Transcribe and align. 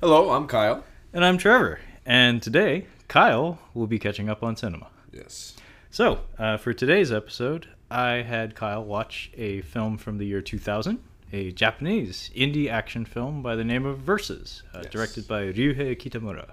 Hello, 0.00 0.30
I'm 0.30 0.46
Kyle. 0.46 0.84
And 1.12 1.24
I'm 1.24 1.38
Trevor. 1.38 1.80
And 2.06 2.42
today, 2.42 2.86
Kyle 3.08 3.58
will 3.74 3.86
be 3.86 3.98
catching 3.98 4.28
up 4.28 4.42
on 4.42 4.56
cinema. 4.56 4.88
Yes. 5.12 5.56
So, 5.90 6.20
uh, 6.38 6.56
for 6.56 6.72
today's 6.72 7.10
episode, 7.10 7.68
I 7.90 8.22
had 8.22 8.54
Kyle 8.54 8.84
watch 8.84 9.30
a 9.36 9.62
film 9.62 9.96
from 9.98 10.18
the 10.18 10.26
year 10.26 10.40
2000, 10.40 10.98
a 11.32 11.50
Japanese 11.52 12.30
indie 12.36 12.70
action 12.70 13.04
film 13.04 13.42
by 13.42 13.56
the 13.56 13.64
name 13.64 13.84
of 13.86 13.98
Versus, 13.98 14.62
uh, 14.74 14.80
Yes. 14.84 14.92
directed 14.92 15.26
by 15.28 15.44
Ryuhei 15.52 15.96
Kitamura. 15.96 16.50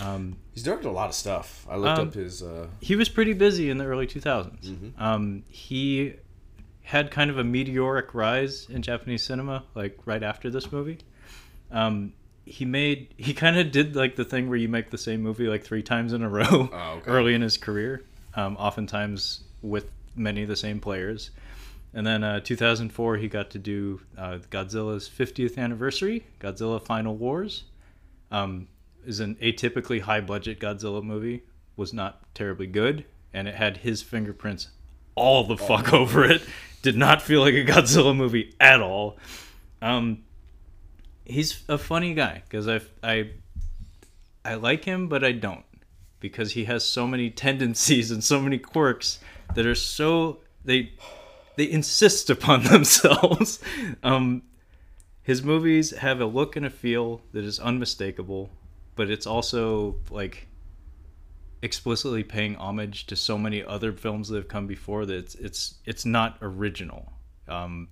Um, 0.00 0.36
He's 0.54 0.62
directed 0.62 0.88
a 0.88 0.90
lot 0.92 1.08
of 1.08 1.14
stuff. 1.14 1.66
I 1.68 1.76
looked 1.76 1.98
Um, 1.98 2.08
up 2.08 2.14
his. 2.14 2.42
Uh, 2.42 2.68
he 2.80 2.96
was 2.96 3.08
pretty 3.08 3.32
busy 3.34 3.70
in 3.70 3.78
the 3.78 3.84
early 3.84 4.06
2000s. 4.06 4.72
Um, 4.98 5.42
he 5.48 6.14
had 6.82 7.10
kind 7.10 7.30
of 7.30 7.38
a 7.38 7.44
meteoric 7.44 8.14
rise 8.14 8.66
in 8.70 8.82
Japanese 8.82 9.22
cinema, 9.22 9.64
like 9.74 9.98
right 10.04 10.22
after 10.22 10.50
this 10.50 10.72
movie. 10.72 10.98
Um, 11.70 12.12
he 12.44 12.64
made 12.64 13.14
he 13.16 13.32
kind 13.34 13.56
of 13.58 13.70
did 13.70 13.94
like 13.94 14.16
the 14.16 14.24
thing 14.24 14.48
where 14.48 14.58
you 14.58 14.68
make 14.68 14.90
the 14.90 14.98
same 14.98 15.22
movie 15.22 15.46
like 15.46 15.62
three 15.64 15.82
times 15.82 16.12
in 16.12 16.22
a 16.22 16.28
row 16.38 16.68
Oh, 16.72 16.94
okay. 16.98 17.10
early 17.10 17.34
in 17.34 17.42
his 17.42 17.56
career, 17.56 18.04
um, 18.34 18.56
oftentimes 18.56 19.44
with 19.62 19.86
many 20.16 20.42
of 20.42 20.48
the 20.48 20.56
same 20.56 20.80
players. 20.80 21.30
And 21.94 22.06
then 22.06 22.24
uh, 22.24 22.40
2004, 22.40 23.18
he 23.18 23.28
got 23.28 23.50
to 23.50 23.58
do 23.58 24.00
uh, 24.16 24.38
Godzilla's 24.50 25.10
50th 25.10 25.58
anniversary, 25.58 26.24
Godzilla 26.40 26.80
Final 26.82 27.14
Wars. 27.16 27.64
Um, 28.30 28.68
is 29.04 29.20
an 29.20 29.34
atypically 29.42 30.00
high 30.00 30.20
budget 30.22 30.58
Godzilla 30.58 31.02
movie. 31.02 31.42
Was 31.76 31.92
not 31.92 32.22
terribly 32.34 32.66
good, 32.66 33.04
and 33.34 33.46
it 33.46 33.54
had 33.56 33.78
his 33.78 34.00
fingerprints 34.02 34.68
all 35.14 35.44
the 35.44 35.56
fuck 35.58 35.92
over 35.92 36.24
it. 36.24 36.42
Did 36.80 36.96
not 36.96 37.20
feel 37.20 37.40
like 37.42 37.54
a 37.54 37.64
Godzilla 37.64 38.16
movie 38.16 38.54
at 38.58 38.80
all. 38.80 39.18
Um, 39.82 40.22
he's 41.24 41.62
a 41.68 41.78
funny 41.78 42.14
guy 42.14 42.42
because 42.48 42.68
I 42.68 42.80
I 43.02 43.30
I 44.44 44.54
like 44.54 44.84
him, 44.84 45.08
but 45.08 45.22
I 45.24 45.32
don't 45.32 45.64
because 46.20 46.52
he 46.52 46.64
has 46.64 46.84
so 46.84 47.06
many 47.06 47.30
tendencies 47.30 48.10
and 48.10 48.22
so 48.22 48.40
many 48.40 48.58
quirks 48.58 49.18
that 49.54 49.66
are 49.66 49.74
so 49.74 50.38
they 50.64 50.92
they 51.56 51.70
insist 51.70 52.30
upon 52.30 52.62
themselves. 52.72 53.60
um, 54.02 54.42
his 55.22 55.42
movies 55.42 55.90
have 55.98 56.20
a 56.20 56.26
look 56.26 56.56
and 56.56 56.66
a 56.66 56.70
feel 56.70 57.20
that 57.32 57.44
is 57.44 57.60
unmistakable, 57.60 58.50
but 58.96 59.10
it's 59.10 59.26
also 59.26 59.96
like 60.10 60.48
explicitly 61.60 62.24
paying 62.24 62.56
homage 62.56 63.06
to 63.06 63.14
so 63.14 63.38
many 63.38 63.62
other 63.62 63.92
films 63.92 64.28
that 64.28 64.36
have 64.36 64.48
come 64.48 64.66
before 64.66 65.06
that 65.06 65.14
it's 65.14 65.34
it's, 65.36 65.74
it's 65.84 66.04
not 66.04 66.38
original. 66.42 67.12
Um, 67.46 67.88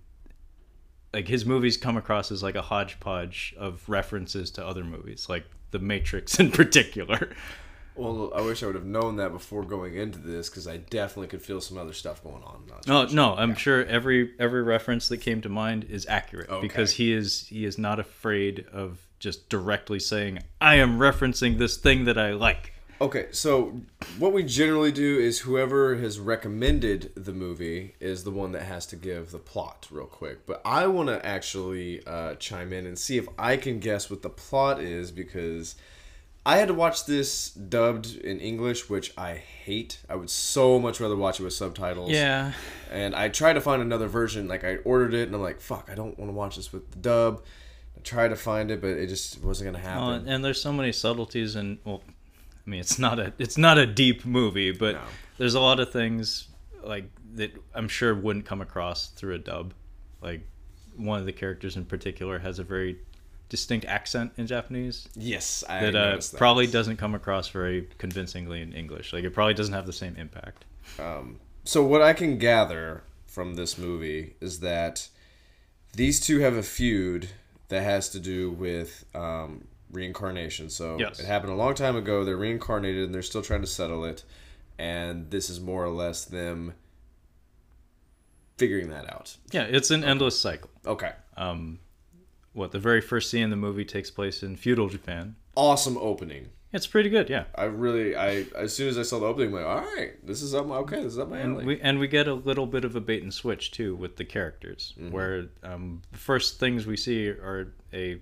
like 1.13 1.29
his 1.29 1.45
movies 1.45 1.77
come 1.77 1.97
across 1.97 2.31
as 2.31 2.43
like 2.43 2.55
a 2.55 2.63
hodgepodge 2.63 3.55
of 3.59 3.83
references 3.89 4.51
to 4.53 4.67
other 4.67 4.85
movies, 4.85 5.29
like 5.29 5.45
The 5.71 5.79
Matrix 5.79 6.39
in 6.41 6.51
particular. 6.51 7.31
well, 7.97 8.33
I 8.35 8.41
wish 8.41 8.63
I 8.63 8.67
would 8.67 8.77
have 8.77 8.85
known 8.87 9.17
that 9.17 9.33
before 9.33 9.65
going 9.65 9.97
into 9.97 10.19
this 10.19 10.49
because 10.49 10.67
I 10.69 10.79
definitely 10.79 11.27
could 11.29 11.43
feel 11.43 11.61
some 11.61 11.77
other 11.79 11.93
stuff 11.93 12.23
going 12.23 12.43
on. 12.45 12.63
Not 12.69 12.89
oh, 12.89 13.03
No, 13.03 13.07
sure. 13.07 13.17
no, 13.17 13.35
I'm 13.37 13.55
sure 13.55 13.85
every 13.87 14.33
every 14.39 14.63
reference 14.63 15.09
that 15.09 15.19
came 15.19 15.41
to 15.43 15.49
mind 15.49 15.85
is 15.91 16.07
accurate 16.07 16.49
Okay. 16.49 16.61
because 16.67 16.93
he 16.93 17.13
is 17.13 17.47
he 17.49 17.65
is 17.65 17.77
not 17.77 17.99
afraid 17.99 18.65
of 18.73 19.01
just 19.19 19.49
directly 19.51 19.99
saying 20.01 20.39
I 20.61 20.77
am 20.77 20.99
referencing 20.99 21.59
this 21.59 21.77
thing 21.77 22.05
that 22.05 22.17
I 22.17 22.33
like. 22.33 22.73
Okay, 23.03 23.29
so 23.31 23.81
what 24.19 24.35
we 24.35 24.43
generally 24.43 24.93
do 24.93 25.19
is 25.19 25.41
whoever 25.41 25.97
has 25.97 26.19
recommended 26.21 27.13
the 27.15 27.33
movie 27.33 27.95
is 27.99 28.25
the 28.25 28.31
one 28.31 28.53
that 28.53 28.63
has 28.63 28.85
to 28.87 28.97
give 28.97 29.31
the 29.31 29.39
plot 29.39 29.89
real 29.91 30.05
quick. 30.05 30.45
But 30.45 30.61
I 30.67 30.87
want 30.87 31.09
to 31.09 31.25
actually 31.25 32.05
uh, 32.07 32.35
chime 32.35 32.75
in 32.75 32.85
and 32.85 32.99
see 32.99 33.17
if 33.17 33.27
I 33.39 33.57
can 33.57 33.81
guess 33.81 34.11
what 34.11 34.21
the 34.21 34.29
plot 34.29 34.81
is 34.81 35.13
because 35.13 35.77
I 36.45 36.59
had 36.59 36.69
to 36.69 36.75
watch 36.75 37.07
this 37.07 37.51
dubbed 37.51 38.17
in 38.17 38.39
English, 38.39 38.91
which 38.91 39.17
I 39.17 39.35
hate. 39.35 40.01
I 40.09 40.17
would 40.17 40.29
so 40.31 40.79
much 40.79 41.01
rather 41.01 41.17
watch 41.17 41.41
it 41.41 41.45
with 41.45 41.55
subtitles. 41.55 42.11
Yeah, 42.11 42.53
And 42.91 43.15
I 43.15 43.31
tried 43.31 43.55
to 43.55 43.63
find 43.63 43.81
another 43.81 44.09
version. 44.09 44.47
Like 44.47 44.63
I 44.65 44.77
ordered 44.77 45.15
it, 45.15 45.27
and 45.27 45.35
I'm 45.35 45.43
like, 45.43 45.61
"Fuck, 45.61 45.89
I 45.91 45.95
don't 45.95 46.19
want 46.19 46.31
to 46.31 46.35
watch 46.35 46.57
this 46.57 46.71
with 46.73 46.91
the 46.91 46.99
dub." 46.99 47.43
I 47.97 48.01
tried 48.01 48.29
to 48.29 48.37
find 48.37 48.71
it, 48.71 48.81
but 48.81 48.91
it 48.91 49.09
just 49.09 49.43
wasn't 49.43 49.73
gonna 49.73 49.85
happen. 49.85 50.03
well, 50.03 50.15
and, 50.15 50.29
and 50.29 50.45
there's 50.45 50.61
so 50.61 50.73
many 50.73 50.93
subtleties 50.93 51.57
and 51.57 51.79
well, 51.85 52.03
I 52.67 52.71
mean 52.71 52.81
it's 52.81 52.99
not 52.99 53.19
a 53.19 53.33
it's 53.39 53.59
not 53.59 53.79
a 53.79 53.87
deep 53.87 54.25
movie, 54.25 54.73
but 54.73 54.95
No. 54.95 55.01
there's 55.39 55.55
a 55.55 55.61
lot 55.61 55.81
of 55.81 55.91
things 55.93 56.49
like 56.83 57.05
that 57.35 57.53
I'm 57.75 57.89
sure 57.89 58.15
wouldn't 58.15 58.45
come 58.47 58.61
across 58.61 59.09
through 59.09 59.35
a 59.35 59.39
dub. 59.39 59.73
Like 60.23 60.41
one 60.97 61.19
of 61.21 61.27
the 61.27 61.33
characters 61.33 61.77
in 61.77 61.85
particular 61.85 62.39
has 62.41 62.59
a 62.59 62.65
very 62.65 62.99
distinct 63.49 63.85
accent 63.87 64.33
in 64.37 64.47
Japanese. 64.47 65.09
yes, 65.17 65.65
I 65.69 65.81
that 65.81 65.97
uh, 65.97 66.17
that. 66.17 66.35
probably 66.37 66.67
doesn't 66.67 66.99
come 66.99 67.15
across 67.15 67.49
very 67.49 67.89
convincingly 67.99 68.63
in 68.63 68.73
English. 68.73 69.13
Like 69.13 69.25
it 69.25 69.31
probably 69.35 69.55
doesn't 69.55 69.75
have 69.75 69.87
the 69.87 69.93
same 69.93 70.15
impact. 70.17 70.65
So 71.65 71.85
what 71.85 72.03
I 72.03 72.13
can 72.13 72.39
gather 72.39 73.03
from 73.27 73.55
this 73.55 73.77
movie 73.79 74.35
is 74.41 74.61
that 74.61 75.09
these 75.95 76.21
two 76.21 76.41
have 76.41 76.55
a 76.55 76.63
feud 76.63 77.29
that 77.69 77.83
has 77.83 78.09
to 78.11 78.21
do 78.21 78.51
with 78.51 79.05
um, 79.15 79.67
reincarnation. 79.93 80.71
So 80.71 80.97
Yes. 80.99 81.19
it 81.21 81.27
happened 81.27 81.53
a 81.53 81.57
long 81.57 81.75
time 81.75 81.97
ago. 81.97 82.25
They're 82.25 82.37
reincarnated, 82.37 83.05
and 83.05 83.15
they're 83.15 83.23
still 83.23 83.43
trying 83.43 83.61
to 83.63 83.67
settle 83.67 84.05
it. 84.05 84.25
And 84.79 85.31
this 85.31 85.51
is 85.51 85.61
more 85.61 85.85
or 85.85 85.91
less 85.91 86.25
them 86.25 86.75
figuring 88.57 88.91
that 88.91 89.11
out. 89.13 89.37
Yeah, 89.53 89.63
it's 89.65 89.91
an 89.91 90.05
endless 90.05 90.39
cycle. 90.39 90.71
Okay. 90.87 91.13
Um, 91.37 91.81
what 92.53 92.73
the 92.73 92.79
very 92.79 93.01
first 93.01 93.31
scene 93.31 93.43
in 93.45 93.51
the 93.51 93.57
movie 93.57 93.85
takes 93.85 94.11
place 94.11 94.43
in 94.43 94.57
feudal 94.57 94.89
Japan. 94.89 95.37
Awesome 95.55 95.97
opening. 95.99 96.49
It's 96.73 96.87
pretty 96.87 97.09
good, 97.11 97.29
yeah. 97.29 97.45
I 97.57 97.65
really, 97.65 98.15
I 98.15 98.47
as 98.57 98.73
soon 98.75 98.89
as 98.89 98.97
I 98.97 99.03
saw 99.03 99.19
the 99.19 99.27
opening, 99.27 99.49
I'm 99.49 99.55
like, 99.55 99.65
all 99.67 99.81
right, 99.97 100.25
this 100.25 100.41
is 100.41 100.55
up. 100.55 100.67
my- 100.67 100.77
Okay, 100.77 100.97
this 101.03 101.15
is 101.15 101.19
up 101.19 101.29
my 101.29 101.39
And 101.39 101.57
we 101.67 101.81
and 101.81 101.99
we 101.99 102.07
get 102.07 102.29
a 102.29 102.35
little 102.35 102.67
bit 102.67 102.85
of 102.85 102.95
a 102.95 103.01
bait 103.01 103.23
and 103.25 103.35
switch 103.35 103.73
too 103.73 103.97
with 103.97 104.17
the 104.17 104.25
characters, 104.25 104.95
where 105.11 105.49
um, 105.65 106.03
the 106.13 106.19
first 106.19 106.61
things 106.61 106.87
we 106.87 106.97
see 106.97 107.27
are 107.29 107.73
a 107.93 108.21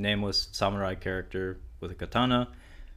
nameless 0.00 0.48
samurai 0.52 0.94
character 0.94 1.58
with 1.80 1.90
a 1.90 1.94
katana 1.94 2.48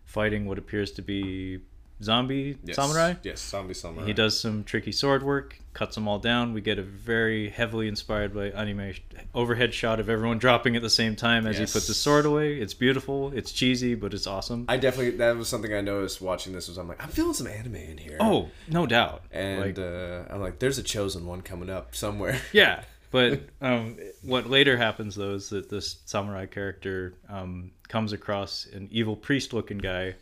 fighting 0.06 0.46
what 0.46 0.58
appears 0.58 0.92
to 0.92 1.02
be 1.02 1.60
zombie 2.02 2.58
Yes. 2.64 2.76
samurai. 2.76 3.14
Yes, 3.24 3.40
zombie 3.40 3.74
samurai. 3.74 4.06
He 4.06 4.14
does 4.14 4.38
some 4.38 4.64
tricky 4.66 4.92
sword 4.92 5.24
work, 5.24 5.58
cuts 5.74 5.96
them 5.96 6.06
all 6.08 6.20
down. 6.20 6.52
We 6.54 6.60
get 6.60 6.78
a 6.78 6.82
very 6.82 7.50
heavily 7.50 7.88
inspired 7.88 8.34
by 8.34 8.48
anime 8.50 8.94
overhead 9.34 9.74
shot 9.74 10.00
of 10.02 10.10
everyone 10.10 10.38
dropping 10.46 10.76
at 10.76 10.82
the 10.82 10.90
same 10.90 11.16
time 11.16 11.48
as 11.48 11.58
he 11.58 11.64
puts 11.66 11.88
his 11.88 11.96
sword 11.98 12.26
away. 12.26 12.56
It's 12.60 12.74
beautiful. 12.74 13.32
It's 13.34 13.52
cheesy, 13.54 13.96
but 13.96 14.14
it's 14.14 14.28
awesome. 14.28 14.66
I 14.68 14.76
definitely 14.78 15.12
that 15.18 15.38
was 15.38 15.48
something 15.48 15.74
I 15.74 15.80
noticed 15.82 16.20
watching 16.22 16.52
this. 16.52 16.68
Was 16.68 16.78
I'm 16.78 16.90
like, 16.90 17.02
I'm 17.02 17.10
feeling 17.10 17.34
some 17.34 17.48
anime 17.48 17.76
in 17.76 17.98
here. 17.98 18.18
oh, 18.20 18.50
no 18.68 18.86
doubt. 18.86 19.22
and 19.32 19.62
Like, 19.62 19.80
uh, 19.80 20.24
I'm 20.30 20.42
like, 20.42 20.60
there's 20.60 20.78
a 20.80 20.84
chosen 20.84 21.26
one 21.26 21.42
coming 21.42 21.70
up 21.70 21.96
somewhere. 21.96 22.40
yeah, 22.52 22.84
but 23.14 23.42
um, 23.62 23.98
what 24.24 24.50
later 24.50 24.76
happens 24.76 25.16
though 25.16 25.36
is 25.36 25.48
that 25.50 25.70
this 25.70 26.02
samurai 26.04 26.48
character 26.48 27.14
um, 27.30 27.72
comes 27.88 28.12
across 28.12 28.66
an 28.74 28.90
evil 28.92 29.16
priest-looking 29.16 29.78
guy 29.78 30.16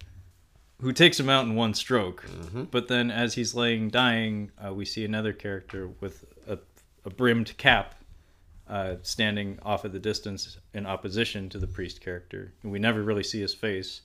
who 0.82 0.92
takes 0.92 1.20
him 1.20 1.30
out 1.30 1.46
in 1.46 1.56
one 1.56 1.74
stroke. 1.74 2.26
But 2.72 2.88
then, 2.88 3.12
as 3.12 3.36
he's 3.36 3.54
laying 3.56 3.90
dying, 3.90 4.52
uh, 4.64 4.74
we 4.74 4.84
see 4.86 5.06
another 5.06 5.32
character 5.32 5.90
with 6.00 6.26
a, 6.48 6.58
a 7.06 7.10
brimmed 7.10 7.56
cap 7.58 7.96
uh, 8.68 8.96
standing 9.04 9.60
off 9.64 9.86
at 9.86 9.92
the 9.94 10.00
distance 10.00 10.58
in 10.74 10.86
opposition 10.86 11.50
to 11.50 11.60
the 11.60 11.68
priest 11.68 12.02
character. 12.02 12.54
And 12.64 12.72
we 12.72 12.80
never 12.80 13.04
really 13.04 13.24
see 13.24 13.40
his 13.40 13.54
face, 13.54 14.02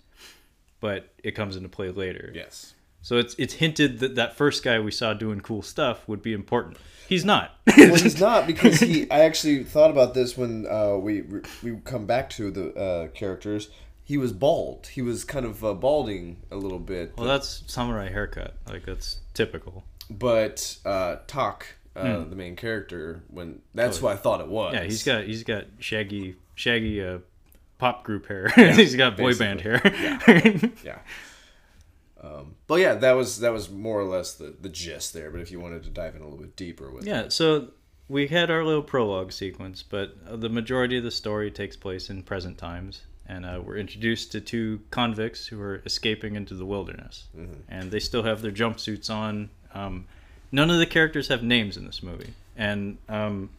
but 0.80 1.08
it 1.24 1.32
comes 1.32 1.56
into 1.56 1.68
play 1.68 1.90
later. 1.90 2.30
yes. 2.34 2.74
So 3.06 3.18
it's 3.18 3.36
it's 3.38 3.54
hinted 3.54 4.00
that 4.00 4.16
that 4.16 4.36
first 4.36 4.64
guy 4.64 4.80
we 4.80 4.90
saw 4.90 5.14
doing 5.14 5.40
cool 5.40 5.62
stuff 5.62 6.08
would 6.08 6.22
be 6.22 6.32
important. 6.32 6.76
He's 7.08 7.24
not. 7.24 7.52
well, 7.78 7.94
he's 7.94 8.20
not 8.30 8.48
because 8.48 8.80
he. 8.80 9.08
I 9.12 9.20
actually 9.20 9.62
thought 9.62 9.92
about 9.92 10.12
this 10.12 10.36
when 10.36 10.66
uh, 10.66 10.96
we 10.96 11.22
we 11.62 11.76
come 11.84 12.06
back 12.06 12.28
to 12.30 12.50
the 12.50 12.74
uh, 12.74 13.06
characters. 13.14 13.68
He 14.02 14.16
was 14.16 14.32
bald. 14.32 14.88
He 14.88 15.02
was 15.02 15.22
kind 15.22 15.46
of 15.46 15.64
uh, 15.64 15.74
balding 15.74 16.38
a 16.50 16.56
little 16.56 16.80
bit. 16.80 17.12
Well, 17.16 17.28
that's 17.28 17.62
samurai 17.68 18.08
haircut. 18.08 18.56
Like 18.68 18.84
that's 18.84 19.18
typical. 19.34 19.84
but 20.10 20.76
uh, 20.84 21.18
Tak, 21.28 21.76
uh, 21.94 22.24
the 22.24 22.34
main 22.34 22.56
character, 22.56 23.22
when 23.28 23.60
that's 23.72 24.02
what 24.02 24.14
I 24.14 24.16
thought 24.16 24.40
it 24.40 24.48
was. 24.48 24.74
Oh, 24.74 24.78
Yeah, 24.78 24.82
he's 24.82 25.04
got 25.04 25.22
he's 25.22 25.44
got 25.44 25.66
shaggy 25.78 26.34
shaggy 26.56 27.04
uh, 27.04 27.18
pop 27.78 28.02
group 28.02 28.26
hair. 28.26 28.48
he's 28.56 28.96
got 28.96 29.16
boy 29.16 29.32
band 29.36 29.60
hair. 29.60 29.80
yeah. 30.84 30.98
Um, 32.26 32.56
but 32.66 32.76
yeah, 32.76 32.94
that 32.94 33.12
was 33.12 33.40
that 33.40 33.52
was 33.52 33.70
more 33.70 34.00
or 34.00 34.04
less 34.04 34.34
the, 34.34 34.54
the 34.60 34.68
gist 34.68 35.14
there. 35.14 35.30
But 35.30 35.40
if 35.40 35.50
you 35.50 35.60
wanted 35.60 35.84
to 35.84 35.90
dive 35.90 36.16
in 36.16 36.22
a 36.22 36.24
little 36.24 36.38
bit 36.38 36.56
deeper 36.56 36.90
with 36.90 37.06
Yeah, 37.06 37.28
so 37.28 37.68
we 38.08 38.26
had 38.28 38.50
our 38.50 38.64
little 38.64 38.82
prologue 38.82 39.32
sequence, 39.32 39.82
but 39.82 40.16
uh, 40.28 40.36
the 40.36 40.48
majority 40.48 40.98
of 40.98 41.04
the 41.04 41.10
story 41.10 41.50
takes 41.50 41.76
place 41.76 42.10
in 42.10 42.22
present 42.22 42.58
times, 42.58 43.02
and 43.28 43.44
uh, 43.44 43.60
we're 43.64 43.76
introduced 43.76 44.32
to 44.32 44.40
two 44.40 44.80
convicts 44.90 45.46
who 45.46 45.60
are 45.60 45.82
escaping 45.86 46.36
into 46.36 46.54
the 46.54 46.66
wilderness, 46.66 47.24
and 47.68 47.90
they 47.90 48.00
still 48.00 48.22
have 48.22 48.42
their 48.42 48.52
jumpsuits 48.52 49.10
on. 49.10 49.50
Um, 49.74 50.06
none 50.52 50.70
of 50.70 50.78
the 50.78 50.86
characters 50.86 51.28
have 51.28 51.42
names 51.42 51.76
in 51.76 51.84
this 51.84 52.02
movie, 52.02 52.32
and 52.56 52.98
um, 53.08 53.50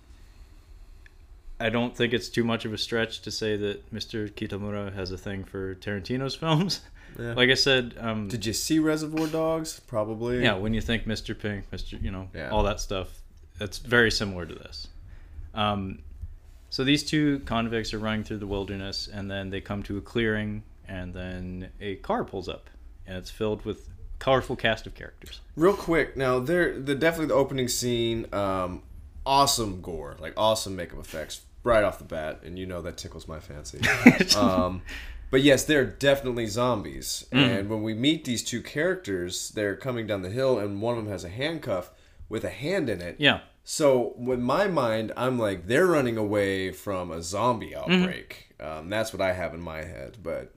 I 1.59 1.69
don't 1.69 1.95
think 1.95 2.13
it's 2.13 2.29
too 2.29 2.43
much 2.43 2.65
of 2.65 2.73
a 2.73 2.77
stretch 2.77 3.21
to 3.21 3.31
say 3.31 3.57
that 3.57 3.93
Mr. 3.93 4.31
Kitamura 4.31 4.93
has 4.93 5.11
a 5.11 5.17
thing 5.17 5.43
for 5.43 5.75
Tarantino's 5.75 6.35
films. 6.43 6.81
Yeah. 7.19 7.33
Like 7.33 7.49
I 7.49 7.55
said, 7.55 7.95
um, 7.99 8.27
Did 8.27 8.45
you 8.45 8.53
see 8.53 8.79
Reservoir 8.79 9.27
Dogs? 9.27 9.79
Probably. 9.87 10.43
yeah, 10.43 10.55
when 10.55 10.73
you 10.73 10.81
think 10.81 11.05
Mr. 11.05 11.37
Pink, 11.37 11.69
Mr. 11.71 12.01
You 12.01 12.11
know, 12.11 12.29
Yeah. 12.33 12.49
all 12.49 12.63
that 12.63 12.79
stuff, 12.79 13.21
it's 13.59 13.79
very 13.79 14.11
similar 14.11 14.45
to 14.45 14.53
this. 14.55 14.87
Um, 15.53 15.99
so 16.69 16.83
these 16.83 17.03
two 17.03 17.39
convicts 17.45 17.93
are 17.93 17.99
running 17.99 18.23
through 18.23 18.37
the 18.37 18.47
wilderness, 18.47 19.07
and 19.11 19.31
then 19.31 19.49
they 19.49 19.61
come 19.61 19.81
to 19.83 19.97
a 19.97 20.01
clearing, 20.01 20.63
and 20.87 21.13
then 21.13 21.69
a 21.81 21.95
car 21.95 22.23
pulls 22.23 22.47
up, 22.49 22.69
and 23.07 23.17
it's 23.17 23.31
filled 23.31 23.65
with 23.65 23.89
colorful 24.19 24.55
cast 24.55 24.85
of 24.85 24.93
characters. 24.93 25.41
Real 25.55 25.73
quick, 25.73 26.17
now 26.17 26.39
there 26.39 26.79
the 26.79 26.93
definitely 26.95 27.27
the 27.27 27.33
opening 27.35 27.67
scene, 27.67 28.25
um, 28.33 28.83
awesome 29.25 29.81
gore, 29.81 30.17
like 30.19 30.33
awesome 30.37 30.75
makeup 30.75 30.99
effects 30.99 31.41
right 31.63 31.83
off 31.83 31.97
the 31.99 32.03
bat, 32.05 32.41
and 32.43 32.59
you 32.59 32.65
know 32.65 32.81
that 32.81 32.97
tickles 32.97 33.27
my 33.27 33.39
fancy. 33.39 33.79
um, 34.37 34.81
but 35.29 35.41
yes, 35.41 35.63
they're 35.65 35.85
definitely 35.85 36.47
zombies, 36.47 37.25
and 37.31 37.69
when 37.69 37.83
we 37.83 37.93
meet 37.93 38.23
these 38.25 38.43
two 38.43 38.61
characters, 38.61 39.49
they're 39.49 39.75
coming 39.75 40.07
down 40.07 40.21
the 40.21 40.29
hill, 40.29 40.57
and 40.59 40.81
one 40.81 40.97
of 40.97 41.03
them 41.03 41.11
has 41.11 41.23
a 41.23 41.29
handcuff 41.29 41.91
with 42.29 42.43
a 42.43 42.49
hand 42.49 42.89
in 42.89 43.01
it. 43.01 43.15
Yeah, 43.19 43.39
So 43.63 44.13
in 44.17 44.41
my 44.41 44.67
mind, 44.67 45.11
I'm 45.17 45.37
like 45.39 45.67
they're 45.67 45.87
running 45.87 46.17
away 46.17 46.71
from 46.71 47.11
a 47.11 47.21
zombie 47.21 47.75
outbreak. 47.75 48.53
Um, 48.59 48.89
that's 48.89 49.13
what 49.13 49.21
I 49.21 49.33
have 49.33 49.53
in 49.53 49.61
my 49.61 49.83
head, 49.83 50.17
but 50.23 50.53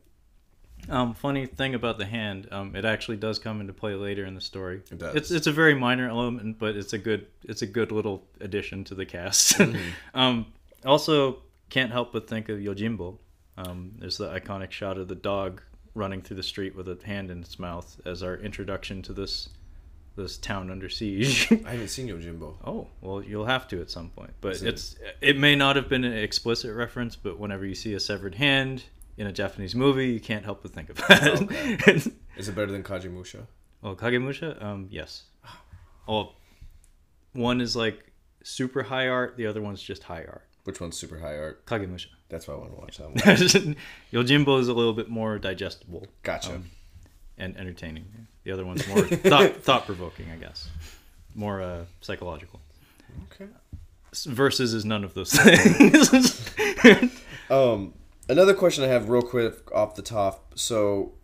Um, 0.88 1.12
funny 1.14 1.44
thing 1.46 1.74
about 1.74 1.98
the 1.98 2.06
hand, 2.06 2.48
um, 2.50 2.74
it 2.74 2.84
actually 2.84 3.18
does 3.18 3.38
come 3.38 3.60
into 3.60 3.72
play 3.74 3.94
later 3.94 4.24
in 4.24 4.34
the 4.34 4.40
story. 4.40 4.80
It 4.90 4.98
does. 4.98 5.14
It's 5.14 5.30
it's 5.30 5.46
a 5.46 5.52
very 5.52 5.74
minor 5.74 6.08
element, 6.08 6.58
but 6.58 6.76
it's 6.76 6.92
a 6.92 6.98
good 6.98 7.26
it's 7.44 7.62
a 7.62 7.66
good 7.66 7.92
little 7.92 8.26
addition 8.40 8.84
to 8.84 8.94
the 8.94 9.04
cast. 9.04 9.58
Mm-hmm. 9.58 9.88
um, 10.18 10.46
also, 10.84 11.42
can't 11.68 11.92
help 11.92 12.12
but 12.12 12.26
think 12.28 12.48
of 12.48 12.58
Yojimbo. 12.58 13.18
Um, 13.66 13.92
there's 13.98 14.16
the 14.18 14.28
iconic 14.28 14.70
shot 14.70 14.96
of 14.98 15.08
the 15.08 15.14
dog 15.14 15.60
running 15.94 16.22
through 16.22 16.36
the 16.36 16.42
street 16.42 16.74
with 16.76 16.88
a 16.88 16.98
hand 17.04 17.30
in 17.30 17.40
its 17.40 17.58
mouth 17.58 18.00
as 18.06 18.22
our 18.22 18.36
introduction 18.36 19.02
to 19.02 19.12
this 19.12 19.48
this 20.16 20.38
town 20.38 20.70
under 20.70 20.88
siege. 20.88 21.48
I 21.66 21.70
haven't 21.72 21.88
seen 21.88 22.08
Yojimbo. 22.08 22.56
Oh 22.64 22.88
well, 23.00 23.22
you'll 23.22 23.46
have 23.46 23.66
to 23.68 23.80
at 23.80 23.90
some 23.90 24.10
point. 24.10 24.32
But 24.40 24.56
it- 24.56 24.62
it's 24.64 24.96
it 25.20 25.36
may 25.38 25.54
not 25.56 25.76
have 25.76 25.88
been 25.88 26.04
an 26.04 26.12
explicit 26.16 26.74
reference, 26.74 27.16
but 27.16 27.38
whenever 27.38 27.64
you 27.66 27.74
see 27.74 27.94
a 27.94 28.00
severed 28.00 28.34
hand 28.34 28.84
in 29.16 29.26
a 29.26 29.32
Japanese 29.32 29.74
movie, 29.74 30.08
you 30.08 30.20
can't 30.20 30.44
help 30.44 30.62
but 30.62 30.72
think 30.72 30.88
of 30.90 30.96
that. 30.96 32.12
Is 32.36 32.48
it 32.48 32.54
better 32.54 32.72
than 32.72 32.82
Kajimusha? 32.82 33.46
well, 33.82 33.94
Kagemusha, 33.96 34.62
um, 34.62 34.88
yes. 34.90 35.24
Well, 36.08 36.34
one 37.32 37.60
is 37.60 37.76
like 37.76 38.12
super 38.42 38.82
high 38.82 39.08
art, 39.08 39.36
the 39.36 39.46
other 39.46 39.60
one's 39.62 39.82
just 39.82 40.02
high 40.04 40.24
art. 40.26 40.46
Which 40.64 40.80
one's 40.80 40.96
super 40.96 41.18
high 41.18 41.36
art? 41.36 41.66
Kagemusha. 41.66 42.06
That's 42.30 42.46
why 42.48 42.54
I 42.54 42.56
want 42.58 42.70
to 42.72 42.80
watch 42.80 42.96
that 42.98 43.08
one. 43.10 43.76
Yojimbo 44.12 44.60
is 44.60 44.68
a 44.68 44.72
little 44.72 44.92
bit 44.92 45.08
more 45.08 45.38
digestible 45.38 46.06
Gotcha. 46.22 46.54
Um, 46.54 46.70
and 47.36 47.56
entertaining. 47.56 48.04
The 48.44 48.52
other 48.52 48.64
one's 48.64 48.86
more 48.86 49.02
thought 49.04 49.56
thought 49.56 49.86
provoking, 49.86 50.30
I 50.30 50.36
guess. 50.36 50.68
More 51.34 51.60
uh, 51.60 51.84
psychological. 52.00 52.60
okay. 53.32 53.50
Versus 54.14 54.74
is 54.74 54.84
none 54.84 55.04
of 55.04 55.14
those 55.14 55.32
things. 55.32 56.50
Um, 57.50 57.94
another 58.28 58.54
question 58.54 58.84
I 58.84 58.86
have 58.86 59.08
real 59.08 59.22
quick 59.22 59.72
off 59.72 59.96
the 59.96 60.02
top. 60.02 60.52
So, 60.56 61.14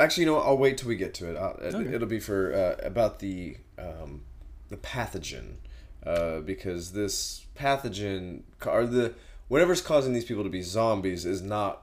actually, 0.00 0.22
you 0.24 0.30
know 0.30 0.34
what? 0.34 0.46
I'll 0.46 0.58
wait 0.58 0.76
till 0.76 0.88
we 0.88 0.96
get 0.96 1.14
to 1.14 1.30
it. 1.30 1.36
Okay. 1.36 1.94
It'll 1.94 2.08
be 2.08 2.18
for 2.18 2.52
uh, 2.52 2.84
about 2.84 3.20
the 3.20 3.58
um, 3.78 4.22
the 4.68 4.76
pathogen, 4.76 5.58
uh, 6.04 6.40
because 6.40 6.92
this 6.92 7.46
pathogen 7.56 8.42
or 8.66 8.86
the 8.86 9.14
whatever's 9.52 9.82
causing 9.82 10.14
these 10.14 10.24
people 10.24 10.42
to 10.42 10.48
be 10.48 10.62
zombies 10.62 11.26
is 11.26 11.42
not 11.42 11.82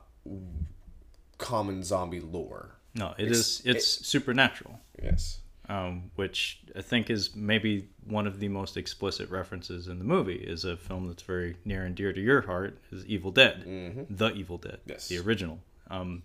common 1.38 1.84
zombie 1.84 2.20
lore. 2.20 2.72
No, 2.96 3.14
it 3.20 3.28
Ex- 3.28 3.38
is. 3.38 3.62
It's 3.64 3.86
supernatural, 4.08 4.80
Yes. 5.02 5.38
um, 5.70 6.10
which 6.16 6.62
I 6.76 6.82
think 6.82 7.12
is 7.12 7.36
maybe 7.36 7.88
one 8.06 8.26
of 8.26 8.40
the 8.40 8.48
most 8.48 8.76
explicit 8.76 9.30
references 9.30 9.88
in 9.88 10.00
the 10.00 10.04
movie. 10.04 10.34
Is 10.36 10.66
a 10.66 10.76
film 10.78 11.08
that's 11.08 11.22
very 11.22 11.58
near 11.64 11.86
and 11.86 11.94
dear 11.96 12.12
to 12.12 12.20
your 12.20 12.42
heart. 12.42 12.80
Is 12.92 13.06
Evil 13.06 13.30
Dead, 13.30 14.08
the 14.10 14.34
Evil 14.34 14.58
Dead, 14.58 14.80
Yes. 14.88 15.08
the 15.08 15.20
original. 15.20 15.60
Um, 15.92 16.24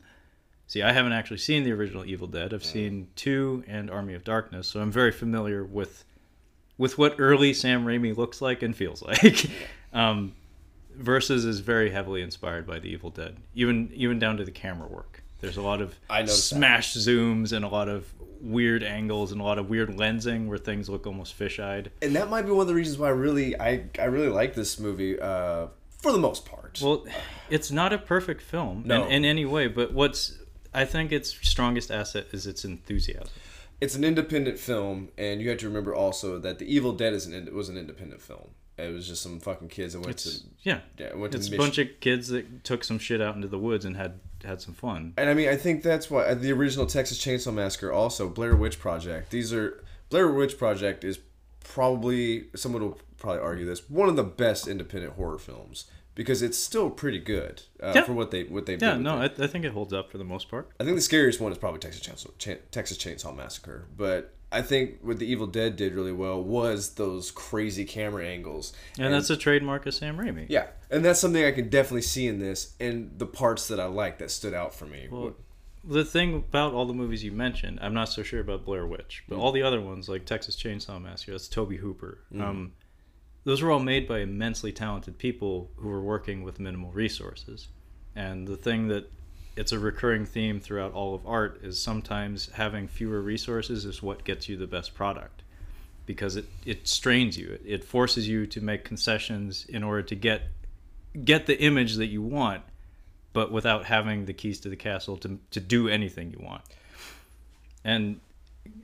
see, 0.66 0.80
I 0.80 0.92
haven't 0.92 1.12
actually 1.12 1.38
seen 1.38 1.62
the 1.64 1.72
original 1.72 2.06
Evil 2.06 2.26
Dead. 2.26 2.54
I've 2.54 2.64
seen 2.64 3.08
two 3.16 3.62
and 3.66 3.90
Army 3.90 4.14
of 4.14 4.24
Darkness, 4.24 4.66
so 4.68 4.80
I'm 4.80 4.90
very 4.90 5.12
familiar 5.12 5.62
with 5.62 6.04
with 6.78 6.96
what 6.96 7.16
early 7.18 7.52
Sam 7.52 7.84
Raimi 7.84 8.16
looks 8.16 8.40
like 8.40 8.62
and 8.62 8.74
feels 8.74 9.02
like. 9.02 9.46
um, 9.92 10.32
Versus 10.96 11.44
is 11.44 11.60
very 11.60 11.90
heavily 11.90 12.22
inspired 12.22 12.66
by 12.66 12.78
the 12.78 12.88
Evil 12.88 13.10
Dead, 13.10 13.36
even 13.54 13.90
even 13.94 14.18
down 14.18 14.36
to 14.36 14.44
the 14.44 14.50
camera 14.50 14.88
work. 14.88 15.22
There's 15.40 15.56
a 15.56 15.62
lot 15.62 15.80
of 15.80 15.94
I 16.08 16.20
noticed 16.20 16.50
that. 16.50 16.56
smash 16.56 16.94
zooms 16.94 17.52
and 17.52 17.64
a 17.64 17.68
lot 17.68 17.88
of 17.88 18.12
weird 18.40 18.82
angles 18.82 19.32
and 19.32 19.40
a 19.40 19.44
lot 19.44 19.58
of 19.58 19.68
weird 19.68 19.88
lensing 19.90 20.46
where 20.48 20.58
things 20.58 20.88
look 20.88 21.06
almost 21.06 21.34
fish-eyed. 21.34 21.90
And 22.02 22.14
that 22.16 22.28
might 22.30 22.42
be 22.42 22.50
one 22.50 22.60
of 22.62 22.68
the 22.68 22.74
reasons 22.74 22.98
why 22.98 23.08
I 23.08 23.10
really 23.12 23.58
I 23.60 23.84
I 23.98 24.04
really 24.04 24.28
like 24.28 24.54
this 24.54 24.78
movie 24.78 25.18
uh, 25.18 25.66
for 25.98 26.12
the 26.12 26.18
most 26.18 26.44
part. 26.46 26.80
Well, 26.82 27.04
it's 27.50 27.70
not 27.70 27.92
a 27.92 27.98
perfect 27.98 28.40
film 28.42 28.82
No. 28.86 29.04
in, 29.06 29.12
in 29.12 29.24
any 29.24 29.44
way, 29.44 29.66
but 29.68 29.92
what's 29.92 30.38
I 30.72 30.84
think 30.84 31.12
its 31.12 31.30
strongest 31.42 31.90
asset 31.90 32.26
is 32.32 32.46
its 32.46 32.64
enthusiasm. 32.64 33.28
it's 33.80 33.94
an 33.94 34.04
independent 34.04 34.58
film, 34.58 35.08
and 35.18 35.40
you 35.42 35.48
have 35.50 35.58
to 35.58 35.66
remember 35.68 35.94
also 35.94 36.38
that 36.38 36.58
The 36.58 36.66
Evil 36.74 36.92
Dead 36.92 37.12
is 37.12 37.26
an 37.26 37.52
was 37.54 37.68
an 37.68 37.76
independent 37.76 38.22
film. 38.22 38.50
It 38.76 38.92
was 38.92 39.06
just 39.06 39.22
some 39.22 39.38
fucking 39.38 39.68
kids 39.68 39.92
that 39.92 40.00
went 40.00 40.12
It's 40.12 40.40
to 40.40 40.46
yeah, 40.62 40.80
yeah 40.98 41.14
went 41.14 41.32
to 41.32 41.38
it's 41.38 41.46
a 41.48 41.50
Mich- 41.52 41.58
bunch 41.60 41.78
of 41.78 41.88
kids 42.00 42.28
that 42.28 42.64
took 42.64 42.82
some 42.82 42.98
shit 42.98 43.20
out 43.20 43.36
into 43.36 43.46
the 43.48 43.58
woods 43.58 43.84
and 43.84 43.96
had 43.96 44.18
had 44.44 44.60
some 44.60 44.74
fun. 44.74 45.14
And 45.16 45.30
I 45.30 45.34
mean, 45.34 45.48
I 45.48 45.56
think 45.56 45.82
that's 45.82 46.10
why 46.10 46.24
uh, 46.24 46.34
the 46.34 46.52
original 46.52 46.84
Texas 46.86 47.18
Chainsaw 47.24 47.54
Massacre, 47.54 47.92
also 47.92 48.28
Blair 48.28 48.56
Witch 48.56 48.78
Project. 48.80 49.30
These 49.30 49.52
are 49.52 49.82
Blair 50.10 50.28
Witch 50.30 50.58
Project 50.58 51.04
is 51.04 51.18
probably 51.62 52.44
someone 52.54 52.82
will 52.82 52.98
probably 53.18 53.40
argue 53.40 53.64
this 53.64 53.88
one 53.88 54.08
of 54.08 54.16
the 54.16 54.22
best 54.22 54.68
independent 54.68 55.14
horror 55.14 55.38
films 55.38 55.86
because 56.14 56.42
it's 56.42 56.58
still 56.58 56.90
pretty 56.90 57.18
good 57.18 57.62
uh, 57.82 57.92
Yeah. 57.94 58.02
for 58.02 58.12
what 58.12 58.30
they 58.30 58.44
what 58.44 58.66
they 58.66 58.76
Yeah, 58.76 58.96
no. 58.96 59.16
I, 59.16 59.24
I 59.24 59.46
think 59.46 59.64
it 59.64 59.72
holds 59.72 59.92
up 59.92 60.10
for 60.12 60.18
the 60.18 60.24
most 60.24 60.48
part. 60.50 60.70
I 60.78 60.84
think 60.84 60.96
the 60.96 61.00
scariest 61.02 61.40
one 61.40 61.50
is 61.52 61.58
probably 61.58 61.80
Texas 61.80 62.06
Chainsaw 62.06 62.30
Cha- 62.38 62.60
Texas 62.70 62.98
Chainsaw 62.98 63.34
Massacre, 63.34 63.86
but 63.96 64.34
I 64.54 64.62
think 64.62 64.98
what 65.02 65.18
the 65.18 65.26
Evil 65.26 65.46
Dead 65.46 65.76
did 65.76 65.94
really 65.94 66.12
well 66.12 66.42
was 66.42 66.94
those 66.94 67.30
crazy 67.30 67.84
camera 67.84 68.24
angles. 68.24 68.72
And, 68.98 69.12
that's 69.12 69.30
a 69.30 69.36
trademark 69.36 69.86
of 69.86 69.94
Sam 69.94 70.16
Raimi. 70.16 70.46
yeah, 70.48 70.68
and 70.90 71.04
that's 71.04 71.20
something 71.20 71.44
I 71.44 71.50
can 71.50 71.68
definitely 71.68 72.02
see 72.02 72.26
in 72.28 72.38
this, 72.38 72.74
and 72.78 73.18
the 73.18 73.26
parts 73.26 73.68
that 73.68 73.80
I 73.80 73.86
like 73.86 74.18
that 74.18 74.30
stood 74.30 74.54
out 74.54 74.74
for 74.74 74.86
me. 74.86 75.08
Well, 75.10 75.34
the 75.82 76.04
thing 76.04 76.36
about 76.36 76.72
all 76.72 76.86
the 76.86 76.94
movies 76.94 77.24
you 77.24 77.32
mentioned, 77.32 77.78
I'm 77.82 77.94
not 77.94 78.08
so 78.08 78.22
sure 78.22 78.40
about 78.40 78.64
Blair 78.64 78.86
Witch, 78.86 79.24
but 79.28 79.36
all 79.36 79.52
the 79.52 79.62
other 79.62 79.80
ones 79.80 80.08
like 80.08 80.24
Texas 80.24 80.56
Chainsaw 80.56 81.02
Massacre, 81.02 81.32
that's 81.32 81.48
Tobe 81.48 81.74
Hooper. 81.74 82.20
Um, 82.38 82.72
those 83.44 83.60
were 83.60 83.70
all 83.70 83.80
made 83.80 84.08
by 84.08 84.20
immensely 84.20 84.72
talented 84.72 85.18
people 85.18 85.70
who 85.76 85.88
were 85.88 86.00
working 86.00 86.42
with 86.42 86.58
minimal 86.58 86.90
resources. 86.92 87.68
And 88.16 88.48
the 88.48 88.56
thing 88.56 88.88
that 88.88 89.10
it's 89.56 89.72
a 89.72 89.78
recurring 89.78 90.26
theme 90.26 90.60
throughout 90.60 90.92
all 90.92 91.14
of 91.14 91.26
art 91.26 91.60
is 91.62 91.80
sometimes 91.80 92.50
having 92.52 92.88
fewer 92.88 93.20
resources 93.20 93.84
is 93.84 94.02
what 94.02 94.24
gets 94.24 94.48
you 94.48 94.56
the 94.56 94.66
best 94.66 94.94
product 94.94 95.42
because 96.06 96.36
it, 96.36 96.46
it 96.66 96.86
strains 96.88 97.38
you. 97.38 97.52
It, 97.52 97.62
it 97.64 97.84
forces 97.84 98.28
you 98.28 98.46
to 98.48 98.60
make 98.60 98.84
concessions 98.84 99.64
in 99.68 99.82
order 99.82 100.02
to 100.02 100.14
get 100.14 100.42
get 101.24 101.46
the 101.46 101.60
image 101.60 101.94
that 101.94 102.06
you 102.06 102.20
want 102.20 102.62
but 103.32 103.52
without 103.52 103.84
having 103.84 104.24
the 104.26 104.32
keys 104.32 104.60
to 104.60 104.68
the 104.68 104.76
castle 104.76 105.16
to, 105.18 105.38
to 105.50 105.60
do 105.60 105.88
anything 105.88 106.30
you 106.30 106.44
want. 106.44 106.62
And 107.84 108.20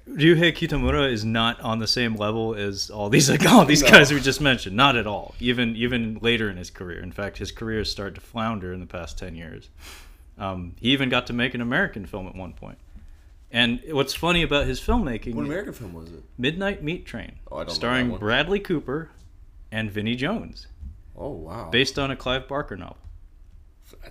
Ryuhei 0.08 0.52
Kitamura 0.52 1.10
is 1.10 1.24
not 1.24 1.60
on 1.60 1.78
the 1.78 1.86
same 1.86 2.16
level 2.16 2.54
as 2.54 2.90
all 2.90 3.08
these 3.08 3.30
like 3.30 3.46
all 3.46 3.64
these 3.64 3.82
No. 3.84 3.90
guys 3.90 4.12
we 4.12 4.20
just 4.20 4.40
mentioned. 4.40 4.76
Not 4.76 4.96
at 4.96 5.06
all. 5.06 5.34
Even 5.40 5.74
even 5.76 6.18
later 6.20 6.50
in 6.50 6.56
his 6.56 6.70
career. 6.70 7.00
In 7.00 7.12
fact, 7.12 7.38
his 7.38 7.50
career 7.50 7.78
has 7.78 7.90
started 7.90 8.16
to 8.16 8.20
flounder 8.20 8.72
in 8.72 8.80
the 8.80 8.86
past 8.86 9.18
ten 9.18 9.34
years. 9.34 9.68
Um, 10.40 10.74
he 10.80 10.90
even 10.92 11.08
got 11.10 11.26
to 11.28 11.32
make 11.32 11.54
an 11.54 11.60
American 11.60 12.06
film 12.06 12.26
at 12.26 12.34
one 12.34 12.52
point. 12.54 12.78
And 13.52 13.80
what's 13.90 14.14
funny 14.14 14.42
about 14.42 14.66
his 14.66 14.80
filmmaking, 14.80 15.34
what 15.34 15.44
American 15.44 15.72
film 15.72 15.92
was 15.92 16.08
it? 16.12 16.22
Midnight 16.38 16.82
Meat 16.82 17.04
Train, 17.04 17.32
Oh, 17.50 17.58
I 17.58 17.64
don't 17.64 17.74
starring 17.74 18.10
that. 18.12 18.20
Bradley 18.20 18.60
Cooper 18.60 19.10
and 19.72 19.90
Vinnie 19.90 20.14
Jones, 20.16 20.66
Oh 21.16 21.30
wow! 21.30 21.68
based 21.70 21.98
on 21.98 22.10
a 22.10 22.16
Clive 22.16 22.48
Barker 22.48 22.76
novel. 22.76 22.96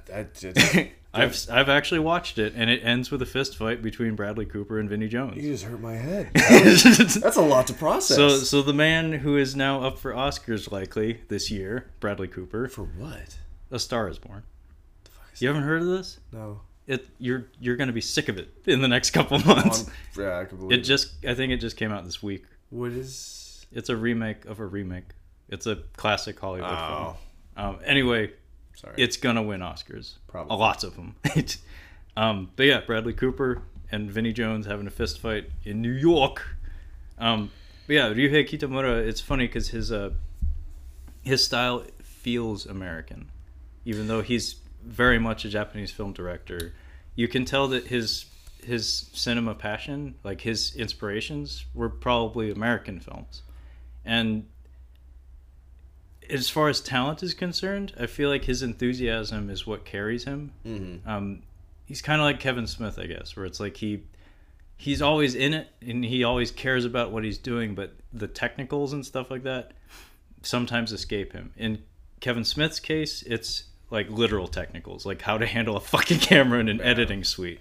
That- 0.08 0.34
that- 0.36 0.90
I've 1.12 1.36
I've 1.50 1.70
actually 1.70 2.02
watched 2.02 2.38
it, 2.38 2.54
and 2.56 2.70
it 2.70 2.82
ends 2.84 3.10
with 3.10 3.20
a 3.24 3.26
fist 3.26 3.58
fight 3.58 3.82
between 3.82 4.14
Bradley 4.16 4.46
Cooper 4.46 4.78
and 4.78 4.88
Vinnie 4.88 5.08
Jones. 5.08 5.38
you 5.38 5.52
just 5.54 5.64
hurt 5.64 5.82
my 5.82 5.96
head. 5.96 6.30
That's 6.36 7.36
a 7.38 7.42
lot 7.42 7.66
to 7.68 7.74
process. 7.74 8.16
so 8.16 8.30
so 8.30 8.62
the 8.62 8.74
man 8.76 9.14
who 9.14 9.36
is 9.36 9.56
now 9.56 9.82
up 9.82 9.98
for 9.98 10.12
Oscars 10.14 10.72
likely 10.72 11.22
this 11.30 11.50
year, 11.50 11.88
Bradley 12.00 12.28
Cooper, 12.28 12.68
for 12.68 12.84
what? 12.84 13.38
A 13.72 13.80
Star 13.80 14.08
Is 14.08 14.20
Born. 14.20 14.44
The 15.40 15.42
fuck 15.42 15.42
is 15.42 15.42
You 15.42 15.48
haven't 15.50 15.64
heard 15.64 15.82
of 15.82 15.88
this? 15.88 16.20
no. 16.32 16.62
It 16.88 17.08
you're 17.20 17.46
you're 17.60 17.76
gonna 17.76 17.92
be 17.94 18.02
sick 18.02 18.30
of 18.30 18.40
it 18.40 18.50
in 18.66 18.82
the 18.82 18.88
next 18.88 19.12
couple 19.12 19.38
months. 19.46 19.84
On, 20.18 20.24
yeah, 20.24 20.40
I 20.40 20.46
can 20.46 20.58
believe 20.58 20.80
It 20.80 20.82
just 20.84 21.24
I 21.24 21.36
think 21.36 21.52
it 21.54 21.58
just 21.58 21.78
came 21.78 21.92
out 21.92 22.04
this 22.04 22.24
week. 22.24 22.46
What 22.72 22.92
is? 22.92 23.64
It's 23.72 23.90
a 23.90 23.96
remake 23.96 24.46
of 24.46 24.60
a 24.60 24.66
remake. 24.66 25.04
It's 25.50 25.68
a 25.68 25.76
classic 25.98 26.40
Hollywood 26.40 26.72
Oh. 26.74 27.16
film. 27.56 27.66
Um, 27.68 27.80
anyway, 27.86 28.32
Sorry. 28.76 28.96
it's 28.98 29.18
gonna 29.18 29.44
win 29.44 29.60
Oscars. 29.62 30.14
Probably. 30.28 30.58
lots 30.58 30.84
of 30.84 30.96
them. 30.96 31.16
um, 32.18 32.50
but 32.56 32.66
yeah, 32.66 32.82
Bradley 32.82 33.14
Cooper 33.14 33.62
and 33.92 34.10
Vinnie 34.12 34.34
Jones 34.34 34.66
having 34.66 34.88
a 34.88 34.92
fist 34.92 35.20
fight 35.20 35.50
in 35.64 35.82
New 35.84 35.92
York. 35.92 36.42
Um, 37.20 37.52
but 37.86 37.94
yeah, 37.94 38.10
Ryuhei 38.10 38.50
Kitamura. 38.50 39.06
It's 39.08 39.22
funny 39.22 39.46
because 39.46 39.70
his 39.70 39.92
uh, 39.92 40.10
his 41.22 41.44
style 41.46 41.84
feels 42.02 42.66
American, 42.66 43.30
even 43.86 44.08
though 44.08 44.22
he's 44.22 44.56
very 44.84 45.20
much 45.20 45.46
a 45.46 45.50
Japanese 45.50 45.92
film 45.92 46.14
director. 46.14 46.74
You 47.16 47.28
can 47.28 47.46
tell 47.46 47.68
that 47.70 47.88
his 47.88 48.26
his 48.64 49.10
cinema 49.14 49.56
passion, 49.56 50.16
like 50.24 50.42
his 50.42 50.76
inspirations, 50.76 51.66
were 51.74 51.90
probably 51.90 52.52
American 52.52 53.00
films, 53.00 53.44
and 54.06 54.46
as 56.30 56.50
far 56.50 56.70
as 56.70 56.80
talent 56.80 57.24
is 57.24 57.34
concerned, 57.34 57.94
I 58.00 58.06
feel 58.06 58.30
like 58.30 58.46
his 58.46 58.62
enthusiasm 58.62 59.50
is 59.50 59.66
what 59.66 59.84
carries 59.84 60.26
him. 60.26 60.52
Mm-hmm. 60.66 61.10
Um, 61.10 61.42
he's 61.86 62.02
kind 62.02 62.22
of 62.22 62.26
like 62.26 62.40
Kevin 62.40 62.68
Smith, 62.68 63.00
I 63.00 63.08
guess, 63.08 63.36
where 63.36 63.46
it's 63.46 63.60
like 63.60 63.78
he 63.78 64.04
he's 64.78 65.02
always 65.02 65.36
in 65.36 65.54
it 65.54 65.68
and 65.82 66.06
he 66.06 66.24
always 66.24 66.52
cares 66.52 66.86
about 66.86 67.12
what 67.12 67.24
he's 67.24 67.38
doing, 67.38 67.76
but 67.76 67.94
the 68.14 68.28
technicals 68.28 68.94
and 68.94 69.06
stuff 69.06 69.30
like 69.30 69.44
that 69.44 69.72
sometimes 70.42 70.94
escape 70.94 71.34
him. 71.34 71.52
In 71.58 71.84
Kevin 72.22 72.46
Smith's 72.46 72.80
case, 72.80 73.22
it's 73.24 73.64
like 73.92 74.10
literal 74.10 74.48
technicals, 74.48 75.06
like 75.06 75.22
how 75.22 75.38
to 75.38 75.46
handle 75.46 75.76
a 75.78 75.82
fucking 75.82 76.20
camera 76.32 76.60
in 76.60 76.68
an 76.70 76.82
editing 76.82 77.24
suite. 77.24 77.60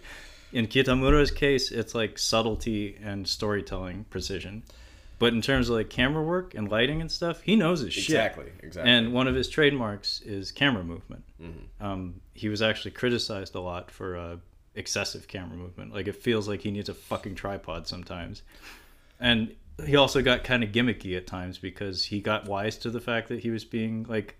In 0.52 0.66
Kitamura's 0.66 1.30
case, 1.30 1.70
it's 1.70 1.94
like 1.94 2.18
subtlety 2.18 2.98
and 3.02 3.26
storytelling 3.28 4.04
precision. 4.10 4.62
But 5.18 5.32
in 5.32 5.42
terms 5.42 5.68
of 5.68 5.74
like 5.76 5.90
camera 5.90 6.22
work 6.22 6.54
and 6.54 6.70
lighting 6.70 7.00
and 7.00 7.10
stuff, 7.10 7.40
he 7.42 7.56
knows 7.56 7.80
his 7.80 7.92
shit. 7.92 8.04
Exactly. 8.04 8.52
Exactly. 8.62 8.90
And 8.90 9.12
one 9.12 9.26
of 9.26 9.34
his 9.34 9.48
trademarks 9.48 10.20
is 10.22 10.52
camera 10.52 10.84
movement. 10.84 11.24
Mhm. 11.42 11.84
Um, 11.84 12.20
he 12.34 12.48
was 12.48 12.62
actually 12.62 12.92
criticized 12.92 13.54
a 13.56 13.60
lot 13.60 13.90
for 13.90 14.16
uh, 14.16 14.36
excessive 14.76 15.26
camera 15.26 15.56
movement. 15.56 15.92
Like 15.92 16.06
it 16.06 16.16
feels 16.16 16.46
like 16.48 16.60
he 16.62 16.70
needs 16.70 16.88
a 16.88 16.94
fucking 16.94 17.34
tripod 17.34 17.88
sometimes. 17.88 18.42
And 19.18 19.54
he 19.84 19.96
also 19.96 20.22
got 20.22 20.44
kind 20.44 20.62
of 20.62 20.70
gimmicky 20.70 21.16
at 21.16 21.26
times 21.26 21.58
because 21.58 22.04
he 22.04 22.20
got 22.20 22.46
wise 22.46 22.76
to 22.78 22.90
the 22.90 23.00
fact 23.00 23.28
that 23.28 23.40
he 23.40 23.50
was 23.50 23.64
being 23.64 24.06
like 24.08 24.36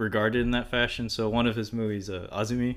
regarded 0.00 0.40
in 0.42 0.50
that 0.52 0.70
fashion. 0.70 1.08
So 1.08 1.28
one 1.28 1.46
of 1.46 1.54
his 1.54 1.72
movies, 1.72 2.10
uh, 2.10 2.26
Azumi, 2.32 2.76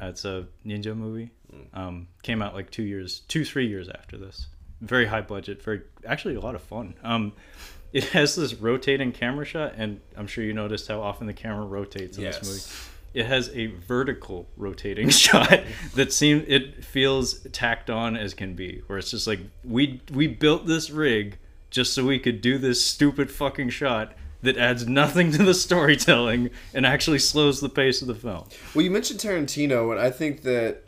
uh, 0.00 0.06
it's 0.06 0.24
a 0.24 0.46
ninja 0.64 0.96
movie, 0.96 1.30
um, 1.74 2.08
came 2.22 2.40
out 2.40 2.54
like 2.54 2.70
two 2.70 2.82
years, 2.84 3.20
two 3.28 3.44
three 3.44 3.66
years 3.66 3.88
after 3.88 4.16
this. 4.16 4.46
Very 4.80 5.06
high 5.06 5.20
budget, 5.20 5.62
very 5.62 5.82
actually 6.06 6.34
a 6.36 6.40
lot 6.40 6.54
of 6.54 6.62
fun. 6.62 6.94
Um, 7.02 7.32
it 7.92 8.04
has 8.08 8.34
this 8.34 8.54
rotating 8.54 9.12
camera 9.12 9.44
shot, 9.44 9.74
and 9.76 10.00
I'm 10.16 10.26
sure 10.26 10.42
you 10.44 10.52
noticed 10.52 10.88
how 10.88 11.00
often 11.00 11.26
the 11.26 11.32
camera 11.34 11.64
rotates 11.66 12.16
in 12.16 12.24
Yes. 12.24 12.38
this 12.38 12.48
movie. 12.48 12.90
It 13.14 13.26
has 13.26 13.48
a 13.54 13.66
vertical 13.66 14.48
rotating 14.56 15.08
shot 15.24 15.60
that 15.94 16.12
seems 16.12 16.44
it 16.48 16.84
feels 16.84 17.40
tacked 17.52 17.88
on 17.88 18.16
as 18.16 18.34
can 18.34 18.54
be, 18.54 18.82
where 18.86 18.98
it's 18.98 19.10
just 19.10 19.26
like 19.26 19.40
we 19.64 20.00
we 20.12 20.26
built 20.26 20.66
this 20.66 20.90
rig 20.90 21.38
just 21.70 21.92
so 21.92 22.04
we 22.04 22.18
could 22.18 22.40
do 22.40 22.58
this 22.58 22.84
stupid 22.84 23.30
fucking 23.30 23.68
shot 23.70 24.12
that 24.44 24.56
adds 24.56 24.86
nothing 24.86 25.32
to 25.32 25.42
the 25.42 25.54
storytelling 25.54 26.50
and 26.72 26.86
actually 26.86 27.18
slows 27.18 27.60
the 27.60 27.68
pace 27.68 28.00
of 28.02 28.08
the 28.08 28.14
film. 28.14 28.46
Well, 28.74 28.84
you 28.84 28.90
mentioned 28.90 29.20
Tarantino, 29.20 29.90
and 29.90 30.00
I 30.00 30.10
think 30.10 30.42
that 30.42 30.82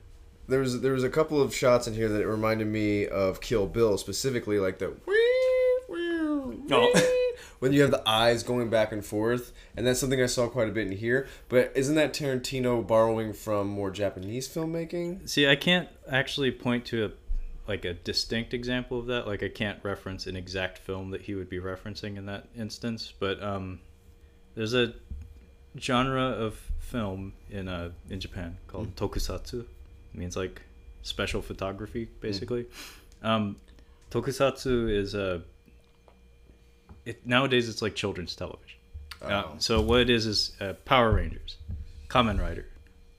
there 0.49 0.61
was 0.61 0.81
there 0.81 0.93
was 0.93 1.05
a 1.05 1.11
couple 1.11 1.43
of 1.43 1.55
shots 1.55 1.87
in 1.87 1.95
here 1.95 2.09
that 2.09 2.27
reminded 2.27 2.69
me 2.69 3.07
of 3.07 3.41
Kill 3.41 3.67
Bill, 3.67 3.99
specifically 3.99 4.59
like 4.59 4.79
the 4.79 4.95
Oh. 6.69 6.93
when 7.59 7.73
you 7.73 7.83
have 7.83 7.91
the 7.91 8.03
eyes 8.09 8.43
going 8.43 8.69
back 8.69 8.93
and 8.93 9.05
forth, 9.05 9.53
and 9.77 9.87
that's 9.87 10.01
something 10.01 10.21
I 10.21 10.27
saw 10.27 10.49
quite 10.49 10.69
a 10.69 10.73
bit 10.73 10.87
in 10.87 10.93
here. 10.93 11.27
But 11.49 11.73
isn't 11.75 11.95
that 11.95 12.13
Tarantino 12.13 12.87
borrowing 12.87 13.33
from 13.33 13.69
more 13.69 13.91
Japanese 13.91 14.49
filmmaking? 14.49 15.29
See, 15.29 15.47
I 15.49 15.57
can't 15.57 15.89
actually 16.11 16.51
point 16.51 16.85
to 16.87 17.05
a 17.05 17.11
like 17.68 17.85
a 17.85 17.94
distinct 17.94 18.54
example 18.54 18.99
of 18.99 19.06
that. 19.06 19.26
Like 19.26 19.42
I 19.42 19.49
can't 19.49 19.78
reference 19.82 20.26
an 20.26 20.37
exact 20.37 20.78
film 20.78 21.11
that 21.11 21.23
he 21.23 21.35
would 21.35 21.49
be 21.49 21.58
referencing 21.58 22.16
in 22.16 22.26
that 22.26 22.46
instance, 22.56 23.12
but 23.18 23.42
um, 23.42 23.80
there's 24.54 24.75
a 24.75 24.94
genre 25.78 26.23
of 26.23 26.54
film 26.80 27.32
in 27.50 27.68
uh 27.68 27.90
in 28.11 28.20
Japan 28.20 28.56
called 28.68 28.94
tokusatsu. 28.96 29.61
It 29.61 29.66
means 30.14 30.37
like 30.37 30.62
special 31.02 31.42
photography, 31.42 32.08
basically. 32.20 32.66
Um, 33.23 33.56
tokusatsu 34.11 34.88
is 34.90 35.14
a 35.14 35.42
it 37.04 37.26
nowadays 37.26 37.68
it's 37.68 37.82
like 37.82 37.94
children's 37.94 38.35
television. 38.37 38.78
Uh, 39.23 39.42
Oh. 39.46 39.54
so 39.58 39.80
what 39.80 40.00
it 40.00 40.11
is 40.11 40.26
is 40.26 40.52
uh, 40.61 40.75
Power 40.85 41.11
Rangers, 41.12 41.56
Kamen 42.08 42.38
Rider, 42.40 42.66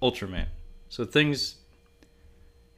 Ultraman. 0.01 0.45
So 0.89 1.05
things 1.05 1.55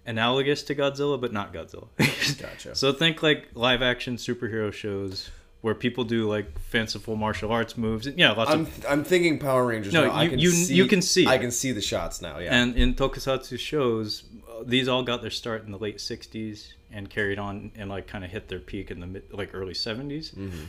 analogous 0.05 0.63
to 0.63 0.75
Godzilla, 0.75 1.19
but 1.19 1.31
not 1.33 1.53
Godzilla. 1.53 1.87
Gotcha. 2.41 2.75
So 2.75 2.91
think 2.93 3.21
like 3.23 3.47
live 3.53 3.81
action 3.81 4.15
superhero 4.17 4.71
shows 4.73 5.29
where 5.61 5.75
people 5.75 6.05
do 6.05 6.27
like 6.27 6.57
fanciful 6.59 7.15
martial 7.15 7.51
arts 7.51 7.77
moves. 7.77 8.07
Yeah, 8.07 8.31
lots 8.31 8.49
I'm 8.51 8.61
of. 8.61 8.85
I'm 8.87 9.03
thinking 9.03 9.39
Power 9.39 9.65
Rangers. 9.65 9.93
No, 9.93 10.05
now. 10.05 10.11
I 10.11 10.23
you- 10.23 10.29
can 10.29 10.39
you- 10.39 10.51
see, 10.51 10.73
you 10.73 10.85
can 10.87 11.01
see 11.01 11.27
I 11.27 11.37
can 11.37 11.51
see 11.51 11.71
the 11.71 11.81
shots 11.81 12.21
now. 12.21 12.39
Yeah. 12.39 12.55
And 12.55 12.75
in 12.75 12.93
tokusatsu 12.95 13.59
shows, 13.59 14.23
uh, 14.49 14.63
these 14.65 14.87
all 14.87 15.03
got 15.03 15.21
their 15.21 15.31
start 15.31 15.65
in 15.65 15.71
the 15.71 15.77
late 15.77 15.97
'60s 15.97 16.73
and 16.91 17.09
carried 17.09 17.37
on 17.37 17.71
and 17.75 17.89
like 17.89 18.07
kind 18.07 18.23
of 18.23 18.31
hit 18.31 18.47
their 18.47 18.59
peak 18.59 18.89
in 18.89 18.99
the 19.01 19.07
mid, 19.07 19.23
like 19.31 19.51
early 19.53 19.73
'70s. 19.73 20.33
Mm-hmm. 20.33 20.63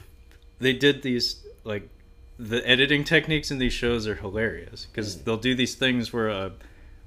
They 0.58 0.72
did 0.72 1.02
these 1.02 1.42
like 1.64 1.88
the 2.38 2.66
editing 2.68 3.04
techniques 3.04 3.50
in 3.50 3.58
these 3.58 3.72
shows 3.72 4.06
are 4.08 4.14
hilarious 4.16 4.86
because 4.86 5.16
Mm. 5.16 5.24
they'll 5.24 5.36
do 5.36 5.54
these 5.54 5.74
things 5.76 6.12
where 6.12 6.28
a 6.28 6.52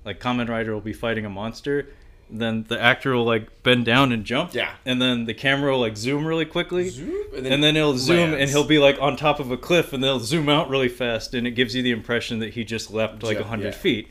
like 0.05 0.19
Kamen 0.19 0.47
Rider 0.47 0.73
will 0.73 0.81
be 0.81 0.93
fighting 0.93 1.25
a 1.25 1.29
monster. 1.29 1.89
Then 2.35 2.65
the 2.67 2.81
actor 2.81 3.13
will 3.13 3.25
like 3.25 3.63
bend 3.63 3.85
down 3.85 4.11
and 4.11 4.25
jump. 4.25 4.53
Yeah. 4.53 4.73
And 4.85 5.01
then 5.01 5.25
the 5.25 5.33
camera 5.33 5.71
will 5.71 5.79
like 5.79 5.95
zoom 5.95 6.25
really 6.25 6.45
quickly. 6.45 6.89
Zoop, 6.89 7.33
and 7.35 7.63
then 7.63 7.75
it'll 7.75 7.97
zoom 7.97 8.33
and 8.33 8.49
he'll 8.49 8.63
be 8.63 8.79
like 8.79 8.97
on 8.99 9.15
top 9.15 9.39
of 9.39 9.51
a 9.51 9.57
cliff 9.57 9.93
and 9.93 10.03
they'll 10.03 10.19
zoom 10.19 10.49
out 10.49 10.69
really 10.69 10.89
fast 10.89 11.33
and 11.33 11.45
it 11.45 11.51
gives 11.51 11.75
you 11.75 11.83
the 11.83 11.91
impression 11.91 12.39
that 12.39 12.53
he 12.53 12.63
just 12.63 12.91
leapt 12.91 13.21
like 13.23 13.37
Ju- 13.37 13.43
100 13.43 13.65
yeah. 13.65 13.71
feet 13.71 14.07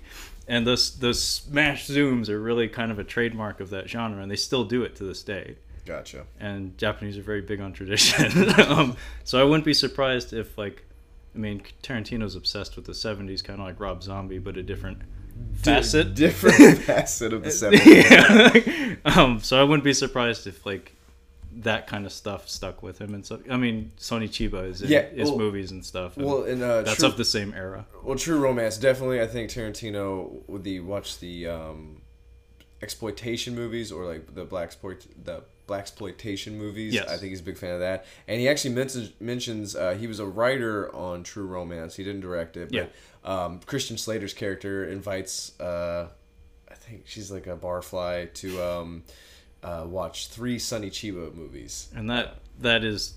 and 0.49 0.67
those 0.67 0.99
those 0.99 1.23
smash 1.23 1.87
zooms 1.87 2.29
are 2.29 2.41
really 2.41 2.69
kind 2.69 2.91
of 2.91 2.99
a 2.99 3.05
trademark 3.05 3.61
of 3.61 3.71
that 3.71 3.89
genre 3.89 4.21
and 4.23 4.31
they 4.31 4.37
still 4.37 4.65
do 4.65 4.83
it 4.83 4.95
to 4.97 5.05
this 5.05 5.23
day 5.23 5.57
Gotcha. 5.87 6.25
and 6.41 6.77
japanese 6.79 7.17
are 7.19 7.23
very 7.23 7.41
big 7.41 7.61
on 7.61 7.73
tradition 7.73 8.51
um, 8.61 8.97
so 9.25 9.41
i 9.41 9.45
wouldn't 9.45 9.65
be 9.65 9.75
surprised 9.75 10.33
if 10.33 10.59
like 10.59 10.85
i 11.35 11.39
mean 11.39 11.63
tarantino's 11.83 12.35
obsessed 12.35 12.77
with 12.77 12.85
the 12.87 12.93
70s 12.93 13.43
kind 13.43 13.61
of 13.61 13.67
like 13.67 13.81
rob 13.81 14.03
zombie 14.03 14.39
but 14.39 14.57
a 14.57 14.63
different 14.63 14.99
facet 15.55 16.15
different 16.25 16.79
facet 16.83 17.33
of 17.33 17.43
the 17.45 17.51
70s. 17.51 18.97
yeah. 19.05 19.15
um, 19.23 19.41
so 19.41 19.61
I 19.61 19.65
wouldn't 19.65 19.85
be 19.85 19.93
surprised 19.95 20.47
if 20.47 20.65
like 20.67 20.93
that 21.55 21.87
kind 21.87 22.07
of 22.07 22.13
stuff 22.13 22.49
stuck 22.49 22.83
with 22.83 22.99
him. 23.01 23.13
And 23.15 23.25
so 23.27 23.39
I 23.51 23.57
mean, 23.57 23.93
Sonny 23.99 24.27
Chiba 24.29 24.69
is 24.69 24.83
in 24.83 24.89
Yeah, 24.91 25.03
his 25.03 25.29
well- 25.29 25.39
movies 25.39 25.71
and 25.71 25.85
stuff. 25.85 26.17
and 26.17 26.25
Well, 26.27 26.45
in 26.45 26.63
uh, 26.63 26.83
that's 26.83 26.97
True- 26.99 27.09
of 27.09 27.17
the 27.17 27.25
same 27.25 27.53
era. 27.55 27.85
Well, 28.03 28.17
True 28.19 28.39
Romance 28.39 28.77
definitely. 28.79 29.21
I 29.21 29.27
think 29.27 29.51
Tarantino 29.51 30.49
with 30.49 30.65
the 30.65 30.81
watch 30.81 31.19
the 31.21 31.47
um, 31.49 32.01
exploitation 32.81 33.55
movies 33.55 33.93
or 33.93 34.05
like 34.07 34.35
the 34.35 34.45
black 34.45 34.65
exploit 34.65 35.07
the 35.25 35.43
black 35.73 35.83
exploitation 35.83 36.59
movies. 36.59 36.93
Yes. 36.93 37.09
I 37.09 37.17
think 37.17 37.31
he's 37.31 37.41
a 37.41 37.45
big 37.45 37.57
fan 37.57 37.73
of 37.73 37.81
that. 37.81 38.05
And 38.29 38.39
he 38.39 38.49
actually 38.49 38.75
mentions 38.75 39.13
mentions 39.21 39.75
uh, 39.75 39.95
he 39.95 40.07
was 40.07 40.21
a 40.21 40.27
writer 40.27 40.95
on 40.95 41.23
True 41.23 41.47
Romance. 41.47 41.97
He 41.97 42.05
didn't 42.05 42.21
direct 42.21 42.57
it, 42.59 42.71
but 42.71 42.93
um, 43.31 43.61
Christian 43.65 43.97
Slater's 43.97 44.35
character 44.35 44.85
invites. 44.85 45.59
Uh, 45.59 46.09
I 46.71 46.75
think 46.75 47.05
she's 47.07 47.31
like 47.31 47.47
a 47.47 47.57
barfly 47.57 48.33
to 48.35 48.63
um, 48.63 49.03
uh, 49.63 49.85
watch 49.87 50.29
three 50.29 50.59
Sonny 50.59 50.91
Chiba 50.91 51.35
movies. 51.35 51.89
And 51.95 52.11
that 52.11 52.37
that 52.61 52.85
is 52.85 53.15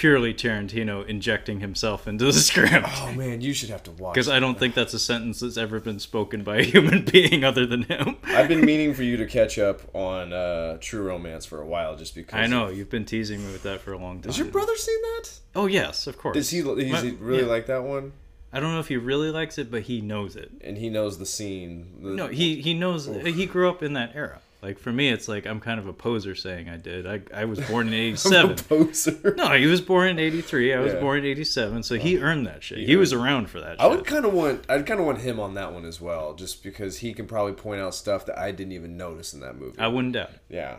purely 0.00 0.32
Tarantino 0.32 1.06
injecting 1.06 1.60
himself 1.60 2.08
into 2.08 2.24
the 2.24 2.32
script. 2.48 2.86
Oh 3.02 3.12
man, 3.12 3.42
you 3.42 3.52
should 3.52 3.68
have 3.68 3.82
to 3.82 3.90
watch. 3.90 4.14
Because 4.14 4.30
I 4.30 4.40
don't 4.40 4.58
think 4.58 4.74
that's 4.74 4.94
a 4.94 4.98
sentence 4.98 5.40
that's 5.40 5.58
ever 5.58 5.78
been 5.78 5.98
spoken 5.98 6.42
by 6.42 6.56
a 6.56 6.62
human 6.62 7.04
being 7.12 7.44
other 7.44 7.66
than 7.66 7.82
him. 7.82 8.16
I've 8.24 8.48
been 8.48 8.64
meaning 8.64 8.94
for 8.94 9.02
you 9.02 9.18
to 9.18 9.26
catch 9.26 9.58
up 9.58 9.82
on 9.94 10.32
uh, 10.32 10.78
True 10.80 11.02
Romance 11.02 11.44
for 11.44 11.60
a 11.60 11.66
while, 11.66 11.96
just 11.96 12.14
because. 12.14 12.38
I 12.40 12.46
know 12.46 12.68
you've 12.70 12.88
been 12.88 13.04
teasing 13.04 13.44
me 13.46 13.52
with 13.52 13.62
that 13.64 13.82
for 13.82 13.92
a 13.92 13.98
long 13.98 14.22
time. 14.22 14.30
Has 14.30 14.38
your 14.38 14.46
brother 14.48 14.74
seen 14.74 15.00
that? 15.02 15.30
Oh 15.54 15.66
yes, 15.66 16.06
of 16.06 16.16
course. 16.16 16.34
Does 16.34 16.48
he? 16.48 16.62
Does 16.62 16.76
My- 16.90 17.00
he 17.02 17.10
really 17.10 17.42
yeah. 17.42 17.48
like 17.48 17.66
that 17.66 17.82
one? 17.84 18.12
I 18.54 18.58
don't 18.58 18.72
know 18.72 18.80
if 18.80 18.88
he 18.88 18.96
really 18.96 19.30
likes 19.30 19.58
it, 19.58 19.70
but 19.70 19.82
he 19.82 20.00
knows 20.00 20.34
it. 20.34 20.50
And 20.62 20.78
he 20.78 20.88
knows 20.88 21.18
the 21.18 21.26
scene. 21.26 21.98
The- 22.02 22.08
No, 22.10 22.28
he 22.28 22.62
he 22.62 22.72
knows 22.72 23.04
he 23.04 23.44
grew 23.44 23.68
up 23.68 23.82
in 23.82 23.92
that 23.92 24.12
era. 24.14 24.40
Like 24.62 24.78
for 24.78 24.92
me, 24.92 25.08
it's 25.08 25.26
like 25.26 25.46
I'm 25.46 25.58
kind 25.58 25.80
of 25.80 25.86
a 25.86 25.92
poser 25.92 26.34
saying 26.34 26.68
I 26.68 26.76
did. 26.76 27.06
I 27.06 27.22
I 27.34 27.46
was 27.46 27.58
born 27.60 27.88
in 27.88 27.94
I'm 27.94 27.98
a 28.00 28.02
'87. 28.12 28.56
poser. 28.56 29.34
No, 29.36 29.52
he 29.52 29.66
was 29.66 29.80
born 29.80 30.08
in 30.08 30.18
'83. 30.18 30.74
I 30.74 30.80
was 30.80 30.92
Yeah. 30.92 31.00
born 31.00 31.20
in 31.20 31.24
'87, 31.24 31.82
so 31.82 31.94
he 31.96 32.18
oh. 32.18 32.22
earned 32.22 32.46
that 32.46 32.62
shit. 32.62 32.78
he 32.78 32.86
He 32.86 32.96
was 32.96 33.12
around 33.14 33.48
for 33.48 33.60
that. 33.60 33.80
I 33.80 33.86
would 33.86 34.04
kind 34.04 34.24
of 34.26 34.34
want. 34.34 34.64
I'd 34.68 34.86
kind 34.86 35.00
of 35.00 35.06
want 35.06 35.18
him 35.20 35.40
on 35.40 35.54
that 35.54 35.72
one 35.72 35.86
as 35.86 36.00
well, 36.00 36.34
just 36.34 36.62
because 36.62 36.98
he 36.98 37.14
can 37.14 37.26
probably 37.26 37.54
point 37.54 37.80
out 37.80 37.94
stuff 37.94 38.26
that 38.26 38.38
I 38.38 38.50
didn't 38.50 38.72
even 38.72 38.96
notice 38.98 39.32
in 39.32 39.40
that 39.40 39.56
movie. 39.56 39.78
I 39.78 39.88
wouldn't 39.88 40.12
doubt 40.12 40.30
yeah, 40.50 40.76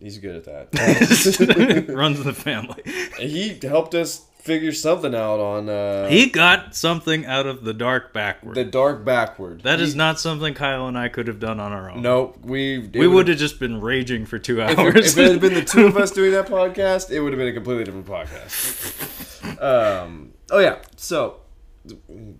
he's 0.00 0.18
good 0.18 0.34
at 0.34 0.44
that. 0.70 1.84
Runs 1.94 2.24
the 2.24 2.32
family. 2.32 2.82
he 3.18 3.58
helped 3.62 3.94
us 3.94 4.26
figure 4.42 4.72
something 4.72 5.14
out 5.14 5.38
on 5.40 5.68
uh, 5.68 6.08
He 6.08 6.28
got 6.30 6.74
something 6.74 7.26
out 7.26 7.46
of 7.46 7.64
the 7.64 7.74
dark 7.74 8.12
backward. 8.12 8.54
the 8.56 8.64
dark 8.64 9.04
backward. 9.04 9.62
that 9.62 9.80
is 9.80 9.92
He- 9.92 9.98
not 9.98 10.18
something 10.18 10.54
Kyle 10.54 10.86
and 10.88 10.96
I 10.98 11.08
could 11.08 11.26
have 11.28 11.38
done 11.38 11.60
on 11.60 11.72
our 11.72 11.90
own. 11.90 12.02
No, 12.02 12.34
we 12.42 12.78
we 12.94 13.06
would 13.06 13.28
have 13.28 13.38
just 13.38 13.60
been 13.60 13.80
raging 13.80 14.26
for 14.26 14.38
two 14.38 14.60
hours. 14.62 14.78
If 14.78 14.96
it, 14.96 15.06
if 15.06 15.18
it 15.18 15.30
had 15.32 15.40
been 15.40 15.54
the 15.54 15.64
two 15.64 15.86
of 15.86 15.96
us 15.96 16.10
doing 16.18 16.32
that 16.32 16.46
podcast, 16.46 17.10
it 17.10 17.20
would 17.20 17.32
have 17.32 17.38
been 17.38 17.48
a 17.48 17.52
completely 17.52 17.84
different 17.84 18.06
podcast. 18.06 19.60
Um, 19.62 20.32
oh 20.50 20.58
yeah, 20.58 20.78
so 20.96 21.40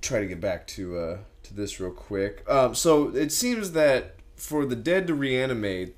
try 0.01 0.21
to 0.21 0.27
get 0.27 0.41
back 0.41 0.67
to 0.69 0.99
uh, 0.99 1.19
to 1.45 1.55
this 1.55 1.81
real 1.81 1.91
quick. 1.93 2.45
Um, 2.49 2.75
so 2.75 3.09
it 3.15 3.33
seems 3.33 3.73
that 3.73 4.17
for 4.37 4.65
the 4.65 4.77
dead 4.77 5.07
to 5.09 5.15
reanimate, 5.15 5.97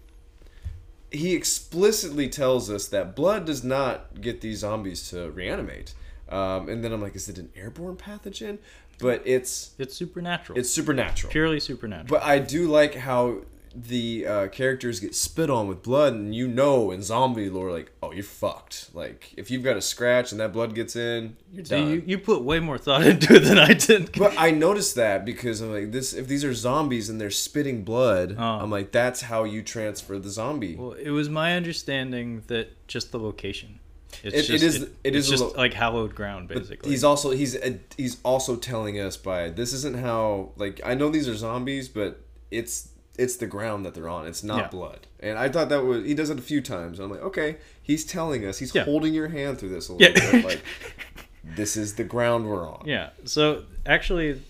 he 1.13 1.35
explicitly 1.35 2.29
tells 2.29 2.71
us 2.71 2.89
that 2.89 3.15
blood 3.15 3.45
does 3.45 3.63
not 3.63 4.21
get 4.21 4.41
these 4.41 4.59
zombies 4.61 5.09
to 5.11 5.31
reanimate. 5.31 5.95
Um, 6.29 6.69
and 6.69 6.83
then 6.83 6.93
I'm 6.93 7.03
like, 7.03 7.15
is 7.15 7.29
it 7.29 7.39
an 7.39 7.51
airborne 7.55 7.97
pathogen? 7.97 8.59
But 8.99 9.23
it's 9.25 9.73
it's 9.79 9.95
supernatural. 9.95 10.59
it's 10.59 10.71
supernatural. 10.71 11.31
purely 11.31 11.61
supernatural. 11.61 12.09
But 12.09 12.27
I 12.27 12.39
do 12.39 12.69
like 12.69 12.95
how 12.95 13.39
the 13.75 14.27
uh, 14.27 14.49
characters 14.49 15.01
get 15.01 15.15
spit 15.15 15.49
on 15.51 15.67
with 15.69 15.83
blood, 15.83 16.13
and 16.15 16.35
you 16.35 16.47
know 16.49 16.91
in 16.91 17.03
zombie 17.03 17.49
lore, 17.49 17.71
like, 17.71 17.91
oh, 18.03 18.13
you're 18.13 18.23
fucked. 18.25 18.91
Like, 18.95 19.33
if 19.37 19.51
you've 19.51 19.63
got 19.63 19.77
a 19.77 19.81
scratch 19.81 20.33
and 20.33 20.41
that 20.41 20.53
blood 20.53 20.75
gets 20.75 20.95
in, 20.97 21.37
you're 21.53 21.65
See, 21.65 21.71
done. 21.77 21.91
you, 21.91 22.03
you 22.07 22.19
put 22.19 22.43
way 22.43 22.61
more 22.61 22.79
thought 22.79 23.03
into 23.07 23.35
it 23.37 23.41
than 23.41 23.59
I 23.59 23.73
did. 23.75 24.13
but 24.19 24.35
I 24.39 24.51
noticed 24.51 24.95
that 24.97 25.25
because 25.25 25.61
I'm 25.61 25.73
like, 25.73 25.93
this. 25.93 26.13
If 26.13 26.29
these 26.29 26.45
are 26.45 26.55
zombies 26.55 27.09
and 27.09 27.21
they're 27.21 27.31
spitting 27.31 27.85
blood, 27.85 28.37
Oh. 28.39 28.43
I'm 28.43 28.71
like, 28.71 28.93
that's 28.93 29.23
how 29.23 29.45
you 29.45 29.63
transfer 29.63 30.19
the 30.19 30.31
zombie. 30.31 30.77
Well, 30.77 30.93
it 30.93 31.11
was 31.11 31.29
my 31.29 31.55
understanding 31.57 32.43
that 32.49 32.87
just 32.89 33.13
the 33.13 33.19
location. 33.19 33.79
It's 34.23 34.49
It- 34.51 34.55
it 34.55 34.59
just, 34.59 34.65
is- 34.77 34.83
it 34.83 34.91
it's 35.05 35.17
is 35.17 35.29
just 35.31 35.43
lo- 35.43 35.53
like 35.57 35.73
hallowed 35.73 36.15
ground, 36.15 36.49
But 36.49 36.59
basically. 36.59 36.91
he's 36.91 37.03
also 37.03 37.31
he's 37.31 37.57
uh, 37.57 37.79
he's 37.97 38.19
also 38.23 38.57
telling 38.57 39.01
us 39.01 39.17
by 39.17 39.49
this 39.49 39.73
isn't 39.73 39.97
how 39.99 40.51
like 40.57 40.83
I 40.85 40.95
know 40.95 41.09
these 41.09 41.27
are 41.29 41.35
zombies, 41.35 41.89
but 41.89 42.21
it's 42.51 42.91
it's 43.19 43.37
the 43.37 43.47
ground 43.47 43.85
that 43.85 43.95
they're 43.95 44.09
on. 44.09 44.27
It's 44.27 44.43
not 44.43 44.59
Yeah. 44.59 44.69
blood. 44.69 45.07
And 45.21 45.39
I 45.39 45.49
thought 45.49 45.69
that 45.69 45.85
was 45.85 46.05
he 46.05 46.15
does 46.15 46.31
it 46.31 46.39
a 46.39 46.43
few 46.43 46.61
times. 46.63 46.99
I'm 46.99 47.11
like, 47.11 47.21
okay, 47.23 47.59
he's 47.83 48.05
telling 48.05 48.47
us. 48.47 48.59
He's 48.59 48.75
Yeah. 48.75 48.85
holding 48.85 49.13
your 49.15 49.29
hand 49.29 49.59
through 49.59 49.69
this 49.71 49.89
a 49.89 49.93
little 49.95 50.09
Yeah. 50.25 50.31
bit. 50.33 50.45
Like 50.45 50.61
this 51.57 51.77
is 51.77 51.95
the 51.97 52.05
ground 52.05 52.49
we're 52.49 52.67
on. 52.69 52.85
Yeah. 52.87 53.11
So 53.25 53.65
actually, 53.85 54.41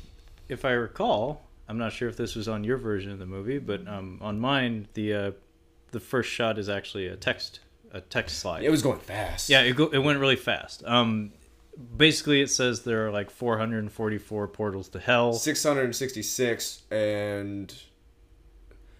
if 0.48 0.64
I 0.64 0.70
recall, 0.72 1.42
I'm 1.68 1.78
not 1.78 1.92
sure 1.92 2.08
if 2.08 2.16
this 2.16 2.34
was 2.36 2.48
on 2.48 2.64
your 2.64 2.76
version 2.76 3.10
of 3.10 3.18
the 3.18 3.26
movie, 3.26 3.58
but 3.58 3.86
um, 3.88 4.18
on 4.20 4.38
mine, 4.38 4.88
the 4.94 5.12
uh, 5.14 5.30
the 5.90 6.00
first 6.00 6.30
shot 6.30 6.58
is 6.58 6.68
actually 6.68 7.06
a 7.08 7.16
text 7.16 7.60
a 7.92 8.00
text 8.00 8.38
slide. 8.38 8.62
It 8.62 8.70
was 8.70 8.80
going 8.82 9.00
fast. 9.00 9.48
yeah, 9.50 9.60
it, 9.62 9.76
go, 9.76 9.86
it 9.88 9.98
went 9.98 10.18
really 10.18 10.36
fast. 10.36 10.82
Um, 10.86 11.32
basically, 11.96 12.40
it 12.40 12.48
says 12.50 12.82
there 12.84 13.06
are 13.06 13.10
like 13.10 13.30
444 13.30 14.48
portals 14.48 14.88
to 14.90 14.98
hell. 15.00 15.34
666 15.34 16.82
and 16.90 17.74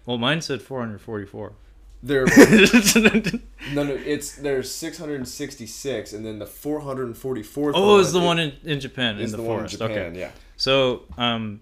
Well, 0.05 0.17
mine 0.17 0.41
said 0.41 0.61
444. 0.61 1.53
there 2.01 2.25
no 3.73 3.83
no 3.83 3.93
it's 3.93 4.35
there's 4.35 4.69
666 4.69 6.11
and 6.13 6.25
then 6.25 6.39
the 6.39 6.45
444th 6.45 7.71
oh, 7.75 7.99
it's 7.99 8.11
the 8.11 8.19
one 8.19 8.39
in, 8.39 8.53
in 8.63 8.79
Japan 8.79 9.17
in 9.19 9.31
the, 9.31 9.37
the, 9.37 9.43
forest. 9.43 9.71
Japan, 9.79 9.89
Okay. 9.91 10.19
yeah. 10.19 10.31
So, 10.57 11.03
um, 11.17 11.61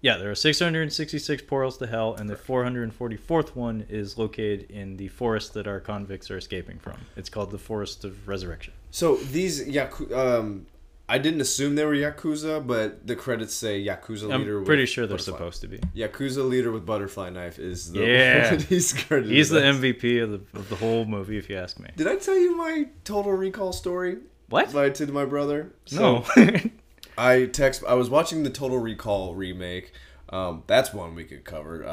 yeah, 0.00 0.16
there 0.18 0.30
are 0.30 0.34
666 0.34 1.42
portals 1.42 1.78
to 1.78 1.86
hell, 1.86 2.14
and 2.14 2.28
the 2.28 2.34
444th 2.36 3.54
one 3.56 3.86
is 3.88 4.18
located 4.18 4.70
in 4.70 4.98
the 4.98 5.08
forest 5.08 5.54
that 5.54 5.66
our 5.66 5.80
convicts 5.80 6.30
are 6.30 6.36
escaping 6.36 6.78
from. 6.78 6.96
It's 7.16 7.30
called 7.30 7.50
the 7.50 7.58
Forest 7.58 8.04
of 8.04 8.28
Resurrection. 8.28 8.74
So 8.90 9.16
these 9.16 9.64
Yaku- 9.66 10.12
um, 10.12 10.66
I 11.08 11.18
didn't 11.18 11.42
assume 11.42 11.74
they 11.74 11.84
were 11.84 11.94
yakuza, 11.94 12.66
but 12.66 13.06
the 13.06 13.14
credits 13.14 13.54
say 13.54 13.84
yakuza 13.84 14.22
leader. 14.22 14.32
I'm 14.34 14.58
with 14.60 14.66
pretty 14.66 14.86
sure 14.86 15.06
they're 15.06 15.18
butterfly. 15.18 15.36
supposed 15.38 15.60
to 15.60 15.68
be. 15.68 15.78
Yakuza 15.94 16.48
leader 16.48 16.72
with 16.72 16.86
butterfly 16.86 17.28
knife 17.30 17.58
is 17.58 17.92
the 17.92 18.00
Yeah. 18.06 18.56
he's 18.68 18.92
credited 18.94 19.30
He's 19.32 19.50
the 19.50 19.62
as. 19.64 19.76
MVP 19.78 20.22
of 20.22 20.30
the 20.30 20.58
of 20.58 20.68
the 20.70 20.76
whole 20.76 21.04
movie, 21.04 21.36
if 21.36 21.50
you 21.50 21.56
ask 21.56 21.78
me. 21.78 21.90
Did 21.96 22.06
I 22.08 22.16
tell 22.16 22.38
you 22.38 22.56
my 22.56 22.86
Total 23.04 23.32
Recall 23.32 23.72
story? 23.74 24.18
What? 24.48 24.72
By 24.72 24.90
to 24.90 25.06
my 25.08 25.24
brother. 25.26 25.72
No. 25.92 26.24
I 27.18 27.46
text. 27.46 27.84
I 27.86 27.94
was 27.94 28.08
watching 28.10 28.42
the 28.42 28.50
Total 28.50 28.78
Recall 28.78 29.34
remake. 29.34 29.92
Um, 30.34 30.64
that's 30.66 30.92
one 30.92 31.14
we 31.14 31.24
could 31.24 31.44
cover. 31.44 31.84
Uh, 31.86 31.90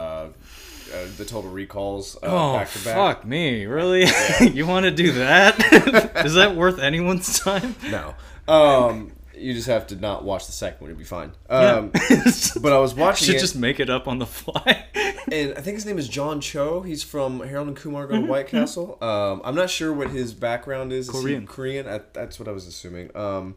uh, 0.94 1.08
the 1.18 1.26
Total 1.26 1.50
Recalls 1.50 2.16
uh, 2.18 2.20
oh 2.24 2.54
back 2.58 2.72
to 2.72 2.84
back. 2.84 2.96
fuck 2.96 3.26
me! 3.26 3.66
Really? 3.66 4.06
you 4.42 4.66
want 4.66 4.86
to 4.86 4.92
do 4.92 5.12
that? 5.14 5.60
is 6.26 6.34
that 6.34 6.56
worth 6.56 6.80
anyone's 6.80 7.40
time? 7.40 7.76
No. 7.90 8.16
Um, 8.48 9.12
you 9.36 9.54
just 9.54 9.68
have 9.68 9.88
to 9.88 9.96
not 9.96 10.24
watch 10.24 10.48
the 10.48 10.52
second 10.52 10.82
one. 10.82 10.90
You'll 10.90 10.98
be 11.00 11.06
fine. 11.06 11.32
Um, 11.50 11.90
but 12.62 12.74
I 12.74 12.80
was 12.80 12.94
watching 12.94 13.28
Should 13.28 13.36
it. 13.36 13.40
just 13.40 13.56
make 13.56 13.80
it 13.80 13.90
up 13.90 14.08
on 14.08 14.20
the 14.20 14.26
fly. 14.26 14.86
and 15.32 15.54
I 15.58 15.62
think 15.62 15.76
his 15.76 15.86
name 15.86 15.98
is 16.00 16.10
John 16.10 16.42
Cho. 16.42 16.82
He's 16.82 17.04
from 17.04 17.40
Harold 17.42 17.68
and 17.68 17.78
Kumar 17.78 18.06
Mm-hmm, 18.06 18.16
Go 18.16 18.22
to 18.22 18.28
White 18.28 18.48
Castle. 18.48 18.98
Um, 19.02 19.42
I'm 19.46 19.56
not 19.56 19.70
sure 19.70 19.94
what 19.94 20.10
his 20.10 20.34
background 20.34 20.92
is. 20.92 21.08
Is 21.08 21.12
Korean. 21.14 21.46
Korean. 21.48 21.88
I, 21.88 22.02
that's 22.14 22.40
what 22.40 22.48
I 22.48 22.52
was 22.52 22.68
assuming. 22.68 23.16
Um, 23.16 23.56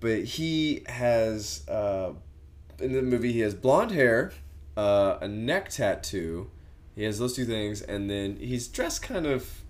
but 0.00 0.24
he 0.24 0.82
has 0.86 1.66
uh, 1.68 2.12
in 2.82 2.92
the 2.92 3.02
movie 3.02 3.32
he 3.32 3.40
has 3.40 3.54
blonde 3.54 3.90
hair, 3.92 4.32
uh, 4.76 5.18
a 5.20 5.28
neck 5.28 5.70
tattoo. 5.70 6.50
He 6.94 7.04
has 7.04 7.18
those 7.18 7.34
two 7.34 7.44
things, 7.46 7.80
and 7.82 8.10
then 8.10 8.36
he's 8.36 8.68
dressed 8.68 9.02
kind 9.02 9.26
of 9.26 9.60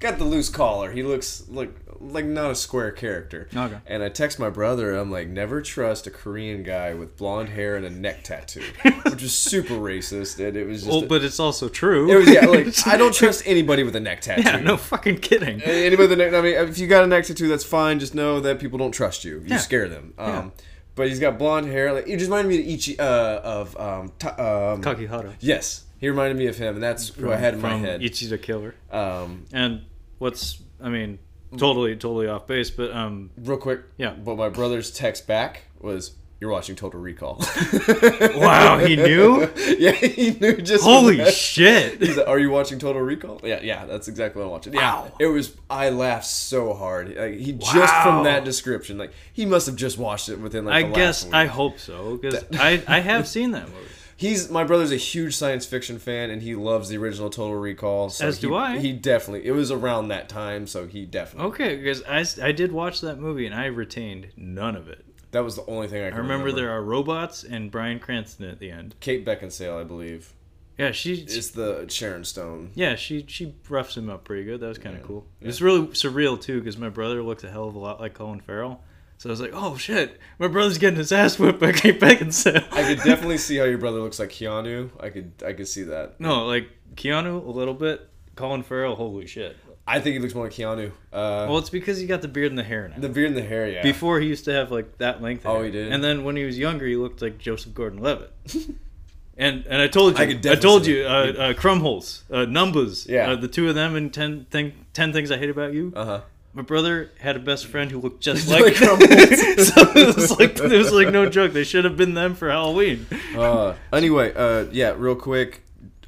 got 0.00 0.18
the 0.18 0.24
loose 0.24 0.50
collar. 0.50 0.92
He 0.92 1.02
looks 1.02 1.44
like 1.48 1.70
like 2.00 2.26
not 2.26 2.50
a 2.50 2.54
square 2.54 2.90
character. 2.90 3.48
Okay. 3.56 3.78
And 3.86 4.02
I 4.02 4.10
text 4.10 4.38
my 4.38 4.50
brother. 4.50 4.94
I'm 4.94 5.10
like, 5.10 5.28
never 5.28 5.62
trust 5.62 6.06
a 6.06 6.10
Korean 6.10 6.62
guy 6.62 6.92
with 6.92 7.16
blonde 7.16 7.48
hair 7.48 7.76
and 7.76 7.86
a 7.86 7.90
neck 7.90 8.24
tattoo, 8.24 8.62
which 9.04 9.22
is 9.22 9.32
super 9.38 9.74
racist. 9.74 10.46
And 10.46 10.54
it 10.54 10.66
was 10.66 10.80
just. 10.82 10.90
well, 10.92 11.04
a- 11.04 11.06
but 11.06 11.24
it's 11.24 11.40
also 11.40 11.70
true. 11.70 12.10
it 12.12 12.16
was 12.16 12.30
yeah. 12.30 12.44
Like 12.44 12.74
I 12.86 12.98
don't 12.98 13.14
trust 13.14 13.42
anybody 13.46 13.82
with 13.84 13.96
a 13.96 14.00
neck 14.00 14.20
tattoo. 14.20 14.42
Yeah, 14.42 14.60
no 14.60 14.76
fucking 14.76 15.18
kidding. 15.20 15.62
Anybody 15.62 15.96
with 15.96 16.12
a 16.12 16.16
neck. 16.16 16.34
I 16.34 16.42
mean, 16.42 16.54
if 16.56 16.76
you 16.78 16.86
got 16.88 17.04
a 17.04 17.06
neck 17.06 17.24
tattoo, 17.24 17.48
that's 17.48 17.64
fine. 17.64 17.98
Just 18.00 18.14
know 18.14 18.40
that 18.40 18.58
people 18.58 18.76
don't 18.78 18.92
trust 18.92 19.24
you. 19.24 19.36
You 19.38 19.44
Yeah. 19.46 19.56
scare 19.58 19.88
them. 19.88 20.12
Um, 20.18 20.28
Yeah. 20.28 20.50
But 20.96 21.08
he's 21.08 21.18
got 21.18 21.38
blonde 21.38 21.66
hair. 21.66 21.92
Like 21.92 22.06
it 22.06 22.18
just 22.18 22.30
reminded 22.30 22.48
me 22.50 22.60
of 22.60 22.66
Ichi 22.68 22.98
uh, 22.98 23.04
of 23.40 23.76
um, 23.76 24.12
ta- 24.18 24.72
um 24.74 24.82
Kakihara. 24.82 25.34
Yes, 25.40 25.84
he 25.98 26.08
reminded 26.08 26.36
me 26.36 26.46
of 26.46 26.56
him, 26.56 26.74
and 26.74 26.82
that's 26.82 27.08
who 27.08 27.32
I 27.32 27.36
had 27.36 27.54
in 27.54 27.60
my 27.60 27.76
head. 27.76 28.02
Ichi 28.02 28.26
the 28.26 28.38
Killer. 28.38 28.74
Um, 28.92 29.44
And 29.52 29.82
what's 30.18 30.62
I 30.80 30.88
mean, 30.88 31.18
totally 31.56 31.96
totally 31.96 32.28
off 32.28 32.46
base, 32.46 32.70
but 32.70 32.92
um 32.92 33.30
real 33.36 33.58
quick. 33.58 33.80
Yeah. 33.96 34.10
But 34.12 34.36
my 34.36 34.48
brother's 34.48 34.90
text 34.92 35.26
back 35.26 35.62
was, 35.80 36.12
"You're 36.40 36.50
watching 36.50 36.76
Total 36.76 37.00
Recall." 37.00 37.38
wow, 38.36 38.78
he 38.78 38.96
knew? 38.96 39.50
yeah, 39.78 39.92
he 39.92 40.30
knew 40.32 40.56
just. 40.56 40.84
Holy 40.84 41.24
shit. 41.30 42.00
Like, 42.00 42.26
"Are 42.28 42.38
you 42.38 42.50
watching 42.50 42.78
Total 42.78 43.00
Recall?" 43.02 43.40
Yeah, 43.42 43.60
yeah, 43.62 43.86
that's 43.86 44.08
exactly 44.08 44.40
what 44.40 44.46
I'm 44.46 44.52
watching. 44.52 44.74
Yeah, 44.74 44.80
Wow. 44.94 45.12
it 45.18 45.26
was. 45.26 45.56
I 45.70 45.90
laughed 45.90 46.26
so 46.26 46.74
hard. 46.74 47.14
Like, 47.16 47.34
he 47.34 47.52
just 47.52 47.94
from 48.02 48.24
that 48.24 48.44
description, 48.44 48.98
like 48.98 49.12
he 49.32 49.46
must 49.46 49.66
have 49.66 49.76
just 49.76 49.98
watched 49.98 50.28
it 50.28 50.38
within 50.38 50.64
like. 50.64 50.86
I 50.86 50.88
guess. 50.90 51.30
I 51.32 51.46
hope 51.46 51.78
so 51.78 52.16
because 52.16 52.44
I 52.54 52.82
I 52.86 53.00
have 53.00 53.26
seen 53.26 53.52
that 53.52 53.68
movie. 53.68 53.88
He's 54.16 54.48
my 54.48 54.62
brother's 54.62 54.92
a 54.92 54.96
huge 54.96 55.36
science 55.36 55.66
fiction 55.66 55.98
fan, 55.98 56.30
and 56.30 56.40
he 56.40 56.54
loves 56.54 56.88
the 56.88 56.96
original 56.98 57.30
Total 57.30 57.56
Recall. 57.56 58.10
So 58.10 58.28
As 58.28 58.36
he, 58.36 58.46
do 58.46 58.54
I. 58.54 58.78
He 58.78 58.92
definitely. 58.92 59.46
It 59.46 59.50
was 59.52 59.72
around 59.72 60.08
that 60.08 60.28
time, 60.28 60.68
so 60.68 60.86
he 60.86 61.04
definitely. 61.04 61.50
Okay, 61.50 61.76
because 61.76 62.02
I, 62.04 62.24
I 62.46 62.52
did 62.52 62.70
watch 62.70 63.00
that 63.00 63.18
movie 63.18 63.44
and 63.44 63.54
I 63.54 63.66
retained 63.66 64.28
none 64.36 64.76
of 64.76 64.88
it. 64.88 65.04
That 65.34 65.44
was 65.44 65.56
the 65.56 65.66
only 65.66 65.88
thing 65.88 66.02
I. 66.02 66.06
I 66.06 66.10
Can 66.10 66.18
remember 66.20 66.50
there 66.52 66.70
are 66.70 66.82
robots 66.82 67.44
and 67.44 67.70
Bryan 67.70 67.98
Cranston 67.98 68.48
at 68.48 68.58
the 68.60 68.70
end. 68.70 68.94
Kate 69.00 69.26
Beckinsale, 69.26 69.78
I 69.80 69.84
believe, 69.84 70.32
Yeah, 70.78 70.92
she 70.92 71.14
is 71.14 71.50
the 71.50 71.86
Sharon 71.88 72.24
Stone. 72.24 72.70
yeah 72.74 72.94
she 72.94 73.24
she 73.28 73.54
roughs 73.68 73.96
him 73.96 74.08
up 74.08 74.24
pretty 74.24 74.44
good. 74.44 74.60
That 74.60 74.68
was 74.68 74.78
kind 74.78 74.96
of 74.96 75.02
cool. 75.02 75.26
It 75.40 75.46
was 75.46 75.60
really 75.60 75.88
surreal 75.88 76.40
too 76.40 76.60
because 76.60 76.78
my 76.78 76.88
brother 76.88 77.22
looked 77.22 77.44
a 77.44 77.50
hell 77.50 77.68
of 77.68 77.74
a 77.74 77.78
lot 77.78 78.00
like 78.00 78.14
Colin 78.14 78.40
Farrell. 78.40 78.80
So 79.18 79.28
I 79.28 79.32
was 79.32 79.40
like, 79.40 79.52
oh 79.54 79.76
shit, 79.76 80.18
my 80.38 80.48
brother's 80.48 80.78
getting 80.78 80.98
his 80.98 81.12
ass 81.12 81.38
whipped 81.38 81.60
by 81.60 81.72
Kate 81.82 82.00
Beckinsale. 82.00 82.64
I 82.72 82.82
could 82.82 82.98
definitely 83.04 83.38
see 83.38 83.56
how 83.56 83.64
your 83.64 83.78
brother 83.78 84.00
looks 84.00 84.18
like 84.18 84.30
Keanu. 84.30 84.90
I 85.00 85.10
could. 85.10 85.32
I 85.46 85.52
could 85.52 85.68
see 85.68 85.84
that. 85.84 86.20
no, 86.20 86.46
like 86.46 86.68
Keanu 86.94 87.44
a 87.46 87.50
little 87.50 87.74
bit. 87.74 88.08
Colin 88.36 88.62
Farrell, 88.64 88.96
holy 88.96 89.26
shit. 89.26 89.56
I 89.86 90.00
think 90.00 90.14
he 90.14 90.18
looks 90.18 90.34
more 90.34 90.44
like 90.44 90.52
Keanu. 90.54 90.88
Uh, 91.12 91.46
Well, 91.48 91.58
it's 91.58 91.68
because 91.70 91.98
he 91.98 92.06
got 92.06 92.22
the 92.22 92.28
beard 92.28 92.50
and 92.50 92.58
the 92.58 92.62
hair 92.64 92.88
now. 92.88 92.98
the 92.98 93.08
beard 93.10 93.28
and 93.28 93.36
the 93.36 93.42
hair, 93.42 93.68
yeah. 93.68 93.82
Before 93.82 94.18
he 94.20 94.28
used 94.28 94.46
to 94.46 94.52
have 94.52 94.70
like 94.70 94.96
that 94.98 95.20
length. 95.20 95.44
Oh, 95.44 95.56
hair. 95.56 95.64
he 95.66 95.70
did? 95.70 95.92
And 95.92 96.02
then 96.02 96.24
when 96.24 96.36
he 96.36 96.44
was 96.44 96.58
younger, 96.58 96.86
he 96.86 96.96
looked 96.96 97.20
like 97.20 97.36
Joseph 97.38 97.74
Gordon-Levitt. 97.74 98.30
and 99.36 99.64
and 99.66 99.82
I 99.82 99.88
told 99.88 100.18
you, 100.18 100.24
I 100.24 100.52
I, 100.52 100.54
told 100.54 100.86
you, 100.86 101.04
uh, 101.04 101.08
uh, 101.08 101.52
Krumholtz, 101.52 102.22
uh, 102.30 102.44
Numbers, 102.46 103.06
Yeah. 103.06 103.32
uh, 103.32 103.36
the 103.36 103.48
two 103.48 103.68
of 103.68 103.74
them 103.74 103.94
in 103.96 104.10
10, 104.10 104.46
thing, 104.50 104.72
10 104.94 105.12
Things 105.12 105.30
I 105.30 105.36
Hate 105.38 105.50
About 105.50 105.72
You. 105.74 105.92
uh 105.94 106.04
huh. 106.04 106.20
My 106.56 106.62
brother 106.62 107.10
had 107.18 107.34
a 107.34 107.40
best 107.40 107.66
friend 107.66 107.90
who 107.90 108.00
looked 108.00 108.22
just 108.22 108.48
Like 108.54 108.62
like 108.62 108.74
Krumholtz. 108.74 109.64
so 109.74 109.90
it 109.96 110.14
was 110.16 110.30
like 110.38 110.56
it 110.60 110.70
was 110.78 110.92
like 110.92 111.10
no 111.12 111.28
joke. 111.28 111.52
They 111.52 111.64
should 111.64 111.84
have 111.84 111.96
been 111.96 112.14
them 112.14 112.36
for 112.36 112.48
Halloween. 112.48 113.06
Uh, 113.36 113.74
anyway, 113.92 114.32
uh, 114.34 114.66
yeah, 114.70 114.94
real 114.96 115.16
quick, 115.16 115.62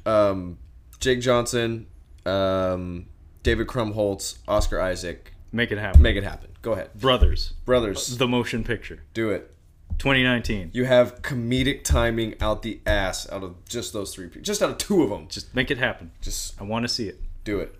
um, 0.05 0.57
Jake 1.01 1.19
Johnson, 1.19 1.87
um, 2.25 3.07
David 3.47 3.67
Krumholtz, 3.67 4.39
Oscar 4.45 4.81
Isaac, 4.81 5.31
Make 5.53 5.71
it 5.71 5.77
happen. 5.77 6.01
make 6.01 6.17
it 6.17 6.25
happen. 6.25 6.49
Go 6.61 6.73
ahead. 6.73 6.89
Brothers, 6.99 7.53
Brothers, 7.63 8.17
the 8.17 8.27
motion 8.27 8.65
picture, 8.65 9.03
do 9.13 9.29
it. 9.29 9.55
2019. 9.99 10.71
You 10.73 10.83
have 10.83 11.21
comedic 11.21 11.85
timing 11.85 12.35
out 12.41 12.61
the 12.61 12.81
ass 12.85 13.25
out 13.31 13.43
of 13.43 13.63
just 13.63 13.93
those 13.93 14.13
three 14.13 14.25
people. 14.27 14.41
Just 14.41 14.61
out 14.61 14.71
of 14.71 14.77
two 14.77 15.01
of 15.01 15.09
them. 15.09 15.29
Just 15.29 15.55
make 15.55 15.71
it 15.71 15.77
happen. 15.77 16.11
Just 16.19 16.59
I 16.59 16.65
want 16.65 16.83
to 16.83 16.89
see 16.89 17.07
it. 17.07 17.21
do 17.45 17.59
it. 17.61 17.73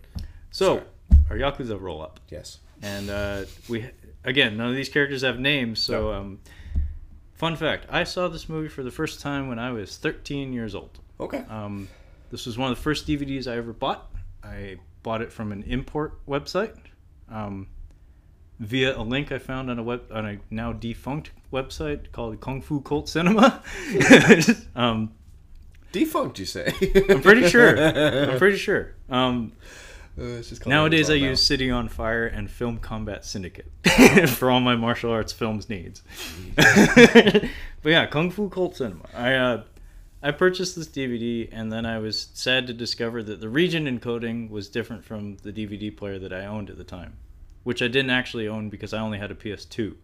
So, 0.52 0.84
our 1.30 1.36
Yakuza 1.36 1.78
roll 1.78 2.02
up. 2.02 2.22
Yes. 2.30 2.60
And 2.82 3.10
uh, 3.10 3.44
we, 3.68 3.90
again, 4.24 4.56
none 4.56 4.70
of 4.70 4.76
these 4.76 4.88
characters 4.88 5.22
have 5.24 5.38
names. 5.38 5.80
So, 5.80 6.14
um, 6.14 6.40
fun 7.34 7.58
fact 7.58 7.88
I 7.90 8.06
saw 8.06 8.30
this 8.30 8.48
movie 8.48 8.70
for 8.70 8.84
the 8.84 8.92
first 8.92 9.20
time 9.20 9.50
when 9.50 9.60
I 9.60 9.72
was 9.72 9.98
13 9.98 10.54
years 10.54 10.74
old. 10.74 10.98
Okay. 11.20 11.44
Um, 11.50 11.90
this 12.32 12.46
was 12.46 12.58
one 12.58 12.72
of 12.72 12.78
the 12.78 12.82
first 12.82 13.06
DVDs 13.06 13.52
I 13.52 13.58
ever 13.58 13.74
bought. 13.74 14.10
I 14.42 14.78
bought 15.08 15.22
it 15.22 15.32
from 15.32 15.54
an 15.54 15.64
import 15.64 16.20
website 16.28 16.76
um, 17.32 17.66
via 18.60 18.94
a 18.98 19.02
link 19.02 19.32
I 19.32 19.38
found 19.40 19.72
on 19.72 19.80
a 19.80 19.84
web 19.84 20.02
on 20.12 20.26
a 20.26 20.38
now 20.50 20.74
defunct 20.74 21.32
website 21.54 22.12
called 22.12 22.42
Kung 22.42 22.62
Fu 22.62 22.82
Cult 22.82 23.08
Cinema. 23.08 23.64
um, 24.76 25.14
Defunct, 25.94 26.38
you 26.40 26.46
say? 26.46 26.74
I'm 27.10 27.22
pretty 27.22 27.48
sure. 27.48 27.82
I'm 27.82 28.38
pretty 28.44 28.58
sure. 28.58 28.96
Um, 29.10 29.54
Uh, 30.20 30.42
nowadays, 30.66 31.10
I 31.10 31.18
now. 31.20 31.28
use 31.30 31.42
City 31.42 31.70
on 31.72 31.88
Fire 31.88 32.26
and 32.26 32.50
Film 32.52 32.78
Combat 32.80 33.24
Syndicate 33.24 33.72
for 34.30 34.52
all 34.52 34.60
my 34.60 34.76
martial 34.76 35.12
arts 35.12 35.32
films 35.32 35.70
needs. 35.70 36.02
but 36.56 37.50
yeah, 37.86 38.08
Kung 38.08 38.30
Fu 38.32 38.50
Cult 38.50 38.76
Cinema. 38.76 39.06
I 39.16 39.36
uh, 39.36 39.64
I 40.22 40.32
purchased 40.32 40.76
this 40.76 40.88
DVD, 40.88 41.48
and 41.52 41.72
then 41.72 41.86
I 41.86 42.00
was 42.00 42.30
sad 42.34 42.68
to 42.68 42.74
discover 42.74 43.22
that 43.24 43.40
the 43.40 43.50
region 43.50 43.86
encoding 43.86 44.50
was 44.50 44.68
different 44.68 45.06
from 45.06 45.38
the 45.38 45.54
DVD 45.54 45.96
player 45.96 46.18
that 46.20 46.34
I 46.34 46.46
owned 46.46 46.70
at 46.70 46.78
the 46.78 46.84
time, 46.84 47.18
which 47.64 47.82
I 47.82 47.88
didn't 47.88 48.10
actually 48.10 48.48
own 48.48 48.70
because 48.70 48.94
I 48.94 49.00
only 49.00 49.20
had 49.20 49.30
a 49.32 49.36
PS2. 49.36 49.96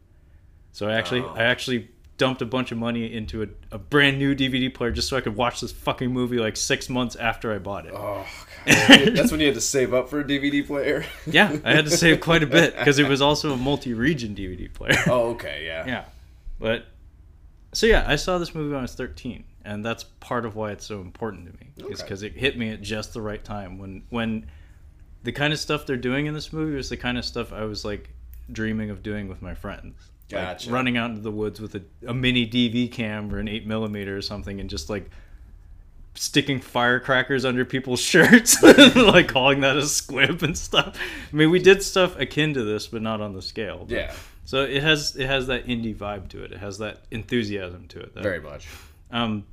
So 0.71 0.87
I 0.87 0.93
actually 0.95 1.21
Oh. 1.21 1.33
I 1.35 1.43
actually 1.43 1.89
dumped 2.17 2.43
a 2.43 2.45
bunch 2.45 2.71
of 2.71 2.77
money 2.77 3.11
into 3.11 3.41
a, 3.41 3.47
a 3.71 3.77
brand 3.79 4.19
new 4.19 4.35
DVD 4.35 4.71
player 4.71 4.91
just 4.91 5.09
so 5.09 5.17
I 5.17 5.21
could 5.21 5.35
watch 5.35 5.61
this 5.61 5.71
fucking 5.71 6.11
movie 6.11 6.37
like 6.37 6.55
six 6.55 6.87
months 6.89 7.15
after 7.15 7.51
I 7.51 7.57
bought 7.57 7.87
it. 7.87 7.93
Oh, 7.95 8.25
God. 8.67 9.15
that's 9.15 9.31
when 9.31 9.39
you 9.39 9.47
had 9.47 9.55
to 9.55 9.61
save 9.61 9.95
up 9.95 10.09
for 10.09 10.19
a 10.19 10.23
DVD 10.23 10.65
player. 10.65 11.05
Yeah, 11.25 11.57
I 11.65 11.73
had 11.73 11.85
to 11.85 11.91
save 11.91 12.21
quite 12.21 12.43
a 12.43 12.47
bit 12.47 12.77
because 12.77 12.99
it 12.99 13.07
was 13.07 13.19
also 13.29 13.51
a 13.53 13.57
multi-region 13.57 14.35
DVD 14.35 14.71
player. 14.71 14.95
oh, 15.07 15.31
okay, 15.31 15.63
yeah. 15.65 15.85
Yeah, 15.87 16.05
but 16.59 16.85
so 17.73 17.87
yeah, 17.87 18.05
I 18.07 18.15
saw 18.15 18.37
this 18.37 18.53
movie 18.53 18.69
when 18.69 18.79
I 18.79 18.83
was 18.83 18.93
13, 18.93 19.43
and 19.65 19.83
that's 19.85 20.03
part 20.19 20.45
of 20.45 20.55
why 20.55 20.71
it's 20.71 20.85
so 20.85 21.01
important 21.01 21.45
to 21.47 21.53
me. 21.59 21.71
Is 21.91 22.01
because 22.01 22.23
it 22.23 22.33
hit 22.33 22.57
me 22.57 22.69
at 22.71 22.81
just 22.81 23.13
the 23.13 23.21
right 23.21 23.43
time 23.43 23.77
when 23.77 24.03
when 24.09 24.45
the 25.23 25.31
kind 25.31 25.53
of 25.53 25.59
stuff 25.59 25.85
they're 25.85 25.95
doing 25.97 26.25
in 26.25 26.33
this 26.33 26.51
movie 26.51 26.75
was 26.75 26.89
the 26.89 26.97
kind 26.97 27.17
of 27.17 27.23
stuff 27.25 27.53
I 27.53 27.63
was 27.65 27.85
like 27.85 28.09
dreaming 28.51 28.89
of 28.89 29.01
doing 29.03 29.27
with 29.29 29.41
my 29.41 29.53
friends. 29.53 29.95
Like, 30.31 30.73
running 30.73 30.97
out 30.97 31.09
into 31.11 31.21
the 31.21 31.31
woods 31.31 31.61
with 31.61 31.75
a, 31.75 31.81
a 32.07 32.13
mini 32.13 32.45
DV 32.47 32.91
cam 32.91 33.33
or 33.33 33.39
an 33.39 33.47
eight 33.47 33.65
millimeter 33.67 34.17
or 34.17 34.21
something, 34.21 34.59
and 34.59 34.69
just 34.69 34.89
like 34.89 35.09
sticking 36.15 36.59
firecrackers 36.59 37.45
under 37.45 37.65
people's 37.65 37.99
shirts, 38.11 38.61
like 38.95 39.27
calling 39.27 39.61
that 39.61 39.77
a 39.77 39.85
squib 39.85 40.43
and 40.43 40.57
stuff. 40.57 40.97
I 41.31 41.35
mean, 41.35 41.49
we 41.51 41.59
did 41.59 41.81
stuff 41.83 42.19
akin 42.19 42.53
to 42.55 42.63
this, 42.63 42.87
but 42.87 43.01
not 43.01 43.21
on 43.21 43.33
the 43.33 43.41
scale. 43.41 43.85
But- 43.87 43.95
Yeah, 43.95 44.13
So 44.45 44.63
it 44.63 44.83
has 44.83 45.15
it 45.15 45.27
has 45.27 45.47
that 45.47 45.67
indie 45.67 45.95
vibe 45.95 46.29
to 46.29 46.43
it. 46.43 46.51
It 46.51 46.59
has 46.59 46.77
that 46.79 47.03
enthusiasm 47.11 47.87
to 47.89 47.99
it. 47.99 48.13
That, 48.13 48.23
very 48.23 48.41
much. 48.41 48.67
Um, 49.11 49.45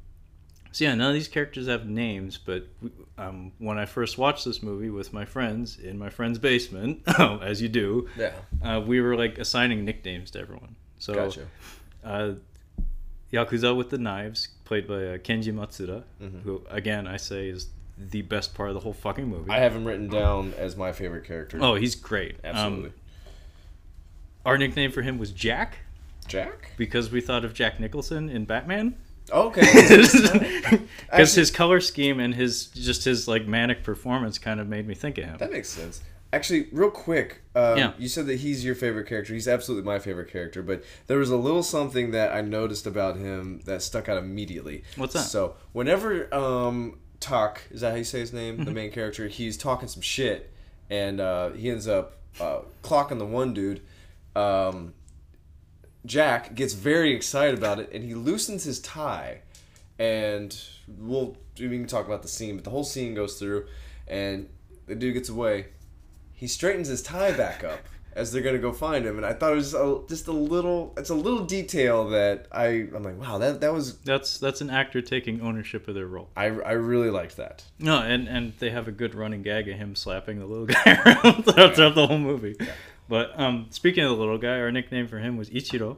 so 0.72 0.84
yeah, 0.84 0.94
none 0.94 1.08
of 1.08 1.14
these 1.14 1.28
characters 1.28 1.66
have 1.66 1.88
names, 1.88 2.38
but 2.38 2.66
um, 3.18 3.52
when 3.58 3.78
I 3.78 3.86
first 3.86 4.18
watched 4.18 4.44
this 4.44 4.62
movie 4.62 4.90
with 4.90 5.12
my 5.12 5.24
friends 5.24 5.78
in 5.78 5.98
my 5.98 6.10
friend's 6.10 6.38
basement, 6.38 7.02
as 7.18 7.60
you 7.60 7.68
do, 7.68 8.08
Yeah, 8.16 8.32
uh, 8.62 8.80
we 8.80 9.00
were 9.00 9.16
like 9.16 9.38
assigning 9.38 9.84
nicknames 9.84 10.30
to 10.32 10.40
everyone. 10.40 10.76
So 10.98 11.14
gotcha. 11.14 11.46
uh, 12.04 12.32
Yakuza 13.32 13.76
with 13.76 13.90
the 13.90 13.98
knives, 13.98 14.48
played 14.64 14.86
by 14.88 14.94
uh, 14.94 15.18
Kenji 15.18 15.52
Matsuda, 15.52 16.02
Mm-hmm. 16.22 16.40
who 16.40 16.62
again 16.70 17.06
I 17.06 17.16
say 17.16 17.48
is 17.48 17.68
the 17.98 18.22
best 18.22 18.54
part 18.54 18.68
of 18.70 18.74
the 18.74 18.80
whole 18.80 18.92
fucking 18.94 19.26
movie. 19.28 19.50
I 19.50 19.58
have 19.58 19.74
him 19.76 19.84
written 19.84 20.08
down 20.08 20.54
as 20.56 20.76
my 20.76 20.90
favorite 20.92 21.24
character. 21.24 21.58
oh, 21.60 21.74
he's 21.74 21.94
great. 21.94 22.36
absolutely. 22.42 22.88
Um, 22.90 22.94
our 24.46 24.56
nickname 24.56 24.90
for 24.90 25.02
him 25.02 25.18
was 25.18 25.32
Jack 25.32 25.78
Jack? 26.26 26.72
because 26.78 27.10
we 27.12 27.20
thought 27.20 27.44
of 27.44 27.52
Jack 27.54 27.78
Nicholson 27.78 28.30
in 28.30 28.46
Batman. 28.46 28.94
Okay. 29.32 29.62
Because 31.10 31.34
his 31.42 31.50
color 31.50 31.80
scheme 31.80 32.20
and 32.20 32.34
his 32.34 32.66
just 32.66 33.04
his 33.04 33.26
like 33.26 33.46
manic 33.46 33.82
performance 33.82 34.38
kind 34.38 34.60
of 34.60 34.68
made 34.68 34.86
me 34.86 34.94
think 34.94 35.18
of 35.18 35.24
him. 35.24 35.38
that 35.38 35.50
makes 35.52 35.68
sense. 35.68 36.00
Actually, 36.32 36.68
real 36.70 36.90
quick, 36.90 37.42
um, 37.56 37.76
Yeah. 37.76 37.92
you 37.98 38.06
said 38.06 38.26
that 38.26 38.36
he's 38.38 38.64
your 38.64 38.76
favorite 38.76 39.08
character. 39.08 39.34
He's 39.34 39.48
absolutely 39.48 39.84
my 39.84 39.98
favorite 39.98 40.30
character, 40.30 40.62
but 40.62 40.84
there 41.08 41.18
was 41.18 41.28
a 41.30 41.36
little 41.36 41.64
something 41.64 42.12
that 42.12 42.32
I 42.32 42.40
noticed 42.40 42.86
about 42.86 43.16
him 43.16 43.60
that 43.64 43.82
stuck 43.82 44.08
out 44.08 44.16
immediately. 44.18 44.84
What's 44.94 45.14
that? 45.14 45.24
So, 45.24 45.56
whenever 45.72 46.32
um, 46.32 47.00
Tak, 47.18 47.62
is 47.72 47.80
that 47.80 47.90
how 47.90 47.96
you 47.96 48.04
say 48.04 48.20
his 48.20 48.32
name? 48.32 48.54
Mm-hmm. 48.54 48.64
The 48.64 48.70
main 48.70 48.92
character, 48.92 49.26
he's 49.26 49.56
talking 49.56 49.88
some 49.88 50.02
shit, 50.02 50.52
and 50.88 51.20
uh, 51.20 51.50
he 51.50 51.68
ends 51.68 51.88
up 51.88 52.18
uh, 52.40 52.60
clocking 52.84 53.18
the 53.18 53.26
one 53.26 53.52
dude. 53.52 53.80
Um, 54.36 54.94
Jack 56.06 56.54
gets 56.54 56.72
very 56.74 57.14
excited 57.14 57.58
about 57.58 57.78
it, 57.78 57.90
and 57.92 58.04
he 58.04 58.14
loosens 58.14 58.64
his 58.64 58.80
tie, 58.80 59.40
and 59.98 60.58
we'll 60.88 61.36
we 61.58 61.68
can 61.68 61.86
talk 61.86 62.06
about 62.06 62.22
the 62.22 62.28
scene, 62.28 62.56
but 62.56 62.64
the 62.64 62.70
whole 62.70 62.84
scene 62.84 63.14
goes 63.14 63.38
through, 63.38 63.66
and 64.08 64.48
the 64.86 64.94
dude 64.94 65.14
gets 65.14 65.28
away. 65.28 65.66
He 66.32 66.46
straightens 66.46 66.88
his 66.88 67.02
tie 67.02 67.32
back 67.32 67.62
up 67.64 67.80
as 68.12 68.32
they're 68.32 68.42
gonna 68.42 68.58
go 68.58 68.72
find 68.72 69.04
him, 69.04 69.16
and 69.16 69.26
I 69.26 69.32
thought 69.32 69.52
it 69.52 69.56
was 69.56 69.72
just 69.72 69.82
a, 69.82 70.00
just 70.08 70.26
a 70.26 70.32
little. 70.32 70.94
It's 70.96 71.10
a 71.10 71.14
little 71.14 71.44
detail 71.44 72.08
that 72.10 72.46
I 72.50 72.88
I'm 72.94 73.02
like, 73.02 73.20
wow, 73.20 73.38
that 73.38 73.60
that 73.60 73.72
was. 73.72 73.98
That's 73.98 74.38
that's 74.38 74.60
an 74.60 74.70
actor 74.70 75.00
taking 75.00 75.40
ownership 75.40 75.86
of 75.86 75.94
their 75.94 76.06
role. 76.06 76.30
I, 76.36 76.46
I 76.46 76.72
really 76.72 77.10
liked 77.10 77.36
that. 77.36 77.64
No, 77.78 78.00
and 78.00 78.26
and 78.26 78.54
they 78.58 78.70
have 78.70 78.88
a 78.88 78.92
good 78.92 79.14
running 79.14 79.42
gag 79.42 79.68
of 79.68 79.76
him 79.76 79.94
slapping 79.94 80.38
the 80.38 80.46
little 80.46 80.66
guy 80.66 80.82
around 81.06 81.44
throughout 81.44 81.94
the 81.94 82.06
whole 82.06 82.18
movie. 82.18 82.56
But 83.10 83.38
um, 83.38 83.66
speaking 83.70 84.04
of 84.04 84.10
the 84.10 84.16
little 84.16 84.38
guy, 84.38 84.58
our 84.60 84.70
nickname 84.72 85.06
for 85.08 85.18
him 85.18 85.36
was 85.36 85.50
Ichiro, 85.50 85.96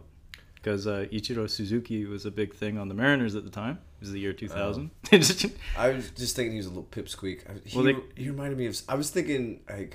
because 0.54 0.86
uh, 0.86 1.04
Ichiro 1.12 1.48
Suzuki 1.48 2.06
was 2.06 2.24
a 2.26 2.30
big 2.30 2.54
thing 2.54 2.78
on 2.78 2.88
the 2.88 2.94
Mariners 2.94 3.34
at 3.36 3.44
the 3.44 3.50
time. 3.50 3.78
It 4.00 4.04
was 4.06 4.12
the 4.12 4.18
year 4.18 4.32
2000. 4.32 4.90
I 5.76 5.90
was 5.90 6.10
just 6.10 6.34
thinking 6.34 6.52
he 6.52 6.56
was 6.56 6.66
a 6.66 6.70
little 6.70 6.84
pipsqueak. 6.90 7.48
I- 7.48 7.60
He, 7.68 7.76
Well, 7.76 7.84
they- 7.84 8.20
he 8.22 8.28
reminded 8.30 8.58
me 8.58 8.66
of. 8.66 8.80
I 8.88 8.94
was 8.94 9.10
thinking 9.10 9.60
like 9.68 9.94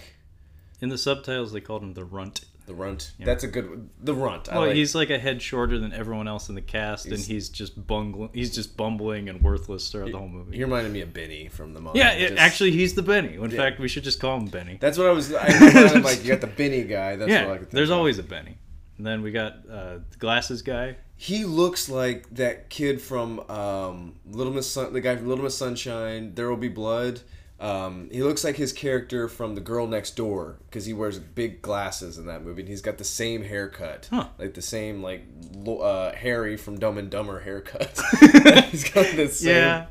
In 0.80 0.90
the 0.90 0.98
subtitles, 0.98 1.52
they 1.52 1.60
called 1.60 1.82
him 1.82 1.94
the 1.96 2.06
Runt. 2.06 2.46
The 2.68 2.76
runt. 2.76 3.14
That's 3.20 3.44
a 3.44 3.48
good 3.48 3.68
one. 3.70 3.90
The 4.00 4.14
runt. 4.14 4.48
I 4.52 4.58
Well, 4.60 4.68
like- 4.68 4.76
he's 4.76 4.94
like 4.94 5.10
a 5.10 5.18
head 5.18 5.42
shorter 5.42 5.80
than 5.80 5.92
everyone 5.94 6.28
else 6.28 6.50
in 6.50 6.56
the 6.56 6.62
cast, 6.62 7.06
and 7.06 7.16
He's- 7.16 7.26
he's 7.28 7.50
just 7.50 7.88
bungling. 7.88 8.30
He's 8.34 8.54
just 8.54 8.78
bumbling 8.78 9.28
and 9.30 9.42
worthless 9.42 9.90
throughout 9.90 10.12
the 10.12 10.18
whole 10.20 10.28
movie. 10.28 10.56
He 10.58 10.64
reminded 10.64 10.94
me 10.94 11.02
of 11.02 11.14
Benny 11.14 11.48
from 11.48 11.74
the 11.74 11.80
mom. 11.82 11.96
Yeah, 11.96 12.12
it, 12.12 12.30
Just- 12.30 12.42
actually, 12.42 12.72
he's 12.72 12.94
the 12.94 13.02
Benny. 13.02 13.34
In 13.36 13.50
Yeah. 13.50 13.58
fact, 13.58 13.80
we 13.80 13.88
should 13.88 14.04
just 14.04 14.20
call 14.20 14.38
him 14.38 14.46
Benny. 14.48 14.78
That's 14.80 14.98
what 14.98 15.08
I 15.08 15.12
was. 15.12 15.34
I 15.34 15.48
like 16.02 16.24
you 16.24 16.30
got 16.30 16.42
the 16.42 16.48
Benny 16.48 16.84
guy. 16.84 17.16
That's 17.16 17.30
what 17.32 17.38
I 17.38 17.42
yeah, 17.42 17.48
could 17.54 17.60
think 17.62 17.72
there's 17.72 17.90
always 17.92 18.20
a 18.20 18.24
Benny. 18.24 18.58
And 18.98 19.06
then 19.08 19.22
we 19.22 19.32
got 19.32 19.54
uh, 19.72 20.00
the 20.12 20.18
glasses 20.20 20.62
guy. 20.62 20.98
He 21.16 21.46
looks 21.46 21.90
like 21.90 22.30
that 22.36 22.70
kid 22.70 23.02
from 23.02 23.40
um, 23.50 24.16
Little 24.30 24.54
Miss 24.54 24.70
Sun, 24.70 24.94
the 24.94 25.02
guy 25.02 25.16
from 25.16 25.28
Little 25.28 25.44
Miss 25.46 25.58
Sunshine. 25.58 26.34
There 26.36 26.50
will 26.50 26.58
be 26.58 26.68
blood. 26.68 27.22
Um, 27.60 28.10
he 28.12 28.22
looks 28.22 28.44
like 28.44 28.56
his 28.56 28.72
character 28.72 29.28
from 29.28 29.56
The 29.56 29.62
Girl 29.62 29.88
Next 29.88 30.16
Door 30.16 30.58
because 30.70 30.86
he 30.86 30.94
wears 30.94 31.18
big 31.18 31.62
glasses 31.64 32.20
in 32.20 32.28
that 32.28 32.44
movie, 32.44 32.62
and 32.62 32.70
he's 32.70 32.84
got 32.84 33.00
the 33.00 33.04
same 33.04 33.44
haircut, 33.44 34.08
Huh. 34.12 34.28
like 34.38 34.54
the 34.54 34.62
same 34.62 35.02
like 35.02 35.24
uh, 35.68 36.12
Harry 36.14 36.56
from 36.56 36.78
Dumb 36.78 37.00
and 37.00 37.10
Dumber 37.10 37.40
haircut. 37.40 38.00
he's 38.70 38.90
got 38.92 39.16
the 39.16 39.28
same. 39.28 39.56
Yeah, 39.56 39.86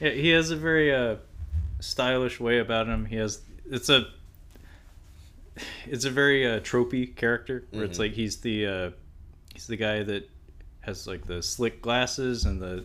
yeah. 0.00 0.10
He 0.10 0.30
has 0.30 0.50
a 0.50 0.56
very 0.56 0.94
uh, 0.94 1.16
stylish 1.80 2.40
way 2.40 2.58
about 2.58 2.86
him. 2.86 3.04
He 3.04 3.16
has 3.16 3.42
it's 3.70 3.90
a 3.90 4.06
it's 5.86 6.04
a 6.06 6.10
very 6.10 6.46
uh, 6.46 6.60
tropey 6.60 7.14
character 7.14 7.64
where 7.70 7.84
it's 7.84 7.98
like 7.98 8.12
he's 8.12 8.38
the 8.38 8.66
uh, 8.66 8.90
he's 9.52 9.66
the 9.66 9.76
guy 9.76 10.02
that 10.02 10.28
has 10.80 11.06
like 11.06 11.26
the 11.26 11.42
slick 11.42 11.82
glasses 11.82 12.46
and 12.46 12.62
the 12.62 12.84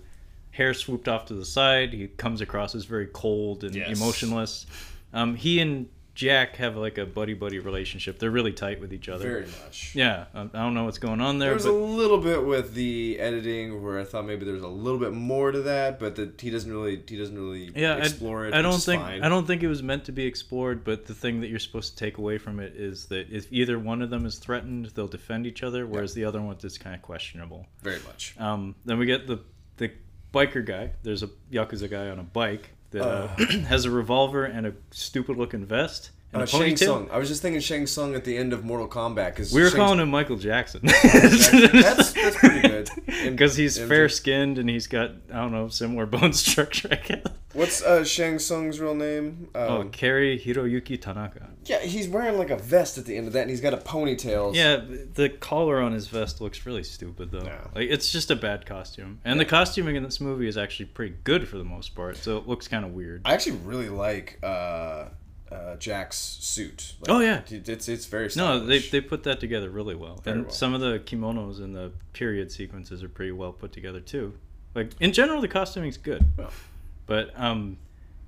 hair 0.56 0.74
swooped 0.74 1.08
off 1.08 1.26
to 1.26 1.34
the 1.34 1.46
side. 1.46 1.94
He 1.94 2.08
comes 2.08 2.42
across 2.42 2.76
as 2.76 2.86
very 2.86 3.08
cold 3.08 3.64
and 3.64 3.76
Yes. 3.76 3.90
emotionless. 3.98 4.66
Um, 5.14 5.36
he 5.36 5.60
and 5.60 5.88
Jack 6.14 6.56
have 6.56 6.78
like 6.78 6.98
a 6.98 7.06
buddy 7.06 7.34
buddy 7.34 7.60
relationship. 7.60 8.20
They're 8.20 8.32
really 8.32 8.54
tight 8.54 8.80
with 8.80 8.94
each 8.94 9.10
other. 9.10 9.28
very 9.28 9.48
much. 9.66 9.92
Yeah, 9.94 10.28
I 10.34 10.46
don't 10.46 10.74
know 10.74 10.86
what's 10.86 10.98
going 10.98 11.20
on 11.20 11.40
there, 11.40 11.50
There 11.50 11.56
was 11.56 11.66
but 11.66 11.72
a 11.72 11.74
little 11.74 12.20
bit 12.20 12.46
with 12.46 12.74
the 12.74 13.20
editing 13.20 13.84
where 13.84 14.00
I 14.00 14.06
thought 14.06 14.26
maybe 14.26 14.46
there's 14.46 14.62
a 14.62 14.68
little 14.70 14.98
bit 14.98 15.12
more 15.12 15.52
to 15.52 15.62
that, 15.64 16.00
but 16.00 16.16
that 16.16 16.40
he 16.40 16.50
doesn't 16.50 16.72
really 16.72 17.04
he 17.06 17.18
doesn't 17.18 17.36
really 17.38 17.70
yeah, 17.76 17.98
explore 17.98 18.46
I, 18.46 18.48
it. 18.48 18.54
I 18.54 18.62
don't 18.62 18.80
think 18.82 19.02
fine. 19.02 19.24
I 19.24 19.28
don't 19.28 19.46
think 19.46 19.62
it 19.62 19.68
was 19.68 19.84
meant 19.84 20.06
to 20.06 20.14
be 20.14 20.26
explored. 20.26 20.86
But 20.86 21.06
the 21.06 21.14
thing 21.14 21.42
that 21.42 21.50
you're 21.50 21.60
supposed 21.60 21.98
to 21.98 22.06
take 22.06 22.18
away 22.18 22.38
from 22.38 22.62
it 22.62 22.78
is 22.78 23.08
that 23.08 23.30
if 23.30 23.52
either 23.52 23.78
one 23.78 24.02
of 24.02 24.10
them 24.10 24.26
is 24.26 24.38
threatened, 24.40 24.86
they'll 24.96 25.10
defend 25.10 25.46
each 25.46 25.64
other, 25.64 25.86
whereas 25.86 26.14
the 26.14 26.24
other 26.24 26.42
one 26.42 26.56
is 26.64 26.78
kind 26.78 26.96
of 26.96 27.02
questionable. 27.02 27.68
very 27.84 28.00
much. 28.08 28.36
Um, 28.40 28.76
then 28.86 28.98
we 29.00 29.06
get 29.06 29.28
the 29.28 29.40
the 29.78 29.92
biker 30.36 30.66
guy. 30.66 30.92
There's 31.04 31.24
a 31.24 31.30
yakuza 31.52 31.90
guy 31.90 32.10
on 32.10 32.20
a 32.20 32.24
bike 32.24 32.72
that 32.92 33.04
uh, 33.04 33.28
has 33.68 33.86
a 33.86 33.92
revolver 33.92 34.44
and 34.44 34.68
a 34.68 34.74
stupid 34.92 35.38
looking 35.38 35.66
vest 35.66 36.12
and 36.34 36.42
Uh, 36.42 36.44
a 36.44 36.48
Shang. 36.48 36.76
Tsung. 36.76 37.10
I 37.12 37.18
was 37.18 37.28
just 37.30 37.42
thinking 37.42 37.62
Shang 37.62 37.88
Tsung 37.88 38.14
at 38.16 38.24
the 38.26 38.38
end 38.38 38.52
of 38.54 38.64
Mortal 38.66 38.88
Kombat 38.88 39.28
because 39.32 39.54
We 39.54 39.62
were 39.64 39.72
calling 39.72 40.00
him 40.00 40.10
Michael 40.20 40.36
Jackson. 40.38 40.82
that's 40.84 42.12
that's 42.14 42.36
pretty 42.38 42.62
good. 42.68 42.90
Because 43.26 43.56
he's 43.56 43.78
fair 43.80 44.08
skinned 44.08 44.60
and 44.60 44.70
he's 44.70 44.86
got 44.86 45.12
I 45.32 45.38
don't 45.38 45.52
know 45.52 45.68
similar 45.68 46.06
bone 46.16 46.34
structure. 46.34 46.90
I 46.92 46.96
guess. 46.96 47.26
What's 47.54 47.82
uh, 47.82 48.04
Shang 48.04 48.38
Tsung's 48.38 48.80
real 48.80 48.94
name? 48.94 49.48
Um, 49.56 49.62
Oh, 49.72 49.84
Cary 49.92 50.38
Hiroyuki 50.38 51.02
Tanaka. 51.02 51.48
yeah, 51.64 51.80
he's 51.80 52.08
wearing 52.08 52.38
like 52.38 52.52
a 52.52 52.58
vest 52.58 52.98
at 53.00 53.06
the 53.06 53.16
end 53.18 53.26
of 53.28 53.34
that, 53.34 53.42
and 53.42 53.50
he's 53.50 53.62
got 53.62 53.74
a 53.74 53.78
ponytail. 53.78 54.54
Yeah, 54.54 54.82
the 55.14 55.30
collar 55.30 55.80
on 55.82 55.94
his 55.94 56.08
vest 56.08 56.40
looks 56.42 56.66
really 56.68 56.84
stupid 56.84 57.32
though. 57.32 57.44
Yeah. 57.46 57.62
Like 57.74 57.90
it's 57.90 58.12
just 58.12 58.30
a 58.30 58.36
bad 58.36 58.66
costume, 58.68 59.20
and 59.26 59.40
the 59.40 59.46
costuming 59.46 59.96
in 59.96 60.04
this 60.04 60.20
movie 60.22 60.48
is 60.48 60.58
actually 60.58 60.88
pretty 60.88 61.16
good 61.24 61.48
for 61.48 61.58
the 61.58 61.64
most 61.64 61.96
part. 61.96 62.18
So 62.18 62.38
it 62.38 62.48
looks 62.48 62.68
kind 62.68 62.86
of 62.86 62.92
weird. 62.92 63.22
I 63.26 63.34
actually 63.34 63.58
really 63.64 63.90
like 63.90 64.38
uh, 64.44 65.06
uh, 65.52 65.76
Jack's 65.76 66.18
suit. 66.18 66.96
Like, 67.02 67.10
Oh, 67.16 67.20
yeah. 67.20 67.42
it's 67.50 67.88
it's 67.88 68.06
very 68.06 68.30
No, 68.36 68.66
they, 68.66 68.80
they 68.80 69.02
put 69.02 69.24
that 69.24 69.40
together 69.40 69.70
really 69.70 69.96
well, 69.96 70.18
Very 70.24 70.38
and 70.38 70.46
well. 70.48 70.54
some 70.54 70.74
of 70.74 70.82
the 70.82 71.00
kimonos 71.00 71.60
and 71.60 71.76
the 71.76 71.92
period 72.14 72.52
sequences 72.52 73.04
are 73.04 73.10
pretty 73.10 73.32
well 73.32 73.54
put 73.54 73.72
together 73.72 74.00
too. 74.00 74.34
Like 74.74 74.92
in 75.00 75.14
general, 75.14 75.42
the 75.42 75.48
costuming's 75.48 75.98
good, 75.98 76.26
Yeah. 76.38 76.50
but 77.06 77.32
um, 77.40 77.78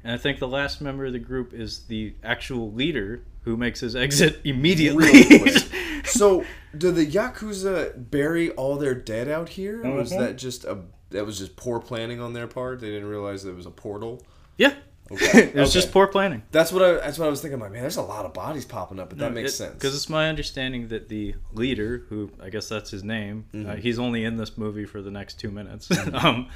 and 0.03 0.13
I 0.13 0.17
think 0.17 0.39
the 0.39 0.47
last 0.47 0.79
member 0.81 1.05
of 1.05 1.13
the 1.13 1.19
group 1.19 1.53
is 1.53 1.79
the 1.87 2.13
actual 2.23 2.71
leader 2.71 3.21
who 3.41 3.57
makes 3.57 3.79
his 3.79 3.95
exit 3.95 4.39
immediately. 4.43 5.07
So, 6.05 6.45
do 6.75 6.91
the 6.91 7.05
yakuza 7.05 8.09
bury 8.09 8.49
all 8.51 8.77
their 8.77 8.95
dead 8.95 9.27
out 9.27 9.49
here? 9.49 9.85
Or 9.85 9.91
was 9.97 10.09
that 10.11 10.37
just 10.37 10.63
a 10.63 10.79
that 11.09 11.25
was 11.25 11.37
just 11.39 11.57
poor 11.57 11.79
planning 11.81 12.21
on 12.21 12.31
their 12.31 12.47
part? 12.47 12.79
They 12.79 12.87
didn't 12.89 13.09
realize 13.09 13.43
there 13.43 13.53
was 13.53 13.65
a 13.65 13.71
portal. 13.71 14.23
yeah, 14.57 14.73
Okay. 15.11 15.43
it 15.53 15.55
was 15.55 15.71
just 15.73 15.91
poor 15.91 16.07
planning. 16.07 16.43
That's 16.51 16.71
what 16.71 16.81
I. 16.83 16.93
That's 16.95 17.17
what 17.19 17.27
I 17.27 17.29
was 17.29 17.41
thinking. 17.41 17.59
Like, 17.59 17.71
man, 17.71 17.81
there's 17.81 17.97
a 17.97 18.01
lot 18.01 18.25
of 18.25 18.33
bodies 18.33 18.65
popping 18.65 18.99
up, 18.99 19.09
but 19.09 19.17
that 19.19 19.33
makes 19.33 19.55
sense. 19.55 19.73
Because 19.73 19.95
it's 19.95 20.09
my 20.09 20.27
understanding 20.29 20.87
that 20.89 21.07
the 21.09 21.35
leader, 21.53 22.03
who 22.09 22.31
I 22.41 22.49
guess 22.49 22.67
that's 22.69 22.89
his 22.91 23.03
name, 23.03 23.45
uh, 23.53 23.57
Mm-hmm. 23.57 23.81
he's 23.81 23.99
only 23.99 24.23
in 24.25 24.37
this 24.37 24.57
movie 24.57 24.85
for 24.85 25.01
the 25.01 25.11
next 25.11 25.39
two 25.39 25.51
minutes. 25.51 25.89
um, 26.13 26.49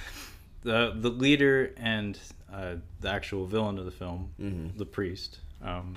the 0.63 0.93
the 0.95 1.09
leader 1.09 1.73
and 1.77 2.19
uh, 2.53 2.75
the 2.99 3.09
actual 3.09 3.45
villain 3.45 3.77
of 3.79 3.85
the 3.85 3.91
film, 3.91 4.31
Mm-hmm. 4.39 4.77
the 4.77 4.85
priest, 4.85 5.39
um, 5.63 5.95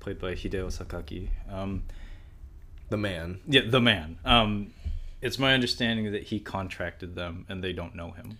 played 0.00 0.18
by 0.18 0.32
Hideo 0.34 0.66
Sakaki. 0.76 1.28
Um, 1.50 1.84
the 2.88 2.96
man. 2.98 3.40
yeah, 3.46 3.62
the 3.66 3.80
man. 3.80 4.18
Um, 4.24 4.74
it's 5.22 5.38
my 5.38 5.54
understanding 5.54 6.10
that 6.12 6.24
he 6.24 6.40
contracted 6.40 7.14
them 7.14 7.46
and 7.48 7.62
they 7.62 7.72
don't 7.72 7.94
know 7.94 8.10
him. 8.10 8.38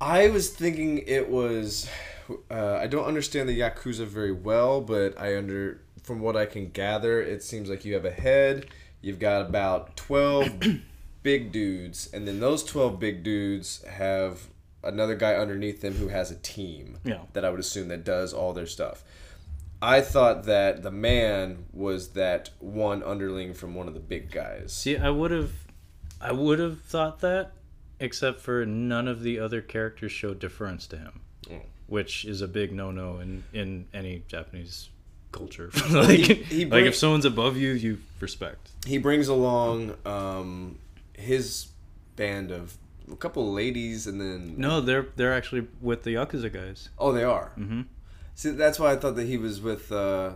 I 0.00 0.28
was 0.30 0.50
thinking 0.50 0.98
it 1.06 1.28
was. 1.28 1.88
Uh, 2.50 2.76
I 2.76 2.86
don't 2.86 3.06
understand 3.06 3.48
the 3.48 3.58
yakuza 3.58 4.06
very 4.06 4.32
well, 4.32 4.80
but 4.80 5.20
I 5.20 5.36
under 5.36 5.82
from 6.02 6.20
what 6.20 6.36
I 6.36 6.46
can 6.46 6.70
gather, 6.70 7.20
it 7.20 7.42
seems 7.42 7.68
like 7.68 7.84
you 7.84 7.94
have 7.94 8.04
a 8.04 8.10
head. 8.10 8.66
You've 9.00 9.18
got 9.18 9.42
about 9.42 9.96
twelve 9.96 10.48
big 11.22 11.52
dudes, 11.52 12.10
and 12.12 12.26
then 12.26 12.40
those 12.40 12.64
twelve 12.64 12.98
big 12.98 13.22
dudes 13.22 13.84
have 13.84 14.48
another 14.82 15.14
guy 15.14 15.34
underneath 15.34 15.80
them 15.80 15.94
who 15.94 16.08
has 16.08 16.30
a 16.30 16.36
team. 16.36 16.98
Yeah. 17.04 17.20
That 17.32 17.44
I 17.44 17.50
would 17.50 17.60
assume 17.60 17.88
that 17.88 18.04
does 18.04 18.32
all 18.32 18.52
their 18.52 18.66
stuff. 18.66 19.04
I 19.82 20.02
thought 20.02 20.44
that 20.44 20.82
the 20.82 20.90
man 20.90 21.64
was 21.72 22.10
that 22.10 22.50
one 22.58 23.02
underling 23.02 23.54
from 23.54 23.74
one 23.74 23.88
of 23.88 23.94
the 23.94 24.00
big 24.00 24.30
guys. 24.30 24.72
See, 24.74 24.96
I 24.96 25.08
would 25.08 25.30
have, 25.30 25.52
I 26.20 26.32
would 26.32 26.58
have 26.58 26.82
thought 26.82 27.20
that, 27.20 27.52
except 28.00 28.40
for 28.40 28.64
none 28.66 29.06
of 29.06 29.22
the 29.22 29.38
other 29.38 29.60
characters 29.60 30.10
show 30.12 30.34
deference 30.34 30.86
to 30.88 30.96
him, 30.96 31.20
Mm. 31.48 31.60
which 31.86 32.24
is 32.24 32.40
a 32.42 32.48
big 32.48 32.72
no-no 32.72 33.18
in 33.20 33.44
in 33.52 33.86
any 33.94 34.22
Japanese 34.28 34.88
culture. 35.32 35.70
like, 35.90 36.18
he- 36.20 36.34
he 36.34 36.64
like 36.66 36.84
if 36.84 36.96
someone's 36.96 37.24
above 37.24 37.56
you, 37.56 37.70
you 37.72 37.98
respect. 38.20 38.70
he 38.86 38.98
brings 38.98 39.28
along 39.28 39.94
um, 40.04 40.78
his 41.14 41.68
band 42.16 42.50
of 42.50 42.76
a 43.10 43.16
couple 43.16 43.48
of 43.48 43.54
ladies, 43.54 44.06
and 44.06 44.20
then 44.20 44.54
No, 44.56 44.80
they're 44.80 45.06
they're 45.16 45.32
actually 45.32 45.66
with 45.80 46.02
the 46.04 46.14
yakuza 46.14 46.52
guys. 46.52 46.88
oh, 46.98 47.12
they 47.12 47.24
are. 47.24 47.52
Mm-hmm. 47.58 47.82
See, 48.34 48.50
that's 48.50 48.78
why 48.80 48.92
I 48.92 48.96
thought 48.96 49.16
that 49.16 49.26
he 49.26 49.36
was 49.36 49.60
with. 49.60 49.90
Uh, 49.92 50.32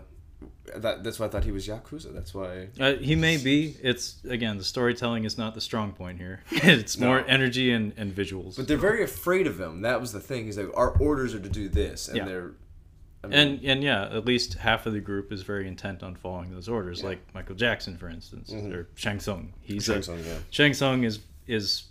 that 0.77 1.05
that's 1.05 1.19
why 1.19 1.27
I 1.27 1.29
thought 1.29 1.45
he 1.45 1.53
was 1.53 1.67
yakuza. 1.69 2.13
That's 2.15 2.35
why. 2.35 2.69
Uh, 2.81 2.95
he 2.95 3.15
may 3.17 3.37
be. 3.37 3.77
It's 3.83 4.17
again, 4.29 4.59
the 4.59 4.65
storytelling 4.65 5.25
is 5.25 5.37
not 5.39 5.55
the 5.55 5.61
strong 5.61 5.93
point 5.93 6.19
here. 6.19 6.41
it's 6.51 6.99
more 6.99 7.21
No. 7.21 7.27
energy 7.27 7.73
and, 7.73 7.93
and 7.97 8.15
visuals. 8.15 8.57
But 8.57 8.69
they're 8.69 8.77
very 8.77 9.03
afraid 9.03 9.47
of 9.47 9.61
him. 9.61 9.83
That 9.83 10.01
was 10.01 10.13
the 10.13 10.21
thing. 10.21 10.47
He's 10.47 10.59
like, 10.59 10.71
our 10.77 10.91
orders 10.99 11.35
are 11.35 11.41
to 11.41 11.49
do 11.49 11.69
this, 11.69 12.09
and 12.09 12.17
Yeah. 12.19 12.25
they're. 12.25 12.51
I 13.23 13.27
mean, 13.29 13.39
and 13.39 13.65
and 13.65 13.83
yeah, 13.83 14.03
at 14.05 14.27
least 14.27 14.55
half 14.55 14.85
of 14.87 14.93
the 14.93 15.01
group 15.01 15.33
is 15.33 15.43
very 15.43 15.67
intent 15.67 16.03
on 16.03 16.15
following 16.15 16.51
those 16.51 16.69
orders. 16.69 17.01
Yeah. 17.01 17.09
Like 17.09 17.35
Michael 17.35 17.55
Jackson, 17.55 17.97
for 17.97 18.09
instance, 18.11 18.51
Mhm. 18.51 18.73
or 18.75 18.89
Shang 18.97 19.19
Tsung. 19.19 19.55
He's 19.63 19.85
Shang 19.85 20.03
Tsung, 20.03 20.19
yeah. 20.25 20.39
Shang 20.51 20.75
Tsung 20.75 21.05
is 21.05 21.21
is 21.47 21.85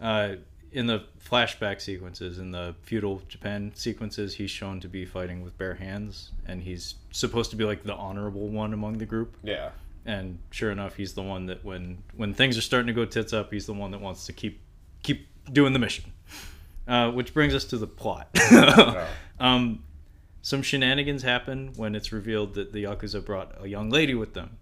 uh, 0.00 0.34
in 0.74 0.88
the 0.88 1.04
flashback 1.24 1.80
sequences, 1.80 2.38
in 2.38 2.50
the 2.50 2.74
feudal 2.82 3.22
Japan 3.28 3.70
sequences, 3.74 4.34
he's 4.34 4.50
shown 4.50 4.80
to 4.80 4.88
be 4.88 5.06
fighting 5.06 5.42
with 5.42 5.56
bare 5.56 5.74
hands, 5.74 6.32
and 6.46 6.62
he's 6.62 6.96
supposed 7.12 7.50
to 7.50 7.56
be 7.56 7.64
like 7.64 7.84
the 7.84 7.94
honorable 7.94 8.48
one 8.48 8.72
among 8.72 8.98
the 8.98 9.06
group. 9.06 9.36
Yeah. 9.42 9.70
And 10.04 10.38
sure 10.50 10.72
enough, 10.72 10.96
he's 10.96 11.14
the 11.14 11.22
one 11.22 11.46
that 11.46 11.64
when 11.64 12.02
when 12.16 12.34
things 12.34 12.58
are 12.58 12.60
starting 12.60 12.88
to 12.88 12.92
go 12.92 13.04
tits 13.04 13.32
up, 13.32 13.52
he's 13.52 13.66
the 13.66 13.72
one 13.72 13.92
that 13.92 14.00
wants 14.00 14.26
to 14.26 14.32
keep 14.32 14.60
keep 15.02 15.28
doing 15.50 15.72
the 15.72 15.78
mission. 15.78 16.12
Uh, 16.86 17.10
which 17.10 17.32
brings 17.32 17.54
us 17.54 17.64
to 17.64 17.78
the 17.78 17.86
plot. 17.86 18.28
um, 19.40 19.82
some 20.42 20.60
shenanigans 20.60 21.22
happen 21.22 21.72
when 21.76 21.94
it's 21.94 22.12
revealed 22.12 22.52
that 22.54 22.74
the 22.74 22.84
yakuza 22.84 23.24
brought 23.24 23.54
a 23.62 23.66
young 23.66 23.88
lady 23.88 24.14
with 24.14 24.34
them, 24.34 24.58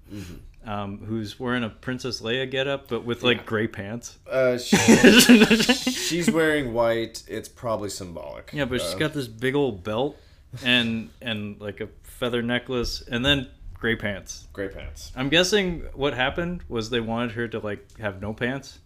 um, 0.65 0.99
who's 0.99 1.39
wearing 1.41 1.65
a 1.65 1.69
Princess 1.69 2.21
Leia 2.21 2.51
getup, 2.51 2.89
but 2.89 3.05
with 3.05 3.23
like 3.23 3.39
Yeah. 3.39 3.43
gray 3.45 3.67
pants. 3.67 4.19
Uh, 4.31 4.59
she, 4.59 4.77
she's 5.93 6.31
wearing 6.31 6.73
white. 6.73 7.23
It's 7.29 7.49
probably 7.49 7.91
symbolic. 7.91 8.51
Yeah, 8.53 8.65
but 8.67 8.81
she's 8.81 8.95
got 8.95 9.13
this 9.13 9.27
big 9.29 9.55
old 9.55 9.83
belt 9.85 10.17
and 10.65 11.11
and 11.21 11.61
like 11.61 11.81
a 11.81 11.89
feather 12.03 12.43
necklace, 12.43 13.03
and 13.03 13.25
then 13.25 13.49
gray 13.75 13.97
pants. 13.97 14.47
gray 14.53 14.69
pants. 14.69 15.11
I'm 15.17 15.29
guessing 15.29 15.81
what 15.95 16.15
happened 16.15 16.63
was 16.69 16.91
they 16.91 17.01
wanted 17.01 17.33
her 17.33 17.49
to 17.49 17.59
like 17.59 17.99
have 17.99 18.21
no 18.21 18.33
pants. 18.33 18.79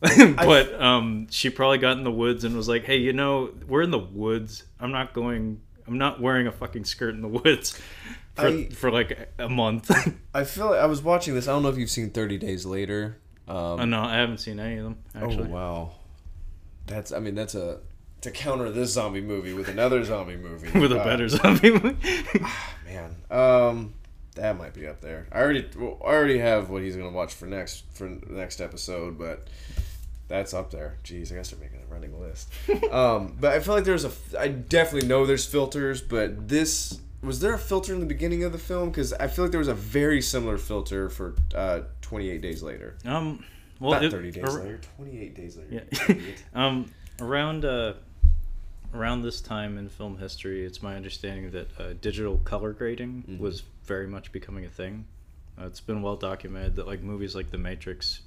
but 0.36 0.78
um, 0.82 1.26
she 1.30 1.48
probably 1.48 1.78
got 1.78 1.96
in 1.96 2.04
the 2.04 2.10
woods 2.12 2.44
and 2.44 2.54
was 2.54 2.68
like, 2.68 2.84
"Hey, 2.84 2.98
you 2.98 3.14
know, 3.14 3.50
we're 3.66 3.80
in 3.82 3.90
the 3.90 3.98
woods. 3.98 4.64
I'm 4.78 4.92
not 4.92 5.14
going. 5.14 5.60
I'm 5.86 5.96
not 5.96 6.20
wearing 6.20 6.46
a 6.46 6.52
fucking 6.52 6.84
skirt 6.84 7.14
in 7.14 7.22
the 7.22 7.28
woods 7.42 7.80
for, 8.34 8.46
I- 8.46 8.68
for 8.68 8.90
like 8.90 9.28
a 9.38 9.48
month." 9.48 9.90
I 10.34 10.44
feel 10.44 10.70
like 10.70 10.80
I 10.80 10.86
was 10.86 11.02
watching 11.02 11.34
this. 11.34 11.48
I 11.48 11.52
don't 11.52 11.62
know 11.62 11.68
if 11.70 11.78
you've 11.78 11.90
seen 11.90 12.10
Thirty 12.10 12.38
Days 12.38 12.64
Later. 12.66 13.18
Um, 13.46 13.56
oh 13.56 13.84
no, 13.84 14.00
I 14.02 14.16
haven't 14.16 14.38
seen 14.38 14.58
any 14.58 14.78
of 14.78 14.84
them 14.84 14.96
actually. 15.14 15.48
Oh 15.48 15.54
wow, 15.54 15.90
that's 16.86 17.12
I 17.12 17.18
mean 17.18 17.34
that's 17.34 17.54
a 17.54 17.80
to 18.22 18.30
counter 18.30 18.70
this 18.70 18.92
zombie 18.94 19.20
movie 19.20 19.52
with 19.52 19.68
another 19.68 20.02
zombie 20.02 20.36
movie 20.36 20.70
With 20.80 20.92
a 20.92 21.00
Uh, 21.00 21.04
better 21.04 21.28
zombie 21.28 21.72
movie. 21.72 21.96
man. 22.86 23.14
Um, 23.30 23.92
that 24.34 24.56
might 24.56 24.72
be 24.72 24.86
up 24.88 25.00
there. 25.02 25.26
I 25.30 25.40
already 25.40 25.66
well, 25.76 25.98
I 26.02 26.06
already 26.08 26.38
have 26.38 26.70
what 26.70 26.82
he's 26.82 26.96
gonna 26.96 27.10
watch 27.10 27.34
for 27.34 27.44
next 27.46 27.84
for 27.92 28.08
next 28.28 28.60
episode, 28.62 29.18
but 29.18 29.46
that's 30.26 30.54
up 30.54 30.70
there. 30.70 30.96
Jeez, 31.04 31.30
I 31.30 31.34
gotta 31.34 31.44
start 31.44 31.60
making 31.62 31.80
a 31.86 31.92
running 31.92 32.18
list. 32.18 32.48
um, 32.90 33.36
but 33.38 33.52
I 33.52 33.60
feel 33.60 33.74
like 33.74 33.84
there's 33.84 34.06
a 34.06 34.10
I 34.38 34.48
definitely 34.48 35.06
know 35.06 35.26
there's 35.26 35.44
filters, 35.44 36.00
but 36.00 36.48
this 36.48 36.98
was 37.24 37.40
there 37.40 37.54
a 37.54 37.58
filter 37.58 37.92
in 37.94 38.00
the 38.00 38.06
beginning 38.06 38.44
of 38.44 38.52
the 38.52 38.58
film 38.58 38.90
because 38.90 39.12
I 39.14 39.26
feel 39.28 39.44
like 39.44 39.52
there 39.52 39.58
was 39.58 39.68
a 39.68 39.74
very 39.74 40.20
similar 40.20 40.58
filter 40.58 41.08
for 41.08 41.34
uh, 41.54 41.80
28 42.02 42.40
days 42.42 42.62
later. 42.62 42.96
um, 43.04 43.44
well, 43.80 43.92
Not 43.92 44.04
it- 44.04 44.10
30 44.12 44.30
days 44.30 44.44
ar- 44.44 44.60
later, 44.62 44.80
28 44.96 45.34
days 45.34 45.56
later. 45.56 45.84
Yeah. 46.08 46.14
um, 46.54 46.90
around 47.20 47.64
uh, 47.64 47.94
around 48.94 49.22
this 49.22 49.40
time 49.40 49.76
in 49.78 49.88
film 49.88 50.18
history, 50.18 50.64
it's 50.64 50.80
my 50.82 50.94
understanding 50.94 51.50
that 51.50 51.80
uh, 51.80 51.92
digital 52.00 52.38
color 52.44 52.72
grading 52.72 53.24
Mhm. 53.28 53.38
was 53.40 53.62
very 53.84 54.06
much 54.06 54.30
becoming 54.30 54.64
a 54.64 54.68
thing. 54.70 55.04
Uh, 55.60 55.66
it's 55.66 55.80
been 55.80 56.02
well 56.02 56.16
documented 56.16 56.76
that 56.76 56.86
like 56.86 57.02
movies 57.02 57.34
like 57.34 57.50
The 57.50 57.58
Matrix 57.58 58.20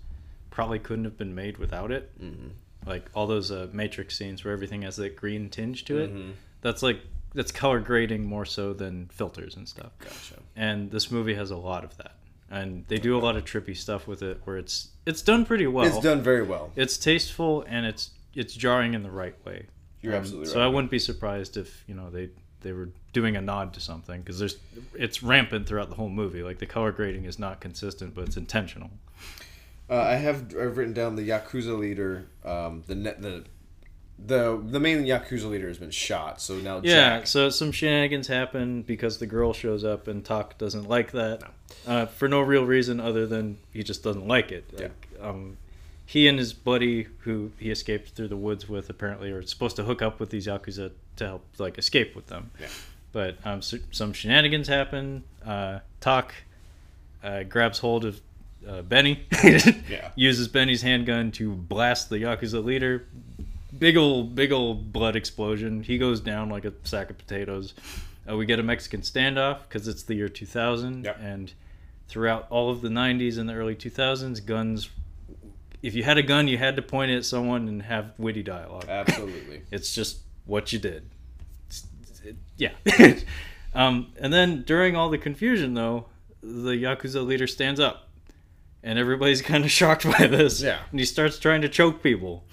probably 0.52 0.80
couldn't 0.80 1.06
have 1.06 1.18
been 1.18 1.34
made 1.36 1.58
without 1.58 1.92
it. 1.92 2.12
Mhm. 2.22 2.52
Like 2.86 3.10
all 3.14 3.28
those 3.28 3.50
uh, 3.52 3.68
Matrix 3.72 4.18
scenes 4.18 4.44
where 4.44 4.54
everything 4.54 4.82
has 4.84 4.98
that 4.98 5.16
green 5.16 5.50
tinge 5.50 5.86
to 5.86 5.98
it. 6.00 6.14
Mhm. 6.14 6.34
That's 6.62 6.84
like 6.84 7.00
that's 7.34 7.52
color 7.52 7.80
grading 7.80 8.26
more 8.26 8.46
so 8.46 8.74
than 8.74 9.08
filters 9.08 9.56
and 9.56 9.68
stuff. 9.68 9.92
Gotcha. 10.00 10.42
And 10.56 10.90
this 10.92 11.12
movie 11.12 11.36
has 11.36 11.52
a 11.52 11.58
lot 11.58 11.84
of 11.84 11.96
that. 11.98 12.14
And 12.50 12.86
they 12.88 12.98
do 12.98 13.18
a 13.18 13.20
lot 13.20 13.36
of 13.36 13.44
trippy 13.44 13.76
stuff 13.76 14.08
with 14.08 14.22
it 14.24 14.40
where 14.46 14.58
it's 14.58 14.90
it's 15.06 15.22
done 15.22 15.46
pretty 15.46 15.68
well 15.68 15.86
it's 15.86 16.00
done 16.00 16.22
very 16.22 16.44
well. 16.44 16.72
it's 16.78 16.98
tasteful 16.98 17.64
and 17.68 17.86
it's 17.86 18.12
it's 18.34 18.54
jarring 18.54 18.94
in 18.94 19.04
the 19.04 19.12
right 19.12 19.36
way. 19.46 19.66
You're 20.02 20.14
Um, 20.14 20.20
absolutely 20.20 20.48
right. 20.50 20.54
so. 20.54 20.62
I 20.62 20.68
wouldn't 20.68 20.92
be 20.92 21.00
surprised 21.00 21.58
if 21.58 21.84
you 21.88 21.94
know 21.96 22.10
they 22.10 22.30
they 22.62 22.72
were 22.72 22.90
doing 23.14 23.36
a 23.36 23.42
nod 23.42 23.74
to 23.74 23.80
something 23.82 24.22
because 24.22 24.40
there's 24.40 24.58
it's 24.96 25.22
rampant 25.22 25.68
throughout 25.68 25.90
the 25.90 25.96
whole 25.96 26.10
movie. 26.10 26.42
Like 26.42 26.60
the 26.60 26.66
color 26.66 26.92
grading 26.94 27.26
is 27.26 27.38
not 27.38 27.60
consistent, 27.60 28.16
but 28.16 28.26
it's 28.26 28.38
intentional. 28.38 28.92
Uh, 29.90 29.96
I 30.02 30.16
have 30.16 30.54
I've 30.58 30.78
written 30.78 30.94
down 30.94 31.16
the 31.18 31.28
yakuza 31.28 31.78
leader. 31.78 32.28
Um, 32.46 32.84
the 32.88 32.96
the 32.96 33.44
the 34.26 34.62
the 34.66 34.80
main 34.80 35.04
yakuza 35.06 35.50
leader 35.50 35.68
has 35.68 35.78
been 35.78 35.92
shot. 35.92 36.42
So 36.42 36.56
now 36.56 36.78
Yeah, 36.84 37.20
Jack, 37.20 37.28
so 37.28 37.50
some 37.50 37.72
shenanigans 37.72 38.28
happen 38.28 38.82
because 38.82 39.20
the 39.20 39.28
girl 39.28 39.54
shows 39.54 39.84
up 39.84 40.08
and 40.08 40.26
Tak 40.26 40.58
doesn't 40.58 40.88
like 40.90 41.12
that 41.12 41.44
uh, 41.86 42.06
for 42.08 42.28
no 42.28 42.42
real 42.42 42.66
reason 42.66 43.00
other 43.00 43.28
than 43.28 43.58
he 43.72 43.84
just 43.84 44.04
doesn't 44.04 44.28
like 44.28 44.52
it. 44.52 44.66
Like, 44.74 45.08
um, 45.22 45.58
he 46.06 46.28
and 46.28 46.40
his 46.40 46.54
buddy, 46.54 47.08
who 47.20 47.52
he 47.60 47.70
escaped 47.70 48.10
through 48.12 48.30
the 48.30 48.38
woods 48.38 48.68
with, 48.70 48.90
apparently 48.90 49.30
are 49.30 49.42
supposed 49.44 49.76
to 49.76 49.84
hook 49.84 50.02
up 50.02 50.20
with 50.20 50.30
these 50.30 50.48
yakuza 50.48 50.92
to 51.18 51.26
help 51.26 51.46
like 51.58 51.78
escape 51.78 52.16
with 52.16 52.28
them. 52.28 52.50
Yeah. 52.60 52.68
But 53.12 53.38
um, 53.46 53.62
so, 53.62 53.78
some 53.92 54.14
shenanigans 54.14 54.68
happen. 54.68 55.24
Uh, 55.46 55.80
Tak 56.00 56.34
uh, 57.24 57.44
grabs 57.44 57.80
hold 57.80 58.06
of 58.06 58.22
uh, 58.68 58.82
Benny, 58.82 59.26
Yeah. 59.44 60.10
uses 60.16 60.48
Benny's 60.48 60.82
handgun 60.82 61.32
to 61.34 61.52
blast 61.54 62.10
the 62.10 62.18
yakuza 62.18 62.64
leader. 62.64 63.06
Big 63.80 63.98
old, 63.98 64.36
big 64.36 64.52
old 64.52 64.92
blood 64.92 65.16
explosion. 65.16 65.84
He 65.84 65.98
goes 65.98 66.20
down 66.20 66.50
like 66.50 66.66
a 66.66 66.74
sack 66.84 67.10
of 67.10 67.18
potatoes. 67.18 67.74
Uh, 68.30 68.36
we 68.36 68.46
get 68.46 68.60
a 68.60 68.64
Mexican 68.64 69.02
standoff 69.02 69.60
because 69.68 69.88
it's 69.88 70.04
the 70.04 70.16
year 70.16 70.30
2000, 70.30 71.06
Yep. 71.06 71.18
and 71.22 71.54
throughout 72.08 72.48
all 72.50 72.70
of 72.70 72.82
the 72.82 72.90
90s 72.90 73.38
and 73.38 73.48
the 73.50 73.54
early 73.54 73.76
2000s, 73.76 74.40
guns. 74.46 74.90
If 75.84 75.94
you 75.96 76.04
had 76.04 76.18
a 76.18 76.24
gun, 76.24 76.48
you 76.48 76.58
had 76.58 76.76
to 76.76 76.82
point 76.82 77.12
it 77.12 77.18
at 77.18 77.26
someone 77.26 77.68
and 77.68 77.82
have 77.84 78.14
witty 78.18 78.44
dialogue. 78.44 78.86
absolutely. 78.90 79.62
It's 79.72 79.94
just 79.94 80.20
what 80.46 80.72
you 80.74 80.80
did. 80.80 81.04
It- 82.24 82.36
yeah. 82.58 82.72
um, 83.76 84.12
and 84.20 84.34
then 84.34 84.64
during 84.64 84.96
all 84.96 85.10
the 85.10 85.18
confusion, 85.18 85.74
though, 85.74 86.06
the 86.42 86.72
Yakuza 86.72 87.26
leader 87.26 87.48
stands 87.48 87.80
up. 87.80 88.04
And 88.84 88.98
everybody's 89.00 89.42
kind 89.42 89.66
of 89.66 89.72
shocked 89.72 90.06
by 90.06 90.28
this. 90.28 90.62
Yeah. 90.62 90.80
And 90.92 91.00
he 91.00 91.06
starts 91.06 91.40
trying 91.40 91.62
to 91.62 91.70
choke 91.70 92.02
people. 92.04 92.44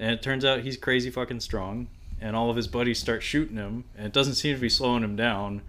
And 0.00 0.10
it 0.12 0.22
turns 0.22 0.44
out 0.44 0.60
he's 0.62 0.76
crazy 0.76 1.10
fucking 1.10 1.40
strong. 1.40 1.86
And 2.20 2.34
all 2.34 2.50
of 2.50 2.56
his 2.56 2.66
buddies 2.66 2.98
start 2.98 3.22
shooting 3.22 3.56
him. 3.56 3.84
And 3.96 4.06
it 4.06 4.12
doesn't 4.12 4.34
seem 4.34 4.54
to 4.56 4.60
be 4.60 4.68
slowing 4.68 5.04
him 5.04 5.14
down. 5.14 5.62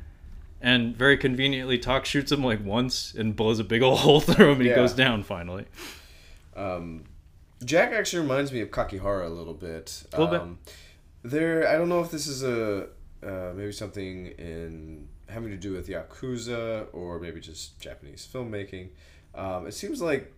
And 0.62 0.96
very 0.98 1.18
conveniently, 1.18 1.78
Tak 1.78 2.06
shoots 2.06 2.32
him 2.32 2.44
like 2.44 2.64
once 2.66 3.14
and 3.14 3.36
blows 3.36 3.60
a 3.60 3.64
big 3.64 3.82
old 3.88 4.00
hole 4.00 4.20
through 4.22 4.52
him. 4.54 4.58
And 4.58 4.66
Yeah. 4.66 4.74
he 4.74 4.76
goes 4.76 4.94
down 4.94 5.22
finally. 5.24 5.66
Um, 6.56 7.04
Jack 7.64 7.92
actually 7.92 8.22
reminds 8.24 8.52
me 8.52 8.62
of 8.62 8.70
Kakihara 8.72 9.26
a 9.26 9.30
little 9.30 9.54
bit. 9.54 10.04
A 10.14 10.20
little 10.20 10.32
bit. 10.34 10.42
um, 10.42 10.60
There, 11.24 11.68
I 11.68 11.74
don't 11.74 11.90
know 11.90 12.02
if 12.02 12.10
this 12.12 12.26
is 12.28 12.44
a 12.44 12.88
uh, 13.24 13.54
maybe 13.56 13.72
something 13.72 14.28
in 14.40 15.08
having 15.30 15.52
to 15.52 15.58
do 15.58 15.74
with 15.74 15.88
yakuza 15.88 16.88
or 16.92 17.20
maybe 17.20 17.40
just 17.40 17.80
Japanese 17.80 18.28
filmmaking. 18.32 18.90
Um, 19.36 19.68
it 19.68 19.74
seems 19.74 20.02
like 20.02 20.34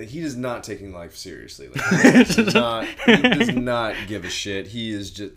he 0.00 0.20
is 0.20 0.36
not 0.36 0.64
taking 0.64 0.92
life 0.92 1.16
seriously. 1.16 1.68
Like, 1.68 1.84
he, 2.02 2.24
does 2.24 2.54
not, 2.54 2.86
he 3.06 3.16
does 3.16 3.48
not 3.54 3.94
give 4.06 4.24
a 4.24 4.30
shit. 4.30 4.68
He 4.68 4.90
is 4.90 5.10
just. 5.10 5.34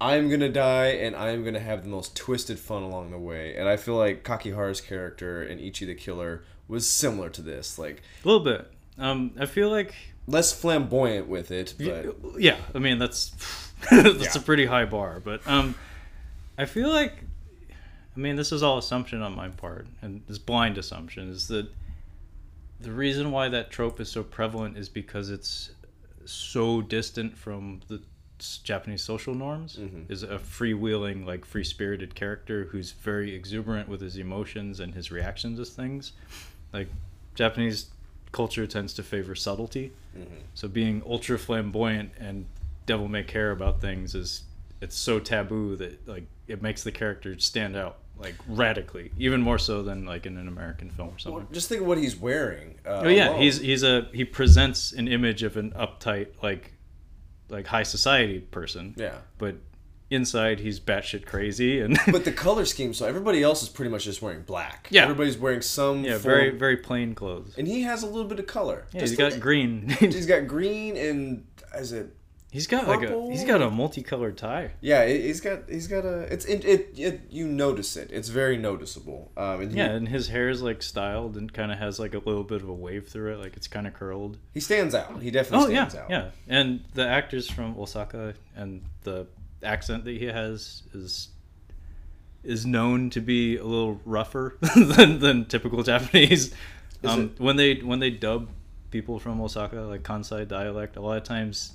I'm 0.00 0.30
gonna 0.30 0.48
die, 0.48 0.88
and 0.88 1.16
I'm 1.16 1.44
gonna 1.44 1.58
have 1.60 1.82
the 1.82 1.88
most 1.88 2.14
twisted 2.16 2.58
fun 2.58 2.82
along 2.82 3.10
the 3.10 3.18
way. 3.18 3.56
And 3.56 3.68
I 3.68 3.76
feel 3.76 3.96
like 3.96 4.22
Kakihara's 4.22 4.80
character 4.80 5.42
in 5.42 5.58
Ichi 5.58 5.86
the 5.86 5.94
Killer 5.94 6.44
was 6.68 6.88
similar 6.88 7.28
to 7.30 7.42
this. 7.42 7.78
Like 7.78 8.02
A 8.24 8.28
little 8.28 8.44
bit. 8.44 8.70
Um, 8.96 9.32
I 9.38 9.46
feel 9.46 9.70
like 9.70 9.94
less 10.28 10.52
flamboyant 10.52 11.26
with 11.26 11.50
it, 11.50 11.74
but 11.78 12.14
yeah 12.38 12.56
i 12.74 12.78
mean 12.78 12.98
that's 12.98 13.30
that's 13.90 14.34
Yeah. 14.34 14.40
a 14.40 14.44
pretty 14.44 14.66
high 14.66 14.84
bar 14.84 15.22
but 15.24 15.40
um 15.48 15.74
i 16.58 16.66
feel 16.66 16.90
like 16.90 17.14
i 18.14 18.20
mean 18.20 18.36
this 18.36 18.52
is 18.52 18.62
all 18.62 18.76
assumption 18.76 19.22
on 19.22 19.34
my 19.34 19.48
part 19.48 19.86
and 20.02 20.20
this 20.28 20.36
blind 20.36 20.76
assumption 20.76 21.30
is 21.30 21.48
that 21.48 21.66
the 22.80 22.92
reason 22.92 23.30
why 23.30 23.48
that 23.48 23.70
trope 23.70 24.00
is 24.00 24.10
so 24.10 24.22
prevalent 24.22 24.76
is 24.76 24.88
because 24.88 25.30
it's 25.30 25.70
so 26.24 26.80
distant 26.82 27.36
from 27.36 27.80
the 27.88 28.00
japanese 28.62 29.02
social 29.02 29.34
norms 29.34 29.76
mm-hmm. 29.76 30.02
is 30.12 30.22
a 30.22 30.38
freewheeling 30.38 31.26
like 31.26 31.44
free-spirited 31.44 32.14
character 32.14 32.68
who's 32.70 32.92
very 32.92 33.34
exuberant 33.34 33.88
with 33.88 34.00
his 34.00 34.16
emotions 34.16 34.78
and 34.78 34.94
his 34.94 35.10
reactions 35.10 35.58
to 35.58 35.64
things. 35.64 36.12
Like 36.72 36.88
japanese 37.34 37.86
culture 38.30 38.66
tends 38.66 38.92
to 38.94 39.02
favor 39.02 39.34
subtlety. 39.34 39.92
Mm-hmm. 40.16 40.34
So 40.54 40.68
being 40.68 41.02
ultra 41.06 41.38
flamboyant 41.38 42.12
and 42.18 42.46
devil 42.86 43.08
may 43.08 43.24
care 43.24 43.50
about 43.50 43.80
things 43.80 44.14
is 44.14 44.42
it's 44.80 44.96
so 44.96 45.18
taboo 45.18 45.76
that 45.76 46.06
like 46.06 46.24
it 46.46 46.62
makes 46.62 46.84
the 46.84 46.92
character 46.92 47.38
stand 47.38 47.76
out 47.76 47.98
like 48.18 48.34
radically, 48.48 49.12
even 49.18 49.40
more 49.40 49.58
so 49.58 49.82
than 49.82 50.04
like 50.04 50.26
in 50.26 50.36
an 50.36 50.48
American 50.48 50.90
film 50.90 51.10
or 51.10 51.18
something. 51.18 51.46
just 51.52 51.68
think 51.68 51.82
of 51.82 51.86
what 51.86 51.98
he's 51.98 52.16
wearing. 52.16 52.78
Uh, 52.86 53.02
oh 53.04 53.08
yeah, 53.08 53.30
alone. 53.30 53.40
he's 53.42 53.60
he's 53.60 53.82
a 53.82 54.08
he 54.12 54.24
presents 54.24 54.92
an 54.92 55.08
image 55.08 55.42
of 55.42 55.56
an 55.56 55.70
uptight 55.72 56.28
like 56.42 56.72
like 57.48 57.66
high 57.66 57.82
society 57.82 58.40
person, 58.40 58.94
yeah. 58.96 59.16
but 59.38 59.56
inside 60.10 60.58
he's 60.60 60.80
batshit 60.80 61.26
crazy 61.26 61.80
and 61.80 61.98
But 62.10 62.24
the 62.24 62.32
color 62.32 62.64
scheme, 62.64 62.94
so 62.94 63.06
everybody 63.06 63.42
else 63.42 63.62
is 63.62 63.68
pretty 63.68 63.90
much 63.90 64.04
just 64.04 64.22
wearing 64.22 64.42
black. 64.42 64.88
Yeah. 64.90 65.02
everybody's 65.02 65.36
wearing 65.38 65.60
some. 65.60 66.04
yeah, 66.04 66.12
form- 66.12 66.22
very 66.22 66.50
very 66.50 66.76
plain 66.78 67.14
clothes. 67.14 67.54
And 67.56 67.66
he 67.66 67.82
has 67.82 68.02
a 68.02 68.06
little 68.06 68.28
bit 68.28 68.38
of 68.38 68.46
color. 68.46 68.86
Yeah, 68.92 69.00
Just 69.00 69.12
he's 69.12 69.18
got 69.18 69.40
green. 69.40 69.88
He's 70.00 70.26
got 70.26 70.46
green 70.46 70.96
and 70.96 71.46
is 71.74 71.92
it? 71.92 72.14
He's 72.50 72.66
got 72.66 72.88
like 72.88 73.02
a 73.02 73.26
he's 73.30 73.44
got 73.44 73.60
a 73.62 73.70
multicolored 73.70 74.36
tie. 74.38 74.72
Yeah, 74.80 75.06
he's 75.06 75.40
got 75.40 75.68
he's 75.68 75.86
got 75.88 76.04
a. 76.04 76.20
It's 76.32 76.44
it, 76.44 76.64
it, 76.64 76.90
it 76.98 77.20
you 77.30 77.46
notice 77.46 77.96
it. 77.96 78.10
It's 78.12 78.28
very 78.28 78.56
noticeable. 78.56 79.30
Um, 79.36 79.60
and 79.62 79.72
he, 79.72 79.78
Yeah, 79.78 79.90
and 79.90 80.08
his 80.08 80.28
hair 80.28 80.48
is 80.48 80.62
like 80.62 80.82
styled 80.82 81.36
and 81.36 81.52
kind 81.52 81.70
of 81.72 81.78
has 81.78 81.98
like 81.98 82.14
a 82.14 82.18
little 82.18 82.44
bit 82.44 82.62
of 82.62 82.68
a 82.68 82.74
wave 82.74 83.08
through 83.08 83.34
it, 83.34 83.38
like 83.38 83.56
it's 83.56 83.68
kind 83.68 83.86
of 83.86 83.94
curled. 83.94 84.38
he 84.54 84.60
stands 84.60 84.94
out. 84.94 85.20
He 85.20 85.30
definitely 85.30 85.66
Oh 85.66 85.70
yeah, 85.70 85.88
stands 85.88 85.94
out. 86.04 86.10
yeah. 86.10 86.30
And 86.48 86.84
the 86.94 87.06
actors 87.06 87.50
from 87.50 87.78
Osaka 87.78 88.34
and 88.56 88.82
the 89.02 89.26
accent 89.62 90.04
that 90.04 90.16
he 90.16 90.26
has 90.26 90.82
is 90.94 91.28
is 92.44 92.64
known 92.64 93.10
to 93.10 93.20
be 93.20 93.56
a 93.56 93.64
little 93.64 94.00
rougher 94.04 94.56
than, 94.76 95.18
than 95.18 95.44
typical 95.46 95.82
Japanese. 95.82 96.54
Um, 97.04 97.34
when 97.38 97.56
they 97.56 97.74
when 97.76 97.98
they 98.00 98.10
dub 98.10 98.48
people 98.90 99.18
from 99.18 99.40
Osaka 99.40 99.80
like 99.82 100.02
Kansai 100.02 100.46
dialect, 100.48 100.96
a 100.96 101.00
lot 101.00 101.16
of 101.18 101.24
times 101.24 101.72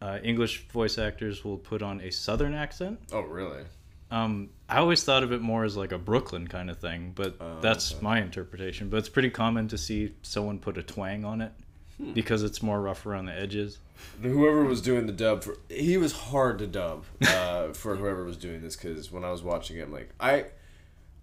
uh, 0.00 0.18
English 0.22 0.68
voice 0.68 0.98
actors 0.98 1.44
will 1.44 1.58
put 1.58 1.82
on 1.82 2.00
a 2.00 2.10
southern 2.10 2.54
accent. 2.54 2.98
Oh 3.12 3.20
really? 3.22 3.64
Um, 4.10 4.48
I 4.68 4.78
always 4.78 5.04
thought 5.04 5.22
of 5.22 5.32
it 5.32 5.42
more 5.42 5.64
as 5.64 5.76
like 5.76 5.92
a 5.92 5.98
Brooklyn 5.98 6.48
kind 6.48 6.70
of 6.70 6.78
thing, 6.78 7.12
but 7.14 7.36
Oh, 7.40 7.58
that's 7.60 7.92
okay. 7.92 8.02
my 8.02 8.20
interpretation. 8.22 8.88
But 8.88 8.98
it's 8.98 9.08
pretty 9.10 9.28
common 9.30 9.68
to 9.68 9.76
see 9.78 10.14
someone 10.22 10.58
put 10.58 10.78
a 10.78 10.82
twang 10.82 11.24
on 11.24 11.40
it 11.42 11.52
Hmm. 11.98 12.12
because 12.12 12.44
it's 12.44 12.62
more 12.62 12.80
rough 12.80 13.04
around 13.06 13.26
the 13.26 13.32
edges. 13.34 13.78
whoever 14.22 14.62
was 14.64 14.80
doing 14.80 15.06
the 15.06 15.12
dub 15.12 15.42
for 15.42 15.56
he 15.68 15.96
was 15.98 16.12
hard 16.12 16.58
to 16.60 16.66
dub 16.68 17.04
uh, 17.26 17.72
for 17.72 17.96
whoever 17.96 18.22
was 18.24 18.36
doing 18.36 18.62
this 18.62 18.76
because 18.76 19.10
when 19.10 19.24
I 19.24 19.30
was 19.32 19.42
watching 19.42 19.78
it, 19.78 19.82
I'm 19.82 19.92
like 19.92 20.10
I 20.20 20.44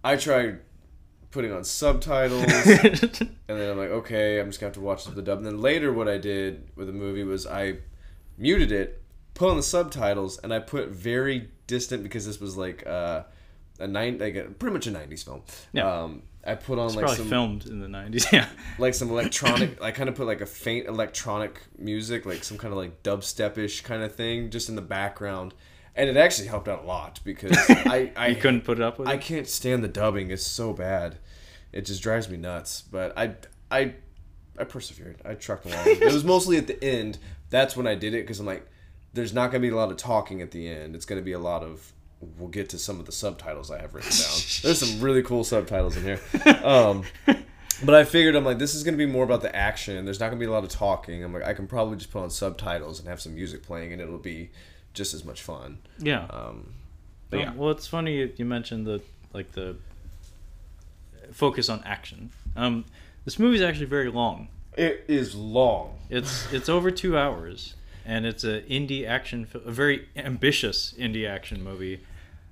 I 0.04 0.16
tried 0.16 0.60
putting 1.30 1.50
on 1.50 1.64
subtitles 1.64 2.44
and 2.66 3.30
then 3.46 3.70
I'm 3.70 3.78
like 3.78 3.88
okay 3.90 4.38
I'm 4.38 4.48
just 4.48 4.60
gonna 4.60 4.68
have 4.68 4.74
to 4.74 4.80
watch 4.82 5.06
the 5.06 5.22
dub 5.22 5.38
and 5.38 5.46
then 5.46 5.60
later 5.62 5.92
what 5.94 6.08
I 6.08 6.18
did 6.18 6.68
with 6.76 6.86
the 6.88 6.92
movie 6.92 7.24
was 7.24 7.46
I 7.46 7.78
muted 8.38 8.72
it 8.72 9.02
put 9.34 9.50
on 9.50 9.56
the 9.56 9.62
subtitles 9.62 10.38
and 10.38 10.52
I 10.52 10.58
put 10.60 10.88
very 10.88 11.50
distant 11.66 12.02
because 12.02 12.26
this 12.26 12.40
was 12.40 12.56
like 12.56 12.86
uh, 12.86 13.22
a 13.78 13.86
nine 13.86 14.18
like 14.18 14.34
a, 14.36 14.44
pretty 14.44 14.72
much 14.72 14.86
a 14.86 14.90
90s 14.92 15.24
film 15.24 15.42
Yeah. 15.72 16.02
um, 16.02 16.22
I 16.46 16.54
put 16.54 16.78
on 16.78 16.86
It's 16.86 16.94
like 16.96 17.08
some 17.16 17.28
filmed 17.28 17.66
in 17.66 17.80
the 17.80 17.88
'90s. 17.88 18.30
Yeah, 18.32 18.48
like 18.78 18.94
some 18.94 19.10
electronic 19.10 19.82
i 19.82 19.90
kind 19.90 20.08
of 20.08 20.14
put 20.14 20.26
like 20.26 20.40
a 20.40 20.46
faint 20.46 20.86
electronic 20.86 21.60
music 21.78 22.24
like 22.24 22.44
some 22.44 22.56
kind 22.56 22.72
of 22.72 22.78
like 22.78 23.02
dubstep-ish 23.02 23.80
kind 23.82 24.02
of 24.02 24.14
thing 24.14 24.50
just 24.50 24.68
in 24.68 24.76
the 24.76 24.82
background 24.82 25.54
and 25.96 26.08
it 26.08 26.16
actually 26.16 26.46
helped 26.48 26.68
out 26.68 26.84
a 26.84 26.86
lot 26.86 27.20
because 27.24 27.56
i 27.68 28.10
i 28.16 28.28
you 28.28 28.36
couldn't 28.36 28.62
put 28.62 28.78
it 28.78 28.82
up 28.84 28.98
with. 28.98 29.08
i 29.08 29.14
it? 29.14 29.20
can't 29.20 29.48
stand 29.48 29.82
the 29.82 29.88
dubbing 29.88 30.30
it's 30.30 30.46
so 30.46 30.72
bad 30.72 31.18
it 31.72 31.82
just 31.84 32.00
drives 32.02 32.28
me 32.28 32.36
nuts 32.36 32.82
but 32.92 33.12
i 33.18 33.34
i 33.70 33.92
i 34.58 34.64
persevered 34.64 35.20
i 35.24 35.34
trucked 35.34 35.66
along 35.66 35.84
it 35.86 36.12
was 36.12 36.24
mostly 36.24 36.56
at 36.56 36.66
the 36.68 36.82
end 36.84 37.18
that's 37.50 37.76
when 37.76 37.86
i 37.86 37.94
did 37.94 38.14
it 38.14 38.22
because 38.22 38.40
i'm 38.40 38.46
like 38.46 38.66
there's 39.12 39.32
not 39.32 39.50
going 39.50 39.62
to 39.62 39.66
be 39.66 39.72
a 39.72 39.76
lot 39.76 39.90
of 39.90 39.96
talking 39.96 40.42
at 40.42 40.50
the 40.50 40.68
end 40.68 40.94
it's 40.94 41.06
going 41.06 41.20
to 41.20 41.24
be 41.24 41.32
a 41.32 41.38
lot 41.38 41.62
of 41.62 41.92
we'll 42.38 42.48
get 42.48 42.68
to 42.68 42.78
some 42.78 42.98
of 42.98 43.06
the 43.06 43.12
subtitles 43.12 43.70
i 43.70 43.80
have 43.80 43.94
written 43.94 44.10
down 44.10 44.38
there's 44.62 44.78
some 44.78 45.00
really 45.00 45.22
cool 45.22 45.44
subtitles 45.44 45.96
in 45.96 46.02
here 46.02 46.20
um 46.64 47.02
but 47.84 47.94
I 47.94 48.04
figured 48.04 48.34
I'm 48.34 48.44
like, 48.44 48.58
this 48.58 48.74
is 48.74 48.82
gonna 48.84 48.96
be 48.96 49.06
more 49.06 49.24
about 49.24 49.42
the 49.42 49.54
action. 49.54 50.04
There's 50.04 50.20
not 50.20 50.28
gonna 50.28 50.40
be 50.40 50.46
a 50.46 50.50
lot 50.50 50.64
of 50.64 50.70
talking. 50.70 51.22
I'm 51.22 51.32
like, 51.32 51.44
I 51.44 51.52
can 51.52 51.66
probably 51.66 51.96
just 51.96 52.10
put 52.10 52.22
on 52.22 52.30
subtitles 52.30 53.00
and 53.00 53.08
have 53.08 53.20
some 53.20 53.34
music 53.34 53.62
playing, 53.62 53.92
and 53.92 54.00
it'll 54.00 54.18
be 54.18 54.50
just 54.94 55.12
as 55.14 55.24
much 55.24 55.42
fun. 55.42 55.78
Yeah. 55.98 56.26
Um, 56.30 56.72
but 57.28 57.40
yeah, 57.40 57.52
Well, 57.54 57.70
it's 57.70 57.86
funny 57.86 58.16
you, 58.16 58.32
you 58.36 58.44
mentioned 58.44 58.86
the 58.86 59.02
like 59.32 59.52
the 59.52 59.76
focus 61.32 61.68
on 61.68 61.82
action. 61.84 62.30
Um, 62.56 62.84
this 63.24 63.38
movie's 63.38 63.62
actually 63.62 63.86
very 63.86 64.10
long. 64.10 64.48
It 64.76 65.04
is 65.08 65.34
long. 65.34 65.98
It's 66.10 66.52
it's 66.52 66.68
over 66.68 66.90
two 66.90 67.16
hours, 67.18 67.74
and 68.04 68.24
it's 68.26 68.44
a 68.44 68.62
indie 68.62 69.06
action, 69.06 69.46
a 69.54 69.70
very 69.70 70.08
ambitious 70.16 70.94
indie 70.98 71.28
action 71.28 71.62
movie. 71.62 72.00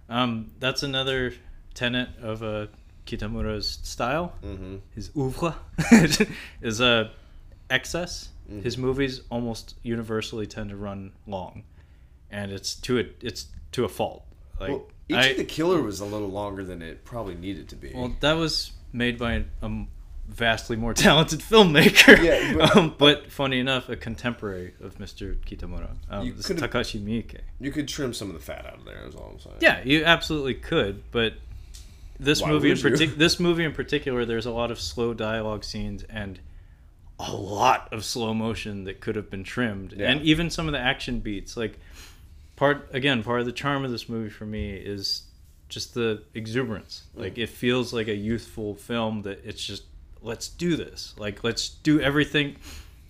Um, 0.09 0.51
that's 0.59 0.83
another 0.83 1.35
tenet 1.75 2.09
of 2.21 2.43
uh, 2.43 2.67
Kitamura's 3.07 3.79
style. 3.83 4.33
Mm-hmm. 4.45 4.77
His 4.95 5.11
oeuvre 5.17 5.55
is 6.63 6.81
a 6.81 7.11
excess. 7.71 8.29
Mm-hmm. 8.51 8.63
His 8.63 8.77
movies 8.77 9.23
almost 9.31 9.75
universally 9.83 10.47
tend 10.47 10.71
to 10.71 10.77
run 10.77 11.13
long, 11.27 11.63
and 12.31 12.53
it's 12.53 12.75
to 12.77 12.99
a 12.99 13.05
it's 13.21 13.47
to 13.73 13.85
a 13.85 13.89
fault. 13.89 14.25
Like 14.61 14.71
Well, 14.71 14.87
Ichi 15.09 15.19
I- 15.19 15.33
the 15.35 15.45
Killer 15.45 15.81
was 15.83 16.01
a 16.01 16.05
little 16.05 16.29
longer 16.29 16.65
than 16.65 16.83
it 16.83 17.05
probably 17.05 17.35
needed 17.35 17.69
to 17.71 17.77
be. 17.77 17.93
well, 17.95 18.15
that 18.21 18.35
was 18.35 18.73
made 18.93 19.19
by 19.19 19.45
a 19.63 19.71
vastly 20.29 20.77
more 20.77 20.95
talented 20.95 21.41
filmmaker. 21.41 22.23
Yeah, 22.23 22.55
but, 22.59 22.77
um, 22.77 22.95
but 22.99 23.31
funny 23.31 23.59
enough, 23.61 23.89
a 23.89 23.97
contemporary 23.97 24.75
of 24.81 24.97
Mr. 24.99 25.37
Kitamura, 25.45 25.91
um, 26.11 26.27
You 26.27 26.33
this 26.33 26.49
is 26.51 26.59
could've- 26.61 26.63
Takashi 26.71 27.01
Miike. 27.03 27.41
you 27.61 27.71
could 27.71 27.89
trim 27.89 28.13
some 28.15 28.29
of 28.29 28.35
the 28.35 28.41
fat 28.41 28.67
out 28.67 28.79
of 28.79 28.85
there. 28.85 29.05
Is 29.07 29.15
all 29.15 29.31
I'm 29.35 29.41
saying. 29.41 29.57
Yeah, 29.61 29.83
you 29.85 30.05
absolutely 30.05 30.55
could, 30.55 31.03
but 31.11 31.35
this 32.19 32.41
Why 32.43 32.49
movie 32.51 32.71
in 32.71 32.79
particular, 32.79 33.15
this 33.17 33.39
movie 33.41 33.65
in 33.65 33.73
particular, 33.73 34.25
there's 34.25 34.47
a 34.47 34.51
lot 34.53 34.71
of 34.71 34.81
slow 34.81 35.15
dialogue 35.15 35.65
scenes 35.65 36.05
and 36.05 36.39
a 37.19 37.33
lot 37.35 37.93
of 37.93 38.05
slow 38.05 38.35
motion 38.35 38.85
that 38.85 39.01
could 39.01 39.17
have 39.17 39.31
been 39.31 39.45
trimmed, 39.45 39.93
Yeah. 39.97 40.11
and 40.11 40.23
even 40.23 40.51
some 40.51 40.67
of 40.67 40.73
the 40.73 40.81
action 40.81 41.21
beats. 41.21 41.57
Like 41.57 41.79
part 42.57 42.89
again, 42.93 43.23
part 43.23 43.41
of 43.41 43.47
the 43.47 43.53
charm 43.53 43.85
of 43.85 43.91
this 43.91 44.09
movie 44.09 44.31
for 44.31 44.47
me 44.47 44.73
is 44.73 45.23
just 45.69 45.95
the 45.95 46.23
exuberance. 46.35 47.05
Like 47.15 47.37
it 47.39 47.49
feels 47.49 47.93
like 47.93 48.09
a 48.09 48.15
youthful 48.15 48.75
film 48.75 49.23
that 49.23 49.45
it's 49.45 49.65
just 49.65 49.83
let's 50.25 50.49
do 50.49 50.77
this. 50.77 51.15
Like 51.17 51.45
let's 51.45 51.69
do 51.69 52.01
everything. 52.01 52.57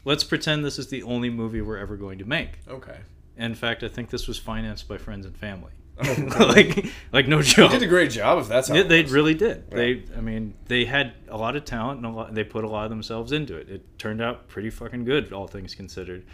Let's 0.05 0.25
pretend 0.25 0.65
this 0.65 0.79
is 0.79 0.89
the 0.89 1.03
only 1.05 1.31
movie 1.31 1.63
we're 1.63 1.79
ever 1.79 1.97
going 1.97 2.19
to 2.19 2.25
make. 2.27 2.59
Okay. 2.69 2.99
In 3.39 3.55
fact, 3.55 3.83
I 3.83 3.89
think 3.89 4.11
this 4.11 4.29
was 4.29 4.39
financed 4.39 4.87
by 4.87 4.99
friends 4.99 5.25
and 5.27 5.37
family. 5.37 5.73
Oh, 5.99 6.37
like, 6.55 6.87
like 7.13 7.29
no 7.29 7.41
joke. 7.41 7.71
They 7.71 7.79
did 7.79 7.87
a 7.87 7.89
great 7.89 8.11
job 8.11 8.39
if 8.41 8.49
that's 8.49 8.69
how 8.69 8.75
They, 8.75 8.81
it 8.81 8.89
they 8.89 9.03
was. 9.03 9.13
really 9.13 9.35
did. 9.35 9.65
Yeah. 9.71 9.77
They, 9.77 10.05
I 10.17 10.21
mean, 10.21 10.55
they 10.67 10.85
had 10.85 11.15
a 11.29 11.37
lot 11.39 11.57
of 11.57 11.65
talent 11.65 11.99
and 11.99 12.07
a 12.07 12.11
lot, 12.11 12.35
they 12.35 12.45
put 12.45 12.65
a 12.65 12.69
lot 12.69 12.85
of 12.85 12.91
themselves 12.91 13.33
into 13.33 13.57
it. 13.57 13.69
It 13.71 13.99
turned 13.99 14.21
out 14.21 14.49
pretty 14.49 14.71
fucking 14.71 15.05
good, 15.05 15.33
all 15.33 15.47
things 15.47 15.75
considered. 15.75 16.27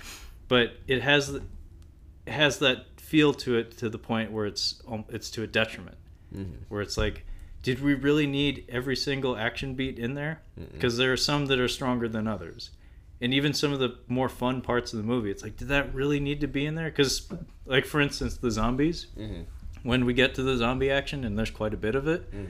But 0.49 0.73
it 0.89 1.03
has, 1.03 1.29
it 1.31 1.43
has 2.27 2.59
that 2.59 2.87
feel 3.01 3.33
to 3.35 3.57
it 3.57 3.77
to 3.79 3.89
the 3.89 3.99
point 3.99 4.33
where 4.33 4.47
it's, 4.47 4.83
um, 4.89 5.05
it's 5.11 5.31
to 5.31 5.43
a 5.43 5.47
detriment. 5.47 5.97
Mm-hmm. 6.35 6.65
Where 6.69 6.81
it's 6.83 6.97
like, 6.97 7.25
did 7.63 7.81
we 7.83 7.95
really 7.95 8.27
need 8.27 8.65
every 8.69 8.97
single 8.97 9.37
action 9.37 9.75
beat 9.75 9.99
in 9.99 10.15
there? 10.15 10.41
Because 10.73 10.97
there 10.97 11.13
are 11.13 11.17
some 11.17 11.47
that 11.47 11.59
are 11.59 11.69
stronger 11.69 12.09
than 12.09 12.27
others. 12.27 12.71
And 13.21 13.35
even 13.35 13.53
some 13.53 13.73
of 13.73 13.79
the 13.81 13.99
more 14.09 14.29
fun 14.31 14.63
parts 14.63 14.93
of 14.95 14.97
the 14.99 15.03
movie, 15.05 15.31
it's 15.31 15.43
like, 15.43 15.57
did 15.57 15.69
that 15.69 15.95
really 15.95 16.21
need 16.21 16.41
to 16.41 16.47
be 16.47 16.65
in 16.65 16.75
there? 16.75 16.89
Because, 16.89 17.29
like 17.67 17.85
for 17.85 18.01
instance, 18.01 18.39
the 18.39 18.51
zombies. 18.51 19.09
Mhm. 19.19 19.45
When 19.83 20.05
we 20.07 20.15
get 20.15 20.35
to 20.37 20.43
the 20.43 20.57
zombie 20.57 20.91
action, 20.91 21.25
and 21.25 21.39
there's 21.39 21.51
quite 21.51 21.75
a 21.75 21.77
bit 21.79 21.95
of 21.95 22.09
it, 22.09 22.31
Mhm. 22.33 22.47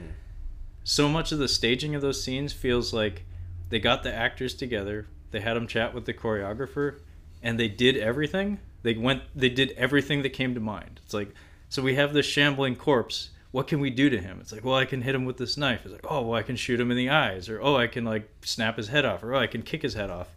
so 0.83 1.09
much 1.09 1.31
of 1.33 1.39
the 1.39 1.47
staging 1.49 1.93
of 1.95 2.01
those 2.01 2.23
scenes 2.23 2.53
feels 2.53 2.93
like 2.93 3.25
they 3.69 3.79
got 3.79 4.03
the 4.03 4.13
actors 4.13 4.53
together, 4.53 5.07
they 5.31 5.41
had 5.41 5.55
them 5.55 5.67
chat 5.67 5.93
with 5.93 6.05
the 6.05 6.13
choreographer, 6.13 6.99
and 7.43 7.59
they 7.59 7.67
did 7.67 7.97
everything. 7.97 8.59
They 8.83 8.93
went, 8.93 9.23
they 9.35 9.49
did 9.49 9.71
everything 9.77 10.21
that 10.23 10.29
came 10.31 10.53
to 10.55 10.59
mind. 10.61 10.99
It's 11.03 11.13
like, 11.13 11.33
so 11.69 11.81
we 11.81 11.95
have 11.95 12.13
this 12.13 12.25
shambling 12.25 12.75
corpse. 12.77 13.29
What 13.51 13.67
can 13.67 13.79
we 13.79 13.89
do 13.89 14.09
to 14.09 14.19
him? 14.19 14.39
It's 14.39 14.51
like, 14.51 14.63
well, 14.63 14.75
I 14.75 14.85
can 14.85 15.01
hit 15.01 15.13
him 15.13 15.25
with 15.25 15.37
this 15.37 15.57
knife. 15.57 15.81
It's 15.83 15.91
like, 15.91 16.05
oh, 16.09 16.21
well, 16.21 16.39
I 16.39 16.43
can 16.43 16.55
shoot 16.55 16.79
him 16.79 16.89
in 16.89 16.97
the 16.97 17.09
eyes, 17.09 17.49
or 17.49 17.61
oh, 17.61 17.75
I 17.75 17.87
can 17.87 18.05
like 18.05 18.29
snap 18.43 18.77
his 18.77 18.87
head 18.87 19.05
off, 19.05 19.23
or 19.23 19.35
oh, 19.35 19.39
I 19.39 19.47
can 19.47 19.61
kick 19.61 19.81
his 19.81 19.93
head 19.93 20.09
off. 20.09 20.27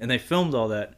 And 0.00 0.10
they 0.10 0.18
filmed 0.18 0.54
all 0.54 0.68
that, 0.68 0.94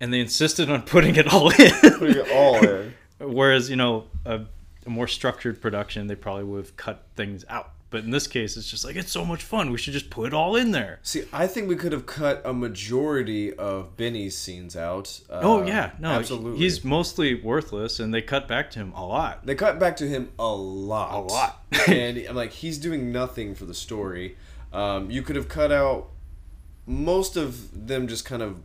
and 0.00 0.12
they 0.12 0.20
insisted 0.20 0.70
on 0.70 0.82
putting 0.94 1.16
it 1.16 1.32
all 1.32 1.48
in. 1.50 1.72
Putting 1.98 2.16
it 2.16 2.30
all 2.30 2.56
in. 2.56 2.94
Whereas, 3.18 3.70
you 3.70 3.76
know, 3.76 4.04
a, 4.24 4.42
a 4.84 4.90
more 4.90 5.08
structured 5.08 5.62
production, 5.62 6.08
they 6.08 6.16
probably 6.16 6.44
would 6.44 6.64
have 6.64 6.76
cut 6.76 7.06
things 7.16 7.44
out. 7.48 7.72
But 7.92 8.04
in 8.04 8.10
this 8.10 8.26
case, 8.26 8.56
it's 8.56 8.70
just 8.70 8.86
like, 8.86 8.96
it's 8.96 9.12
so 9.12 9.22
much 9.24 9.42
fun. 9.44 9.70
We 9.70 9.76
should 9.76 9.92
just 9.92 10.08
put 10.08 10.28
it 10.28 10.34
all 10.34 10.56
in 10.56 10.72
there. 10.72 10.98
See, 11.02 11.24
I 11.30 11.46
think 11.46 11.68
we 11.68 11.76
could 11.76 11.92
have 11.92 12.06
cut 12.06 12.40
a 12.42 12.54
majority 12.54 13.52
of 13.52 13.98
Benny's 13.98 14.36
scenes 14.36 14.74
out. 14.74 15.20
Uh, 15.28 15.40
oh, 15.42 15.66
yeah. 15.66 15.90
No, 16.00 16.08
absolutely. 16.08 16.58
He's 16.58 16.82
mostly 16.82 17.34
worthless, 17.34 18.00
and 18.00 18.12
they 18.12 18.22
cut 18.22 18.48
back 18.48 18.70
to 18.72 18.78
him 18.78 18.92
a 18.96 19.06
lot. 19.06 19.44
They 19.44 19.54
cut 19.54 19.78
back 19.78 19.96
to 19.98 20.08
him 20.08 20.32
a 20.38 20.48
lot. 20.48 21.14
A 21.14 21.20
lot. 21.20 21.64
and 21.86 22.16
I'm 22.26 22.34
like, 22.34 22.52
he's 22.52 22.78
doing 22.78 23.12
nothing 23.12 23.54
for 23.54 23.66
the 23.66 23.74
story. 23.74 24.36
Um, 24.72 25.10
you 25.10 25.20
could 25.20 25.36
have 25.36 25.48
cut 25.48 25.70
out 25.70 26.08
most 26.86 27.36
of 27.36 27.86
them 27.86 28.08
just 28.08 28.24
kind 28.24 28.40
of, 28.40 28.62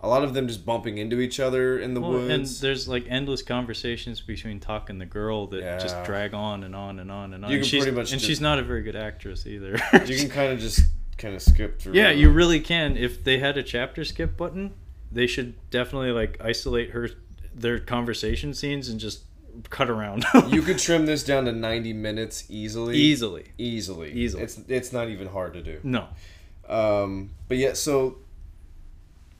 a 0.00 0.08
lot 0.08 0.22
of 0.24 0.34
them 0.34 0.46
just 0.46 0.64
bumping 0.66 0.98
into 0.98 1.20
each 1.20 1.40
other 1.40 1.78
in 1.78 1.94
the 1.94 2.00
Well, 2.00 2.16
and 2.18 2.28
woods. 2.28 2.60
there's 2.60 2.86
like 2.86 3.06
endless 3.08 3.42
conversations 3.42 4.20
between 4.20 4.60
Tak 4.60 4.90
and 4.90 5.00
the 5.00 5.06
girl 5.06 5.46
that 5.48 5.80
just 5.80 6.04
drag 6.04 6.34
on 6.34 6.64
and 6.64 6.76
on 6.76 6.98
and 6.98 7.10
on 7.10 7.32
and 7.34 7.44
on. 7.44 7.50
You 7.50 7.56
and 7.56 7.62
can 7.64 7.68
she's, 7.70 7.82
pretty 7.82 7.96
much 7.96 8.12
and 8.12 8.20
just- 8.20 8.28
she's 8.28 8.40
not 8.40 8.58
a 8.58 8.62
very 8.62 8.82
good 8.82 8.96
actress 8.96 9.46
either. 9.46 9.72
you 10.06 10.16
can 10.16 10.28
kind 10.28 10.52
of 10.52 10.58
just 10.68 10.80
kind 11.18 11.34
of 11.34 11.40
skip 11.42 11.80
through. 11.80 11.94
Yeah, 11.94 12.10
you 12.10 12.30
really 12.30 12.60
can. 12.60 12.96
If 12.96 13.24
they 13.24 13.38
had 13.38 13.56
a 13.56 13.62
chapter 13.62 14.04
skip 14.04 14.36
button, 14.36 14.74
they 15.10 15.26
should 15.26 15.54
definitely 15.70 16.10
like 16.12 16.38
isolate 16.42 16.90
her 16.90 17.08
their 17.54 17.78
conversation 17.78 18.52
scenes 18.52 18.90
and 18.90 19.00
just 19.00 19.22
cut 19.70 19.88
around. 19.88 20.26
You 20.48 20.60
could 20.60 20.78
trim 20.78 21.06
this 21.06 21.24
down 21.24 21.46
to 21.46 21.52
90 21.52 21.94
minutes 21.94 22.44
easily. 22.50 22.96
easily. 22.98 23.44
Easily. 23.56 24.12
Easily. 24.12 24.42
It's 24.42 24.58
it's 24.68 24.92
not 24.92 25.08
even 25.08 25.28
hard 25.28 25.54
to 25.54 25.62
do. 25.62 25.80
No. 25.82 26.08
Um, 26.68 27.30
but 27.48 27.56
yeah, 27.56 27.72
so 27.72 28.18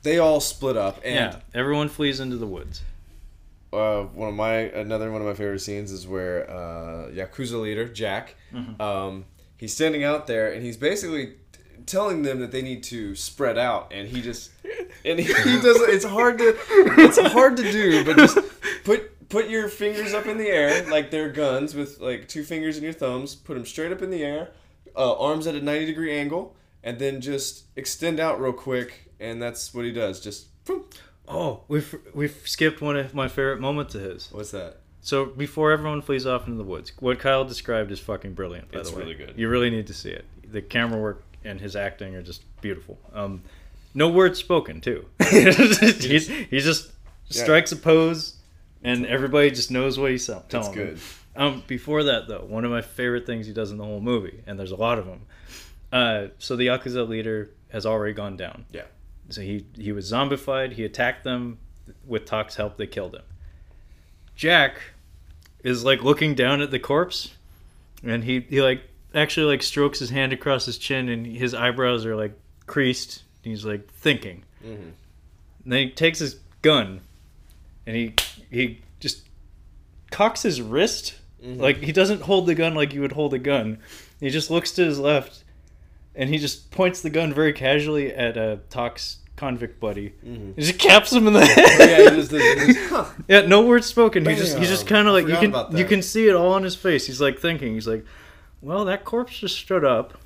they 0.07 0.17
all 0.19 0.39
split 0.39 0.77
up, 0.77 0.99
and 1.03 1.15
yeah, 1.15 1.39
everyone 1.53 1.89
flees 1.89 2.19
into 2.19 2.37
the 2.37 2.47
woods. 2.47 2.81
uh, 3.73 4.03
one 4.03 4.29
of 4.29 4.35
my 4.35 4.53
another 4.83 5.11
one 5.11 5.21
of 5.21 5.27
my 5.27 5.33
favorite 5.33 5.59
scenes 5.59 5.91
is 5.91 6.07
where 6.07 6.49
uh, 6.49 7.09
Yakuza 7.11 7.61
leader 7.61 7.87
Jack, 7.87 8.35
Mm-hmm. 8.53 8.81
um, 8.81 9.25
he's 9.57 9.73
standing 9.73 10.03
out 10.03 10.25
there 10.27 10.51
and 10.53 10.63
he's 10.63 10.77
basically 10.77 11.33
t- 11.51 11.59
telling 11.85 12.21
them 12.23 12.39
that 12.39 12.51
they 12.51 12.61
need 12.61 12.81
to 12.83 13.13
spread 13.15 13.57
out, 13.57 13.91
and 13.93 14.07
he 14.07 14.21
just 14.21 14.51
and 15.03 15.19
he, 15.19 15.25
he 15.49 15.59
does. 15.61 15.77
It's 15.95 16.05
hard 16.05 16.37
to 16.39 16.55
it's 17.05 17.19
hard 17.33 17.57
to 17.57 17.71
do, 17.71 18.05
but 18.05 18.17
just 18.17 18.37
put 18.85 19.29
put 19.29 19.49
your 19.49 19.67
fingers 19.67 20.13
up 20.13 20.25
in 20.25 20.37
the 20.37 20.47
air 20.47 20.89
like 20.89 21.11
they're 21.11 21.29
guns 21.29 21.75
with 21.75 21.99
like 21.99 22.27
two 22.29 22.43
fingers 22.43 22.77
and 22.77 22.83
your 22.83 22.93
thumbs. 22.93 23.35
Put 23.35 23.55
them 23.55 23.65
straight 23.65 23.91
up 23.91 24.01
in 24.01 24.09
the 24.09 24.23
air, 24.23 24.51
uh, 24.95 25.17
arms 25.19 25.45
at 25.47 25.55
a 25.55 25.61
ninety 25.61 25.85
degree 25.85 26.17
angle, 26.17 26.55
and 26.83 26.97
then 26.99 27.19
just 27.19 27.65
extend 27.75 28.19
out 28.21 28.39
real 28.39 28.53
quick, 28.53 29.06
and 29.19 29.41
that's 29.41 29.73
what 29.73 29.85
he 29.85 29.91
does. 29.91 30.19
Just 30.19 30.47
boom. 30.65 30.85
Oh, 31.27 31.61
we've 31.67 31.93
we've 32.13 32.41
skipped 32.45 32.81
one 32.81 32.95
of 32.97 33.13
my 33.13 33.27
favorite 33.27 33.59
moments 33.59 33.95
of 33.95 34.01
his. 34.01 34.29
what's 34.31 34.51
that? 34.51 34.77
So 35.01 35.25
before 35.25 35.71
everyone 35.71 36.01
flees 36.01 36.25
off 36.25 36.45
into 36.47 36.57
the 36.57 36.63
woods, 36.63 36.91
what 36.99 37.19
Kyle 37.19 37.45
described 37.45 37.91
is 37.91 37.99
fucking 37.99 38.33
brilliant. 38.33 38.71
By 38.71 38.79
It's 38.79 38.89
the 38.91 38.95
way, 38.97 39.03
really 39.03 39.15
good. 39.15 39.33
You 39.37 39.47
really 39.49 39.69
need 39.69 39.87
to 39.87 39.93
see 39.93 40.09
it. 40.09 40.25
The 40.51 40.61
camera 40.61 40.99
work 40.99 41.23
and 41.45 41.61
his 41.61 41.75
acting 41.75 42.15
are 42.15 42.21
just 42.21 42.43
beautiful. 42.61 42.97
Um, 43.13 43.41
no 43.93 44.09
words 44.09 44.37
spoken 44.39 44.81
too. 44.81 45.05
he's, 45.29 46.27
he 46.27 46.59
just 46.59 46.91
Yeah. 47.29 47.43
strikes 47.43 47.71
a 47.71 47.77
pose, 47.77 48.35
and 48.83 49.05
everybody 49.05 49.49
just 49.51 49.71
knows 49.71 49.97
what 49.99 50.11
he's 50.11 50.25
tell- 50.27 50.45
telling. 50.49 50.67
It's 50.67 50.75
good. 50.75 50.99
Um, 51.41 51.63
before 51.67 52.03
that, 52.03 52.27
though, 52.27 52.45
one 52.47 52.65
of 52.65 52.71
my 52.71 52.81
favorite 52.81 53.25
things 53.25 53.45
he 53.47 53.53
does 53.53 53.71
in 53.71 53.77
the 53.77 53.83
whole 53.85 54.01
movie, 54.01 54.41
and 54.47 54.57
there's 54.59 54.71
a 54.71 54.75
lot 54.75 54.97
of 54.99 55.05
them. 55.05 55.21
Uh, 55.91 56.27
so 56.39 56.55
the 56.55 56.67
yakuza 56.67 57.07
leader 57.07 57.51
has 57.69 57.85
already 57.85 58.13
gone 58.13 58.35
down. 58.37 58.65
Yeah. 58.71 58.83
So 59.29 59.41
he 59.41 59.65
he 59.77 59.91
was 59.91 60.11
zombified. 60.11 60.73
He 60.73 60.83
attacked 60.85 61.23
them. 61.23 61.59
With 62.05 62.25
Tak's 62.25 62.55
help, 62.57 62.75
they 62.77 62.87
killed 62.87 63.15
him. 63.15 63.21
Jack 64.35 64.79
is 65.63 65.83
like 65.85 66.03
looking 66.03 66.35
down 66.35 66.61
at 66.61 66.69
the 66.71 66.79
corpse, 66.79 67.35
and 68.03 68.23
he 68.23 68.41
he 68.49 68.61
like 68.61 68.81
actually 69.15 69.45
like 69.45 69.63
strokes 69.63 69.99
his 69.99 70.09
hand 70.09 70.33
across 70.33 70.65
his 70.65 70.77
chin, 70.77 71.09
and 71.09 71.25
his 71.25 71.53
eyebrows 71.53 72.05
are 72.05 72.15
like 72.15 72.37
creased. 72.65 73.23
And 73.43 73.51
he's 73.53 73.65
like 73.65 73.89
thinking. 73.93 74.43
Mhm. 74.63 74.91
And 75.63 75.73
then 75.73 75.87
he 75.87 75.89
takes 75.91 76.19
his 76.19 76.39
gun, 76.61 77.01
and 77.85 77.95
he 77.95 78.13
he 78.51 78.81
just 78.99 79.23
cocks 80.11 80.41
his 80.43 80.61
wrist. 80.61 81.15
Mhm. 81.43 81.59
Like 81.59 81.77
he 81.77 81.91
doesn't 81.91 82.21
hold 82.23 82.47
the 82.47 82.55
gun 82.55 82.75
like 82.75 82.93
you 82.93 83.01
would 83.01 83.13
hold 83.13 83.33
a 83.33 83.39
gun. 83.39 83.77
He 84.19 84.29
just 84.29 84.49
looks 84.51 84.71
to 84.73 84.83
his 84.83 84.99
left, 84.99 85.43
and 86.17 86.29
he 86.29 86.37
just 86.37 86.71
points 86.71 87.01
the 87.01 87.09
gun 87.09 87.33
very 87.33 87.53
casually 87.53 88.13
at 88.13 88.37
uh, 88.37 88.57
Tak's 88.69 89.19
convict 89.37 89.79
buddy. 89.79 90.13
Mhm. 90.25 90.55
He 90.55 90.63
just 90.63 90.79
caps 90.79 91.13
him 91.13 91.27
in 91.27 91.33
the 91.33 91.45
head. 91.45 91.89
yeah, 91.89 92.09
just, 92.09 92.31
just 92.31 92.79
huh. 92.89 93.05
Yeah, 93.27 93.41
no 93.41 93.65
words 93.65 93.85
spoken. 93.85 94.25
He 94.25 94.35
just 94.35 94.57
he's 94.57 94.67
just 94.67 94.87
kind 94.87 95.07
of 95.07 95.13
like 95.13 95.27
you 95.27 95.37
can 95.37 95.77
you 95.77 95.85
can 95.85 96.01
see 96.01 96.27
it 96.27 96.35
all 96.35 96.53
on 96.53 96.63
his 96.63 96.75
face. 96.75 97.05
He's 97.05 97.21
like 97.21 97.39
thinking. 97.39 97.73
He's 97.75 97.87
like, 97.87 98.03
"Well, 98.61 98.83
that 98.85 99.05
corpse 99.05 99.37
just 99.39 99.55
stood 99.57 99.85
up. 99.85 100.17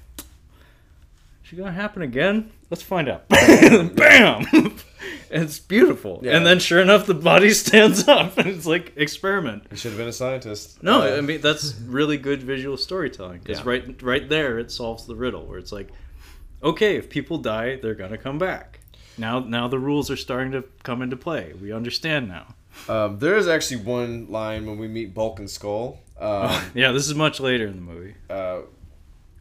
Is 1.46 1.54
it 1.54 1.58
gonna 1.58 1.72
happen 1.74 2.02
again? 2.02 2.52
Let's 2.70 2.84
find 2.84 3.10
out." 3.10 3.28
Bam! 3.30 4.46
and 4.54 4.74
it's 5.30 5.60
beautiful. 5.60 6.20
Yeah. 6.24 6.36
And 6.38 6.46
then 6.46 6.60
sure 6.60 6.82
enough, 6.82 7.06
the 7.06 7.14
body 7.14 7.52
stands 7.66 8.08
up, 8.08 8.38
and 8.38 8.48
it's 8.48 8.66
like 8.66 8.94
experiment. 8.96 9.64
You 9.72 9.78
should 9.78 9.92
have 9.92 9.98
been 10.00 10.08
a 10.08 10.14
scientist. 10.14 10.82
No, 10.84 11.02
Uh, 11.02 11.18
I 11.18 11.22
mean 11.22 11.42
that's 11.42 11.76
really 11.82 12.18
good 12.18 12.44
visual 12.44 12.78
storytelling 12.78 13.40
because 13.40 13.60
Yeah. 13.60 13.66
right 13.70 14.02
right 14.04 14.28
there 14.30 14.60
it 14.60 14.72
solves 14.72 15.06
the 15.08 15.16
riddle 15.16 15.46
where 15.46 15.58
it's 15.60 15.72
like, 15.72 15.90
okay, 16.64 16.96
if 16.98 17.10
people 17.10 17.38
die, 17.38 17.78
they're 17.82 17.96
gonna 17.96 18.18
come 18.18 18.38
back. 18.38 18.80
Now 19.18 19.40
now 19.40 19.68
the 19.68 19.80
rules 19.80 20.10
are 20.12 20.18
starting 20.18 20.52
to 20.54 20.64
come 20.84 21.02
into 21.02 21.18
play. 21.18 21.54
We 21.62 21.72
understand 21.72 22.28
now. 22.28 22.56
um, 22.88 23.20
there 23.20 23.36
is 23.38 23.48
actually 23.48 23.82
one 23.84 24.28
line 24.32 24.66
when 24.66 24.78
we 24.78 24.88
meet 24.88 25.14
Bulk 25.14 25.40
and 25.40 25.50
Skull. 25.50 26.00
Um, 26.20 26.50
Yeah, 26.74 26.92
this 26.92 27.08
is 27.08 27.16
much 27.16 27.40
later 27.40 27.68
in 27.68 27.76
the 27.76 27.82
movie. 27.82 28.16
uh, 28.30 28.60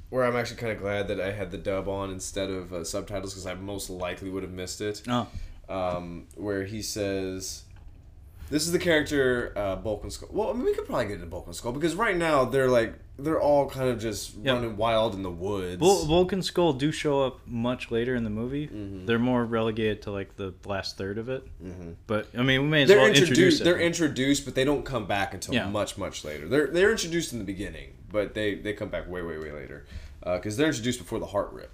where 0.08 0.24
I'm 0.24 0.34
actually 0.34 0.56
kind 0.56 0.72
of 0.72 0.80
glad 0.80 1.06
that 1.06 1.20
I 1.20 1.30
had 1.30 1.52
the 1.52 1.56
dub 1.58 1.86
on 1.88 2.11
instead 2.11 2.50
of 2.50 2.72
uh, 2.72 2.82
subtitles 2.82 3.32
because 3.32 3.46
I 3.46 3.54
most 3.54 3.88
likely 3.90 4.28
would 4.28 4.42
have 4.42 4.50
missed 4.52 4.80
it. 4.80 5.02
Oh, 5.06 5.28
Um, 5.70 6.26
where 6.36 6.64
he 6.64 6.82
says, 6.82 7.62
"This 8.50 8.66
is 8.66 8.72
the 8.72 8.78
character 8.78 9.52
uh, 9.56 9.76
Bulk 9.76 10.02
and 10.02 10.12
Skull." 10.12 10.28
Well, 10.32 10.50
I 10.50 10.52
mean, 10.54 10.64
we 10.64 10.74
could 10.74 10.86
probably 10.86 11.06
get 11.06 11.14
into 11.14 11.26
Bulk 11.26 11.46
and 11.46 11.54
Skull 11.54 11.72
because 11.72 11.94
right 11.94 12.16
now 12.16 12.44
they're 12.44 12.68
like 12.68 12.94
they're 13.18 13.40
all 13.40 13.68
kind 13.68 13.88
of 13.90 14.00
just 14.00 14.34
Yeah. 14.42 14.54
running 14.54 14.76
wild 14.78 15.14
in 15.14 15.22
the 15.22 15.30
woods. 15.30 15.78
Bulk 15.78 16.32
and 16.32 16.44
Skull 16.44 16.72
do 16.72 16.90
show 16.90 17.22
up 17.22 17.46
much 17.46 17.90
later 17.90 18.14
in 18.16 18.24
the 18.24 18.30
movie. 18.30 18.66
Mm-hmm. 18.66 19.04
They're 19.06 19.18
more 19.18 19.44
relegated 19.44 20.02
to 20.02 20.10
like 20.10 20.36
the 20.36 20.54
last 20.64 20.96
third 20.96 21.18
of 21.18 21.28
it. 21.28 21.46
But 22.06 22.28
I 22.36 22.42
mean, 22.42 22.62
we 22.62 22.68
may 22.68 22.82
as 22.82 22.88
they're 22.88 22.96
well 22.98 23.06
introduce 23.06 23.28
introduced. 23.30 23.60
it. 23.60 23.64
They're 23.64 23.78
introduced, 23.80 24.44
but 24.46 24.54
they 24.54 24.64
don't 24.64 24.84
come 24.84 25.06
back 25.06 25.34
until 25.34 25.54
Yeah. 25.54 25.68
much 25.68 25.96
much 25.98 26.24
later. 26.24 26.48
They're 26.48 26.66
they're 26.68 26.90
introduced 26.90 27.32
in 27.32 27.38
the 27.38 27.44
beginning, 27.44 27.92
but 28.10 28.34
they 28.34 28.54
they 28.56 28.72
come 28.72 28.88
back 28.88 29.08
way 29.08 29.22
way 29.22 29.38
way 29.38 29.52
later 29.52 29.84
because 30.24 30.56
they're 30.56 30.68
introduced 30.68 30.98
before 30.98 31.18
the 31.20 31.26
heart 31.26 31.52
rip. 31.52 31.72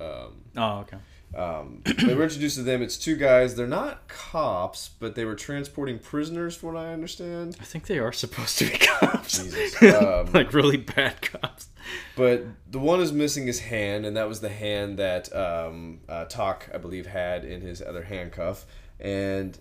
Um, 0.00 0.42
oh, 0.56 0.78
okay. 0.80 0.98
Um, 1.36 1.82
they 1.84 2.14
were 2.14 2.24
introduced 2.24 2.56
to 2.56 2.62
them. 2.62 2.82
It's 2.82 2.96
two 2.96 3.16
guys. 3.16 3.54
They're 3.54 3.66
not 3.66 4.08
cops, 4.08 4.90
but 4.98 5.14
they 5.14 5.24
were 5.24 5.34
transporting 5.34 5.98
prisoners, 5.98 6.56
from 6.56 6.74
what 6.74 6.82
I 6.84 6.92
understand. 6.92 7.56
I 7.60 7.64
think 7.64 7.86
they 7.86 7.98
are 7.98 8.12
supposed 8.12 8.58
to 8.58 8.70
be 8.70 8.78
cops. 8.78 9.42
Jesus. 9.42 9.74
Um, 9.94 10.32
like 10.32 10.52
really 10.52 10.76
bad 10.76 11.20
cops. 11.22 11.68
But 12.16 12.44
the 12.70 12.78
one 12.78 13.00
is 13.00 13.12
missing 13.12 13.46
his 13.46 13.60
hand, 13.60 14.06
and 14.06 14.16
that 14.16 14.28
was 14.28 14.40
the 14.40 14.48
hand 14.48 14.98
that 14.98 15.34
um, 15.34 16.00
uh, 16.08 16.24
Tak, 16.24 16.70
I 16.74 16.78
believe, 16.78 17.06
had 17.06 17.44
in 17.44 17.60
his 17.60 17.82
other 17.82 18.02
handcuff. 18.02 18.66
And 18.98 19.58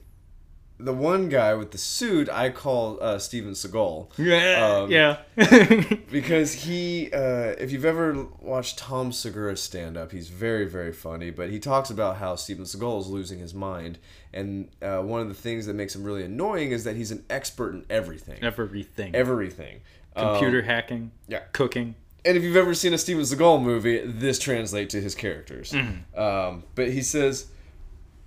the 0.83 0.93
one 0.93 1.29
guy 1.29 1.53
with 1.53 1.71
the 1.71 1.77
suit, 1.77 2.29
I 2.29 2.49
call 2.49 2.97
uh, 3.01 3.17
Steven 3.19 3.53
Seagal. 3.53 4.09
Yeah, 4.17 4.81
Um, 4.83 4.91
yeah. 4.91 5.19
Because 6.11 6.53
he, 6.53 7.09
uh, 7.11 7.55
if 7.57 7.71
you've 7.71 7.85
ever 7.85 8.27
watched 8.41 8.77
Tom 8.77 9.11
Segura 9.11 9.55
stand 9.57 9.97
up, 9.97 10.11
he's 10.11 10.29
very, 10.29 10.65
very 10.65 10.91
funny. 10.93 11.29
But 11.31 11.49
he 11.49 11.59
talks 11.59 11.89
about 11.89 12.17
how 12.17 12.35
Steven 12.35 12.65
Seagal 12.65 13.01
is 13.01 13.07
losing 13.07 13.39
his 13.39 13.53
mind. 13.53 13.97
And 14.33 14.69
uh, 14.81 14.99
one 15.01 15.21
of 15.21 15.27
the 15.27 15.33
things 15.33 15.65
that 15.65 15.73
makes 15.73 15.95
him 15.95 16.03
really 16.03 16.23
annoying 16.23 16.71
is 16.71 16.83
that 16.83 16.95
he's 16.95 17.11
an 17.11 17.23
expert 17.29 17.73
in 17.73 17.85
everything. 17.89 18.39
Everything. 18.43 19.15
Everything. 19.15 19.81
Computer 20.15 20.59
Um, 20.59 20.65
hacking. 20.65 21.11
yeah. 21.27 21.39
Cooking. 21.53 21.95
and 22.25 22.37
if 22.37 22.43
you've 22.43 22.55
ever 22.55 22.73
seen 22.75 22.93
a 22.93 22.97
Steven 22.97 23.23
Seagal 23.23 23.61
movie, 23.63 23.99
this 24.05 24.37
translates 24.39 24.91
to 24.93 25.01
his 25.01 25.15
characters. 25.15 25.71
Mm-hmm. 25.71 26.19
Um, 26.19 26.63
but 26.75 26.89
he 26.91 27.01
says, 27.01 27.47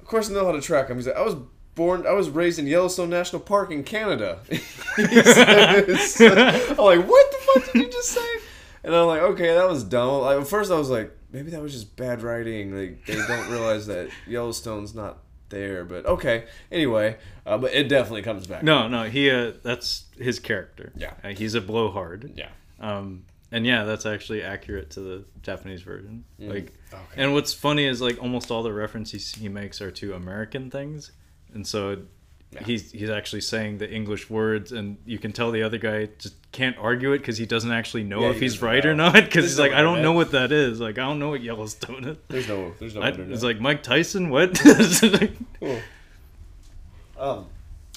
"Of 0.00 0.06
course, 0.06 0.28
I 0.28 0.32
know 0.34 0.44
how 0.44 0.52
to 0.52 0.60
track 0.60 0.88
him." 0.88 0.96
He's 0.96 1.06
like, 1.06 1.16
"I 1.16 1.22
was 1.22 1.36
born, 1.76 2.04
I 2.06 2.12
was 2.12 2.28
raised 2.28 2.58
in 2.58 2.66
Yellowstone 2.66 3.10
National 3.10 3.40
Park 3.40 3.70
in 3.70 3.84
Canada." 3.84 4.40
Says. 4.96 6.70
I'm 6.70 6.76
like, 6.76 7.06
"What 7.06 7.30
the 7.30 7.38
fuck 7.54 7.72
did 7.72 7.82
you 7.82 7.88
just 7.90 8.08
say?" 8.10 8.26
And 8.84 8.94
I'm 8.94 9.06
like, 9.06 9.22
"Okay, 9.22 9.54
that 9.54 9.68
was 9.68 9.84
dumb." 9.84 10.22
Like, 10.22 10.40
at 10.40 10.46
first, 10.48 10.70
I 10.70 10.78
was 10.78 10.90
like, 10.90 11.16
"Maybe 11.32 11.50
that 11.50 11.62
was 11.62 11.72
just 11.72 11.96
bad 11.96 12.22
writing. 12.22 12.76
Like, 12.76 13.04
they 13.06 13.14
don't 13.14 13.48
realize 13.50 13.86
that 13.86 14.08
Yellowstone's 14.26 14.94
not." 14.94 15.18
There, 15.48 15.84
but 15.84 16.06
okay. 16.06 16.46
Anyway, 16.72 17.18
uh, 17.46 17.56
but 17.56 17.72
it 17.72 17.88
definitely 17.88 18.22
comes 18.22 18.48
back. 18.48 18.64
No, 18.64 18.88
no, 18.88 19.04
he. 19.04 19.30
Uh, 19.30 19.52
that's 19.62 20.06
his 20.18 20.40
character. 20.40 20.92
Yeah. 20.96 21.12
Uh, 21.22 21.28
he's 21.28 21.54
a 21.54 21.60
blowhard. 21.60 22.32
Yeah. 22.34 22.48
Um, 22.80 23.26
and 23.52 23.64
yeah, 23.64 23.84
that's 23.84 24.06
actually 24.06 24.42
accurate 24.42 24.90
to 24.90 25.00
the 25.00 25.24
Japanese 25.42 25.82
version. 25.82 26.24
Like, 26.40 26.72
Okay. 26.92 27.00
and 27.14 27.32
what's 27.32 27.54
funny 27.54 27.84
is 27.84 28.00
like 28.02 28.20
almost 28.20 28.50
all 28.50 28.64
the 28.64 28.72
references 28.72 29.36
he 29.36 29.48
makes 29.48 29.80
are 29.80 29.92
to 29.92 30.14
American 30.14 30.68
things, 30.68 31.12
and 31.56 31.66
so 31.66 31.98
he's 32.64 32.92
he's 32.92 33.10
actually 33.10 33.40
saying 33.40 33.78
the 33.78 33.90
English 33.90 34.30
words, 34.30 34.70
and 34.72 34.96
you 35.04 35.18
can 35.18 35.32
tell 35.32 35.50
the 35.50 35.62
other 35.62 35.78
guy 35.78 36.08
just 36.18 36.34
can't 36.52 36.76
argue 36.78 37.12
it 37.12 37.18
because 37.18 37.36
he 37.36 37.44
doesn't 37.44 37.72
actually 37.72 38.04
know 38.04 38.20
Yeah, 38.22 38.28
if 38.30 38.34
he 38.36 38.42
he's 38.42 38.62
right 38.62 38.82
know. 38.84 38.90
or 38.90 38.94
not. 38.94 39.12
Because 39.14 39.44
he's 39.44 39.58
no 39.58 39.64
like, 39.64 39.72
I 39.72 39.82
don't 39.82 40.00
know 40.00 40.12
what 40.12 40.30
that 40.30 40.52
is. 40.52 40.80
Like, 40.80 40.96
I 40.98 41.02
don't 41.02 41.18
know 41.18 41.28
what 41.30 41.42
Yellowstone 41.42 42.04
is. 42.04 42.16
There's 42.28 42.48
no, 42.48 42.72
there's 42.78 42.94
no 42.94 43.02
I, 43.02 43.08
it's 43.08 43.42
like 43.42 43.60
Mike 43.60 43.82
Tyson. 43.82 44.30
What? 44.30 44.58
Cool. 45.60 45.80
Um, 47.18 47.46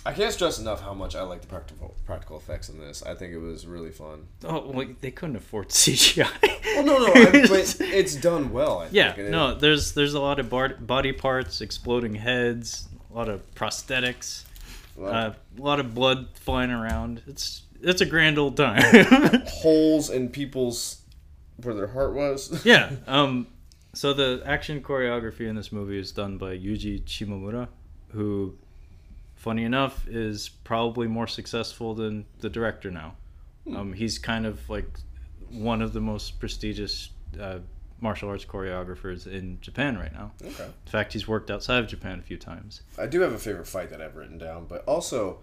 I 0.06 0.14
can't 0.14 0.34
stress 0.34 0.60
enough 0.60 0.82
how 0.82 0.94
much 0.94 1.16
I 1.16 1.22
like 1.24 1.42
the 1.42 1.48
practical 1.48 1.94
practical 2.06 2.38
effects 2.38 2.70
in 2.70 2.80
this. 2.80 3.04
I 3.04 3.14
think 3.16 3.34
it 3.34 3.38
was 3.38 3.68
really 3.68 3.92
fun. 3.92 4.28
oh, 4.46 4.70
well, 4.72 4.88
they 5.02 5.12
couldn't 5.12 5.36
afford 5.36 5.70
CGI. 5.70 6.28
Well, 6.66 6.86
no, 6.86 6.98
no, 7.00 7.14
I, 7.14 7.48
but 7.48 7.78
it's 7.82 8.16
done 8.16 8.52
well. 8.52 8.80
I 8.80 8.88
Yeah, 8.92 9.14
think. 9.14 9.30
no, 9.30 9.54
there's 9.56 9.94
there's 9.94 10.16
a 10.16 10.20
lot 10.22 10.40
of 10.40 10.50
bar- 10.50 10.76
body 10.80 11.12
parts, 11.14 11.62
exploding 11.62 12.16
heads, 12.16 12.88
a 13.12 13.16
lot 13.16 13.30
of 13.30 13.42
prosthetics, 13.56 14.44
well, 14.96 15.14
uh, 15.14 15.34
a 15.58 15.62
lot 15.62 15.80
of 15.80 15.94
blood 15.94 16.28
flying 16.34 16.72
around. 16.72 17.22
It's 17.28 17.64
it's 17.82 18.02
a 18.02 18.06
grand 18.06 18.38
old 18.38 18.58
time. 18.58 18.82
holes 19.48 20.10
in 20.10 20.30
people's 20.30 21.02
where 21.62 21.74
their 21.74 21.88
heart 21.88 22.14
was. 22.14 22.62
yeah. 22.66 22.92
Um. 23.08 23.48
So 23.94 24.14
the 24.14 24.42
action 24.46 24.82
choreography 24.82 25.48
in 25.48 25.56
this 25.56 25.72
movie 25.72 25.98
is 25.98 26.12
done 26.12 26.38
by 26.38 26.58
Yuji 26.58 27.04
Shimomura, 27.04 27.68
who, 28.10 28.56
funny 29.36 29.64
enough, 29.64 30.08
is 30.08 30.50
probably 30.64 31.08
more 31.08 31.26
successful 31.28 31.96
than 31.96 32.26
the 32.40 32.50
director 32.50 32.92
now. 32.92 33.16
Um, 33.76 33.94
he's 33.94 34.20
kind 34.20 34.46
of 34.46 34.68
like 34.70 34.88
one 35.50 35.82
of 35.82 35.94
the 35.94 36.02
most 36.02 36.40
prestigious 36.40 37.10
uh, 37.40 37.60
martial 38.02 38.30
arts 38.30 38.46
choreographers 38.46 39.28
in 39.28 39.60
Japan 39.62 39.98
right 39.98 40.14
now. 40.14 40.32
okay. 40.44 40.66
In 40.66 40.92
fact, 40.92 41.14
he's 41.14 41.28
worked 41.28 41.50
outside 41.52 41.80
of 41.80 41.88
Japan 41.88 42.20
a 42.20 42.24
few 42.24 42.38
times. 42.38 42.82
I 42.98 43.06
do 43.08 43.22
have 43.22 43.34
a 43.34 43.38
favorite 43.40 43.68
fight 43.68 43.90
that 43.90 44.02
I've 44.02 44.16
written 44.16 44.38
down, 44.38 44.66
but 44.68 44.84
also 44.86 45.40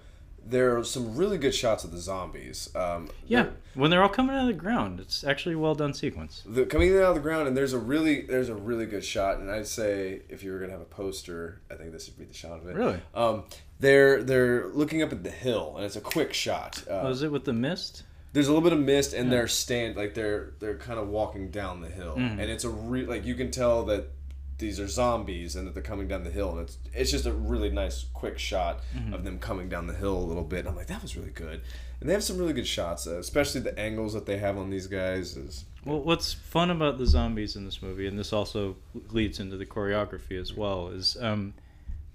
there 0.48 0.78
are 0.78 0.84
some 0.84 1.16
really 1.16 1.38
good 1.38 1.52
shots 1.54 1.82
of 1.82 1.90
the 1.90 1.98
zombies. 1.98 2.70
Um, 2.76 3.08
Yeah, 3.26 3.42
they're- 3.42 3.52
when 3.74 3.90
they're 3.90 4.02
all 4.02 4.08
coming 4.08 4.36
out 4.36 4.42
of 4.42 4.46
the 4.46 4.52
ground, 4.52 5.00
it's 5.00 5.24
actually 5.24 5.56
a 5.56 5.58
well 5.58 5.74
done 5.74 5.92
sequence. 5.92 6.44
the, 6.46 6.64
coming 6.66 6.94
out 6.96 7.02
of 7.02 7.14
the 7.16 7.20
ground, 7.20 7.48
and 7.48 7.56
there's 7.56 7.72
a 7.72 7.78
really 7.78 8.22
there's 8.22 8.48
a 8.48 8.54
really 8.54 8.86
good 8.86 9.04
shot. 9.04 9.38
And 9.38 9.50
I'd 9.50 9.66
say 9.66 10.22
if 10.28 10.44
you 10.44 10.52
were 10.52 10.60
gonna 10.60 10.70
have 10.72 10.80
a 10.80 10.84
poster, 10.84 11.60
I 11.70 11.74
think 11.74 11.90
this 11.92 12.06
would 12.06 12.16
be 12.18 12.24
the 12.26 12.32
shot 12.34 12.60
of 12.60 12.68
it. 12.68 12.76
Really? 12.76 13.00
Um, 13.12 13.42
they're 13.80 14.22
they're 14.22 14.68
looking 14.68 15.02
up 15.02 15.10
at 15.12 15.24
the 15.24 15.30
hill, 15.30 15.74
and 15.76 15.84
it's 15.84 15.96
a 15.96 16.00
quick 16.00 16.32
shot. 16.32 16.82
Uh, 16.88 17.00
Was 17.04 17.22
it 17.22 17.32
with 17.32 17.44
the 17.44 17.52
mist? 17.52 18.04
There's 18.36 18.48
a 18.48 18.52
little 18.52 18.68
bit 18.68 18.74
of 18.78 18.84
mist 18.84 19.14
and 19.14 19.32
they're 19.32 19.48
stand 19.48 19.96
like 19.96 20.12
they're 20.12 20.52
they're 20.58 20.76
kind 20.76 20.98
of 20.98 21.08
walking 21.08 21.50
down 21.50 21.80
the 21.80 21.88
hill. 21.88 22.16
Mm. 22.16 22.32
and 22.32 22.42
it's 22.42 22.64
a 22.64 22.68
real 22.68 23.08
like 23.08 23.24
you 23.24 23.34
can 23.34 23.50
tell 23.50 23.82
that 23.86 24.10
these 24.58 24.78
are 24.78 24.88
zombies 24.88 25.56
and 25.56 25.66
that 25.66 25.72
they're 25.74 25.82
coming 25.82 26.06
down 26.06 26.22
the 26.22 26.30
hill. 26.30 26.50
And 26.50 26.60
it's 26.60 26.76
it's 26.92 27.10
just 27.10 27.24
a 27.24 27.32
really 27.32 27.70
nice 27.70 28.04
quick 28.12 28.38
shot 28.38 28.80
Mm-hmm. 28.94 29.14
of 29.14 29.24
them 29.24 29.38
coming 29.38 29.70
down 29.70 29.86
the 29.86 29.94
hill 29.94 30.18
a 30.18 30.26
little 30.30 30.44
bit. 30.44 30.60
And 30.60 30.68
i'm 30.68 30.76
like 30.76 30.86
that 30.88 31.00
was 31.00 31.16
really 31.16 31.30
good. 31.30 31.62
And 31.98 32.08
they 32.10 32.12
have 32.12 32.22
some 32.22 32.36
really 32.36 32.52
good 32.52 32.66
shots 32.66 33.06
uh, 33.06 33.18
especially 33.18 33.62
the 33.62 33.78
angles 33.78 34.12
that 34.12 34.26
they 34.26 34.36
have 34.36 34.58
on 34.58 34.68
these 34.68 34.86
guys 34.86 35.34
is 35.38 35.64
Well, 35.86 36.00
what's 36.00 36.34
fun 36.34 36.68
about 36.70 36.98
the 36.98 37.06
zombies 37.06 37.56
in 37.56 37.64
this 37.64 37.80
movie, 37.80 38.06
and 38.06 38.18
this 38.18 38.34
also 38.34 38.76
leads 39.10 39.40
into 39.40 39.56
the 39.56 39.64
choreography 39.64 40.38
as 40.38 40.52
well, 40.52 40.88
is 40.88 41.16
um, 41.22 41.54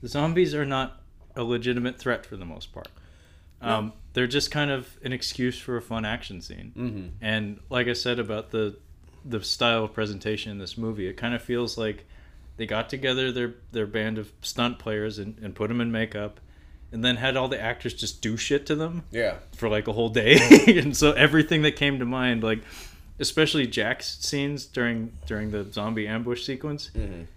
the 0.04 0.08
zombies 0.08 0.54
are 0.54 0.66
not 0.68 1.02
a 1.36 1.44
legitimate 1.44 1.98
threat 1.98 2.28
for 2.28 2.38
the 2.38 2.46
most 2.46 2.72
part. 2.74 2.90
Um, 3.62 3.94
They're 4.14 4.28
just 4.28 4.52
kind 4.52 4.72
of 4.72 4.98
an 5.04 5.14
excuse 5.14 5.58
for 5.58 5.78
a 5.78 5.82
fun 5.82 6.04
action 6.06 6.42
scene. 6.42 6.74
mm-hmm. 6.78 7.08
And 7.22 7.60
like 7.70 7.88
I 7.88 7.94
said 7.94 8.20
about 8.20 8.52
the 8.52 8.78
the 9.24 9.44
style 9.44 9.84
of 9.84 9.94
presentation 9.94 10.52
in 10.52 10.58
this 10.58 10.78
movie, 10.78 11.08
it 11.08 11.16
kind 11.18 11.34
of 11.36 11.42
feels 11.42 11.78
like 11.78 12.06
they 12.58 12.66
got 12.66 12.90
together 12.90 13.32
their 13.32 13.54
their 13.72 13.88
band 13.88 14.18
of 14.18 14.32
stunt 14.42 14.80
players 14.80 15.18
and, 15.20 15.38
and 15.42 15.56
put 15.56 15.68
them 15.70 15.80
in 15.80 15.92
makeup, 15.92 16.40
and 16.92 17.06
then 17.06 17.16
had 17.18 17.38
all 17.38 17.48
the 17.48 17.62
actors 17.62 17.94
just 17.94 18.22
do 18.22 18.36
shit 18.36 18.66
to 18.66 18.76
them 18.76 19.04
yeah 19.12 19.36
for 19.56 19.70
like 19.70 19.88
a 19.88 19.94
whole 19.94 20.10
day. 20.10 20.38
and 20.80 20.96
so 20.98 21.12
everything 21.14 21.62
that 21.62 21.76
came 21.76 22.00
to 22.00 22.06
mind, 22.06 22.44
like 22.44 22.60
especially 23.20 23.68
Jack's 23.68 24.18
scenes 24.20 24.66
during 24.66 25.14
during 25.28 25.52
the 25.52 25.64
zombie 25.72 26.08
ambush 26.08 26.44
sequence, 26.44 26.90
Mhm. 26.98 27.28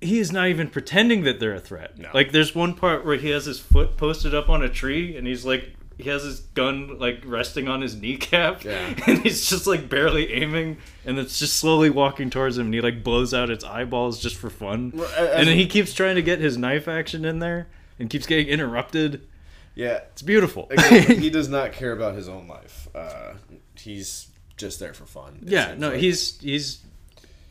he 0.00 0.18
is 0.18 0.32
not 0.32 0.48
even 0.48 0.68
pretending 0.68 1.22
that 1.22 1.38
they're 1.40 1.54
a 1.54 1.60
threat. 1.60 1.96
No. 1.98 2.10
Like 2.12 2.32
there's 2.32 2.54
one 2.54 2.74
part 2.74 3.04
where 3.06 3.16
he 3.16 3.30
has 3.30 3.46
his 3.46 3.60
foot 3.60 3.96
posted 3.96 4.34
up 4.34 4.48
on 4.48 4.62
a 4.62 4.68
tree 4.68 5.16
and 5.16 5.26
he's 5.26 5.44
like 5.44 5.74
he 5.98 6.08
has 6.10 6.22
his 6.24 6.40
gun 6.40 6.98
like 6.98 7.22
resting 7.24 7.68
on 7.68 7.80
his 7.80 7.94
kneecap 7.96 8.64
Yeah. 8.64 8.94
and 9.06 9.18
he's 9.20 9.48
just 9.48 9.66
like 9.66 9.88
barely 9.88 10.32
aiming 10.32 10.76
and 11.04 11.18
it's 11.18 11.38
just 11.38 11.56
slowly 11.56 11.88
walking 11.90 12.28
towards 12.30 12.58
him 12.58 12.66
and 12.66 12.74
he 12.74 12.80
like 12.80 13.02
blows 13.02 13.32
out 13.32 13.48
its 13.50 13.64
eyeballs 13.64 14.20
just 14.20 14.36
for 14.36 14.50
fun. 14.50 14.92
Well, 14.94 15.08
and 15.36 15.48
then 15.48 15.56
he 15.56 15.66
keeps 15.66 15.94
trying 15.94 16.16
to 16.16 16.22
get 16.22 16.38
his 16.40 16.58
knife 16.58 16.86
action 16.88 17.24
in 17.24 17.38
there 17.38 17.68
and 17.98 18.10
keeps 18.10 18.26
getting 18.26 18.48
interrupted. 18.48 19.26
yeah 19.74 20.00
It's 20.12 20.22
beautiful. 20.22 20.68
Again, 20.70 21.18
he 21.20 21.30
does 21.30 21.48
not 21.48 21.72
care 21.72 21.92
about 21.92 22.14
his 22.14 22.28
own 22.28 22.46
life 22.46 22.88
uh, 22.94 23.34
he's 23.76 24.28
just 24.56 24.80
there 24.80 24.94
for 24.94 25.04
fun 25.06 25.38
yeah, 25.42 25.74
no, 25.78 25.90
like. 25.90 26.00
he's 26.00 26.38
he's 26.40 26.80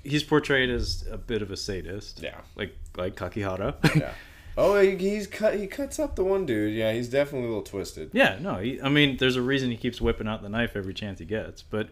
he's 0.03 0.23
portrayed 0.23 0.69
as 0.69 1.03
a 1.11 1.17
bit 1.17 1.41
of 1.41 1.49
a 1.51 1.57
sadist. 1.57 2.19
yeah 2.21 2.41
Like 2.55 2.75
like 2.97 3.15
Kakihara. 3.15 3.73
yeah 3.95 4.11
oh 4.57 4.79
he, 4.79 4.95
he's 4.95 5.27
cut 5.27 5.55
he 5.55 5.67
cuts 5.67 5.99
up 5.99 6.15
the 6.15 6.23
one 6.23 6.45
dude 6.45 6.73
yeah 6.73 6.91
he's 6.93 7.09
definitely 7.09 7.47
a 7.47 7.49
little 7.49 7.63
twisted 7.63 8.09
Yeah, 8.13 8.37
no, 8.39 8.55
he, 8.55 8.81
I 8.81 8.89
mean, 8.89 9.17
there's 9.17 9.35
a 9.35 9.41
reason 9.41 9.69
he 9.69 9.77
keeps 9.77 9.99
whipping 9.99 10.27
out 10.27 10.41
the 10.41 10.49
knife 10.49 10.75
every 10.75 10.93
chance 10.93 11.19
he 11.19 11.25
gets. 11.25 11.61
But 11.61 11.89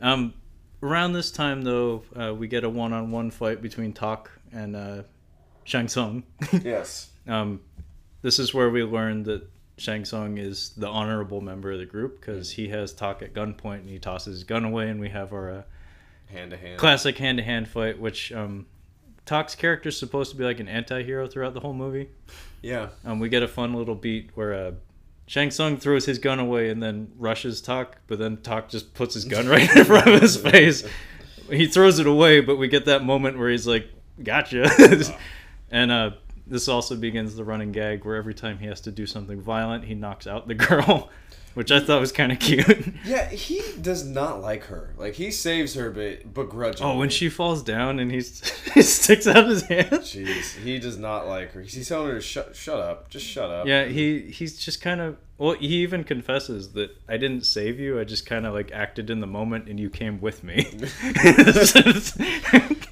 um, 0.00 0.34
around 0.82 1.12
this 1.12 1.30
time, 1.30 1.62
though, 1.62 2.02
uh, 2.14 2.34
we 2.34 2.48
get 2.48 2.64
a 2.64 2.70
one-on-one 2.70 3.30
fight 3.30 3.60
between 3.62 3.92
Tak 3.92 4.30
and 4.52 4.76
uh, 4.76 5.02
Shang 5.64 5.88
Tsung. 5.88 6.22
yes 6.62 7.10
um, 7.28 7.60
this 8.22 8.38
is 8.38 8.54
where 8.54 8.70
we 8.70 8.82
learn 8.82 9.24
that 9.24 9.48
Shang 9.78 10.04
Tsung 10.04 10.38
is 10.38 10.70
the 10.76 10.88
honorable 10.88 11.40
member 11.40 11.72
of 11.72 11.78
the 11.78 11.84
group 11.84 12.20
because 12.20 12.52
he 12.52 12.68
has 12.68 12.92
Tak 12.92 13.22
at 13.22 13.34
gunpoint 13.34 13.80
and 13.80 13.90
he 13.90 13.98
tosses 13.98 14.36
his 14.36 14.44
gun 14.44 14.64
away, 14.64 14.88
and 14.88 15.00
we 15.00 15.10
have 15.10 15.32
our 15.32 15.50
uh, 15.50 15.62
hand 16.26 16.52
to 16.52 16.56
hand. 16.56 16.78
classic 16.78 17.18
hand 17.18 17.38
to 17.38 17.44
hand 17.44 17.68
fight, 17.68 17.98
which 18.00 18.32
um, 18.32 18.66
Tak's 19.26 19.54
character 19.54 19.88
is 19.90 19.98
supposed 19.98 20.30
to 20.30 20.36
be 20.36 20.44
like 20.44 20.60
an 20.60 20.68
anti 20.68 21.02
hero 21.02 21.26
throughout 21.26 21.52
the 21.52 21.60
whole 21.60 21.74
movie. 21.74 22.08
Yeah. 22.62 22.88
Um, 23.04 23.18
we 23.18 23.28
get 23.28 23.42
a 23.42 23.48
fun 23.48 23.74
little 23.74 23.94
beat 23.94 24.30
where 24.34 24.54
uh, 24.54 24.72
Shang 25.26 25.50
Tsung 25.50 25.76
throws 25.76 26.06
his 26.06 26.18
gun 26.18 26.38
away 26.38 26.70
and 26.70 26.82
then 26.82 27.12
rushes 27.18 27.60
Tak, 27.60 27.98
but 28.06 28.18
then 28.18 28.38
Talk 28.38 28.68
just 28.68 28.94
puts 28.94 29.14
his 29.14 29.24
gun 29.24 29.48
right 29.48 29.76
in 29.76 29.84
front 29.84 30.06
of 30.06 30.20
his 30.20 30.36
face. 30.52 30.86
He 31.50 31.66
throws 31.66 31.98
it 31.98 32.06
away, 32.06 32.40
but 32.40 32.56
we 32.56 32.68
get 32.68 32.86
that 32.86 33.04
moment 33.04 33.38
where 33.38 33.50
he's 33.50 33.66
like, 33.66 33.88
"Gotcha," 34.22 34.68
and 35.70 35.92
uh, 35.92 36.10
this 36.46 36.68
also 36.68 36.96
begins 36.96 37.36
the 37.36 37.44
running 37.44 37.72
gag 37.72 38.04
where 38.04 38.16
every 38.16 38.34
time 38.34 38.58
he 38.58 38.66
has 38.66 38.80
to 38.82 38.90
do 38.90 39.06
something 39.06 39.40
violent, 39.40 39.84
he 39.84 39.94
knocks 39.94 40.26
out 40.26 40.48
the 40.48 40.54
girl, 40.54 41.10
which 41.56 41.72
I 41.72 41.80
thought 41.80 42.00
was 42.02 42.12
kind 42.12 42.30
of 42.32 42.38
cute. 42.38 42.66
Yeah, 43.06 43.28
he 43.30 43.62
does 43.80 44.04
not 44.04 44.42
like 44.42 44.64
her. 44.64 44.92
Like 44.98 45.14
he 45.14 45.30
saves 45.30 45.74
her, 45.74 45.90
but 45.90 46.34
begrudgingly. 46.34 46.92
Oh, 46.92 46.98
when 46.98 47.08
she 47.08 47.28
falls 47.30 47.62
down 47.62 47.98
and 48.00 48.10
he's, 48.10 48.46
he 48.74 48.82
sticks 48.82 49.26
out 49.26 49.46
his 49.46 49.62
hand. 49.62 49.88
Jeez, 49.90 50.56
he 50.56 50.78
does 50.78 50.98
not 50.98 51.26
like 51.26 51.52
her. 51.52 51.62
He's 51.62 51.88
telling 51.88 52.08
her 52.08 52.14
to 52.16 52.20
shut, 52.20 52.54
shut 52.56 52.80
up, 52.80 53.08
just 53.08 53.24
shut 53.24 53.50
up. 53.50 53.66
Yeah, 53.66 53.84
he 53.84 54.22
he's 54.22 54.58
just 54.58 54.80
kind 54.82 55.00
of 55.00 55.16
well. 55.38 55.54
He 55.54 55.76
even 55.82 56.04
confesses 56.04 56.72
that 56.72 56.90
I 57.08 57.16
didn't 57.16 57.46
save 57.46 57.78
you. 57.80 57.98
I 58.00 58.04
just 58.04 58.26
kind 58.26 58.44
of 58.44 58.52
like 58.52 58.72
acted 58.72 59.08
in 59.08 59.20
the 59.20 59.26
moment, 59.26 59.68
and 59.68 59.78
you 59.80 59.88
came 59.88 60.20
with 60.20 60.42
me. 60.44 60.64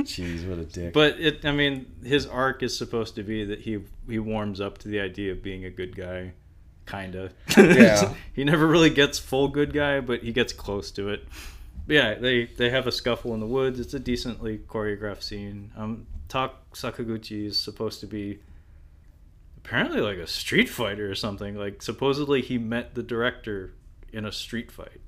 Jeez, 0.04 0.48
what 0.48 0.58
a 0.58 0.64
dick. 0.64 0.92
but 0.92 1.18
it, 1.20 1.44
I 1.44 1.52
mean, 1.52 1.86
his 2.04 2.26
arc 2.26 2.62
is 2.62 2.76
supposed 2.76 3.14
to 3.16 3.22
be 3.22 3.44
that 3.44 3.60
he 3.60 3.80
he 4.08 4.18
warms 4.18 4.60
up 4.60 4.78
to 4.78 4.88
the 4.88 5.00
idea 5.00 5.32
of 5.32 5.42
being 5.42 5.64
a 5.64 5.70
good 5.70 5.96
guy, 5.96 6.32
kinda. 6.86 7.30
Yeah. 7.56 8.14
he 8.32 8.44
never 8.44 8.66
really 8.66 8.90
gets 8.90 9.18
full 9.18 9.48
good 9.48 9.72
guy, 9.72 10.00
but 10.00 10.22
he 10.22 10.32
gets 10.32 10.52
close 10.52 10.90
to 10.92 11.08
it. 11.08 11.26
But 11.86 11.94
yeah, 11.94 12.14
they 12.14 12.46
they 12.46 12.70
have 12.70 12.86
a 12.86 12.92
scuffle 12.92 13.34
in 13.34 13.40
the 13.40 13.46
woods. 13.46 13.78
It's 13.80 13.94
a 13.94 13.98
decently 13.98 14.58
choreographed 14.58 15.22
scene. 15.22 15.72
Um, 15.76 16.06
Tak 16.28 16.52
Sakaguchi 16.72 17.46
is 17.46 17.58
supposed 17.58 18.00
to 18.00 18.06
be 18.06 18.38
apparently 19.58 20.00
like 20.00 20.18
a 20.18 20.26
street 20.26 20.68
fighter 20.68 21.10
or 21.10 21.14
something. 21.14 21.56
Like 21.56 21.82
supposedly 21.82 22.40
he 22.40 22.58
met 22.58 22.94
the 22.94 23.02
director 23.02 23.74
in 24.12 24.24
a 24.24 24.32
street 24.32 24.70
fight. 24.70 25.00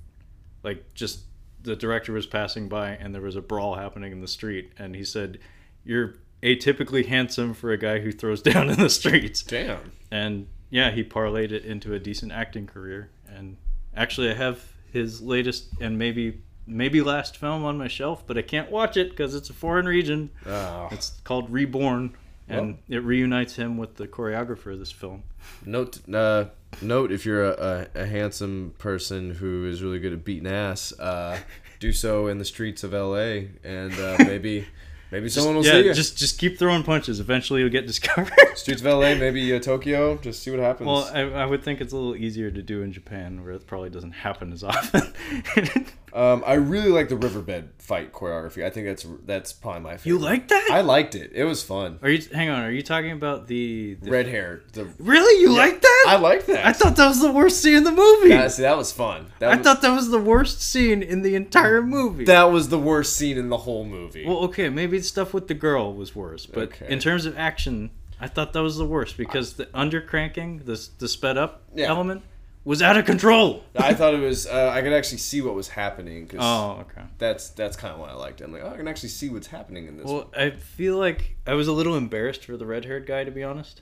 Like 0.63 0.95
just 0.95 1.21
the 1.63 1.77
director 1.77 2.13
was 2.13 2.27
passing 2.27 2.69
by 2.69 2.91
and 2.91 3.15
there 3.15 3.23
was 3.23 3.37
a 3.37 3.43
brawl 3.43 3.75
happening 3.75 4.13
in 4.13 4.21
the 4.21 4.29
street 4.29 4.73
and 4.79 4.95
he 4.95 5.05
said, 5.05 5.39
"You're 5.85 6.17
atypically 6.43 7.07
handsome 7.07 7.55
for 7.55 7.73
a 7.73 7.79
guy 7.79 8.01
who 8.01 8.13
throws 8.13 8.43
down 8.51 8.69
in 8.69 8.79
the 8.79 8.91
streets." 8.91 9.43
Damn. 9.43 9.93
And 10.11 10.49
yeah, 10.71 10.91
he 10.91 11.05
parlayed 11.05 11.53
it 11.53 11.65
into 11.65 11.95
a 11.95 11.99
decent 11.99 12.33
acting 12.33 12.67
career. 12.67 13.11
And 13.29 13.57
actually, 13.97 14.31
I 14.31 14.35
have 14.35 14.63
his 14.93 15.21
latest 15.21 15.69
and 15.81 15.99
maybe 15.99 16.43
maybe 16.67 17.01
last 17.01 17.37
film 17.37 17.65
on 17.65 17.79
my 17.79 17.89
shelf, 17.89 18.27
but 18.27 18.37
I 18.37 18.43
can't 18.43 18.71
watch 18.71 18.97
it 18.97 19.11
because 19.11 19.35
it's 19.35 19.51
a 19.51 19.53
foreign 19.53 19.87
region. 19.87 20.31
Oh. 20.45 20.89
It's 20.91 21.21
called 21.23 21.51
Reborn, 21.51 22.17
and 22.49 22.79
it 22.89 23.05
reunites 23.05 23.55
him 23.55 23.77
with 23.77 23.97
the 23.97 24.09
choreographer 24.09 24.73
of 24.73 24.79
this 24.79 24.91
film. 24.91 25.23
Note, 25.65 25.99
uh, 26.13 26.47
note 26.83 27.13
if 27.13 27.25
you're 27.25 27.45
a, 27.45 27.89
a, 27.95 28.03
a 28.03 28.07
handsome 28.07 28.75
person 28.79 29.35
who 29.35 29.67
is 29.67 29.83
really 29.83 30.01
good 30.01 30.13
at 30.13 30.25
beating 30.25 30.49
ass, 30.49 30.93
uh, 30.99 31.39
do 31.79 31.93
so 31.93 32.27
in 32.27 32.39
the 32.39 32.45
streets 32.45 32.83
of 32.83 32.95
L.A. 32.95 33.51
and 33.63 33.93
uh, 33.99 34.17
maybe 34.25 34.67
maybe 35.11 35.29
someone 35.29 35.57
will 35.57 35.65
yeah, 35.65 35.73
see 35.73 35.85
you. 35.87 35.95
just 35.95 36.17
just 36.19 36.39
keep 36.39 36.59
throwing 36.59 36.83
punches. 36.83 37.21
Eventually, 37.21 37.61
you'll 37.61 37.71
get 37.71 37.87
discovered. 37.87 38.33
streets 38.55 38.81
of 38.81 38.87
L.A. 38.87 39.15
Maybe 39.15 39.55
uh, 39.55 39.61
Tokyo. 39.61 40.17
Just 40.19 40.43
see 40.43 40.51
what 40.51 40.61
happens. 40.61 40.87
well, 40.87 41.11
I, 41.13 41.43
I 41.43 41.47
would 41.47 41.63
think 41.63 41.81
it's 41.81 41.93
a 41.93 41.97
little 41.97 42.17
easier 42.17 42.51
to 42.51 42.63
do 42.63 42.83
in 42.83 42.93
Japan, 42.93 43.43
where 43.45 43.53
it 43.53 43.67
probably 43.67 43.91
doesn't 43.91 44.13
happen 44.13 44.53
as 44.53 44.65
often. 44.65 45.15
um, 46.17 46.43
I 46.47 46.55
really 46.55 46.89
like 46.91 47.09
the 47.09 47.17
riverbed 47.17 47.71
fight 47.79 48.13
choreography. 48.13 48.65
I 48.65 48.71
think 48.71 48.87
that's 48.87 49.07
that's 49.25 49.53
probably 49.53 49.83
my 49.83 49.97
favorite. 49.97 50.07
you 50.07 50.19
like 50.19 50.49
that? 50.49 50.69
I 50.73 50.81
liked 50.81 51.15
it. 51.15 51.31
It 51.35 51.45
was 51.45 51.63
fun. 51.63 51.99
Are 52.03 52.09
you? 52.09 52.23
Hang 52.35 52.49
on. 52.49 52.63
Are 52.65 52.71
you 52.71 52.83
talking 52.83 53.13
about 53.13 53.47
the? 53.47 53.95
the 54.01 54.11
Red 54.11 54.27
hair. 54.27 54.63
The 54.73 54.87
Really, 54.99 55.41
you 55.43 55.53
like 55.55 55.81
that? 55.81 56.05
I 56.09 56.17
like 56.17 56.47
that. 56.47 56.65
I 56.67 56.73
thought 56.73 56.97
that 56.97 57.09
was 57.09 57.21
the 57.21 57.31
worst 57.33 57.63
scene 57.63 57.77
in 57.77 57.85
the 57.85 57.93
movie. 57.93 58.31
Yeah, 58.31 58.49
see, 58.49 58.63
that 58.63 58.77
was 58.77 58.93
fun. 58.93 59.27
That 59.41 59.53
I 59.53 59.57
was, 59.57 59.65
thought 59.65 59.83
that 59.83 59.95
was 59.95 60.09
the 60.11 60.19
worst 60.21 60.63
scene 60.63 61.03
in 61.03 61.23
the 61.23 61.35
entire 61.35 61.83
movie. 61.83 62.25
that 62.25 62.45
was 62.45 62.69
the 62.71 62.79
worst 62.79 63.17
scene 63.17 63.37
in 63.39 63.49
the 63.51 63.59
whole 63.59 63.85
movie. 63.85 64.25
well, 64.27 64.39
okay, 64.45 64.69
maybe 64.69 64.99
the 64.99 65.05
stuff 65.05 65.35
with 65.35 65.49
the 65.49 65.55
girl 65.55 65.95
was 65.95 66.15
worse, 66.17 66.47
but 66.47 66.65
Okay. 66.69 66.87
in 66.89 66.99
terms 66.99 67.27
of 67.27 67.37
action, 67.39 67.91
I 68.21 68.29
thought 68.29 68.53
that 68.55 68.63
was 68.63 68.77
the 68.79 68.87
worst 68.87 69.17
because 69.19 69.55
the 69.55 69.67
undercranking, 69.67 70.65
the 70.65 70.89
the 70.99 71.09
sped 71.09 71.37
up 71.37 71.63
Yeah. 71.75 71.89
element, 71.89 72.23
was 72.67 72.83
out 72.83 72.97
of 72.99 73.07
control. 73.07 73.63
I 73.79 73.95
thought 73.95 74.13
it 74.13 74.21
was. 74.21 74.47
Uh, 74.47 74.71
I 74.75 74.83
could 74.83 74.93
actually 74.93 75.19
see 75.19 75.41
what 75.41 75.55
was 75.55 75.69
happening 75.69 76.25
because 76.25 76.41
Oh, 76.43 76.81
okay. 76.91 77.07
that's 77.17 77.49
that's 77.51 77.77
kind 77.77 77.95
of 77.95 78.01
what 78.01 78.11
I 78.11 78.15
liked. 78.15 78.41
I'm 78.43 78.53
like, 78.53 78.63
oh, 78.63 78.69
I 78.71 78.77
can 78.77 78.89
actually 78.89 79.09
see 79.11 79.31
what's 79.31 79.47
happening 79.47 79.87
in 79.87 79.97
this. 79.97 80.05
Well, 80.07 80.31
I 80.37 80.51
feel 80.51 80.99
like 80.99 81.37
I 81.47 81.55
was 81.55 81.69
a 81.69 81.73
little 81.73 81.97
embarrassed 81.97 82.45
for 82.45 82.57
the 82.59 82.67
red 82.67 82.85
haired 82.85 83.07
guy, 83.07 83.25
to 83.25 83.31
be 83.31 83.43
honest, 83.45 83.81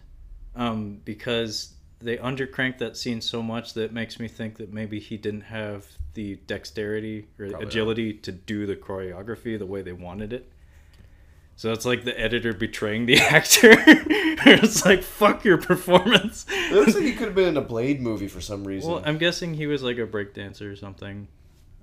um, 0.55 1.01
because 1.05 1.73
they 2.01 2.19
undercranked 2.19 2.79
that 2.79 2.97
scene 2.99 3.21
so 3.23 3.43
much 3.43 3.73
that 3.73 3.85
it 3.85 3.93
makes 3.93 4.21
me 4.21 4.29
think 4.29 4.59
that 4.59 4.71
maybe 4.73 5.01
he 5.01 5.17
didn't 5.17 5.41
have 5.43 5.87
the 6.13 6.37
dexterity 6.47 7.27
or 7.39 7.49
Probably 7.49 7.53
not. 7.53 7.63
agility 7.63 8.13
to 8.13 8.31
do 8.33 8.67
the 8.67 8.77
choreography 8.77 9.59
the 9.59 9.65
way 9.67 9.81
they 9.81 9.93
wanted 9.95 10.33
it. 10.35 10.51
So 11.57 11.73
it's 11.73 11.85
like 11.85 12.05
the 12.05 12.19
editor 12.19 12.53
betraying 12.53 13.07
the 13.07 13.17
actor. 13.21 13.75
it's 13.77 14.85
like 14.85 15.03
fuck 15.03 15.45
your 15.45 15.59
performance. 15.59 16.47
It 16.49 16.73
looks 16.73 16.95
like 16.95 17.05
he 17.05 17.13
could 17.13 17.29
have 17.29 17.35
been 17.35 17.49
in 17.49 17.57
a 17.57 17.63
Blade 17.63 18.01
movie 18.01 18.29
for 18.29 18.41
some 18.41 18.65
reason. 18.65 18.91
Well, 18.91 19.03
I'm 19.05 19.19
guessing 19.19 19.55
he 19.55 19.67
was 19.67 19.83
like 19.83 19.99
a 19.99 20.07
breakdancer 20.07 20.73
or 20.73 20.77
something. 20.77 21.29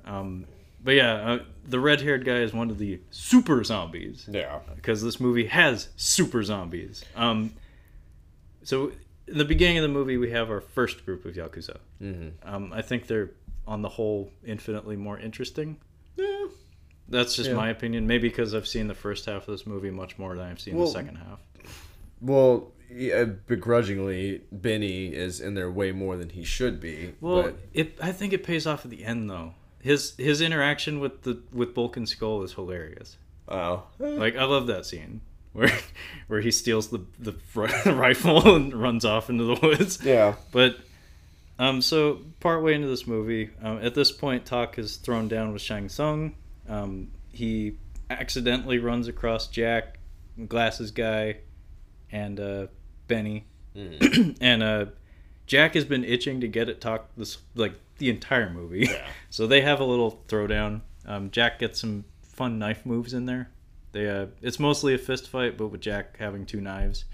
Um, 0.06 0.46
but 0.84 0.92
yeah, 0.92 1.14
uh, 1.14 1.40
the 1.64 1.80
red-haired 1.80 2.26
guy 2.26 2.38
is 2.38 2.54
one 2.54 2.70
of 2.70 2.80
the 2.80 3.00
super 3.12 3.64
zombies 3.64 4.28
yeah. 4.30 4.60
because 4.76 5.04
this 5.04 5.20
movie 5.20 5.46
has 5.46 5.90
super 5.96 6.44
zombies. 6.44 7.06
Um, 7.16 7.54
so 8.64 8.92
in 9.28 9.38
the 9.38 9.46
beginning 9.46 9.78
of 9.78 9.84
the 9.84 9.90
movie, 9.90 10.18
we 10.18 10.32
have 10.32 10.50
our 10.50 10.62
first 10.62 11.06
group 11.06 11.26
of 11.26 11.36
yakuza. 11.36 11.78
Mm-hmm. 12.02 12.30
Um, 12.44 12.74
I 12.74 12.82
think 12.82 13.08
they're 13.08 13.32
on 13.68 13.82
the 13.82 13.90
whole 13.90 14.32
infinitely 14.44 14.96
more 14.96 15.20
interesting. 15.20 15.78
Yeah. 16.18 16.48
That's 17.12 17.36
just 17.36 17.50
Yeah. 17.50 17.56
my 17.56 17.70
opinion. 17.70 18.08
Maybe 18.08 18.30
because 18.30 18.56
I've 18.56 18.68
seen 18.68 18.88
the 18.88 18.96
first 18.96 19.26
half 19.26 19.48
of 19.48 19.52
this 19.54 19.68
movie 19.68 19.92
much 19.92 20.18
more 20.18 20.36
than 20.36 20.46
I've 20.48 20.60
seen 20.60 20.76
Well, 20.76 20.88
the 20.88 20.92
second 20.94 21.16
half. 21.18 21.40
Well, 22.22 22.72
yeah, 22.90 23.24
begrudgingly, 23.48 24.42
Benny 24.52 25.08
is 25.14 25.40
in 25.40 25.54
there 25.54 25.72
way 25.72 25.92
more 25.92 26.18
than 26.18 26.30
he 26.30 26.44
should 26.44 26.80
be. 26.80 27.14
Well, 27.22 27.44
but 27.44 27.56
it 27.74 27.98
I 28.02 28.12
think 28.12 28.34
it 28.34 28.44
pays 28.44 28.66
off 28.68 28.84
at 28.86 28.92
the 28.92 29.04
end 29.06 29.30
though. 29.30 29.54
His 29.82 30.16
his 30.18 30.42
interaction 30.42 31.00
with 31.00 31.24
the 31.24 31.42
with 31.54 31.74
Bulk 31.74 31.98
and 31.98 32.08
Skull 32.08 32.44
is 32.44 32.54
hilarious. 32.54 33.18
oh, 33.48 33.84
Like 34.00 34.36
I 34.36 34.44
love 34.44 34.68
that 34.68 34.86
scene 34.86 35.22
where 35.54 35.72
where 36.28 36.42
he 36.42 36.52
steals 36.52 36.90
the 36.90 37.06
the 37.20 37.34
rifle 37.94 38.56
and 38.56 38.74
runs 38.74 39.06
off 39.06 39.30
into 39.30 39.44
the 39.46 39.56
woods. 39.62 40.00
yeah. 40.04 40.36
But 40.52 40.78
um, 41.60 41.82
so 41.82 42.22
partway 42.40 42.74
into 42.74 42.88
this 42.88 43.06
movie, 43.08 43.50
um, 43.62 43.80
at 43.84 43.94
this 43.96 44.12
point, 44.12 44.46
Tak 44.46 44.78
is 44.80 44.96
thrown 44.98 45.28
down 45.28 45.54
with 45.54 45.62
Shang 45.62 45.90
Tsung. 45.90 46.36
Um, 46.68 47.12
he 47.32 47.78
accidentally 48.10 48.78
runs 48.80 49.08
across 49.08 49.48
Jack, 49.48 50.00
Glasses 50.48 50.92
guy, 50.92 51.38
and 52.12 52.40
uh, 52.40 52.68
Benny, 53.08 53.46
Mm. 53.76 54.36
and 54.42 54.62
uh, 54.64 54.86
Jack 55.48 55.76
has 55.76 55.86
been 55.86 56.04
itching 56.04 56.42
to 56.42 56.48
get 56.50 56.68
it 56.68 56.82
Tak 56.82 57.06
this 57.16 57.38
like 57.56 57.74
the 58.00 58.10
entire 58.10 58.50
movie. 58.50 58.88
Yeah. 58.92 59.08
so 59.30 59.48
they 59.48 59.62
have 59.62 59.80
a 59.80 59.86
little 59.86 60.22
throwdown. 60.28 60.82
Um, 61.06 61.32
Jack 61.32 61.60
gets 61.60 61.80
some 61.80 62.04
fun 62.22 62.60
knife 62.60 62.86
moves 62.86 63.14
in 63.14 63.26
there. 63.26 63.50
They 63.94 64.10
uh, 64.10 64.28
it's 64.42 64.60
mostly 64.60 64.94
a 64.94 64.98
fist 64.98 65.30
fight, 65.30 65.58
but 65.58 65.68
with 65.68 65.82
Jack 65.82 66.18
having 66.18 66.46
two 66.46 66.60
knives. 66.62 67.06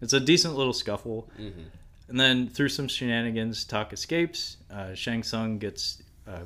It's 0.00 0.12
a 0.12 0.18
decent 0.20 0.56
little 0.56 0.72
scuffle. 0.72 1.28
Mhm. 1.38 1.66
And 2.08 2.18
then 2.18 2.48
through 2.48 2.70
some 2.70 2.88
shenanigans, 2.88 3.64
Tak 3.64 3.92
escapes. 3.92 4.56
Uh, 4.68 4.94
Shang 4.94 5.22
Tsung 5.22 5.58
gets 5.58 6.02
uh, 6.26 6.40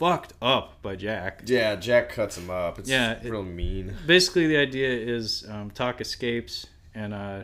fucked 0.00 0.32
up 0.40 0.80
by 0.80 0.96
Jack. 0.96 1.42
Yeah, 1.44 1.76
Jack 1.76 2.08
cuts 2.08 2.38
him 2.38 2.48
up. 2.48 2.78
It's 2.78 2.88
Yeah, 2.88 3.12
it- 3.22 3.30
real 3.30 3.42
mean. 3.42 3.94
Basically, 4.06 4.46
the 4.46 4.56
idea 4.56 4.88
is 4.88 5.44
um, 5.48 5.70
Tak 5.70 6.00
escapes, 6.00 6.66
and 6.94 7.12
uh, 7.12 7.42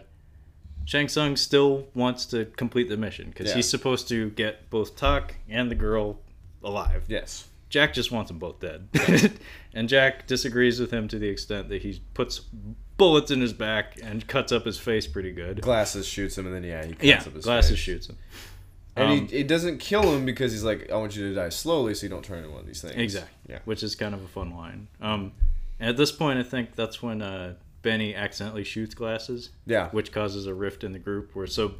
Shang 0.86 1.06
Tsung 1.08 1.36
still 1.36 1.86
wants 1.94 2.24
to 2.26 2.46
complete 2.56 2.88
the 2.88 2.96
mission 2.96 3.28
because 3.28 3.48
Yeah. 3.50 3.56
he's 3.56 3.68
supposed 3.68 4.08
to 4.08 4.30
get 4.30 4.70
both 4.70 4.96
Tak 4.96 5.36
and 5.50 5.70
the 5.70 5.74
girl 5.74 6.18
alive. 6.64 7.04
Yes. 7.08 7.46
Jack 7.68 7.92
just 7.92 8.10
wants 8.10 8.28
them 8.30 8.38
both 8.38 8.58
dead. 8.60 8.88
and 9.74 9.86
Jack 9.88 10.26
disagrees 10.26 10.80
with 10.80 10.90
him 10.90 11.08
to 11.08 11.18
the 11.18 11.28
extent 11.28 11.68
that 11.68 11.82
he 11.82 12.00
puts 12.14 12.40
bullets 12.96 13.30
in 13.30 13.42
his 13.42 13.52
back 13.52 13.98
and 14.02 14.26
cuts 14.26 14.50
up 14.50 14.64
his 14.64 14.78
face 14.78 15.06
pretty 15.06 15.32
good. 15.32 15.60
Glasses 15.60 16.06
shoots 16.06 16.38
him, 16.38 16.46
and 16.46 16.54
then 16.54 16.64
yeah, 16.64 16.86
he 16.86 16.92
cuts 16.94 17.04
Yeah, 17.04 17.18
up 17.18 17.34
his 17.34 17.44
glasses 17.44 17.72
face. 17.72 17.78
shoots 17.80 18.06
him. 18.08 18.16
And 18.96 19.10
Um, 19.20 19.28
he, 19.28 19.36
it 19.36 19.48
doesn't 19.48 19.78
kill 19.78 20.02
him 20.14 20.24
because 20.24 20.52
he's 20.52 20.64
like, 20.64 20.90
I 20.90 20.96
want 20.96 21.14
you 21.16 21.28
to 21.28 21.34
die 21.34 21.50
slowly, 21.50 21.94
so 21.94 22.04
you 22.06 22.10
don't 22.10 22.24
turn 22.24 22.38
into 22.38 22.50
one 22.50 22.60
of 22.60 22.66
these 22.66 22.80
things. 22.80 22.94
Exactly. 22.96 23.30
Yeah. 23.48 23.58
Which 23.66 23.82
is 23.82 23.94
kind 23.94 24.14
of 24.14 24.22
a 24.22 24.28
fun 24.28 24.56
line. 24.56 24.88
Um, 25.00 25.32
and 25.78 25.90
at 25.90 25.96
this 25.98 26.10
point, 26.12 26.38
I 26.38 26.42
think 26.42 26.74
that's 26.74 27.02
when 27.02 27.20
uh, 27.20 27.54
Benny 27.82 28.14
accidentally 28.14 28.64
shoots 28.64 28.94
glasses, 28.94 29.50
Yeah. 29.66 29.90
which 29.90 30.12
causes 30.12 30.46
a 30.46 30.54
rift 30.54 30.82
in 30.82 30.92
the 30.92 30.98
group. 30.98 31.34
Where 31.36 31.46
so 31.46 31.74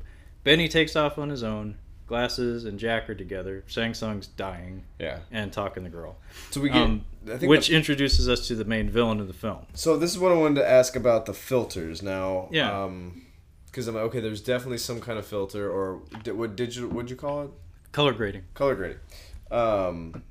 Benny 0.44 0.68
takes 0.68 0.94
off 0.94 1.16
on 1.18 1.30
his 1.30 1.42
own. 1.42 1.76
glasses 2.06 2.64
and 2.66 2.78
Jack 2.78 3.10
are 3.10 3.16
together. 3.16 3.64
Shang 3.66 3.92
Tsung's 3.92 4.28
dying 4.28 4.84
Yeah. 5.00 5.18
and 5.32 5.52
talking 5.52 5.82
to 5.82 5.90
the 5.90 5.96
girl, 5.96 6.16
So 6.52 6.60
we 6.60 6.68
get. 6.68 6.76
um, 6.80 7.04
which 7.40 7.66
the- 7.66 7.74
introduces 7.74 8.28
us 8.28 8.46
to 8.46 8.54
the 8.54 8.64
main 8.64 8.88
villain 8.88 9.18
of 9.18 9.26
the 9.26 9.32
film. 9.34 9.66
so 9.74 9.96
this 9.96 10.12
is 10.12 10.18
what 10.20 10.30
I 10.30 10.36
wanted 10.36 10.60
to 10.60 10.68
ask 10.70 10.94
about 10.94 11.26
the 11.26 11.34
filters 11.34 12.04
now. 12.04 12.48
Yeah. 12.52 12.84
Um, 12.84 13.26
because 13.77 13.89
I'm 13.89 13.95
like, 13.95 14.05
okay, 14.05 14.20
there's 14.20 14.41
definitely 14.41 14.79
some 14.79 15.03
kind 15.03 15.18
of 15.18 15.27
filter, 15.27 15.70
or 15.70 16.01
di- 16.22 16.31
what 16.31 16.57
digital? 16.57 16.89
What'd 16.89 17.11
you 17.11 17.16
call 17.16 17.43
it? 17.43 17.51
Color 17.93 18.14
grading, 18.14 18.45
Color 18.55 18.74
grading. 18.74 18.99
Um. 19.51 20.22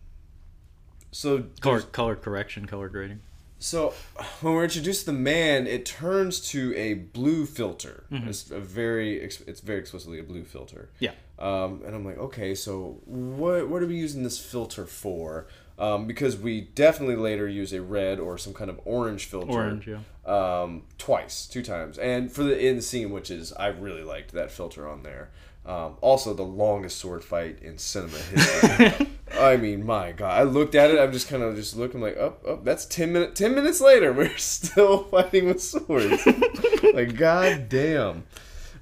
So 1.12 1.46
color 1.62 1.82
color 1.82 2.16
correction, 2.16 2.66
color 2.66 2.90
grading. 2.90 3.20
So 3.60 3.94
when 4.42 4.56
we're 4.56 4.64
introduced 4.64 5.02
to 5.02 5.06
the 5.12 5.18
man, 5.18 5.68
it 5.68 5.86
turns 5.86 6.40
to 6.50 6.76
a 6.76 6.96
blue 6.96 7.46
filter. 7.46 8.06
Mm-hmm. 8.12 8.30
It's 8.30 8.50
a 8.50 8.60
very 8.60 9.22
it's 9.22 9.62
very 9.62 9.80
explicitly 9.80 10.20
a 10.20 10.24
blue 10.24 10.44
filter. 10.44 10.90
Yeah. 11.00 11.12
Um, 11.38 11.84
and 11.86 11.96
I'm 11.96 12.04
like, 12.04 12.18
okay, 12.18 12.56
so 12.56 13.00
what 13.06 13.70
what 13.70 13.84
are 13.84 13.88
we 13.88 13.96
using 13.96 14.24
this 14.24 14.40
filter 14.40 14.88
for? 14.88 15.46
Um, 15.78 16.08
because 16.08 16.38
we 16.38 16.62
definitely 16.62 17.18
later 17.18 17.50
use 17.50 17.74
a 17.74 17.82
red 17.82 18.18
or 18.20 18.38
some 18.38 18.54
kind 18.54 18.70
of 18.70 18.80
orange 18.86 19.26
filter. 19.26 19.52
Orange, 19.52 19.88
yeah. 19.88 20.00
Um, 20.26 20.84
twice, 20.98 21.48
two 21.48 21.62
times, 21.62 21.98
and 21.98 22.32
for 22.32 22.44
the 22.44 22.58
in 22.58 22.82
scene, 22.82 23.12
which 23.12 23.30
is 23.30 23.52
I 23.54 23.68
really 23.68 24.04
liked 24.04 24.32
that 24.32 24.52
filter 24.52 24.88
on 24.88 25.04
there. 25.04 25.32
Um, 25.66 25.98
also, 26.02 26.34
the 26.34 26.44
longest 26.44 27.00
sword 27.00 27.24
fight 27.24 27.60
in 27.62 27.78
cinema 27.78 28.18
history. 28.18 29.08
I 29.40 29.58
mean, 29.58 29.84
my 29.84 30.12
God! 30.12 30.40
I 30.40 30.44
looked 30.44 30.76
at 30.76 30.92
it. 30.92 31.00
I'm 31.00 31.12
just 31.12 31.28
kind 31.28 31.42
of 31.42 31.56
just 31.56 31.76
looking 31.76 32.02
like, 32.02 32.18
oh, 32.18 32.38
oh, 32.46 32.60
that's 32.64 32.86
ten 32.86 33.12
minutes. 33.12 33.40
Ten 33.40 33.56
minutes 33.56 33.82
later, 33.82 34.14
we're 34.14 34.38
still 34.38 35.06
fighting 35.06 35.48
with 35.48 35.62
swords. 35.62 36.26
like, 36.94 37.18
god 37.18 37.68
damn. 37.68 38.26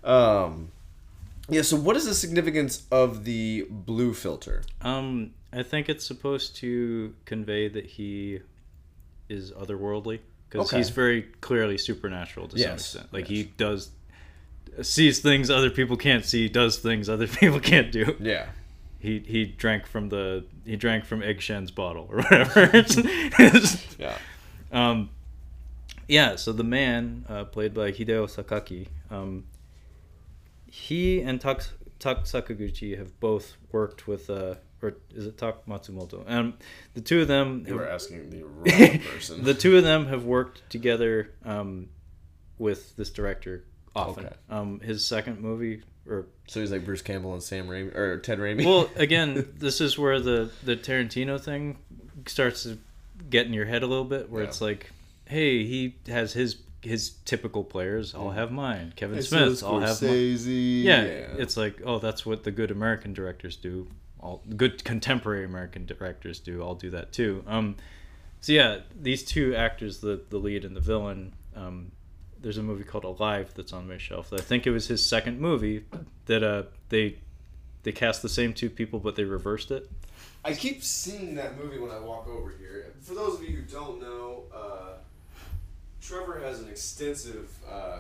Um, 0.04 0.72
yeah. 1.48 1.62
So, 1.62 1.78
what 1.78 1.96
is 1.96 2.06
the 2.06 2.14
significance 2.14 2.86
of 2.92 3.24
the 3.24 3.66
blue 3.70 4.14
filter? 4.14 4.64
Um, 4.82 5.32
I 5.54 5.64
think 5.64 5.90
it's 5.90 6.06
supposed 6.06 6.56
to 6.58 7.14
convey 7.26 7.68
that 7.68 7.86
he 7.86 8.40
is 9.30 9.52
otherworldly 9.52 10.20
because 10.50 10.68
Okay. 10.70 10.78
he's 10.78 10.90
very 10.90 11.24
clearly 11.42 11.78
supernatural 11.78 12.48
to 12.50 12.60
some 12.60 12.74
extent. 12.74 13.08
Like 13.14 13.30
yes. 13.30 13.38
he 13.38 13.44
does 13.58 13.92
sees 14.82 15.20
things 15.20 15.50
other 15.52 15.70
people 15.70 15.96
can't 15.98 16.26
see, 16.26 16.50
does 16.50 16.80
things 16.80 17.08
other 17.10 17.28
people 17.42 17.60
can't 17.60 17.92
do. 17.92 18.16
Yeah. 18.20 18.48
He 19.00 19.20
he 19.20 19.46
drank 19.46 19.86
from 19.86 20.10
the 20.10 20.46
he 20.66 20.76
drank 20.76 21.06
from 21.06 21.22
Egg 21.22 21.42
Shen's 21.42 21.72
bottle 21.72 22.08
or 22.10 22.18
whatever. 22.24 22.72
Yeah. 24.00 24.18
um, 24.72 25.10
yeah, 26.08 26.36
so 26.36 26.52
the 26.52 26.64
man, 26.64 27.26
uh, 27.30 27.46
played 27.46 27.74
by 27.74 27.92
Hideo 27.92 28.28
Sakaki, 28.28 28.88
um, 29.10 29.46
he 30.68 31.22
and 31.22 31.40
Tak, 31.40 31.62
tak 32.00 32.24
Sakaguchi 32.26 32.98
have 32.98 33.18
both 33.20 33.56
worked 33.72 34.08
with, 34.08 34.30
uh, 34.30 34.56
or 34.84 34.94
is 35.16 35.26
it 35.26 35.38
Tak 35.38 35.66
Matsumoto? 35.66 36.24
And 36.28 36.54
the 36.94 37.02
two 37.02 37.22
of 37.22 37.28
them, 37.28 37.64
You 37.66 37.74
have- 37.74 37.82
were 37.82 37.90
asking 37.90 38.30
the 38.30 38.44
wrong 38.44 39.00
person. 39.00 39.44
the 39.44 39.54
two 39.56 39.78
of 39.78 39.84
them 39.84 40.06
have 40.08 40.26
worked 40.26 40.70
together 40.70 41.32
um, 41.46 41.90
with 42.60 42.96
this 42.98 43.10
director 43.10 43.64
often. 43.96 44.26
Okay. 44.26 44.36
Um, 44.50 44.80
his 44.82 45.06
second 45.06 45.40
movie, 45.40 45.82
or 46.08 46.26
so 46.48 46.60
he's 46.60 46.72
like 46.72 46.84
Bruce 46.86 47.02
Campbell 47.02 47.34
and 47.34 47.42
Sam 47.42 47.68
Raimi 47.68 47.96
or 47.96 48.20
Ted 48.20 48.40
Raimi. 48.40 48.66
well, 48.66 48.90
again, 48.96 49.54
this 49.58 49.80
is 49.82 49.98
where 49.98 50.20
the 50.20 50.52
the 50.64 50.76
Tarantino 50.76 51.40
thing 51.40 51.78
starts 52.28 52.64
to 52.64 52.78
get 53.30 53.48
in 53.48 53.54
your 53.54 53.66
head 53.66 53.84
a 53.84 53.88
little 53.88 54.04
bit, 54.06 54.30
where 54.30 54.44
Yeah. 54.44 54.50
it's 54.50 54.62
like, 54.62 54.92
hey, 55.26 55.64
he 55.66 55.96
has 56.08 56.34
his 56.34 56.58
his 56.82 57.12
typical 57.24 57.64
players. 57.64 58.14
I'll 58.14 58.32
have 58.32 58.52
mine. 58.52 58.92
Kevin 58.98 59.16
Hey, 59.16 59.22
Smith. 59.22 59.60
so 59.60 59.68
I'll 59.68 59.80
have 59.80 60.02
mine. 60.02 60.12
Scorsese, 60.12 60.84
Yeah, 60.84 61.02
it's 61.38 61.56
like, 61.56 61.80
oh, 61.86 61.98
that's 62.00 62.26
what 62.26 62.44
the 62.44 62.52
good 62.52 62.72
American 62.72 63.14
directors 63.14 63.56
do. 63.56 63.88
All 64.24 64.42
good 64.56 64.84
contemporary 64.86 65.44
American 65.44 65.86
directors 65.86 66.40
do. 66.40 66.64
I'll 66.64 66.76
do 66.76 66.90
that 66.92 67.12
too. 67.12 67.44
Um, 67.46 67.76
so 68.40 68.54
yeah, 68.54 68.80
these 69.00 69.24
two 69.24 69.54
actors, 69.56 70.00
the 70.00 70.22
the 70.30 70.38
lead 70.38 70.64
and 70.64 70.76
the 70.76 70.82
villain. 70.82 71.34
Um, 71.56 71.92
there's 72.42 72.58
a 72.58 72.64
movie 72.64 72.84
called 72.84 73.04
Alive 73.04 73.52
that's 73.56 73.74
on 73.74 73.88
my 73.88 73.98
shelf. 73.98 74.32
I 74.34 74.38
think 74.38 74.66
it 74.66 74.72
was 74.72 74.88
his 74.88 75.06
second 75.06 75.40
movie 75.40 75.86
that 76.26 76.44
uh 76.44 76.64
they 76.90 77.18
they 77.84 77.92
cast 77.92 78.22
the 78.22 78.30
same 78.30 78.54
two 78.54 78.70
people, 78.70 79.00
but 79.00 79.16
they 79.16 79.26
reversed 79.26 79.72
it. 79.72 79.90
I 80.46 80.54
keep 80.54 80.84
seeing 80.84 81.36
that 81.36 81.58
movie 81.58 81.80
when 81.80 81.92
I 81.92 82.00
walk 82.00 82.28
over 82.28 82.54
here. 82.58 82.94
For 83.02 83.14
those 83.14 83.36
of 83.36 83.44
you 83.44 83.58
who 83.58 83.62
don't 83.64 84.02
know, 84.02 84.44
uh, 84.54 84.94
Trevor 86.02 86.40
has 86.40 86.60
an 86.60 86.70
extensive, 86.70 87.50
uh, 87.70 88.00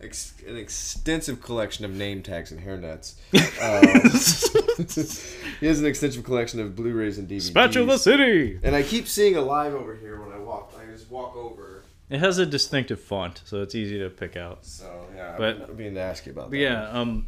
ex- 0.00 0.34
an 0.46 0.56
extensive 0.56 1.42
collection 1.42 1.84
of 1.84 1.90
name 1.94 2.22
tags 2.22 2.50
and 2.52 2.60
hairnets. 2.60 3.14
Um, 3.60 4.00
he 5.60 5.66
has 5.66 5.80
an 5.80 5.86
extensive 5.86 6.24
collection 6.24 6.60
of 6.60 6.76
Blu-rays 6.76 7.18
and 7.18 7.28
DVDs. 7.28 7.42
Spatula 7.42 7.98
City. 7.98 8.58
And 8.62 8.74
I 8.76 8.82
keep 8.82 9.06
seeing 9.08 9.36
Alive 9.36 9.74
over 9.74 9.94
here 9.96 10.20
when 10.20 10.32
I 10.32 10.38
walk. 10.38 10.72
I 10.80 10.90
just 10.90 11.10
walk 11.10 11.36
over. 11.36 11.82
It 12.10 12.20
has 12.20 12.38
a 12.38 12.46
distinctive 12.46 13.00
font, 13.00 13.42
so 13.44 13.60
it's 13.62 13.74
easy 13.74 13.98
to 13.98 14.08
pick 14.08 14.36
out. 14.36 14.64
So 14.64 15.06
yeah, 15.14 15.34
But- 15.36 15.68
I'm 15.68 15.76
being 15.76 15.94
to 15.94 16.00
ask 16.00 16.24
you 16.26 16.32
about 16.32 16.50
that. 16.50 16.56
yeah, 16.56 16.88
um, 16.88 17.26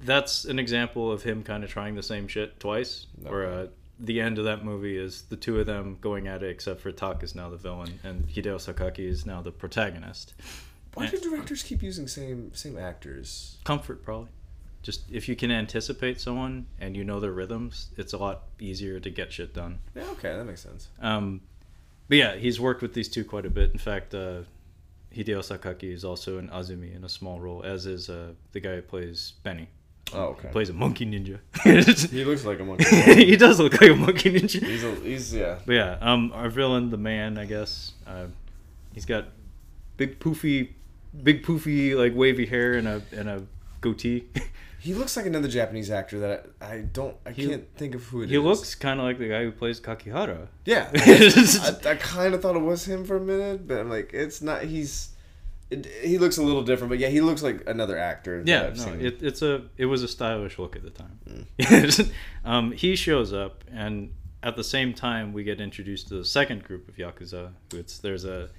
that's 0.00 0.44
an 0.44 0.58
example 0.58 1.10
of 1.12 1.22
him 1.22 1.42
kind 1.42 1.62
of 1.64 1.70
trying 1.70 1.94
the 1.94 2.02
same 2.02 2.26
shit 2.28 2.58
twice. 2.60 3.06
Where 3.22 3.44
Okay. 3.46 3.62
uh, 3.62 3.66
the 3.98 4.20
end 4.20 4.38
of 4.38 4.44
that 4.44 4.62
movie 4.64 4.98
is 4.98 5.22
the 5.22 5.36
two 5.36 5.58
of 5.58 5.66
them 5.66 5.96
going 6.02 6.26
at 6.26 6.42
it, 6.42 6.50
except 6.50 6.80
for 6.80 6.92
Tak 6.92 7.22
is 7.22 7.34
now 7.34 7.48
the 7.48 7.56
villain 7.56 7.98
and 8.04 8.28
Hideo 8.28 8.56
Sakaki 8.56 9.08
is 9.08 9.24
now 9.24 9.40
the 9.40 9.50
protagonist. 9.52 10.34
Why 10.96 11.06
do 11.06 11.18
directors 11.18 11.62
keep 11.62 11.82
using 11.82 12.08
same 12.08 12.54
same 12.54 12.78
actors? 12.78 13.58
Comfort, 13.64 14.02
probably. 14.02 14.30
Just 14.82 15.02
if 15.10 15.28
you 15.28 15.36
can 15.36 15.50
anticipate 15.50 16.20
someone 16.20 16.66
and 16.80 16.96
you 16.96 17.04
know 17.04 17.20
their 17.20 17.32
rhythms, 17.32 17.90
it's 17.98 18.14
a 18.14 18.16
lot 18.16 18.44
easier 18.58 18.98
to 18.98 19.10
get 19.10 19.30
shit 19.30 19.52
done. 19.52 19.80
Yeah, 19.94 20.04
okay, 20.12 20.34
that 20.34 20.44
makes 20.44 20.62
sense. 20.62 20.88
Um, 21.02 21.42
but 22.08 22.16
yeah, 22.16 22.36
he's 22.36 22.58
worked 22.58 22.80
with 22.80 22.94
these 22.94 23.10
two 23.10 23.24
quite 23.24 23.44
a 23.44 23.50
bit. 23.50 23.72
In 23.72 23.78
fact, 23.78 24.14
uh, 24.14 24.42
Hideo 25.14 25.40
Sakaki 25.40 25.92
is 25.92 26.02
also 26.02 26.38
in 26.38 26.48
Azumi 26.48 26.96
in 26.96 27.04
a 27.04 27.10
small 27.10 27.40
role, 27.40 27.62
as 27.62 27.84
is 27.84 28.08
uh, 28.08 28.32
the 28.52 28.60
guy 28.60 28.76
who 28.76 28.82
plays 28.82 29.34
Benny. 29.42 29.68
Oh, 30.14 30.28
okay. 30.28 30.48
Plays 30.48 30.70
a 30.70 30.72
monkey 30.72 31.04
ninja. 31.04 31.40
He 32.10 32.24
looks 32.24 32.44
like 32.46 32.60
a 32.60 32.64
monkey. 32.64 32.84
he 33.24 33.36
does 33.36 33.58
look 33.58 33.78
like 33.80 33.90
a 33.90 33.96
monkey 33.96 34.32
ninja. 34.32 34.64
he's 34.64 34.84
a, 34.84 34.94
he's 34.94 35.34
yeah. 35.34 35.58
But 35.66 35.72
yeah, 35.74 35.98
um, 36.00 36.32
our 36.32 36.48
villain, 36.48 36.88
the 36.88 36.96
man, 36.96 37.36
I 37.36 37.44
guess, 37.44 37.92
uh, 38.06 38.26
he's 38.94 39.04
got 39.04 39.26
big 39.96 40.20
poofy, 40.20 40.70
big 41.22 41.42
poofy 41.44 41.94
like 41.96 42.14
wavy 42.14 42.46
hair 42.46 42.74
and 42.74 42.86
a 42.88 43.02
and 43.12 43.28
a 43.28 43.42
goatee. 43.80 44.24
He 44.78 44.94
looks 44.94 45.16
like 45.16 45.26
another 45.26 45.48
Japanese 45.48 45.90
actor 45.90 46.20
that 46.20 46.46
I, 46.60 46.74
I 46.74 46.80
don't 46.82 47.16
I 47.26 47.32
He- 47.32 47.48
can't 47.48 47.66
think 47.76 47.96
of 47.96 48.04
who 48.04 48.20
it 48.20 48.26
is. 48.26 48.30
he 48.30 48.38
looks 48.38 48.76
kind 48.76 49.00
of 49.00 49.06
like 49.06 49.18
the 49.18 49.28
guy 49.28 49.42
who 49.42 49.50
plays 49.50 49.80
Kakihara. 49.80 50.46
Yeah. 50.64 50.88
I, 50.94 51.76
I 51.84 51.94
kind 51.96 52.34
of 52.34 52.42
thought 52.42 52.54
it 52.54 52.60
was 52.60 52.84
him 52.86 53.04
for 53.04 53.16
a 53.16 53.20
minute, 53.20 53.66
but 53.66 53.78
I'm 53.78 53.90
like, 53.90 54.12
it's 54.12 54.40
not. 54.42 54.62
He's. 54.62 55.08
It, 55.70 55.86
he 56.04 56.18
looks 56.18 56.36
a 56.36 56.42
little 56.42 56.62
different, 56.62 56.90
but 56.90 57.00
yeah, 57.00 57.08
he 57.08 57.20
looks 57.20 57.42
like 57.42 57.64
another 57.66 57.98
actor. 57.98 58.44
that 58.44 58.48
Yeah, 58.48 58.84
no, 58.84 58.92
it, 58.92 59.20
it's 59.24 59.42
a 59.42 59.62
it 59.76 59.86
was 59.86 60.04
a 60.04 60.08
stylish 60.08 60.56
look 60.56 60.76
at 60.76 60.84
the 60.84 60.90
time. 60.90 61.18
Mm. 61.58 62.12
um, 62.44 62.70
he 62.70 62.94
shows 62.94 63.32
up, 63.32 63.64
and 63.72 64.12
at 64.44 64.54
the 64.54 64.62
same 64.62 64.94
time, 64.94 65.32
we 65.32 65.42
get 65.42 65.60
introduced 65.60 66.06
to 66.08 66.14
the 66.14 66.24
second 66.24 66.62
group 66.62 66.88
of 66.88 66.94
yakuza. 66.94 67.50
It's 67.72 67.98
there's 67.98 68.24
a 68.24 68.50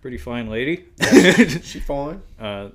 pretty 0.00 0.18
fine 0.18 0.48
lady, 0.48 0.84
she 1.62 1.80
fine. 1.80 2.22
uh, 2.40 2.68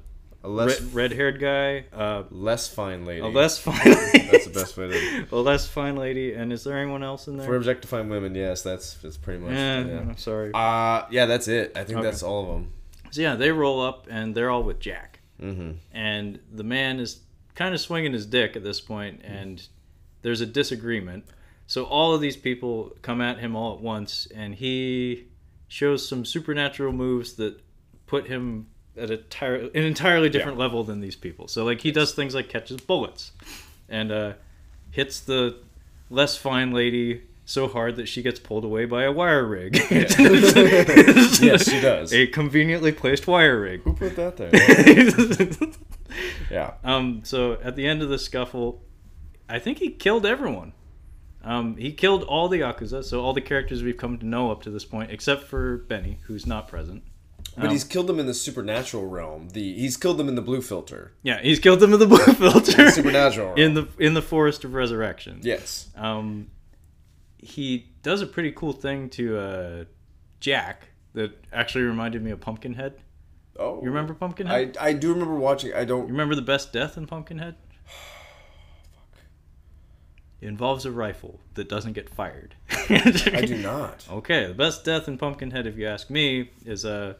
A 0.43 0.47
less 0.49 0.81
red 0.81 0.93
red 0.93 1.11
haired 1.13 1.39
guy, 1.39 1.85
uh, 1.93 2.23
less 2.31 2.67
fine 2.67 3.05
lady. 3.05 3.21
a 3.21 3.27
less 3.27 3.57
fine. 3.59 3.79
Lady. 3.83 4.27
That's 4.31 4.45
the 4.45 4.53
best 4.53 4.75
way 4.77 4.89
to. 4.89 5.27
a 5.31 5.35
less 5.37 5.67
fine 5.67 5.95
lady, 5.95 6.33
and 6.33 6.51
is 6.51 6.63
there 6.63 6.77
anyone 6.77 7.03
else 7.03 7.27
in 7.27 7.37
there? 7.37 7.45
For 7.47 7.55
objectifying 7.55 8.09
women, 8.09 8.35
yes, 8.35 8.61
that's 8.61 8.95
that's 8.95 9.17
pretty 9.17 9.39
much. 9.39 9.51
Eh, 9.53 9.55
yeah. 9.85 9.99
I'm 9.99 10.17
sorry. 10.17 10.51
Uh 10.53 11.05
yeah, 11.11 11.25
that's 11.25 11.47
it. 11.47 11.71
I 11.75 11.83
think 11.83 11.99
Okay. 11.99 12.05
that's 12.09 12.23
all 12.23 12.41
of 12.43 12.47
them. 12.49 12.71
So 13.11 13.21
yeah, 13.21 13.35
they 13.35 13.51
roll 13.51 13.79
up, 13.81 14.07
and 14.09 14.35
they're 14.35 14.49
all 14.49 14.63
with 14.63 14.79
Jack. 14.79 15.19
Mm-hmm. 15.41 15.71
and 15.91 16.39
the 16.53 16.63
man 16.63 16.99
is 16.99 17.19
kind 17.55 17.73
of 17.73 17.81
swinging 17.81 18.13
his 18.13 18.25
dick 18.25 18.55
at 18.55 18.63
this 18.63 18.79
point 18.79 19.21
and 19.25 19.67
there's 20.21 20.39
a 20.41 20.45
disagreement 20.45 21.25
so 21.67 21.83
all 21.85 22.13
of 22.13 22.21
these 22.21 22.37
people 22.37 22.95
come 23.01 23.19
at 23.19 23.39
him 23.39 23.55
all 23.55 23.73
at 23.73 23.81
once 23.81 24.27
and 24.33 24.55
he 24.55 25.25
shows 25.73 26.07
some 26.07 26.23
supernatural 26.23 26.93
moves 26.93 27.33
that 27.33 27.59
put 28.05 28.27
him 28.27 28.67
at 28.95 29.09
a 29.09 29.17
tire- 29.17 29.71
an 29.73 29.83
entirely 29.83 30.29
different 30.29 30.55
level 30.55 30.83
than 30.83 30.99
these 30.99 31.15
people 31.15 31.47
so 31.47 31.65
like 31.65 31.81
he 31.81 31.91
does 31.91 32.13
things 32.13 32.35
like 32.35 32.47
catches 32.47 32.79
bullets 32.79 33.31
and 33.89 34.11
uh, 34.11 34.33
hits 34.91 35.19
the 35.21 35.55
less 36.11 36.37
fine 36.37 36.71
lady 36.71 37.23
so 37.45 37.67
hard 37.67 37.95
that 37.95 38.07
she 38.07 38.21
gets 38.21 38.39
pulled 38.39 38.63
away 38.63 38.85
by 38.85 39.01
a 39.03 39.11
wire 39.11 39.45
rig 39.45 39.75
Yes, 39.89 41.67
she 41.67 41.81
does. 41.81 42.13
a 42.13 42.27
conveniently 42.27 42.91
placed 42.91 43.25
wire 43.25 43.59
rig 43.59 43.81
Who 43.81 43.93
put 43.93 44.15
that 44.15 44.37
there? 44.37 44.51
yeah. 46.51 46.73
Um, 46.83 47.21
so 47.25 47.53
at 47.63 47.75
the 47.75 47.87
end 47.87 48.03
of 48.03 48.09
the 48.09 48.19
scuffle, 48.19 48.83
I 49.49 49.57
think 49.57 49.79
he 49.79 49.89
killed 49.89 50.23
everyone. 50.25 50.73
Um, 51.43 51.75
he 51.77 51.91
killed 51.91 52.23
all 52.23 52.47
the 52.47 52.59
Yakuza, 52.61 53.03
so 53.03 53.21
all 53.21 53.33
the 53.33 53.41
characters 53.41 53.83
we've 53.83 53.97
come 53.97 54.17
to 54.19 54.25
know 54.25 54.49
up 54.51 54.63
to 54.63 54.69
this 54.69 54.85
point, 54.85 55.11
except 55.11 55.43
for 55.43 55.77
Benny, 55.77 56.19
who's 56.27 56.45
not 56.47 56.67
present. 56.67 57.03
But 57.57 57.71
he's 57.71 57.83
killed 57.83 58.07
them 58.07 58.17
in 58.19 58.25
the 58.25 58.33
supernatural 58.33 59.05
realm. 59.07 59.49
The 59.49 59.73
he's 59.77 59.95
killed 59.97 60.17
them 60.17 60.27
in 60.29 60.35
the 60.35 60.41
blue 60.41 60.61
filter. 60.61 61.13
Yeah, 61.21 61.39
he's 61.41 61.59
killed 61.59 61.81
them 61.81 61.93
in 61.93 61.99
the 61.99 62.07
blue 62.13 62.17
filter 62.17 62.89
Supernatural 62.89 63.47
realm. 63.47 63.59
in 63.59 63.73
the 63.75 63.87
in 63.99 64.13
the 64.15 64.21
forest 64.23 64.63
of 64.63 64.73
resurrection. 64.73 65.39
yes. 65.43 65.89
Um, 65.95 66.47
he 67.37 67.91
does 68.01 68.21
a 68.21 68.25
pretty 68.25 68.51
cool 68.53 68.71
thing 68.73 69.09
to 69.11 69.37
uh, 69.37 69.83
Jack 70.39 70.87
that 71.13 71.31
actually 71.51 71.83
reminded 71.83 72.23
me 72.23 72.31
of 72.31 72.39
Pumpkinhead. 72.39 72.93
Oh, 73.59 73.81
You 73.83 73.89
remember 73.89 74.13
Pumpkinhead? 74.15 74.77
I 74.79 74.87
I 74.87 74.93
do 74.93 75.11
remember 75.13 75.35
watching. 75.35 75.73
I 75.75 75.83
don't. 75.85 76.07
remember 76.07 76.33
the 76.35 76.41
best 76.41 76.73
death 76.73 76.97
in 76.97 77.05
Pumpkinhead? 77.05 77.55
It 80.43 80.47
involves 80.47 80.85
a 80.85 80.91
rifle 80.91 81.39
that 81.53 81.69
doesn't 81.69 81.93
get 81.93 82.09
fired. 82.09 82.53
I 82.69 83.45
do 83.47 83.57
not. 83.59 84.05
Okay, 84.11 84.45
the 84.47 84.53
best 84.53 84.83
death 84.83 85.07
in 85.07 85.17
Pumpkinhead, 85.17 85.65
if 85.65 85.77
you 85.77 85.87
ask 85.87 86.09
me, 86.09 86.49
is 86.65 86.83
uh 86.83 87.13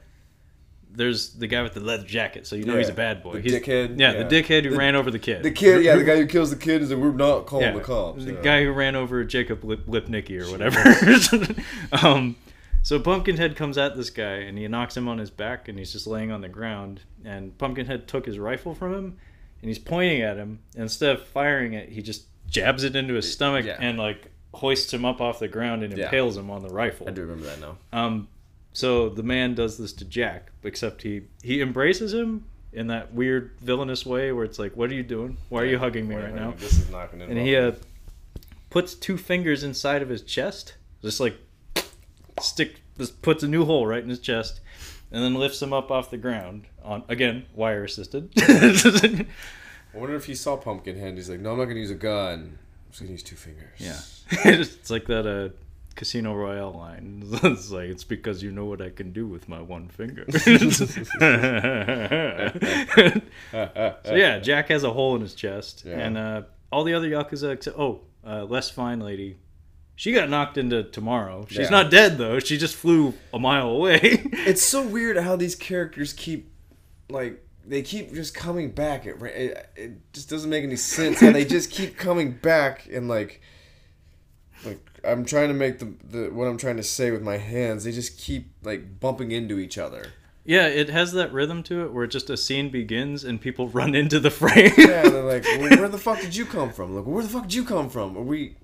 there's 0.92 1.30
the 1.36 1.48
guy 1.48 1.64
with 1.64 1.74
the 1.74 1.80
leather 1.80 2.04
jacket, 2.04 2.46
so 2.46 2.58
you 2.58 2.66
know 2.66 2.78
he's 2.78 2.90
a 2.90 2.94
bad 2.94 3.24
boy. 3.24 3.36
the 3.36 3.40
He's- 3.42 3.54
dickhead, 3.62 3.98
Yeah, 3.98 4.12
yeah. 4.12 4.24
the 4.24 4.36
dickhead 4.44 4.66
who 4.66 4.72
The- 4.72 4.78
ran 4.78 4.96
over 4.96 5.10
the 5.10 5.20
kid. 5.20 5.42
The 5.42 5.52
kid, 5.52 5.86
yeah, 5.86 5.96
the 5.96 6.04
guy 6.12 6.18
who 6.18 6.28
kills 6.28 6.50
the 6.50 6.58
kid 6.58 6.82
is 6.82 6.90
that 6.90 6.98
we're 7.00 7.14
not 7.14 7.46
calling 7.46 7.66
yeah, 7.68 7.72
the 7.72 7.80
cops. 7.80 8.26
the 8.26 8.34
yeah. 8.34 8.42
guy 8.42 8.64
who 8.64 8.72
ran 8.74 8.96
over 8.98 9.24
Jacob 9.24 9.64
Lip- 9.64 9.88
Lipnicki 9.88 10.40
or 10.42 10.52
whatever. 10.52 10.84
um, 12.06 12.36
so 12.84 13.00
Pumpkinhead 13.00 13.56
comes 13.56 13.78
at 13.78 13.96
this 13.96 14.10
guy 14.10 14.36
and 14.48 14.58
he 14.58 14.68
knocks 14.68 14.98
him 14.98 15.08
on 15.08 15.18
his 15.18 15.30
back 15.30 15.70
and 15.70 15.80
he's 15.80 15.94
just 15.94 16.06
laying 16.08 16.30
on 16.32 16.42
the 16.42 16.50
ground. 16.50 17.02
And 17.24 17.58
Pumpkinhead 17.58 18.06
took 18.10 18.26
his 18.26 18.38
rifle 18.38 18.76
from 18.76 18.94
him 18.94 19.18
and 19.62 19.70
he's 19.70 19.80
pointing 19.80 20.22
at 20.22 20.36
him. 20.38 20.60
And 20.76 20.84
instead 20.84 21.16
of 21.16 21.24
firing 21.26 21.74
it, 21.74 21.90
he 21.90 22.02
just 22.02 22.26
jabs 22.54 22.84
it 22.84 22.96
into 22.96 23.16
his 23.16 23.30
stomach 23.32 23.66
Yeah. 23.66 23.78
and 23.80 23.98
like 23.98 24.28
hoists 24.54 24.94
him 24.94 25.04
up 25.04 25.20
off 25.20 25.40
the 25.40 25.48
ground 25.48 25.84
and 25.84 25.98
Yeah. 25.98 26.06
impales 26.06 26.38
him 26.38 26.50
on 26.52 26.62
the 26.62 26.70
rifle. 26.70 27.08
I 27.10 27.12
do 27.12 27.22
remember 27.22 27.46
that 27.48 27.60
now. 27.60 27.78
Um, 27.92 28.28
so 28.72 29.10
the 29.10 29.24
man 29.24 29.56
does 29.56 29.78
this 29.78 29.92
to 29.94 30.06
Jack, 30.06 30.52
except 30.64 31.02
he 31.02 31.24
he 31.42 31.60
embraces 31.62 32.14
him 32.14 32.46
in 32.72 32.88
that 32.88 33.14
weird 33.14 33.52
villainous 33.62 34.06
way 34.06 34.32
where 34.32 34.46
it's 34.46 34.58
like, 34.60 34.76
"What 34.78 34.90
are 34.92 34.96
you 34.96 35.04
doing? 35.04 35.38
Why 35.50 35.62
are 35.62 35.66
you 35.66 35.78
hugging 35.80 36.08
me 36.08 36.16
Wait, 36.16 36.24
right 36.24 36.36
now?" 36.36 36.54
This 36.58 36.80
is 36.80 36.90
not 36.90 37.12
going 37.12 37.20
to. 37.20 37.30
And 37.30 37.38
he 37.46 37.56
uh, 37.56 37.74
puts 38.70 38.94
two 38.96 39.18
fingers 39.18 39.64
inside 39.64 40.02
of 40.02 40.10
his 40.10 40.22
chest, 40.24 40.76
just 41.02 41.20
like 41.20 41.36
stick, 42.40 42.82
just 42.98 43.22
puts 43.22 43.44
a 43.44 43.48
new 43.48 43.66
hole 43.66 43.86
right 43.86 44.02
in 44.04 44.10
his 44.10 44.20
chest, 44.20 44.60
and 45.12 45.24
then 45.24 45.36
lifts 45.36 45.62
him 45.62 45.72
up 45.74 45.92
off 45.92 46.10
the 46.10 46.18
ground 46.18 46.66
on 46.84 47.04
again 47.10 47.46
wire 47.56 47.84
assisted. 47.84 48.30
I 49.94 49.98
wonder 49.98 50.16
if 50.16 50.26
he 50.26 50.36
saw 50.36 50.56
Pumpkinhead. 50.58 51.16
He's 51.16 51.30
like, 51.30 51.40
no, 51.40 51.52
I'm 51.52 51.58
not 51.58 51.66
going 51.66 51.76
to 51.76 51.82
use 51.82 51.92
a 51.92 51.96
gun. 51.96 52.58
I'm 52.58 52.92
just 52.92 53.00
going 53.02 53.08
to 53.08 53.14
use 53.14 53.24
two 53.24 53.36
fingers. 53.36 53.78
yeah, 53.78 54.00
it's 54.52 54.90
like 54.90 55.06
that 55.08 55.28
uh, 55.28 55.50
Casino 55.96 56.34
Royale 56.34 56.74
line. 56.74 57.24
It's 57.44 57.70
like 57.72 57.90
it's 57.90 58.04
because 58.04 58.42
you 58.42 58.52
know 58.52 58.66
what 58.66 58.82
I 58.82 58.90
can 58.90 59.12
do 59.14 59.28
with 59.28 59.48
my 59.48 59.62
one 59.62 59.88
finger. 59.90 60.26
so 64.04 64.16
yeah, 64.16 64.40
Jack 64.40 64.70
has 64.70 64.84
a 64.84 64.92
hole 64.92 65.16
in 65.16 65.22
his 65.22 65.34
chest, 65.36 65.84
Yeah. 65.86 66.00
and 66.00 66.18
uh, 66.18 66.42
all 66.72 66.84
the 66.84 66.94
other 66.94 67.10
yakuza 67.10 67.52
except 67.54 67.78
oh, 67.78 68.02
uh, 68.26 68.44
less 68.46 68.70
fine 68.70 69.00
lady. 69.00 69.38
She 69.96 70.12
got 70.12 70.28
knocked 70.30 70.58
into 70.58 70.84
tomorrow. 70.84 71.46
She's 71.50 71.60
Yeah. 71.60 71.70
not 71.70 71.92
dead 71.92 72.18
though. 72.18 72.40
She 72.40 72.58
just 72.58 72.76
flew 72.76 73.14
a 73.34 73.40
mile 73.40 73.70
away. 73.70 74.00
It's 74.46 74.64
so 74.64 74.82
weird 74.86 75.18
how 75.18 75.36
these 75.36 75.56
characters 75.56 76.14
keep, 76.14 76.52
like, 77.10 77.46
they 77.66 77.82
keep 77.82 78.14
just 78.14 78.34
coming 78.34 78.72
back. 78.72 79.06
It, 79.06 79.22
it, 79.22 79.70
it 79.76 80.14
just 80.14 80.30
doesn't 80.30 80.50
make 80.50 80.64
any 80.64 80.76
sense 80.76 81.20
how 81.22 81.32
they 81.32 81.46
just 81.46 81.72
keep 81.72 81.98
coming 81.98 82.32
back 82.32 82.88
and, 82.92 83.08
like, 83.08 83.42
like 84.66 84.80
I'm 85.04 85.26
trying 85.26 85.50
to 85.50 85.54
make 85.54 85.80
the, 85.80 85.94
the 86.04 86.30
what 86.30 86.46
I'm 86.48 86.58
trying 86.58 86.78
to 86.78 86.84
say 86.84 87.12
with 87.12 87.22
my 87.22 87.38
hands. 87.38 87.84
They 87.84 87.92
just 87.92 88.18
keep 88.18 88.52
like 88.64 89.00
bumping 89.00 89.32
into 89.32 89.60
each 89.60 89.78
other. 89.78 90.14
yeah, 90.46 90.68
it 90.68 90.90
has 90.90 91.12
that 91.14 91.34
rhythm 91.34 91.64
to 91.64 91.84
it 91.84 91.94
where 91.94 92.08
just 92.08 92.30
a 92.30 92.38
scene 92.38 92.70
begins 92.70 93.24
and 93.26 93.42
people 93.42 93.68
run 93.80 93.94
into 93.96 94.20
the 94.20 94.32
frame. 94.32 94.72
Yeah, 94.78 95.10
they're 95.10 95.24
like, 95.24 95.44
well, 95.44 95.78
"Where 95.78 95.90
the 95.90 95.98
fuck 95.98 96.22
did 96.22 96.36
you 96.36 96.46
come 96.46 96.72
from?" 96.72 96.96
Like, 96.96 97.06
"Where 97.06 97.24
the 97.24 97.30
fuck 97.30 97.44
did 97.44 97.54
you 97.54 97.66
come 97.66 97.90
from?" 97.90 98.18
Are 98.18 98.22
we? 98.22 98.56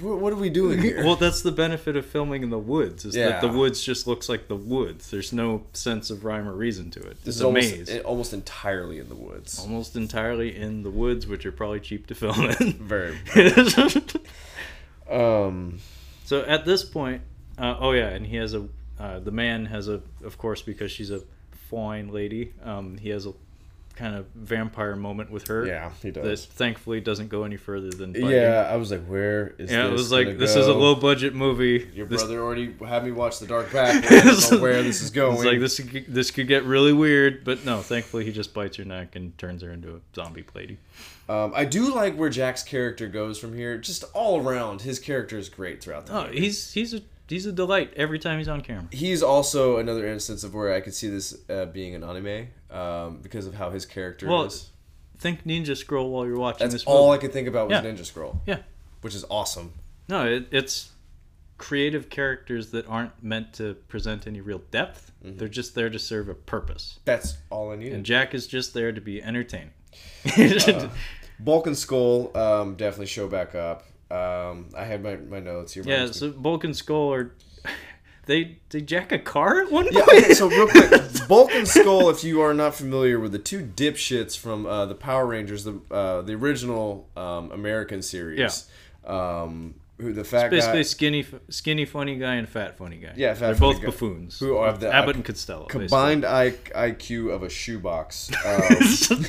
What, 0.00 0.32
are 0.32 0.36
we 0.36 0.50
doing 0.50 0.80
here? 0.80 1.04
Well, 1.04 1.16
that's 1.16 1.42
the 1.42 1.52
benefit 1.52 1.96
of 1.96 2.06
filming 2.06 2.42
in 2.42 2.50
the 2.50 2.58
woods. 2.58 3.04
Is 3.04 3.14
that 3.14 3.40
the 3.40 3.48
woods 3.48 3.82
just 3.82 4.06
looks 4.06 4.28
like 4.28 4.48
the 4.48 4.56
woods. 4.56 5.10
There's 5.10 5.32
no 5.32 5.64
sense 5.72 6.10
of 6.10 6.24
rhyme 6.24 6.48
or 6.48 6.52
reason 6.54 6.90
to 6.92 7.00
it. 7.00 7.22
this 7.24 7.26
It's 7.26 7.36
is 7.36 7.42
a 7.42 7.46
almost 7.46 7.70
maze, 7.76 7.98
almost 8.02 8.32
entirely 8.32 8.98
in 8.98 9.08
the 9.08 9.14
woods. 9.14 9.58
almost 9.60 9.96
entirely 9.96 10.56
in 10.56 10.82
the 10.82 10.90
woods, 10.90 11.26
which 11.26 11.44
are 11.46 11.52
probably 11.52 11.80
cheap 11.80 12.06
to 12.08 12.14
film 12.14 12.40
in. 12.60 12.72
Very. 12.80 13.18
Um. 15.10 15.80
so 16.24 16.40
at 16.42 16.64
this 16.64 16.82
point, 16.82 17.20
uh, 17.58 17.76
oh 17.78 17.92
yeah, 17.92 18.08
and 18.08 18.26
he 18.26 18.36
has 18.36 18.54
a 18.54 18.66
uh, 18.98 19.18
the 19.18 19.30
man 19.30 19.66
has 19.66 19.86
a 19.88 20.00
of 20.24 20.38
course 20.38 20.62
because 20.62 20.90
she's 20.90 21.10
a 21.10 21.22
fine 21.70 22.08
lady. 22.08 22.54
Um, 22.62 22.96
he 22.96 23.10
has 23.10 23.26
a 23.26 23.34
kind 23.96 24.16
of 24.16 24.26
vampire 24.34 24.96
moment 24.96 25.30
with 25.30 25.46
her. 25.48 25.66
Yeah, 25.66 25.90
he 26.02 26.10
That 26.10 26.24
does. 26.24 26.46
thankfully 26.46 27.00
doesn't 27.00 27.28
go 27.28 27.44
any 27.44 27.56
further 27.56 27.90
than 27.90 28.12
biting. 28.12 28.30
Yeah, 28.30 28.68
I 28.70 28.76
was 28.76 28.90
like, 28.90 29.04
"Where 29.06 29.54
is?" 29.58 29.70
Yeah, 29.70 29.86
it 29.86 29.92
was 29.92 30.10
like 30.10 30.36
this 30.38 30.56
is 30.56 30.66
a 30.66 30.72
low 30.74 30.94
budget 30.94 31.34
movie. 31.34 31.88
Your 31.94 32.06
This- 32.06 32.22
brother 32.22 32.40
already 32.42 32.74
had 32.86 33.04
me 33.04 33.12
watch 33.12 33.38
The 33.38 33.46
Dark 33.46 33.70
Path. 33.70 34.04
I 34.10 34.20
don't 34.24 34.52
know 34.52 34.58
where 34.58 34.82
this 34.82 35.00
is 35.02 35.10
going. 35.10 35.36
It's 35.36 35.44
like 35.44 35.60
this. 35.60 35.78
could- 35.80 36.06
This 36.08 36.30
could 36.30 36.48
get 36.48 36.64
really 36.64 36.92
weird, 36.92 37.44
but 37.44 37.64
no. 37.64 37.80
Thankfully, 37.82 38.24
he 38.24 38.32
just 38.32 38.52
bites 38.52 38.76
her 38.78 38.84
neck 38.84 39.14
and 39.16 39.36
turns 39.38 39.62
her 39.62 39.70
into 39.70 39.94
a 39.96 40.00
zombie 40.14 40.44
lady. 40.54 40.78
Um, 41.28 41.52
I 41.54 41.64
do 41.64 41.94
like 41.94 42.16
where 42.16 42.28
Jack's 42.28 42.62
character 42.62 43.08
goes 43.08 43.38
from 43.38 43.54
here. 43.56 43.78
Just 43.78 44.04
all 44.12 44.46
around, 44.46 44.82
his 44.82 44.98
character 44.98 45.38
is 45.38 45.48
great 45.48 45.82
throughout 45.82 46.06
the 46.06 46.14
Oh, 46.18 46.24
movie. 46.26 46.40
he's 46.40 46.72
he's 46.72 46.92
a 46.92 47.00
he's 47.34 47.46
a 47.46 47.52
delight 47.52 47.92
every 47.96 48.18
time 48.20 48.38
he's 48.38 48.48
on 48.48 48.60
camera. 48.60 48.86
He's 48.92 49.22
also 49.22 49.78
another 49.78 50.06
instance 50.06 50.44
of 50.44 50.54
where 50.54 50.72
I 50.72 50.80
could 50.80 50.94
see 50.94 51.08
this 51.08 51.36
uh, 51.50 51.66
being 51.66 51.94
an 51.96 52.04
anime 52.04 52.46
um, 52.70 53.18
because 53.22 53.46
of 53.48 53.54
how 53.54 53.70
his 53.70 53.84
character 53.86 54.28
Well, 54.28 54.44
is. 54.44 54.70
Think 55.18 55.44
Ninja 55.44 55.76
Scroll 55.76 56.10
while 56.10 56.26
you're 56.26 56.38
watching 56.38 56.60
That's 56.64 56.74
this. 56.74 56.84
all 56.84 57.10
I 57.10 57.14
movie. 57.16 57.26
could 57.26 57.32
think 57.32 57.48
about 57.48 57.68
was 57.68 57.82
Yeah. 57.82 57.90
Ninja 57.90 58.04
Scroll. 58.04 58.40
Yeah. 58.46 58.58
which 59.00 59.14
is 59.16 59.24
awesome. 59.30 59.72
No, 60.08 60.26
it, 60.26 60.46
it's 60.52 60.90
creative 61.58 62.08
characters 62.10 62.70
that 62.72 62.86
aren't 62.88 63.20
meant 63.22 63.52
to 63.54 63.74
present 63.88 64.26
any 64.26 64.40
real 64.40 64.62
depth. 64.70 65.10
Mm-hmm. 65.24 65.38
They're 65.38 65.48
just 65.48 65.74
there 65.74 65.88
to 65.90 65.98
serve 65.98 66.28
a 66.28 66.34
purpose. 66.34 66.98
That's 67.04 67.36
all 67.50 67.72
I 67.72 67.76
need. 67.76 67.92
And 67.92 68.04
Jack 68.04 68.34
is 68.34 68.46
just 68.46 68.74
there 68.74 68.92
to 68.92 69.00
be 69.00 69.22
entertaining. 69.22 69.70
Bulk 71.40 71.66
and 71.66 71.76
Skull 71.76 72.36
um, 72.36 72.74
definitely 72.76 73.06
show 73.06 73.26
back 73.28 73.54
up. 73.54 73.84
Um, 74.10 74.68
I 74.76 74.84
had 74.84 75.02
my, 75.02 75.16
my 75.16 75.40
notes 75.40 75.72
here. 75.74 75.82
yeah, 75.86 76.06
so 76.10 76.30
Bulk 76.30 76.64
and 76.64 76.76
Skull 76.76 77.12
are 77.12 77.32
they 78.26 78.58
they 78.70 78.80
jack 78.80 79.12
a 79.12 79.18
car 79.18 79.62
at 79.62 79.70
one 79.72 79.86
Yeah, 79.90 80.04
point. 80.04 80.24
okay, 80.24 80.34
so 80.34 80.48
real 80.48 80.68
quick, 80.68 80.90
Bulk 81.28 81.50
and 81.52 81.66
Skull, 81.66 82.10
if 82.10 82.22
you 82.22 82.40
are 82.42 82.54
not 82.54 82.74
familiar 82.74 83.18
with 83.18 83.32
the 83.32 83.38
two 83.38 83.62
dipshits 83.64 84.36
from 84.38 84.66
uh, 84.66 84.86
the 84.86 84.94
Power 84.94 85.26
Rangers, 85.26 85.64
the 85.64 85.80
uh, 85.90 86.22
the 86.22 86.34
original 86.34 87.08
um, 87.16 87.50
American 87.50 88.02
series, 88.02 88.68
um, 89.06 89.74
who 89.98 90.12
the 90.12 90.24
fat 90.24 90.50
Basically, 90.50 90.78
guy 90.78 90.82
skinny, 90.82 91.26
skinny 91.48 91.84
funny 91.84 92.16
guy 92.16 92.34
and 92.34 92.48
fat 92.48 92.76
funny 92.76 92.96
guy. 92.98 93.12
Yeah, 93.16 93.32
fat 93.34 93.40
they're 93.46 93.54
funny 93.54 93.72
both 93.74 93.82
guy. 93.82 93.86
buffoons. 93.86 94.38
Who 94.38 94.62
have 94.62 94.80
the- 94.80 94.92
Abbott 94.92 95.16
and 95.16 95.24
Costello. 95.24 95.64
combined 95.66 96.24
I- 96.24 96.50
IQ 96.50 97.32
of 97.34 97.42
a 97.42 97.48
shoebox, 97.48 98.30
um, 99.10 99.24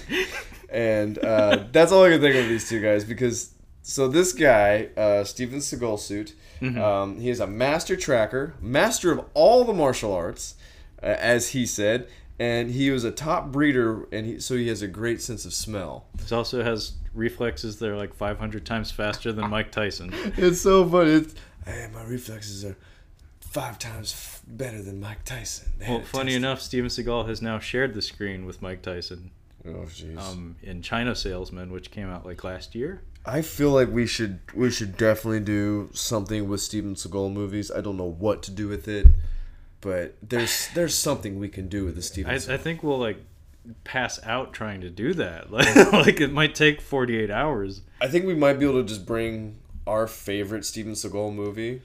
and 0.69 1.17
uh, 1.19 1.65
that's 1.71 1.91
all 1.91 2.03
I 2.03 2.09
can 2.09 2.21
think 2.21 2.35
of 2.35 2.47
these 2.49 2.67
two 2.67 2.81
guys 2.81 3.03
because 3.03 3.51
so 3.87 4.07
this 4.07 4.33
guy, 4.33 4.89
uh, 4.97 5.23
Steven 5.23 5.59
Seagal 5.59 5.99
suit, 5.99 6.33
Mm-hmm. 6.61 6.81
um, 6.81 7.19
he 7.19 7.29
is 7.29 7.41
a 7.41 7.47
master 7.47 7.97
tracker, 7.97 8.53
master 8.61 9.11
of 9.11 9.25
all 9.33 9.65
the 9.65 9.73
martial 9.73 10.13
arts, 10.13 10.55
uh, 11.03 11.07
as 11.07 11.49
he 11.49 11.65
said. 11.65 12.07
And 12.39 12.71
he 12.71 12.91
was 12.91 13.03
a 13.03 13.11
top 13.11 13.51
breeder, 13.51 14.07
and 14.11 14.25
he, 14.25 14.39
so 14.39 14.55
he 14.55 14.69
has 14.69 14.81
a 14.81 14.87
great 14.87 15.21
sense 15.21 15.45
of 15.45 15.53
smell. 15.53 16.05
He 16.27 16.33
also 16.33 16.63
has 16.63 16.93
reflexes 17.13 17.77
that 17.79 17.89
are 17.89 17.97
like 17.97 18.13
500 18.13 18.65
times 18.65 18.89
faster 18.89 19.31
than 19.33 19.49
Mike 19.49 19.71
Tyson. 19.71 20.13
It's 20.37 20.61
so 20.61 20.87
funny. 20.89 21.11
It's, 21.11 21.35
hey, 21.65 21.87
my 21.93 22.03
reflexes 22.03 22.63
are 22.65 22.77
five 23.41 23.77
times 23.77 24.13
f- 24.13 24.41
better 24.47 24.81
than 24.81 24.99
Mike 25.01 25.23
Tyson. 25.25 25.71
They 25.77 25.87
Well, 25.89 26.01
funny 26.01 26.35
enough, 26.35 26.61
Steven 26.61 26.89
Seagal 26.89 27.27
has 27.27 27.41
now 27.41 27.59
shared 27.59 27.93
the 27.93 28.01
screen 28.01 28.45
with 28.45 28.61
Mike 28.61 28.81
Tyson. 28.81 29.31
Oh, 29.65 29.85
jeez. 29.87 30.17
um, 30.17 30.55
in 30.63 30.81
China 30.81 31.15
Salesman, 31.15 31.71
which 31.71 31.91
came 31.91 32.09
out 32.09 32.25
like 32.25 32.43
last 32.45 32.75
year. 32.75 33.01
I 33.27 33.41
feel 33.41 33.71
like 33.71 33.89
we 33.89 34.05
should 34.05 34.39
we 34.53 34.69
should 34.69 34.97
definitely 34.97 35.39
do 35.39 35.89
something 35.93 36.47
with 36.47 36.61
Steven 36.61 36.95
Seagal 36.95 37.33
movies. 37.33 37.71
I 37.71 37.81
don't 37.81 37.97
know 37.97 38.03
what 38.05 38.43
to 38.43 38.51
do 38.51 38.67
with 38.67 38.87
it, 38.87 39.07
but 39.81 40.15
there's 40.21 40.69
there's 40.75 40.95
something 40.95 41.39
we 41.39 41.49
can 41.49 41.67
do 41.67 41.85
with 41.85 41.95
the 41.95 42.01
Steven. 42.01 42.31
I, 42.31 42.35
Seagal. 42.35 42.53
I 42.53 42.57
think 42.57 42.83
we'll 42.83 42.99
like 42.99 43.17
pass 43.83 44.19
out 44.23 44.53
trying 44.53 44.81
to 44.81 44.89
do 44.89 45.13
that. 45.15 45.51
Like, 45.51 45.75
like 45.91 46.21
it 46.21 46.31
might 46.31 46.55
take 46.55 46.81
48 46.81 47.31
hours. 47.31 47.81
I 48.01 48.07
think 48.07 48.25
we 48.25 48.35
might 48.35 48.59
be 48.59 48.65
able 48.65 48.81
to 48.81 48.87
just 48.87 49.05
bring 49.05 49.57
our 49.87 50.07
favorite 50.07 50.65
Steven 50.65 50.93
Seagal 50.93 51.33
movie 51.33 51.81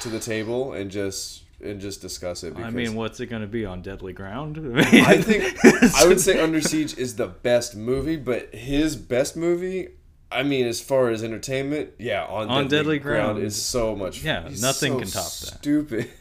to 0.00 0.08
the 0.08 0.20
table 0.20 0.72
and 0.72 0.90
just 0.90 1.44
and 1.62 1.80
just 1.80 2.00
discuss 2.00 2.42
it. 2.42 2.54
Because 2.54 2.66
I 2.66 2.70
mean, 2.70 2.94
what's 2.94 3.20
it 3.20 3.26
going 3.26 3.42
to 3.42 3.48
be 3.48 3.64
on 3.64 3.82
Deadly 3.82 4.12
Ground? 4.12 4.58
I 4.78 5.20
think 5.22 5.56
I 5.96 6.06
would 6.06 6.20
say 6.20 6.40
Under 6.40 6.60
Siege 6.60 6.98
is 6.98 7.16
the 7.16 7.28
best 7.28 7.76
movie, 7.76 8.16
but 8.16 8.54
his 8.54 8.96
best 8.96 9.36
movie. 9.36 9.88
I 10.32 10.42
mean, 10.42 10.66
as 10.66 10.80
far 10.80 11.10
as 11.10 11.22
entertainment, 11.22 11.90
yeah, 11.98 12.24
on, 12.24 12.48
On 12.48 12.64
Deadly, 12.64 12.68
Deadly 12.68 12.98
Ground, 12.98 13.34
Ground. 13.36 13.46
is 13.46 13.60
so 13.62 13.94
much. 13.94 14.22
Yeah, 14.22 14.48
nothing 14.60 14.92
so 14.92 14.98
can 14.98 15.08
top 15.08 15.24
that. 15.24 15.58
Stupid. 15.58 16.10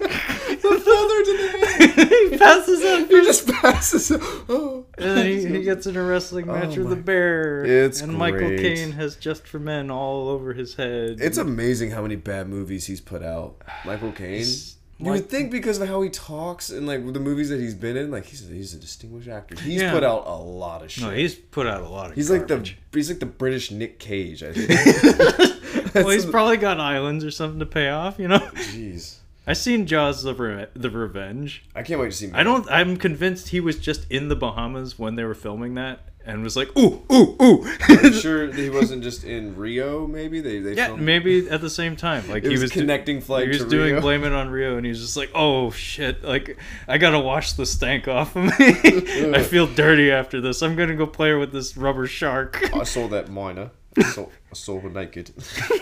the 0.00 0.06
feather 0.08 1.24
to 1.24 1.36
the 1.36 1.66
head. 1.66 2.08
he 2.32 2.38
passes 2.38 2.82
out. 2.82 3.08
He 3.08 3.22
just 3.22 3.46
passes. 3.48 4.10
out. 4.12 4.20
Oh. 4.48 4.86
And 4.98 5.16
then 5.16 5.26
he, 5.26 5.46
he 5.46 5.62
gets 5.62 5.86
in 5.86 5.96
a 5.96 6.02
wrestling 6.02 6.48
oh 6.48 6.54
match 6.54 6.76
Oh 6.76 6.80
with 6.80 6.90
the 6.90 6.96
bear. 6.96 7.64
It's 7.64 8.00
and 8.00 8.12
Michael. 8.14 8.48
Caine 8.48 8.92
has 8.92 9.16
Just 9.16 9.46
for 9.46 9.58
Men 9.58 9.90
all 9.90 10.28
over 10.28 10.54
his 10.54 10.74
head. 10.74 11.18
It's 11.20 11.38
amazing 11.38 11.90
how 11.92 12.02
many 12.02 12.16
bad 12.16 12.48
movies 12.48 12.86
he's 12.86 13.00
put 13.00 13.22
out. 13.22 13.62
Michael 13.84 14.12
Caine. 14.12 14.38
He's- 14.38 14.76
You 15.02 15.12
would 15.12 15.30
think 15.30 15.50
because 15.50 15.80
of 15.80 15.88
how 15.88 16.02
he 16.02 16.10
talks 16.10 16.68
and 16.70 16.86
like 16.86 17.10
the 17.12 17.20
movies 17.20 17.48
that 17.48 17.58
he's 17.58 17.74
been 17.74 17.96
in, 17.96 18.10
like 18.10 18.26
he's 18.26 18.48
a, 18.48 18.52
he's 18.52 18.74
a 18.74 18.78
distinguished 18.78 19.28
actor. 19.28 19.54
He's 19.60 19.80
Yeah. 19.80 19.92
put 19.92 20.04
out 20.04 20.24
a 20.26 20.34
lot 20.36 20.82
of 20.82 20.90
shit. 20.90 21.04
no, 21.04 21.10
he's 21.10 21.34
put 21.34 21.66
out 21.66 21.80
a 21.82 21.88
lot 21.88 22.10
of. 22.10 22.16
he's 22.16 22.30
like 22.30 22.46
the 22.48 22.70
he's 22.92 23.08
like 23.08 23.18
the 23.20 23.26
British 23.26 23.70
Nick 23.70 23.98
Cage. 23.98 24.42
I 24.42 24.52
think. 24.54 25.94
well, 25.94 26.08
he's 26.10 26.26
probably 26.26 26.56
got 26.58 26.78
islands 26.80 27.24
or 27.24 27.30
something 27.30 27.58
to 27.60 27.66
pay 27.66 27.88
off. 27.88 28.18
You 28.18 28.28
know, 28.28 28.38
Jeez, 28.40 29.16
I 29.46 29.54
seen 29.54 29.86
Jaws 29.86 30.22
the 30.22 30.34
Re- 30.34 30.66
the 30.74 30.90
Revenge. 30.90 31.64
I 31.74 31.82
can't 31.82 32.00
wait 32.00 32.10
to 32.12 32.16
see. 32.16 32.30
I 32.32 32.42
don't. 32.42 32.70
I'm 32.70 32.96
convinced 32.96 33.48
he 33.48 33.60
was 33.60 33.78
just 33.78 34.06
in 34.10 34.28
the 34.28 34.36
Bahamas 34.36 34.98
when 34.98 35.14
they 35.14 35.24
were 35.24 35.34
filming 35.34 35.74
that, 35.74 36.00
and 36.30 36.42
was 36.42 36.56
like, 36.56 36.68
ooh, 36.78 37.02
ooh, 37.12 37.36
ooh. 37.42 37.70
I'm 37.88 38.12
sure 38.20 38.52
he 38.52 38.70
wasn't 38.70 39.02
just 39.02 39.24
in 39.24 39.56
Rio. 39.56 40.06
Maybe 40.06 40.40
they 40.40 40.58
they 40.60 40.74
yeah, 40.74 40.86
filmed- 40.86 41.02
maybe 41.02 41.48
at 41.48 41.60
the 41.60 41.70
same 41.70 41.96
time. 41.96 42.28
Like 42.28 42.44
It 42.44 42.48
he 42.48 42.52
was 42.52 42.62
was 42.62 42.70
do- 42.72 42.80
connecting 42.80 43.20
flight 43.20 43.44
He 43.44 43.48
was 43.50 43.58
to 43.58 43.68
doing 43.68 43.92
Rio. 43.92 44.00
blame 44.00 44.24
it 44.24 44.32
on 44.32 44.48
Rio, 44.50 44.76
and 44.76 44.84
he 44.86 44.90
was 44.90 45.00
just 45.00 45.16
like, 45.16 45.30
"Oh 45.34 45.70
shit! 45.70 46.22
Like 46.24 46.56
I 46.88 46.98
gotta 46.98 47.18
wash 47.20 47.52
the 47.54 47.66
stank 47.66 48.08
off 48.08 48.36
of 48.36 48.44
me. 48.44 48.50
I 49.34 49.42
feel 49.42 49.66
dirty 49.66 50.10
after 50.10 50.40
this. 50.40 50.62
I'm 50.62 50.76
gonna 50.76 50.96
go 50.96 51.06
play 51.06 51.34
with 51.34 51.52
this 51.52 51.76
rubber 51.76 52.06
shark." 52.06 52.60
I 52.74 52.84
saw 52.84 53.08
that 53.08 53.28
minor. 53.28 53.70
I 53.98 54.02
saw, 54.04 54.22
I 54.26 54.54
saw 54.54 54.78
her 54.80 54.88
naked. 54.88 55.32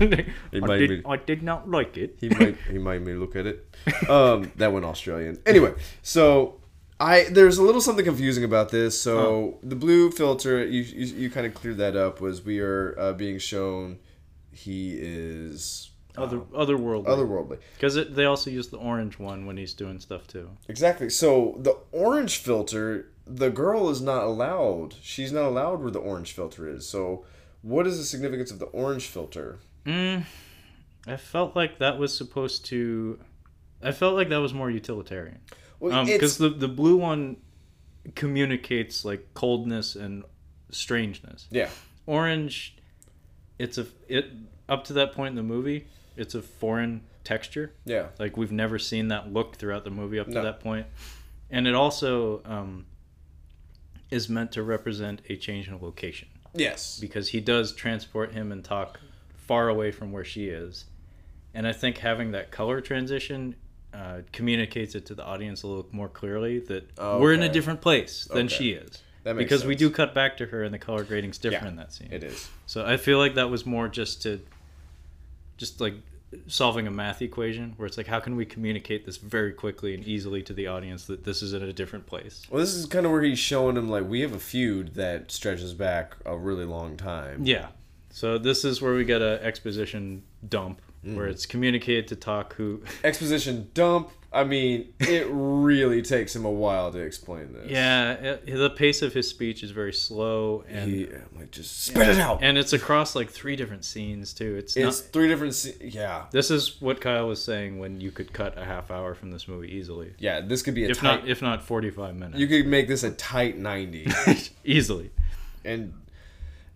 I, 0.00 0.04
made 0.60 0.78
did, 0.78 0.90
me- 0.90 1.02
I 1.06 1.16
did 1.16 1.42
not 1.42 1.70
like 1.70 1.96
it. 1.96 2.16
He 2.20 2.28
made 2.28 2.56
he 2.70 2.78
made 2.78 3.02
me 3.02 3.14
look 3.14 3.36
at 3.36 3.46
it. 3.46 3.64
Um, 4.08 4.50
that 4.56 4.72
went 4.72 4.84
Australian. 4.84 5.38
Anyway, 5.46 5.74
so 6.02 6.60
I 7.02 7.24
there's 7.24 7.58
a 7.58 7.62
little 7.62 7.80
something 7.80 8.04
confusing 8.04 8.44
about 8.44 8.70
this. 8.70 9.00
So 9.00 9.58
the 9.62 9.74
blue 9.74 10.10
filter, 10.12 10.64
you 10.64 10.82
you, 10.82 11.06
you 11.22 11.30
kind 11.30 11.46
of 11.46 11.54
cleared 11.54 11.78
that 11.78 11.96
up. 11.96 12.20
Was 12.20 12.44
we 12.44 12.60
are 12.60 12.94
uh, 12.98 13.12
being 13.12 13.38
shown 13.38 13.98
he 14.52 14.92
is 14.98 15.90
Other 16.16 16.38
otherworldly. 16.38 17.06
otherworldly. 17.06 17.58
Because 17.74 17.94
they 18.10 18.26
also 18.26 18.50
use 18.50 18.68
the 18.68 18.76
orange 18.76 19.18
one 19.18 19.46
when 19.46 19.56
he's 19.56 19.74
doing 19.74 19.98
stuff 19.98 20.28
too. 20.28 20.50
Exactly. 20.68 21.08
So 21.10 21.56
the 21.58 21.76
orange 21.90 22.36
filter, 22.36 23.08
the 23.26 23.50
girl 23.50 23.90
is 23.90 24.00
not 24.00 24.22
allowed. 24.22 24.94
She's 25.02 25.32
not 25.32 25.44
allowed 25.44 25.80
where 25.80 25.90
the 25.90 25.98
orange 25.98 26.32
filter 26.32 26.68
is. 26.68 26.86
So 26.88 27.24
what 27.62 27.86
is 27.86 27.98
the 27.98 28.04
significance 28.04 28.50
of 28.50 28.58
the 28.58 28.66
orange 28.66 29.06
filter? 29.06 29.58
Mm, 29.86 30.24
I 31.06 31.16
felt 31.16 31.56
like 31.56 31.78
that 31.78 31.98
was 31.98 32.16
supposed 32.16 32.66
to. 32.66 33.18
I 33.82 33.90
felt 33.90 34.14
like 34.14 34.28
that 34.28 34.36
was 34.36 34.54
more 34.54 34.70
utilitarian. 34.70 35.40
Because 35.82 36.08
it's, 36.08 36.36
the 36.36 36.48
the 36.50 36.68
blue 36.68 36.96
one 36.96 37.36
communicates 38.14 39.04
like 39.04 39.32
coldness 39.34 39.96
and 39.96 40.24
strangeness. 40.70 41.46
yeah, 41.50 41.70
Orange, 42.06 42.76
it's 43.58 43.78
a 43.78 43.86
it 44.08 44.26
up 44.68 44.84
to 44.84 44.92
that 44.94 45.12
point 45.12 45.30
in 45.30 45.36
the 45.36 45.42
movie, 45.42 45.86
it's 46.16 46.34
a 46.34 46.42
foreign 46.42 47.02
texture. 47.24 47.72
yeah, 47.84 48.08
Like 48.18 48.36
we've 48.36 48.52
never 48.52 48.78
seen 48.78 49.08
that 49.08 49.32
look 49.32 49.56
throughout 49.56 49.84
the 49.84 49.90
movie 49.90 50.18
up 50.18 50.26
to 50.28 50.34
No. 50.34 50.42
that 50.42 50.60
point, 50.60 50.86
and 51.50 51.66
it 51.66 51.74
also 51.74 52.42
um, 52.44 52.86
is 54.10 54.28
meant 54.28 54.52
to 54.52 54.62
represent 54.62 55.22
a 55.28 55.36
change 55.36 55.68
in 55.68 55.78
location 55.80 56.28
yes, 56.54 56.98
because 57.00 57.28
he 57.28 57.40
does 57.40 57.72
transport 57.74 58.32
him 58.32 58.50
and 58.52 58.64
Tak 58.64 58.98
far 59.36 59.68
away 59.68 59.90
from 59.90 60.12
where 60.12 60.24
she 60.24 60.48
is. 60.48 60.84
And 61.54 61.66
I 61.66 61.72
think 61.72 61.98
having 61.98 62.30
that 62.32 62.50
color 62.50 62.80
transition 62.80 63.54
uh, 63.94 64.20
communicates 64.32 64.94
it 64.94 65.06
to 65.06 65.14
the 65.14 65.24
audience 65.24 65.62
a 65.62 65.66
little 65.66 65.86
more 65.92 66.08
clearly 66.08 66.58
that 66.60 66.96
we're 66.98 67.32
in 67.32 67.42
a 67.42 67.48
different 67.52 67.80
place 67.80 68.24
than 68.32 68.46
Okay. 68.46 68.54
she 68.54 68.70
is. 68.72 69.02
That 69.24 69.36
makes 69.36 69.44
Because 69.48 69.64
we 69.64 69.74
do 69.76 69.88
cut 69.90 70.14
back 70.14 70.36
to 70.38 70.46
her 70.46 70.64
and 70.64 70.72
the 70.74 70.78
color 70.78 71.04
grading's 71.04 71.38
different 71.38 71.64
Yeah, 71.64 71.70
in 71.70 71.76
that 71.76 71.92
scene. 71.92 72.08
it 72.10 72.24
is. 72.24 72.48
So 72.66 72.84
I 72.84 72.96
feel 72.96 73.18
like 73.18 73.34
that 73.36 73.50
was 73.50 73.64
more 73.66 73.88
just 73.88 74.22
to, 74.22 74.40
just 75.56 75.80
like 75.80 75.94
solving 76.48 76.86
a 76.86 76.90
math 76.90 77.20
equation 77.22 77.74
where 77.76 77.86
it's 77.86 77.96
like, 77.98 78.06
how 78.06 78.18
can 78.18 78.34
we 78.36 78.44
communicate 78.46 79.04
this 79.04 79.18
very 79.18 79.52
quickly 79.52 79.94
and 79.94 80.02
easily 80.04 80.42
to 80.42 80.52
the 80.54 80.66
audience 80.66 81.04
that 81.04 81.24
this 81.24 81.42
is 81.42 81.52
in 81.52 81.62
a 81.62 81.72
different 81.72 82.06
place? 82.06 82.46
Well, 82.50 82.58
this 82.60 82.74
is 82.74 82.86
kind 82.86 83.04
of 83.06 83.12
where 83.12 83.22
he's 83.22 83.38
showing 83.38 83.76
him 83.76 83.88
like 83.90 84.08
we 84.08 84.20
have 84.22 84.32
a 84.32 84.38
feud 84.40 84.94
that 84.94 85.30
stretches 85.30 85.74
back 85.74 86.16
a 86.24 86.36
really 86.36 86.64
long 86.64 86.96
time. 86.96 87.44
Yeah. 87.44 87.68
So 88.10 88.38
this 88.38 88.64
is 88.64 88.80
where 88.82 88.94
we 88.94 89.04
get 89.04 89.22
a 89.22 89.42
exposition 89.44 90.22
dump 90.48 90.80
Mm. 91.04 91.16
where 91.16 91.26
it's 91.26 91.46
communicated 91.46 92.06
to 92.08 92.16
Tak 92.16 92.52
who 92.54 92.82
Exposition 93.04 93.70
dump. 93.74 94.10
I 94.34 94.44
mean, 94.44 94.94
it 95.00 95.26
really 95.30 96.00
takes 96.00 96.34
him 96.34 96.46
a 96.46 96.50
while 96.50 96.90
to 96.92 96.98
explain 97.00 97.52
this. 97.52 97.70
Yeah, 97.70 98.12
it, 98.12 98.46
the 98.56 98.70
pace 98.70 99.02
of 99.02 99.12
his 99.12 99.28
speech 99.28 99.62
is 99.62 99.72
very 99.72 99.92
slow 99.92 100.64
and 100.68 100.90
He 100.90 101.08
like 101.36 101.50
just 101.50 101.82
spit 101.84 102.08
it 102.08 102.18
out. 102.18 102.38
and 102.42 102.56
it's 102.56 102.72
across 102.72 103.14
like 103.14 103.28
three 103.30 103.56
different 103.56 103.84
scenes 103.84 104.32
too. 104.32 104.54
It's, 104.56 104.74
it's 104.74 105.02
not 105.02 105.12
three 105.12 105.28
different. 105.28 105.54
Se- 105.54 105.74
yeah, 105.82 106.26
This 106.30 106.50
is 106.50 106.80
what 106.80 107.00
Kyle 107.02 107.28
was 107.28 107.42
saying 107.44 107.78
when 107.78 108.00
you 108.00 108.10
could 108.10 108.32
cut 108.32 108.56
a 108.56 108.64
half 108.64 108.90
hour 108.90 109.14
from 109.14 109.32
this 109.32 109.46
movie 109.48 109.68
easily. 109.72 110.14
yeah. 110.18 110.40
This 110.40 110.62
could 110.62 110.74
be 110.74 110.84
a 110.86 110.90
If 110.90 110.98
tight. 111.00 111.20
not 111.22 111.28
if 111.28 111.42
not 111.42 111.62
45 111.62 112.14
minutes. 112.14 112.38
you 112.38 112.46
could 112.46 112.66
make 112.66 112.88
this 112.88 113.02
a 113.02 113.10
tight 113.10 113.58
ninety, 113.58 114.06
easily. 114.64 115.10
and 115.64 115.92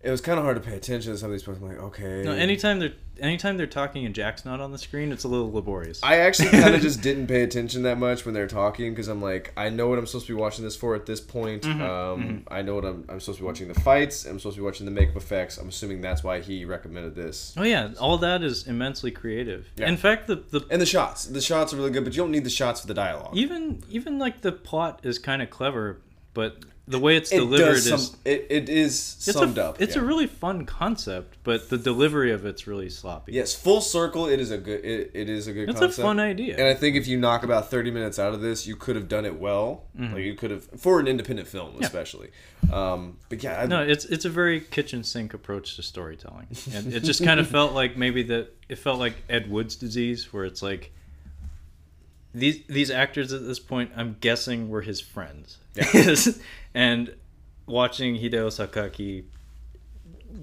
it 0.01 0.11
was 0.11 0.21
kind 0.21 0.37
of 0.37 0.45
hard 0.45 0.61
to 0.61 0.61
pay 0.61 0.75
attention 0.75 1.11
to 1.11 1.17
some 1.17 1.29
of 1.29 1.33
these 1.33 1.43
parts. 1.43 1.59
I'm 1.59 1.67
like, 1.67 1.79
okay. 1.79 2.23
No, 2.23 2.31
anytime 2.31 2.79
they're 2.79 2.93
anytime 3.19 3.57
they're 3.57 3.65
talking 3.65 4.05
and 4.05 4.13
Jack's 4.13 4.45
not 4.45 4.59
on 4.61 4.71
the 4.71 4.77
screen, 4.77 5.11
it's 5.11 5.23
a 5.23 5.27
little 5.27 5.51
laborious. 5.51 5.99
I 6.03 6.17
actually 6.17 6.49
kind 6.49 6.75
of 6.75 6.81
just 6.81 7.01
didn't 7.07 7.25
pay 7.25 7.41
attention 7.41 7.81
that 7.83 7.97
much 7.97 8.23
when 8.23 8.35
they're 8.35 8.47
talking 8.47 8.91
because 8.91 9.07
I'm 9.07 9.21
like, 9.23 9.53
I 9.57 9.69
know 9.69 9.87
what 9.87 9.97
I'm 9.97 10.05
supposed 10.05 10.27
to 10.27 10.35
be 10.35 10.39
watching 10.39 10.63
this 10.63 10.75
for 10.75 10.93
at 10.93 11.07
this 11.07 11.19
point. 11.19 11.63
Mm-hmm, 11.63 11.81
um, 11.81 12.43
I 12.47 12.61
know 12.61 12.75
what 12.75 12.85
I'm, 12.85 13.05
I'm 13.09 13.19
supposed 13.19 13.39
to 13.39 13.43
be 13.43 13.47
watching 13.47 13.67
the 13.69 13.79
fights. 13.79 14.25
I'm 14.25 14.39
supposed 14.39 14.55
to 14.55 14.61
be 14.61 14.65
watching 14.65 14.85
the 14.85 14.91
makeup 14.91 15.15
effects. 15.15 15.57
I'm 15.57 15.69
assuming 15.69 16.01
that's 16.01 16.23
why 16.23 16.41
he 16.41 16.63
recommended 16.63 17.15
this. 17.15 17.55
oh 17.57 17.63
yeah, 17.63 17.89
all 17.99 18.19
that 18.19 18.43
is 18.43 18.67
immensely 18.67 19.09
creative. 19.09 19.67
Yeah. 19.77 19.89
In 19.89 19.97
fact, 19.97 20.27
the 20.27 20.35
the 20.35 20.65
And 20.69 20.79
the 20.79 20.85
shots. 20.85 21.25
The 21.25 21.41
shots 21.41 21.73
are 21.73 21.77
really 21.77 21.91
good, 21.91 22.03
but 22.03 22.13
you 22.13 22.21
don't 22.21 22.31
need 22.31 22.43
the 22.43 22.51
shots 22.51 22.81
for 22.81 22.87
the 22.87 22.93
dialogue. 22.93 23.35
even 23.35 23.83
even 23.89 24.19
like 24.19 24.41
the 24.41 24.51
plot 24.51 24.99
is 25.03 25.17
kind 25.17 25.41
of 25.41 25.49
clever, 25.49 26.01
but 26.35 26.63
the 26.87 26.99
way 26.99 27.17
it's 27.17 27.31
it 27.31 27.37
delivered 27.37 27.65
does 27.65 27.87
is 27.87 28.17
it, 28.23 28.47
it 28.49 28.69
is 28.69 29.15
it's 29.17 29.33
summed 29.33 29.57
a, 29.57 29.65
up. 29.65 29.81
It's 29.81 29.95
yeah. 29.95 30.01
a 30.01 30.05
really 30.05 30.27
fun 30.27 30.65
concept, 30.65 31.37
but 31.43 31.69
the 31.69 31.77
delivery 31.77 32.31
of 32.31 32.45
it's 32.45 32.65
really 32.65 32.89
sloppy. 32.89 33.33
yes, 33.33 33.53
full 33.53 33.81
circle. 33.81 34.27
It 34.27 34.39
is 34.39 34.51
a 34.51 34.57
good. 34.57 34.85
It, 34.85 35.11
it 35.13 35.29
is 35.29 35.47
a 35.47 35.53
good. 35.53 35.69
It's 35.69 35.79
concept. 35.79 35.99
a 35.99 36.01
fun 36.01 36.19
idea. 36.19 36.55
And 36.57 36.67
I 36.67 36.73
think 36.73 36.95
if 36.95 37.05
you 37.07 37.17
knock 37.17 37.43
about 37.43 37.69
thirty 37.69 37.91
minutes 37.91 38.19
out 38.19 38.33
of 38.33 38.41
this, 38.41 38.65
you 38.65 38.75
could 38.75 38.95
have 38.95 39.09
done 39.09 39.25
it 39.25 39.37
well. 39.37 39.83
Like 39.99 40.23
you 40.23 40.35
could 40.35 40.51
have 40.51 40.63
for 40.79 40.99
an 40.99 41.07
independent 41.07 41.47
film, 41.47 41.75
especially. 41.81 42.29
Um, 42.71 43.17
but 43.29 43.43
yeah, 43.43 43.61
I, 43.61 43.65
no, 43.65 43.81
it's 43.81 44.05
it's 44.05 44.25
a 44.25 44.29
very 44.29 44.61
kitchen 44.61 45.03
sink 45.03 45.33
approach 45.33 45.75
to 45.75 45.83
storytelling, 45.83 46.47
and 46.73 46.93
it 46.93 47.03
just 47.03 47.23
kind 47.23 47.39
of 47.39 47.47
felt 47.57 47.73
like 47.73 47.97
maybe 47.97 48.23
that 48.23 48.53
it 48.69 48.77
felt 48.77 48.99
like 48.99 49.15
Ed 49.29 49.49
Wood's 49.49 49.75
disease, 49.75 50.31
where 50.31 50.45
it's 50.45 50.61
like 50.61 50.93
these 52.37 52.63
these 52.67 52.91
actors 52.91 53.33
at 53.33 53.45
this 53.45 53.59
point, 53.59 53.91
I'm 53.95 54.17
guessing, 54.19 54.69
were 54.69 54.81
his 54.81 55.01
friends, 55.01 55.57
and 56.73 57.15
watching 57.65 58.15
Hideo 58.15 58.47
Sakaki 58.47 59.25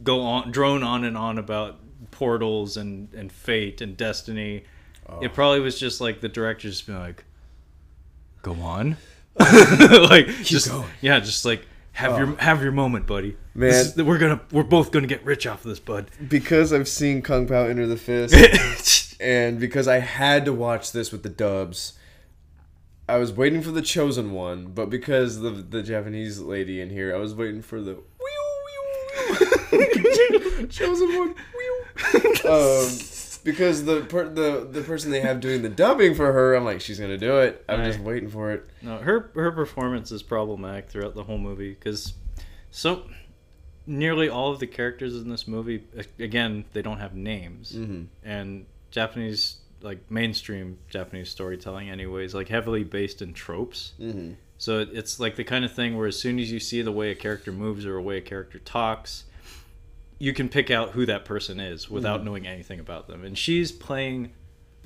go 0.03 0.21
on 0.23 0.51
drone 0.51 0.83
on 0.83 1.05
and 1.05 1.17
on 1.17 1.39
about 1.39 1.79
portals 2.11 2.77
and 2.77 3.13
and 3.15 3.31
fate 3.31 3.81
and 3.81 3.97
destiny. 3.97 4.65
Oh. 5.09 5.21
It 5.21 5.35
probably 5.35 5.61
was 5.61 5.79
just 5.79 6.01
like 6.01 6.21
the 6.21 6.29
director 6.29 6.69
just 6.69 6.87
being 6.87 6.99
like, 6.99 7.25
"Go 8.43 8.55
on," 8.55 8.97
like 9.39 10.27
just 10.43 10.71
going. 10.71 10.89
yeah, 11.01 11.21
just 11.21 11.45
like 11.45 11.67
have 11.95 12.19
your 12.19 12.37
have 12.37 12.63
your 12.63 12.73
moment, 12.73 13.07
buddy. 13.07 13.37
Man. 13.55 13.71
Is- 13.71 13.97
we're 13.97 14.19
gonna 14.19 14.41
we're 14.53 14.63
both 14.63 14.91
gonna 14.93 15.07
get 15.07 15.25
rich 15.25 15.47
off 15.47 15.65
of 15.65 15.71
this, 15.71 15.81
bud. 15.81 16.11
because 16.29 16.73
I've 16.73 16.89
seen 16.89 17.23
Kung 17.23 17.47
Pow 17.47 17.65
Enter 17.65 17.87
the 17.87 17.97
Fist, 17.97 19.17
and 19.21 19.59
because 19.59 19.89
I 19.89 19.99
had 20.01 20.45
to 20.45 20.53
watch 20.53 20.93
this 20.93 21.13
with 21.13 21.23
the 21.23 21.29
dubs, 21.29 21.95
I 23.09 23.17
was 23.19 23.33
waiting 23.33 23.63
for 23.63 23.71
the 23.71 23.83
chosen 23.83 24.33
one. 24.33 24.67
But 24.75 24.91
because 24.91 25.41
the 25.41 25.51
the 25.51 25.83
Japanese 25.83 26.41
lady 26.41 26.81
in 26.81 26.91
here, 26.91 27.15
I 27.15 27.19
was 27.19 27.35
waiting 27.35 27.63
for 27.63 27.81
the 27.81 27.95
chosen 30.71 31.09
one. 31.19 31.35
um, 32.49 32.89
because 33.45 33.85
the 33.85 34.01
per, 34.03 34.29
the 34.29 34.67
the 34.71 34.81
person 34.83 35.11
they 35.13 35.21
have 35.21 35.41
doing 35.41 35.63
the 35.63 35.69
dubbing 35.69 36.15
for 36.15 36.33
her, 36.33 36.55
I'm 36.55 36.65
like, 36.65 36.81
she's 36.81 36.99
gonna 36.99 37.19
do 37.19 37.39
it. 37.39 37.65
I'm 37.69 37.85
just 37.85 38.01
waiting 38.01 38.29
for 38.31 38.51
it. 38.53 38.67
No, 38.83 38.99
her 38.99 39.31
her 39.35 39.53
performance 39.53 40.11
is 40.11 40.23
problematic 40.23 40.89
throughout 40.89 41.15
the 41.15 41.23
whole 41.25 41.39
movie 41.39 41.71
because 41.75 42.15
so 42.71 43.05
nearly 43.87 44.29
all 44.29 44.51
of 44.51 44.61
the 44.61 44.67
characters 44.67 45.15
in 45.15 45.29
this 45.29 45.47
movie, 45.47 45.85
again, 46.19 46.65
they 46.73 46.81
don't 46.83 46.99
have 47.01 47.15
names, 47.15 47.73
Mhm. 47.73 48.07
and 48.25 48.67
Japanese 48.91 49.59
like 49.83 50.11
mainstream 50.11 50.79
Japanese 50.89 51.29
storytelling, 51.29 51.91
anyways, 51.91 52.35
like 52.35 52.49
heavily 52.49 52.83
based 52.85 53.21
in 53.21 53.35
tropes. 53.35 53.93
Mm-hmm. 54.01 54.33
So 54.57 54.79
it's 54.91 55.21
like 55.21 55.37
the 55.37 55.45
kind 55.45 55.63
of 55.63 55.73
thing 55.73 55.99
where 55.99 56.07
as 56.07 56.19
soon 56.19 56.39
as 56.39 56.51
you 56.51 56.59
see 56.59 56.81
the 56.81 56.93
way 56.93 57.11
a 57.11 57.15
character 57.15 57.53
moves 57.53 57.85
or 57.85 57.99
a 57.99 58.03
way 58.03 58.17
a 58.17 58.21
character 58.23 58.59
talks, 58.61 59.25
you 60.25 60.33
can 60.33 60.49
pick 60.49 60.71
out 60.71 60.91
who 60.93 61.05
that 61.07 61.25
person 61.25 61.61
is 61.61 61.91
without 61.91 62.25
knowing 62.25 62.47
anything 62.47 62.81
about 62.81 63.07
them. 63.09 63.25
And 63.25 63.37
she's 63.37 63.71
playing 63.71 64.33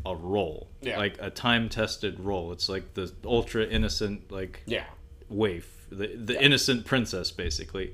a 0.04 0.14
role, 0.14 0.68
Yeah. 0.80 0.98
like 0.98 1.16
a 1.20 1.30
time 1.30 1.68
tested 1.68 2.18
role. 2.20 2.50
It's 2.52 2.68
like 2.68 2.94
the 2.94 3.12
ultra 3.24 3.64
innocent 3.64 4.30
like 4.32 4.62
Yeah. 4.66 4.84
waif, 5.28 5.86
the 5.90 6.08
the 6.16 6.42
innocent 6.42 6.84
princess, 6.86 7.30
basically. 7.30 7.92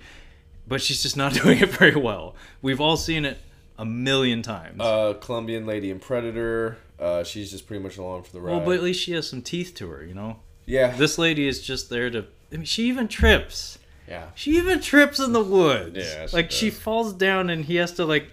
But 0.66 0.80
she's 0.80 1.02
just 1.02 1.16
not 1.16 1.32
doing 1.42 1.58
it 1.60 1.68
very 1.70 1.96
well. 1.96 2.34
We've 2.62 2.80
all 2.80 2.96
seen 2.96 3.24
it 3.24 3.38
a 3.78 3.84
million 3.84 4.40
times. 4.42 4.80
Uh, 4.80 5.14
Colombian 5.20 5.66
lady 5.66 5.90
and 5.90 6.00
Predator. 6.00 6.78
Uh, 6.98 7.24
she's 7.24 7.50
just 7.50 7.66
pretty 7.66 7.82
much 7.82 7.98
along 7.98 8.22
for 8.22 8.32
the 8.32 8.40
ride. 8.40 8.52
well, 8.52 8.60
but 8.64 8.76
at 8.76 8.82
least 8.82 9.00
she 9.02 9.12
has 9.12 9.28
some 9.28 9.42
teeth 9.42 9.74
to 9.74 9.88
her, 9.90 10.04
you 10.04 10.14
know. 10.14 10.36
yeah. 10.64 10.96
This 10.96 11.18
lady 11.18 11.46
is 11.48 11.60
just 11.60 11.90
there 11.90 12.08
to. 12.10 12.24
I 12.52 12.56
mean, 12.56 12.64
she 12.64 12.84
even 12.88 13.08
trips. 13.08 13.78
Yeah. 14.08 14.26
She 14.34 14.56
even 14.56 14.80
trips 14.80 15.18
in 15.18 15.32
the 15.32 15.42
woods. 15.42 15.96
Yeah, 15.96 16.26
she 16.26 16.36
like 16.36 16.50
she 16.50 16.70
falls 16.70 17.12
down 17.12 17.50
and 17.50 17.64
he 17.64 17.76
has 17.76 17.92
to 17.92 18.04
like 18.04 18.30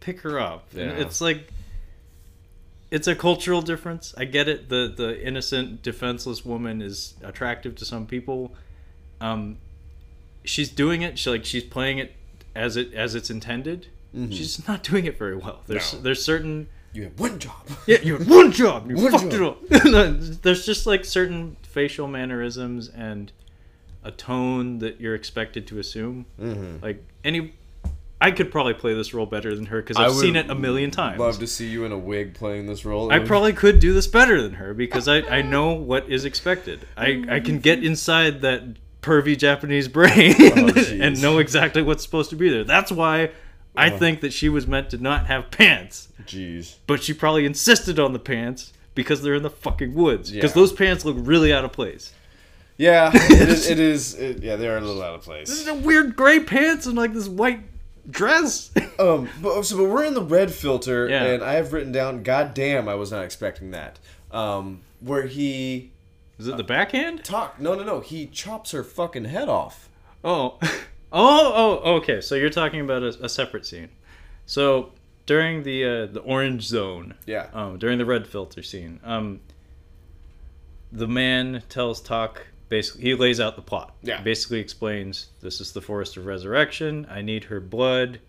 pick 0.00 0.20
her 0.20 0.38
up. 0.38 0.66
And 0.72 0.80
Yeah. 0.92 1.04
it's 1.04 1.20
like 1.20 1.48
it's 2.90 3.06
a 3.06 3.14
cultural 3.14 3.60
difference. 3.60 4.14
I 4.16 4.24
get 4.24 4.48
it. 4.48 4.68
The 4.68 4.92
the 4.94 5.20
innocent, 5.26 5.82
defenseless 5.82 6.44
woman 6.44 6.80
is 6.80 7.14
attractive 7.22 7.74
to 7.76 7.84
some 7.84 8.06
people. 8.06 8.54
Um, 9.20 9.58
she's 10.44 10.70
doing 10.70 11.02
it. 11.02 11.18
She 11.18 11.30
like 11.30 11.44
she's 11.44 11.64
playing 11.64 11.98
it 11.98 12.14
as 12.54 12.76
it 12.76 12.94
as 12.94 13.14
it's 13.14 13.30
intended. 13.30 13.88
She's 14.30 14.66
not 14.66 14.82
doing 14.82 15.04
it 15.04 15.18
very 15.18 15.36
well. 15.36 15.60
There's 15.66 15.82
Mm-hmm. 15.88 15.96
No. 15.98 16.02
there's 16.02 16.24
certain 16.24 16.68
You 16.94 17.02
have 17.04 17.20
one 17.20 17.38
job. 17.38 17.68
yeah, 17.86 17.98
you 18.02 18.16
had 18.16 18.26
one 18.26 18.50
job. 18.52 18.88
You 18.90 18.96
One 18.96 19.12
fucked 19.12 19.30
job. 19.30 19.58
it 19.70 19.94
up. 19.94 20.42
There's 20.42 20.64
just 20.64 20.86
like 20.86 21.04
certain 21.04 21.56
facial 21.62 22.08
mannerisms 22.08 22.88
and 22.88 23.30
a 24.04 24.10
tone 24.10 24.78
that 24.78 25.00
you're 25.00 25.14
expected 25.14 25.66
to 25.68 25.78
assume. 25.78 26.26
Mm-hmm. 26.40 26.82
Like 26.82 27.04
any, 27.24 27.54
I 28.20 28.30
could 28.30 28.50
probably 28.50 28.74
play 28.74 28.94
this 28.94 29.12
role 29.14 29.26
better 29.26 29.54
than 29.54 29.66
her 29.66 29.80
because 29.82 29.96
I've 29.96 30.12
seen 30.14 30.36
it 30.36 30.50
a 30.50 30.54
million 30.54 30.90
times. 30.90 31.18
Love 31.18 31.38
to 31.40 31.46
see 31.46 31.68
you 31.68 31.84
in 31.84 31.92
a 31.92 31.98
wig 31.98 32.34
playing 32.34 32.66
this 32.66 32.84
role. 32.84 33.12
I 33.12 33.18
probably 33.20 33.52
could 33.52 33.80
do 33.80 33.92
this 33.92 34.06
better 34.06 34.40
than 34.42 34.54
her 34.54 34.74
because 34.74 35.08
I, 35.08 35.18
I 35.22 35.42
know 35.42 35.72
what 35.72 36.08
is 36.08 36.24
expected. 36.24 36.86
I, 36.96 37.24
I 37.28 37.40
can 37.40 37.58
get 37.60 37.84
inside 37.84 38.40
that 38.42 38.62
pervy 39.02 39.36
Japanese 39.38 39.88
brain 39.98 40.32
jeez. 40.34 41.00
and 41.00 41.20
know 41.22 41.38
exactly 41.38 41.82
what's 41.82 42.02
supposed 42.02 42.30
to 42.30 42.36
be 42.36 42.48
there. 42.48 42.64
That's 42.64 42.90
why 42.90 43.30
I 43.76 43.90
think 43.90 44.20
that 44.22 44.32
she 44.32 44.48
was 44.48 44.66
meant 44.66 44.90
to 44.90 44.98
not 44.98 45.26
have 45.26 45.50
pants 45.52 46.08
Jeez. 46.24 46.76
but 46.86 47.02
she 47.02 47.14
probably 47.14 47.46
insisted 47.46 48.00
on 48.00 48.12
the 48.12 48.18
pants 48.18 48.72
because 48.96 49.22
they're 49.22 49.34
in 49.36 49.44
the 49.44 49.50
fucking 49.50 49.94
woods. 49.94 50.32
Because 50.32 50.50
Yeah. 50.50 50.54
those 50.60 50.72
pants 50.72 51.04
look 51.04 51.16
really 51.20 51.52
out 51.52 51.64
of 51.64 51.72
place. 51.72 52.12
Yeah, 52.78 53.10
it 53.14 53.48
is. 53.48 53.68
It 53.68 53.78
is 53.80 54.14
it, 54.14 54.42
yeah, 54.42 54.56
they 54.56 54.68
are 54.68 54.78
a 54.78 54.80
little 54.80 55.02
out 55.02 55.14
of 55.16 55.22
place. 55.22 55.48
This 55.48 55.60
is 55.60 55.68
a 55.68 55.74
weird 55.74 56.16
gray 56.16 56.40
pants 56.40 56.86
and 56.86 56.96
like 56.96 57.12
this 57.12 57.28
white 57.28 57.60
dress. 58.10 58.70
Um, 59.00 59.28
but 59.40 59.62
so 59.62 59.76
but 59.76 59.84
we're 59.84 60.02
in 60.04 60.14
the 60.14 60.22
red 60.22 60.50
filter, 60.52 61.08
Yeah. 61.08 61.22
and 61.22 61.40
I 61.44 61.52
have 61.52 61.72
written 61.72 61.92
down. 61.92 62.24
God 62.24 62.52
damn, 62.52 62.88
I 62.88 62.96
was 62.96 63.12
not 63.12 63.22
expecting 63.22 63.70
that. 63.70 64.00
Um, 64.32 64.80
where 64.98 65.28
he 65.28 65.92
is 66.36 66.48
it 66.48 66.56
the 66.56 66.64
backhand? 66.64 67.22
Tak? 67.22 67.60
No, 67.60 67.76
no, 67.76 67.84
no. 67.84 68.00
He 68.00 68.26
chops 68.26 68.72
her 68.72 68.82
fucking 68.82 69.26
head 69.26 69.48
off. 69.48 69.88
Oh, 70.24 70.58
oh, 71.12 71.80
oh. 71.84 71.94
Okay, 71.98 72.20
so 72.20 72.34
you're 72.34 72.50
talking 72.50 72.80
about 72.80 73.04
a, 73.04 73.26
a 73.26 73.28
separate 73.28 73.66
scene. 73.66 73.88
So 74.46 74.90
during 75.26 75.62
the 75.62 75.84
uh, 75.84 76.06
the 76.06 76.20
orange 76.20 76.64
zone, 76.64 77.14
Yeah. 77.24 77.46
um, 77.52 77.78
during 77.78 77.98
the 77.98 78.04
red 78.04 78.26
filter 78.26 78.64
scene, 78.64 78.98
um, 79.04 79.38
the 80.90 81.06
man 81.06 81.62
tells 81.68 82.00
Tak 82.00 82.48
basically 82.68 83.02
he 83.02 83.14
lays 83.14 83.40
out 83.40 83.56
the 83.56 83.62
plot. 83.62 83.94
Yeah. 84.02 84.20
Basically 84.22 84.58
explains 84.60 85.28
this 85.40 85.60
is 85.60 85.72
the 85.72 85.80
forest 85.80 86.16
of 86.16 86.26
resurrection. 86.26 87.06
I 87.10 87.22
need 87.22 87.44
her 87.44 87.60
blood. 87.60 88.20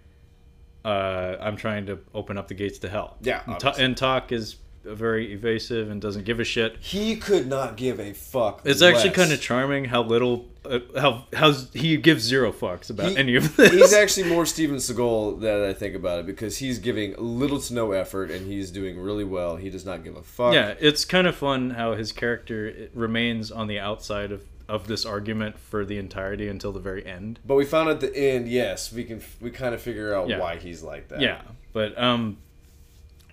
Uh, 0.85 1.35
I'm 1.41 1.57
trying 1.57 1.85
to 1.87 1.99
open 2.13 2.37
up 2.37 2.47
the 2.47 2.53
gates 2.53 2.79
to 2.79 2.89
hell. 2.89 3.17
Yeah, 3.21 3.41
And, 3.45 3.59
Ta- 3.59 3.75
and 3.77 3.97
Tak 3.97 4.31
is 4.31 4.55
very 4.83 5.33
evasive 5.33 5.89
and 5.91 6.01
doesn't 6.01 6.25
give 6.25 6.39
a 6.39 6.43
shit. 6.43 6.77
He 6.79 7.15
could 7.17 7.47
not 7.47 7.75
give 7.77 7.99
a 7.99 8.13
fuck. 8.13 8.61
It's 8.65 8.81
actually 8.81 9.11
kind 9.11 9.31
of 9.31 9.41
charming 9.41 9.85
how 9.85 10.03
little, 10.03 10.45
uh, 10.65 10.79
how 10.97 11.25
how 11.33 11.51
he 11.73 11.97
gives 11.97 12.23
zero 12.23 12.51
fucks 12.51 12.89
about 12.89 13.11
He- 13.11 13.17
any 13.17 13.35
of 13.35 13.55
this. 13.57 13.71
He's 13.71 13.93
actually 13.93 14.29
more 14.29 14.45
Steven 14.45 14.77
Seagal 14.77 15.41
that 15.41 15.61
I 15.63 15.73
think 15.73 15.95
about 15.95 16.19
it 16.19 16.25
because 16.25 16.57
he's 16.57 16.79
giving 16.79 17.13
little 17.17 17.59
to 17.59 17.73
no 17.73 17.91
effort 17.91 18.31
and 18.31 18.47
he's 18.47 18.71
doing 18.71 18.99
really 18.99 19.23
well. 19.25 19.55
He 19.57 19.69
does 19.69 19.85
not 19.85 20.03
give 20.03 20.15
a 20.15 20.23
fuck. 20.23 20.53
Yeah, 20.53 20.75
it's 20.79 21.05
kind 21.05 21.27
of 21.27 21.35
fun 21.35 21.71
how 21.71 21.93
his 21.95 22.11
character 22.11 22.89
remains 22.93 23.51
on 23.51 23.67
the 23.67 23.79
outside 23.79 24.31
of, 24.31 24.43
of 24.67 24.87
this 24.87 25.05
argument 25.05 25.59
for 25.59 25.83
the 25.85 25.97
entirety 25.97 26.47
until 26.47 26.71
the 26.71 26.79
very 26.79 27.05
end. 27.05 27.39
But 27.45 27.55
we 27.55 27.65
found 27.65 27.89
at 27.89 27.99
the 27.99 28.15
end, 28.15 28.47
yes, 28.47 28.91
we 28.93 29.03
can 29.03 29.21
we 29.41 29.51
kind 29.51 29.73
of 29.75 29.81
figure 29.81 30.13
out 30.15 30.29
Yeah. 30.29 30.39
why 30.39 30.55
he's 30.57 30.81
like 30.83 31.09
that. 31.09 31.19
Yeah, 31.21 31.41
but 31.73 31.97
um, 32.01 32.37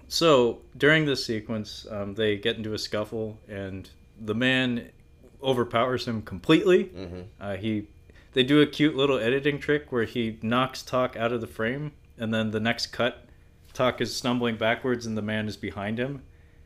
so 0.08 0.58
during 0.76 1.04
this 1.06 1.24
sequence, 1.24 1.86
um, 1.90 2.14
they 2.14 2.36
get 2.36 2.56
into 2.56 2.74
a 2.74 2.78
scuffle, 2.78 3.38
and 3.48 3.88
the 4.20 4.34
man 4.34 4.90
overpowers 5.42 6.06
him 6.06 6.22
completely. 6.22 6.84
Mm-hmm. 6.84 7.20
Uh, 7.40 7.56
he, 7.56 7.88
they 8.32 8.42
do 8.42 8.60
a 8.60 8.66
cute 8.66 8.96
little 8.96 9.18
editing 9.18 9.58
trick 9.58 9.90
where 9.92 10.04
he 10.04 10.38
knocks 10.42 10.82
Tak 10.82 11.16
out 11.16 11.32
of 11.32 11.40
the 11.40 11.46
frame, 11.46 11.92
and 12.18 12.32
then 12.32 12.50
the 12.50 12.60
next 12.60 12.88
cut, 12.88 13.26
Tak 13.72 14.00
is 14.00 14.14
stumbling 14.16 14.56
backwards, 14.56 15.06
and 15.06 15.16
the 15.16 15.22
man 15.22 15.48
is 15.48 15.56
behind 15.56 15.98
him, 15.98 16.22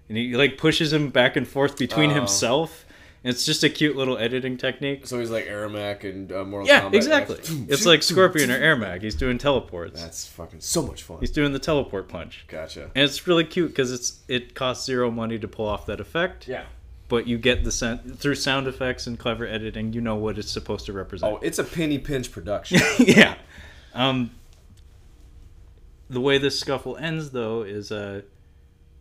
and 0.09 0.17
he 0.19 0.35
like 0.37 0.59
pushes 0.59 0.93
him 0.93 1.09
back 1.11 1.37
and 1.37 1.47
forth 1.49 1.77
between 1.79 2.11
Oh. 2.11 2.15
himself. 2.15 2.85
And 3.23 3.31
it's 3.35 3.45
just 3.45 3.63
a 3.63 3.69
cute 3.69 3.97
little 3.97 4.17
editing 4.17 4.57
technique. 4.57 5.07
So 5.07 5.19
he's 5.21 5.31
like 5.31 5.45
Ermac 5.47 6.05
and 6.09 6.33
uh, 6.33 6.43
Mortal 6.45 6.67
Yeah, 6.69 6.83
Kombat. 6.89 6.95
exactly. 6.95 7.37
It's 7.69 7.85
like 7.85 8.03
Scorpion 8.03 8.51
or 8.51 8.59
Ermac. 8.59 9.03
He's 9.03 9.15
doing 9.15 9.37
teleports. 9.37 10.01
That's 10.01 10.27
fucking 10.27 10.61
so 10.61 10.81
much 10.83 11.03
fun. 11.03 11.19
He's 11.21 11.31
doing 11.31 11.53
the 11.53 11.59
teleport 11.59 12.09
punch. 12.09 12.45
Gotcha. 12.49 12.85
And 12.95 13.05
it's 13.05 13.27
really 13.27 13.45
cute 13.45 13.69
because 13.73 13.93
it's 13.93 14.21
it 14.27 14.55
costs 14.55 14.87
zero 14.87 15.11
money 15.11 15.39
to 15.39 15.47
pull 15.47 15.67
off 15.69 15.85
that 15.85 16.01
effect, 16.01 16.49
Yeah. 16.49 16.65
but 17.09 17.27
you 17.27 17.37
get 17.37 17.63
the 17.63 17.71
sound 17.73 18.19
through 18.19 18.37
sound 18.37 18.67
effects 18.67 19.07
and 19.07 19.19
clever 19.19 19.47
editing. 19.47 19.93
You 19.93 20.01
know 20.01 20.17
what 20.17 20.39
it's 20.39 20.51
supposed 20.51 20.87
to 20.87 20.95
represent. 20.95 21.31
Oh, 21.31 21.39
it's 21.43 21.59
a 21.59 21.65
penny 21.65 21.99
pinch 21.99 22.33
production. 22.33 22.81
yeah. 23.01 23.35
Um, 23.93 24.31
the 26.09 26.21
way 26.23 26.39
this 26.39 26.59
scuffle 26.59 26.97
ends, 26.97 27.31
though, 27.33 27.63
is 27.63 27.93
uh, 27.93 28.23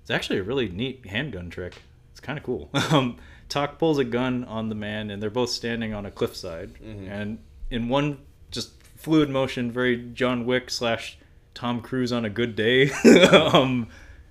it's 0.01 0.11
actually 0.11 0.39
a 0.39 0.43
really 0.43 0.67
neat 0.67 1.05
handgun 1.05 1.49
trick. 1.49 1.81
It's 2.11 2.19
kind 2.19 2.37
of 2.37 2.43
cool. 2.43 2.69
Um, 2.91 3.17
Tak 3.49 3.79
pulls 3.79 3.97
a 3.97 4.03
gun 4.03 4.43
on 4.45 4.69
the 4.69 4.75
man, 4.75 5.09
and 5.09 5.21
they're 5.21 5.29
both 5.29 5.49
standing 5.49 5.93
on 5.93 6.05
a 6.05 6.11
cliffside. 6.11 6.71
And 7.09 7.39
in 7.69 7.89
one 7.89 8.19
just 8.51 8.71
fluid 8.95 9.29
motion, 9.29 9.71
very 9.71 9.97
John 10.13 10.45
Wick 10.45 10.69
slash 10.69 11.17
Tom 11.53 11.81
Cruise 11.81 12.11
on 12.11 12.25
a 12.25 12.29
good 12.29 12.55
day, 12.55 12.91
um, 13.31 13.87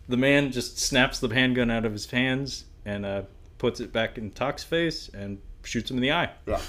the 0.08 0.16
man 0.16 0.52
just 0.52 0.78
snaps 0.78 1.18
the 1.20 1.28
handgun 1.28 1.70
out 1.70 1.84
of 1.84 1.92
his 1.92 2.10
hands 2.10 2.64
and 2.84 3.04
uh, 3.04 3.22
puts 3.58 3.80
it 3.80 3.92
back 3.92 4.16
in 4.16 4.30
Tak's 4.30 4.64
face 4.64 5.10
and 5.10 5.38
shoots 5.62 5.90
him 5.90 5.98
in 5.98 6.02
the 6.02 6.12
eye 6.12 6.30
yeah. 6.46 6.60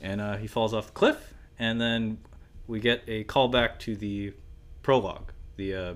and 0.00 0.20
uh, 0.20 0.36
he 0.36 0.46
falls 0.46 0.74
off 0.74 0.86
the 0.86 0.92
cliff. 0.92 1.34
And 1.58 1.80
then 1.80 2.18
we 2.66 2.80
get 2.80 3.02
a 3.06 3.24
callback 3.24 3.78
to 3.80 3.94
the 3.94 4.32
prologue, 4.82 5.32
the 5.56 5.74
uh, 5.74 5.94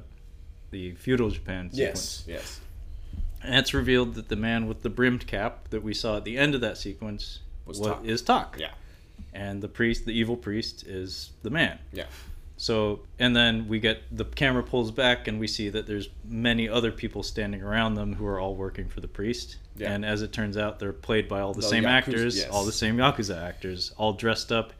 the 0.71 0.93
feudal 0.93 1.31
Japan 1.31 1.71
sequence. 1.73 2.25
Yes. 2.27 2.37
Yes. 2.37 2.61
And 3.45 3.55
it's 3.57 3.75
revealed 3.75 4.15
that 4.15 4.29
the 4.29 4.37
man 4.37 4.67
with 4.67 4.83
the 4.83 4.91
brimmed 4.91 5.27
cap 5.27 5.69
that 5.71 5.83
we 5.83 5.93
saw 5.95 6.17
at 6.17 6.25
the 6.25 6.39
end 6.39 6.55
of 6.55 6.61
that 6.63 6.79
sequence 6.79 7.41
Was 7.67 7.81
is 8.03 8.23
Tak. 8.23 8.57
Yeah. 8.59 8.71
And 9.33 9.63
the 9.63 9.69
priest, 9.69 10.07
the 10.07 10.13
evil 10.13 10.37
priest, 10.37 10.85
is 10.87 11.31
the 11.43 11.51
man. 11.51 11.79
Yeah. 11.93 12.05
So, 12.57 13.01
and 13.19 13.35
then 13.35 13.67
we 13.69 13.81
get 13.81 14.03
the 14.17 14.25
camera 14.25 14.63
pulls 14.63 14.91
back, 14.93 15.27
and 15.29 15.41
we 15.41 15.47
see 15.49 15.69
that 15.71 15.87
there's 15.87 16.09
many 16.25 16.69
other 16.69 16.93
people 16.93 17.23
standing 17.23 17.63
around 17.63 17.95
them 17.95 18.15
who 18.15 18.25
are 18.27 18.39
all 18.39 18.55
working 18.55 18.89
for 18.89 19.01
the 19.01 19.09
priest. 19.09 19.57
Yeah. 19.77 19.93
And 19.93 20.05
as 20.05 20.23
it 20.23 20.33
turns 20.33 20.57
out, 20.57 20.79
they're 20.79 20.93
played 20.93 21.29
by 21.29 21.41
all 21.41 21.53
the 21.53 21.61
The 21.63 21.69
same 21.69 21.83
Yakuza- 21.85 21.89
actors, 21.89 22.37
yes. 22.39 22.49
all 22.51 22.65
the 22.65 22.73
same 22.73 22.97
yakuza 22.97 23.43
actors, 23.43 23.93
all 23.97 24.13
dressed 24.13 24.53
up 24.53 24.73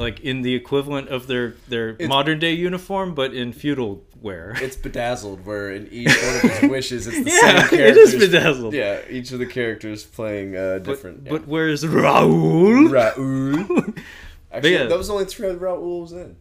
like 0.00 0.18
in 0.20 0.42
the 0.42 0.54
equivalent 0.54 1.08
of 1.10 1.28
their 1.28 1.54
their 1.68 1.90
It's- 1.90 2.08
modern 2.08 2.38
day 2.40 2.52
uniform, 2.54 3.14
but 3.14 3.32
in 3.34 3.52
feudal 3.52 4.02
wear. 4.20 4.54
It's 4.60 4.74
bedazzled, 4.88 5.46
where 5.46 5.70
in 5.70 5.86
each 5.92 6.08
one 6.08 6.36
of 6.36 6.40
his 6.58 6.70
wishes, 6.76 7.06
it's 7.06 7.22
the 7.24 7.30
yeah, 7.30 7.40
same 7.40 7.56
it 7.56 7.70
characters. 7.70 8.14
is 8.14 8.20
bedazzled. 8.28 8.74
Yeah, 8.74 9.00
each 9.08 9.30
of 9.32 9.38
the 9.38 9.46
characters 9.46 10.04
playing 10.04 10.56
uh, 10.56 10.74
But, 10.78 10.84
different. 10.84 11.24
but 11.28 11.46
where's 11.46 11.84
Raul? 11.84 12.90
yeah. 12.90 13.12
Raoul. 13.16 13.94
Actually, 14.52 14.72
yeah. 14.72 14.86
that 14.86 14.98
was 14.98 15.06
the 15.06 15.12
only 15.12 15.26
three 15.26 15.48
Raoul 15.50 16.00
was 16.00 16.12
in. 16.12 16.36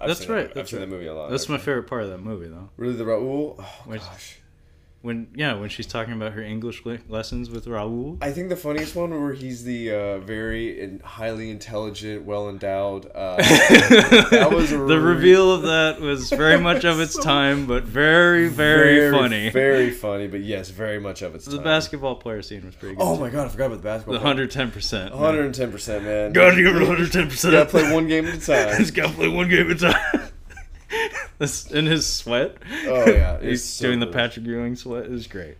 I've 0.00 0.08
That's 0.08 0.20
seen 0.20 0.28
that 0.28 0.34
right, 0.34 0.48
I've 0.48 0.54
that's 0.54 0.70
seen 0.70 0.80
right. 0.80 0.86
that 0.88 0.94
movie 0.96 1.06
a 1.06 1.14
lot. 1.14 1.30
That's 1.30 1.48
my 1.48 1.58
favorite 1.58 1.84
part 1.86 2.02
of 2.02 2.08
that 2.08 2.18
movie, 2.18 2.48
though. 2.48 2.70
Really, 2.78 2.94
the 2.96 3.04
Raoul? 3.04 3.56
Oh, 3.60 3.82
Which- 3.84 4.00
gosh. 4.00 4.38
When 5.02 5.28
yeah, 5.36 5.54
when 5.54 5.68
she's 5.68 5.86
talking 5.86 6.14
about 6.14 6.32
her 6.32 6.42
English 6.42 6.82
lessons 7.08 7.48
with 7.48 7.66
Raul. 7.66 8.18
I 8.20 8.32
think 8.32 8.48
the 8.48 8.56
funniest 8.56 8.96
one 8.96 9.10
where 9.22 9.34
he's 9.34 9.62
the 9.62 9.92
uh, 9.92 10.18
very 10.18 10.82
and 10.82 11.00
highly 11.00 11.48
intelligent, 11.50 12.24
well 12.24 12.48
endowed. 12.48 13.08
Uh, 13.14 13.36
that 13.36 14.48
was 14.52 14.72
a 14.72 14.78
the 14.78 14.98
re- 14.98 15.14
reveal 15.14 15.52
of 15.52 15.62
that 15.62 16.00
was 16.00 16.28
very 16.30 16.58
much 16.58 16.84
of 16.84 16.98
its 16.98 17.12
So- 17.16 17.22
time, 17.22 17.66
but 17.66 17.84
very, 17.84 18.48
very, 18.48 19.12
funny. 19.12 19.50
Very 19.50 19.92
funny, 19.92 20.26
but 20.26 20.40
yes, 20.40 20.70
very 20.70 20.98
much 20.98 21.22
of 21.22 21.36
its 21.36 21.44
the 21.44 21.56
time. 21.56 21.64
basketball 21.64 22.16
player 22.16 22.42
scene 22.42 22.64
was 22.66 22.74
pretty 22.74 22.96
good. 22.96 23.02
Oh 23.04 23.14
too. 23.14 23.20
my 23.20 23.30
god, 23.30 23.46
I 23.46 23.48
forgot 23.50 23.66
about 23.66 23.76
the 23.76 23.82
basketball. 23.84 24.14
The 24.14 24.20
player. 24.20 24.28
hundred 24.28 24.50
ten 24.50 24.72
percent. 24.72 25.14
110%, 25.14 26.02
man. 26.02 26.32
Gotta 26.32 26.56
give 26.60 26.74
it 26.74 26.84
hundred 26.84 27.12
ten 27.12 27.28
percent. 27.28 27.52
Gotta 27.52 27.70
play 27.70 27.92
one 27.92 28.08
game 28.08 28.26
at 28.26 28.34
a 28.34 28.40
time. 28.44 28.76
Just 28.78 28.94
gotta 28.94 29.12
play 29.12 29.28
one 29.28 29.48
game 29.48 29.70
at 29.70 29.76
a 29.76 29.92
time. 29.92 30.30
This 31.38 31.70
in 31.70 31.86
his 31.86 32.06
sweat. 32.06 32.56
Oh, 32.86 33.06
yeah, 33.10 33.38
he's 33.42 33.62
so 33.64 33.86
doing 33.88 34.00
the. 34.00 34.06
Patrick 34.06 34.46
Ewing 34.46 34.74
sweat. 34.76 35.10
Was 35.10 35.26
great. 35.26 35.56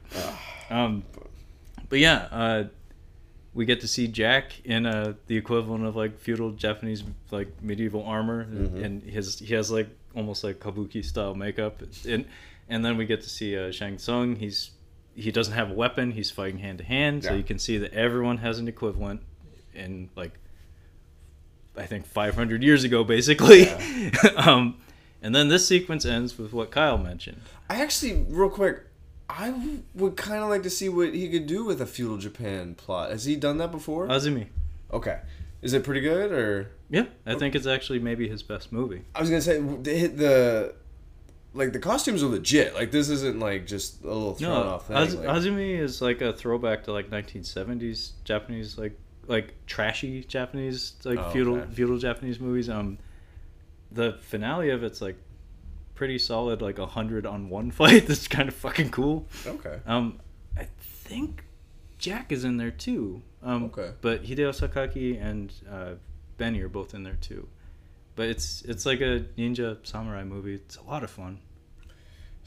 Um, 0.71 1.03
but 1.89 1.99
yeah, 1.99 2.29
uh, 2.31 2.65
we 3.55 3.65
get 3.67 3.81
to 3.83 3.89
see 3.89 4.09
Jack 4.09 4.61
in 4.65 4.87
uh, 4.87 5.15
the 5.27 5.37
equivalent 5.37 5.85
of 5.85 5.95
like 5.97 6.19
feudal 6.19 6.51
Japanese 6.53 7.05
like 7.31 7.49
medieval 7.63 8.05
armor, 8.05 8.45
Mm-hmm. 8.47 8.85
and 8.85 9.03
his 9.03 9.39
he 9.39 9.55
has 9.55 9.71
like 9.71 9.89
almost 10.15 10.43
like 10.45 10.61
kabuki 10.61 11.05
style 11.05 11.35
makeup, 11.35 11.83
and 12.09 12.25
and 12.69 12.85
then 12.85 12.97
we 12.97 13.05
get 13.07 13.23
to 13.23 13.29
see 13.29 13.57
uh, 13.57 13.71
Shang 13.71 13.99
Tsung. 13.99 14.37
He's 14.37 14.71
he 15.15 15.31
doesn't 15.31 15.55
have 15.55 15.71
a 15.71 15.75
weapon. 15.75 16.11
He's 16.13 16.31
fighting 16.31 16.59
hand 16.59 16.79
to 16.79 16.85
hand, 16.85 17.25
so 17.25 17.35
you 17.35 17.43
can 17.45 17.59
see 17.59 17.79
that 17.79 17.93
everyone 17.93 18.39
has 18.39 18.59
an 18.59 18.67
equivalent 18.69 19.21
in 19.75 20.09
like 20.17 20.33
I 21.77 21.85
think 21.85 22.07
500 22.07 22.63
years 22.63 22.85
ago, 22.85 23.05
basically. 23.05 23.69
um, 24.37 24.79
and 25.23 25.35
then 25.35 25.49
this 25.49 25.67
sequence 25.67 26.05
ends 26.05 26.39
with 26.39 26.53
what 26.53 26.71
Kyle 26.71 26.99
mentioned. 26.99 27.41
I 27.71 27.83
actually, 27.83 28.25
real 28.29 28.49
quick, 28.51 28.83
I 29.29 29.51
w- 29.51 29.83
would 29.95 30.17
kind 30.17 30.43
of 30.43 30.49
like 30.49 30.63
to 30.63 30.71
see 30.71 30.89
what 30.89 31.13
he 31.15 31.29
could 31.29 31.47
do 31.47 31.65
with 31.65 31.81
a 31.81 31.87
feudal 31.87 32.17
Japan 32.19 32.75
plot. 32.75 33.11
Has 33.11 33.25
he 33.25 33.35
done 33.37 33.59
that 33.59 33.73
before? 33.73 34.07
Azumi. 34.09 34.47
okay, 34.93 35.21
is 35.63 35.73
it 35.73 35.83
pretty 35.85 36.01
good 36.01 36.31
or? 36.33 36.71
Yeah, 36.91 37.07
I 37.27 37.35
think 37.35 37.55
it's 37.57 37.67
actually 37.67 37.99
maybe 37.99 38.29
his 38.29 38.43
best 38.45 38.71
movie. 38.73 39.03
I 39.15 39.21
was 39.21 39.29
gonna 39.29 39.43
say 39.43 39.59
the 39.59 40.07
the 40.07 40.75
like 41.55 41.73
the 41.73 41.81
costumes 41.81 42.23
are 42.23 42.27
legit. 42.29 42.75
Like 42.75 42.93
this 42.93 43.09
isn't 43.09 43.41
like 43.41 43.67
just 43.67 44.05
a 44.05 44.07
little 44.07 44.35
thrown 44.35 44.53
No, 44.53 44.63
off 44.75 44.87
thing. 44.87 44.97
Az- 44.97 45.17
like- 45.17 45.27
Azumi 45.29 45.77
is 45.81 46.01
like 46.01 46.21
a 46.21 46.33
throwback 46.33 46.85
to 46.85 46.93
like 46.93 47.11
1970s 47.11 48.13
Japanese 48.25 48.79
like 48.79 48.97
like 49.27 49.55
trashy 49.67 50.23
Japanese 50.23 50.93
like 51.05 51.19
Oh, 51.19 51.31
feudal 51.31 51.57
okay. 51.57 51.73
feudal 51.75 51.99
Japanese 51.99 52.39
movies. 52.39 52.69
Um, 52.69 52.99
the 53.97 54.19
finale 54.21 54.71
of 54.71 54.85
it's 54.85 55.01
like 55.01 55.17
pretty 55.95 56.19
solid, 56.19 56.63
like 56.63 56.79
a 56.79 56.87
hundred 56.87 57.27
on 57.27 57.49
one 57.49 57.71
fight. 57.79 58.07
That's 58.07 58.29
kind 58.29 58.49
of 58.49 58.55
fucking 58.55 58.91
cool. 58.91 59.27
okay. 59.47 59.81
Um, 59.87 60.21
I 60.57 60.69
think 60.81 61.45
Jack 61.99 62.31
is 62.33 62.45
in 62.45 62.57
there 62.59 62.71
too. 62.71 63.23
Um, 63.43 63.65
Okay. 63.65 63.93
But 64.01 64.25
Hideo 64.25 64.51
Sakaki 64.51 65.21
and 65.23 65.53
uh, 65.71 65.95
Benny 66.37 66.61
are 66.63 66.69
both 66.69 66.95
in 66.95 67.03
there 67.03 67.19
too. 67.21 67.49
But 68.15 68.29
it's 68.29 68.63
it's 68.63 68.87
like 68.87 69.01
a 69.01 69.25
ninja 69.37 69.79
samurai 69.87 70.25
movie. 70.25 70.55
It's 70.55 70.77
a 70.77 70.83
lot 70.83 71.03
of 71.05 71.11
fun. 71.11 71.41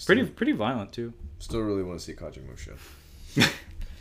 Pretty 0.06 0.26
pretty 0.26 0.54
violent 0.54 0.94
too. 0.94 1.14
still 1.40 1.60
really 1.62 1.84
want 1.84 2.00
to 2.00 2.06
see 2.06 2.14
Kagemusha. 2.14 2.78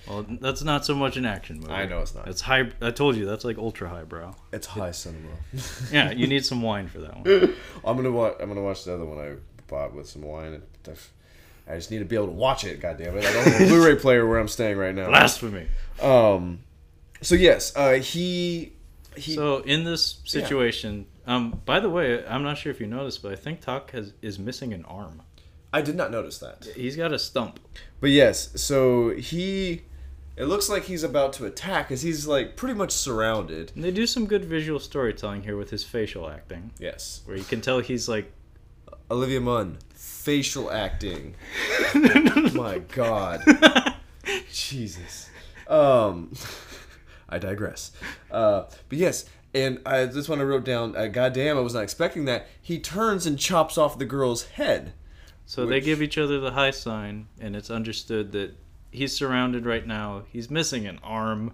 Well, 0.09 0.25
that's 0.41 0.63
not 0.63 0.87
so 0.87 0.95
much 0.95 1.17
an 1.17 1.27
action 1.27 1.61
movie. 1.61 1.73
I 1.73 1.87
know 1.87 2.01
it's 2.01 2.15
not. 2.15 2.29
It's 2.29 2.41
high. 2.41 2.71
I 2.81 2.91
told 2.91 3.17
you 3.17 3.27
that's 3.27 3.45
like 3.45 3.59
ultra 3.59 3.89
highbrow. 3.89 4.35
It's 4.53 4.67
high 4.67 4.93
cinema. 4.93 5.29
Yeah, 5.93 6.11
you 6.13 6.27
need 6.27 6.45
some 6.45 6.63
wine 6.63 6.89
for 6.89 7.01
that 7.01 7.15
one. 7.17 7.55
I'm 7.85 7.97
gonna 7.97 8.11
watch. 8.11 8.37
I'm 8.41 8.49
gonna 8.49 8.63
watch 8.63 8.85
the 8.85 8.95
other 8.95 9.05
one 9.05 9.19
I 9.19 9.35
bought 9.67 9.95
with 9.95 10.09
some 10.09 10.23
wine. 10.23 10.63
I 11.71 11.75
just 11.77 11.91
need 11.91 11.99
to 11.99 12.05
be 12.07 12.17
able 12.17 12.27
to 12.27 12.33
watch 12.33 12.65
it. 12.65 12.81
God 12.81 12.97
damn 12.97 13.17
it! 13.17 13.25
I 13.25 13.33
don't 13.33 13.45
have 13.45 13.61
a 13.61 13.67
Blu-ray 13.69 13.97
player 13.97 14.27
where 14.27 14.39
I'm 14.39 14.49
staying 14.49 14.79
right 14.79 14.95
now. 14.95 15.09
Blasphemy. 15.09 15.67
Um. 16.01 16.61
So 17.21 17.35
yes, 17.35 17.77
uh, 17.77 17.95
he 17.95 18.73
he. 19.17 19.35
So 19.35 19.59
in 19.59 19.85
this 19.85 20.21
situation, 20.25 21.07
um, 21.27 21.61
by 21.67 21.81
the 21.81 21.91
way, 21.91 22.27
I'm 22.27 22.43
not 22.43 22.57
sure 22.57 22.73
if 22.73 22.81
you 22.81 22.87
noticed, 22.87 23.23
but 23.23 23.33
I 23.33 23.37
think 23.37 23.61
Tak 23.61 23.91
has 23.91 24.15
is 24.23 24.39
missing 24.39 24.73
an 24.73 24.85
arm. 24.87 25.23
I 25.71 25.83
did 25.83 25.97
not 25.97 26.11
notice 26.11 26.39
that. 26.39 26.67
He's 26.75 26.97
got 26.97 27.13
a 27.13 27.19
stump. 27.19 27.61
But 28.01 28.11
yes, 28.11 28.59
so 28.61 29.11
he. 29.11 29.83
It 30.39 30.45
looks 30.47 30.69
like 30.69 30.85
he's 30.85 31.03
about 31.03 31.33
to 31.35 31.47
attack, 31.47 31.91
as 31.91 32.03
he's 32.03 32.27
like 32.27 32.57
pretty 32.57 32.75
much 32.75 32.93
surrounded. 32.93 33.73
And 33.75 33.83
they 33.83 33.91
do 33.91 34.07
some 34.07 34.27
good 34.27 34.45
visual 34.45 34.79
storytelling 34.79 35.43
here 35.43 35.57
with 35.57 35.71
his 35.71 35.83
facial 35.85 36.31
acting, 36.31 36.71
Yes. 36.79 37.23
where 37.25 37.37
you 37.37 37.43
can 37.45 37.61
tell 37.61 37.81
he's 37.81 38.09
like, 38.09 38.31
Olivia 39.11 39.41
Munn, 39.41 39.79
facial 39.95 40.71
acting. 40.71 41.35
My 42.55 42.79
God. 42.95 43.43
Jesus. 44.53 45.29
Um, 45.67 46.33
I 47.29 47.39
digress. 47.39 47.93
Uh, 48.31 48.65
but 48.89 48.99
yes, 48.99 49.25
and 49.55 49.81
I, 49.85 50.05
this 50.05 50.29
one 50.29 50.41
I 50.41 50.45
wrote 50.45 50.65
down. 50.65 50.95
Uh, 50.97 51.07
goddamn, 51.09 51.57
I 51.57 51.61
was 51.61 51.75
not 51.75 51.83
expecting 51.83 52.27
that. 52.27 52.47
He 52.61 52.79
turns 52.79 53.27
and 53.27 53.39
chops 53.39 53.77
off 53.79 53.99
the 53.99 54.05
girl's 54.05 54.45
head. 54.47 54.93
so 55.47 55.67
they 55.67 55.81
give 55.81 56.01
each 56.03 56.17
other 56.19 56.39
the 56.39 56.53
high 56.53 56.71
sign, 56.71 57.29
and 57.41 57.57
it's 57.57 57.71
understood 57.71 58.33
that 58.33 58.55
he's 58.91 59.15
surrounded 59.15 59.67
right 59.67 59.87
now. 59.87 60.23
He's 60.33 60.51
missing 60.51 60.87
an 60.87 60.99
arm. 61.03 61.53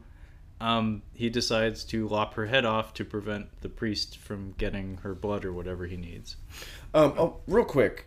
Um, 0.61 1.03
he 1.13 1.29
decides 1.29 1.85
to 1.87 2.07
lop 2.09 2.35
her 2.35 2.47
head 2.47 2.65
off 2.65 2.95
to 2.95 3.05
prevent 3.05 3.61
the 3.61 3.69
priest 3.69 4.17
from 4.19 4.55
getting 4.57 4.99
her 5.03 5.15
blood 5.15 5.45
or 5.45 5.53
whatever 5.53 5.87
he 5.87 5.97
needs. 5.97 6.37
Um, 6.95 7.15
oh, 7.19 7.37
real 7.47 7.65
quick. 7.65 8.07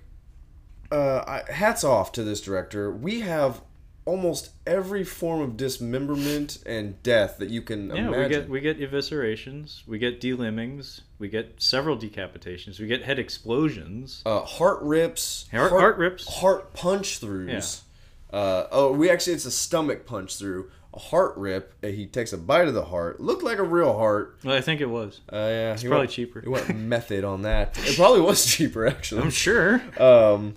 Uh, 0.92 1.24
I, 1.48 1.52
hats 1.52 1.84
off 1.84 2.12
to 2.14 2.24
this 2.24 2.40
director. 2.42 2.90
We 2.90 3.20
have 3.20 3.62
almost 4.06 4.52
every 4.66 5.04
form 5.04 5.42
of 5.42 5.58
dismemberment 5.58 6.60
and 6.66 7.04
death 7.04 7.38
that 7.40 7.50
you 7.50 7.62
can 7.62 7.90
Yeah, 7.90 8.08
imagine. 8.08 8.20
we 8.22 8.30
get 8.30 8.50
we 8.50 8.62
get 8.62 8.80
eviscerations, 8.80 9.86
we 9.86 9.98
get 10.00 10.22
delimbings, 10.22 11.02
we 11.20 11.28
get 11.28 11.62
several 11.62 11.98
decapitations, 11.98 12.80
we 12.80 12.88
get 12.88 13.04
head 13.04 13.20
explosions. 13.20 14.24
uh, 14.26 14.40
heart 14.44 14.82
rips, 14.82 15.48
Heart- 15.52 15.72
heart 15.72 15.98
rips. 15.98 16.26
heart 16.40 16.74
punch 16.74 17.20
throughs. 17.20 17.82
Uh, 18.32 18.66
oh, 18.72 18.92
we 18.92 19.10
actually 19.10 19.34
it's 19.34 19.46
a 19.46 19.52
stomach 19.52 20.06
punch 20.06 20.36
through, 20.38 20.70
a 20.94 21.00
heart 21.00 21.36
rip. 21.38 21.74
and 21.82 21.94
he 21.96 22.06
takes 22.06 22.34
a 22.34 22.38
bite 22.38 22.68
of 22.68 22.74
the 22.74 22.86
heart. 22.86 23.20
Looked 23.22 23.44
like 23.44 23.58
a 23.58 23.64
real 23.64 23.98
heart. 23.98 24.38
Well, 24.44 24.56
I 24.56 24.62
think 24.62 24.82
it 24.82 24.90
was. 24.90 25.22
Uh, 25.32 25.36
yeah, 25.38 25.74
it's 25.74 25.84
probably 25.84 26.08
cheaper. 26.08 26.42
He 26.42 26.50
went 26.50 26.76
method 26.78 27.24
on 27.24 27.44
that. 27.44 27.78
It 27.88 27.96
probably 27.96 28.22
was 28.22 28.46
cheaper 28.46 28.86
actually. 28.88 29.22
I'm 29.22 29.30
sure. 29.30 29.82
Um, 30.02 30.56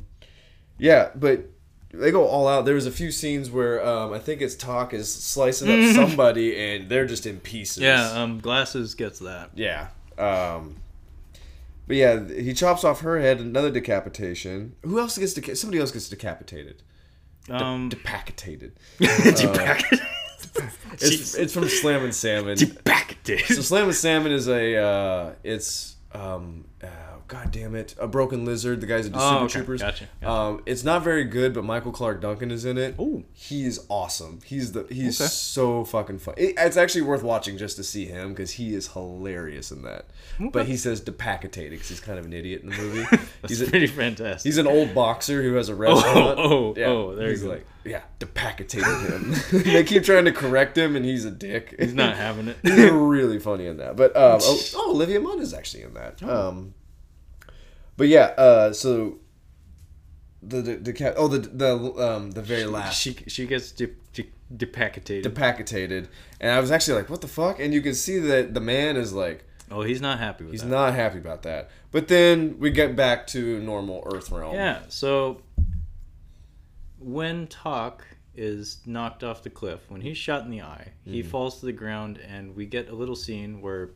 yeah, 0.78 1.10
but 1.14 1.44
they 1.92 2.10
go 2.10 2.24
all 2.24 2.46
out. 2.48 2.64
There 2.64 2.74
was 2.74 2.86
a 2.86 2.90
few 2.92 3.10
scenes 3.12 3.50
where 3.50 3.84
um, 3.86 4.12
I 4.12 4.18
think 4.18 4.40
it's 4.40 4.54
Tak 4.54 4.94
is 4.94 5.12
slicing 5.12 5.68
up 5.70 5.94
somebody 5.94 6.56
and 6.56 6.88
they're 6.88 7.06
just 7.06 7.26
in 7.26 7.38
pieces. 7.40 7.82
Yeah, 7.82 8.10
um, 8.12 8.38
glasses 8.40 8.94
gets 8.94 9.18
that. 9.20 9.50
Yeah. 9.54 9.88
Um, 10.18 10.76
but 11.86 11.96
yeah, 11.96 12.28
he 12.28 12.52
chops 12.54 12.84
off 12.84 13.00
her 13.00 13.18
head. 13.20 13.40
Another 13.40 13.70
decapitation. 13.70 14.76
Who 14.82 14.98
else 15.00 15.18
gets 15.18 15.34
deca- 15.34 15.56
Somebody 15.56 15.80
else 15.80 15.90
gets 15.90 16.08
decapitated. 16.08 16.82
Um, 17.48 17.88
Decapitated. 17.88 18.72
Depacket- 19.00 20.00
It's, 20.94 21.34
it's 21.34 21.54
from 21.54 21.68
Slammin' 21.68 22.12
Salmon. 22.12 22.56
Depacketed. 22.56 23.46
So. 23.46 23.62
Slammin' 23.62 23.92
Salmon 23.94 24.32
is 24.32 24.48
a. 24.48 24.76
Uh, 24.76 25.32
it's 25.44 25.96
um. 26.12 26.64
Uh, 26.82 26.86
God 27.30 27.52
damn 27.52 27.76
it! 27.76 27.94
A 28.00 28.08
broken 28.08 28.44
lizard. 28.44 28.80
The 28.80 28.88
guys 28.88 29.06
at 29.06 29.12
the 29.12 29.18
Oh, 29.20 29.30
Super 29.30 29.44
okay. 29.44 29.52
Troopers. 29.52 29.82
Gotcha, 29.82 30.08
gotcha. 30.20 30.32
Um, 30.32 30.62
it's 30.66 30.82
not 30.82 31.04
very 31.04 31.22
good, 31.22 31.54
but 31.54 31.62
Michael 31.62 31.92
Clarke 31.92 32.20
Duncan 32.20 32.50
is 32.50 32.64
in 32.64 32.76
it. 32.76 32.96
Ooh. 32.98 33.22
he's 33.32 33.78
awesome. 33.88 34.40
He's 34.44 34.72
the 34.72 34.84
he's 34.90 35.20
Okay. 35.20 35.28
so 35.28 35.84
fucking 35.84 36.18
fun. 36.18 36.34
It, 36.36 36.54
it's 36.58 36.76
actually 36.76 37.02
worth 37.02 37.22
watching 37.22 37.56
just 37.56 37.76
to 37.76 37.84
see 37.84 38.04
him 38.06 38.30
because 38.30 38.50
he 38.50 38.74
is 38.74 38.88
hilarious 38.94 39.70
in 39.70 39.82
that. 39.82 40.06
But 40.40 40.66
he 40.66 40.76
says 40.76 41.00
decapitated 41.00 41.70
because 41.70 41.88
he's 41.88 42.00
kind 42.00 42.18
of 42.18 42.24
an 42.24 42.32
idiot 42.32 42.62
in 42.62 42.70
the 42.70 42.76
movie. 42.76 43.06
That's 43.10 43.30
he's 43.48 43.60
a, 43.60 43.66
pretty 43.70 43.86
fantastic. 43.86 44.48
He's 44.48 44.58
an 44.58 44.66
old 44.66 44.92
boxer 44.92 45.40
who 45.40 45.54
has 45.54 45.68
a 45.68 45.74
restaurant. 45.76 46.38
oh, 46.38 46.74
yeah. 46.76 46.86
oh, 46.86 47.14
there 47.14 47.26
you 47.26 47.30
he's 47.30 47.42
go. 47.44 47.50
like, 47.50 47.66
yeah, 47.84 48.02
decapitated 48.18 48.88
him. 49.08 49.34
they 49.62 49.84
keep 49.84 50.02
trying 50.02 50.24
to 50.24 50.32
correct 50.32 50.76
him, 50.76 50.96
and 50.96 51.04
he's 51.04 51.24
a 51.24 51.30
dick. 51.30 51.76
He's 51.78 51.94
not 51.94 52.16
having 52.26 52.48
it. 52.48 52.56
He's 52.62 52.90
really 52.90 53.38
funny 53.38 53.66
in 53.66 53.76
that. 53.76 53.94
But 53.96 54.16
um, 54.16 54.40
oh, 54.42 54.60
oh, 54.74 54.90
Olivia 54.90 55.20
Munn 55.20 55.40
is 55.40 55.54
actually 55.54 55.84
in 55.84 55.94
that. 55.94 56.22
Um, 56.22 56.74
but 58.00 58.08
yeah, 58.08 58.28
uh, 58.46 58.72
so 58.72 59.18
the 60.42 60.62
the, 60.62 60.74
the 60.76 60.92
cat. 60.94 61.14
Oh, 61.18 61.28
the 61.28 61.38
the 61.38 61.70
um 62.08 62.30
the 62.30 62.40
very 62.42 62.64
last 62.64 62.98
she 63.00 63.12
she 63.28 63.46
gets 63.46 63.72
de- 63.72 63.94
de- 64.14 64.30
decapitated, 64.56 66.08
and 66.40 66.50
I 66.50 66.58
was 66.60 66.70
actually 66.70 66.96
like, 67.00 67.10
what 67.10 67.20
the 67.20 67.28
fuck? 67.28 67.60
And 67.60 67.74
you 67.74 67.82
can 67.82 67.94
see 67.94 68.18
that 68.18 68.54
the 68.54 68.60
man 68.60 68.96
is 68.96 69.12
like. 69.12 69.44
oh, 69.70 69.82
he's 69.82 70.00
not 70.00 70.18
happy 70.18 70.44
with 70.44 70.52
He's 70.54 70.62
that. 70.62 70.68
not 70.80 70.94
happy 70.94 71.18
about 71.18 71.42
that. 71.42 71.68
But 71.92 72.08
then 72.08 72.58
we 72.58 72.70
get 72.70 72.96
back 72.96 73.26
to 73.28 73.60
normal 73.60 74.02
Earth 74.12 74.30
realm. 74.30 74.54
Yeah, 74.54 74.78
so 74.88 75.42
when 76.98 77.46
Tak 77.48 78.02
is 78.34 78.78
knocked 78.86 79.22
off 79.24 79.42
the 79.42 79.50
cliff, 79.50 79.80
when 79.88 80.00
he's 80.00 80.16
shot 80.16 80.44
in 80.44 80.50
the 80.50 80.62
eye, 80.62 80.92
he 81.04 81.20
Mm-hmm. 81.20 81.30
falls 81.30 81.60
to 81.60 81.66
the 81.66 81.72
ground, 81.72 82.18
and 82.18 82.54
we 82.56 82.64
get 82.66 82.88
a 82.88 82.94
little 82.94 83.16
scene 83.16 83.60
where 83.60 83.90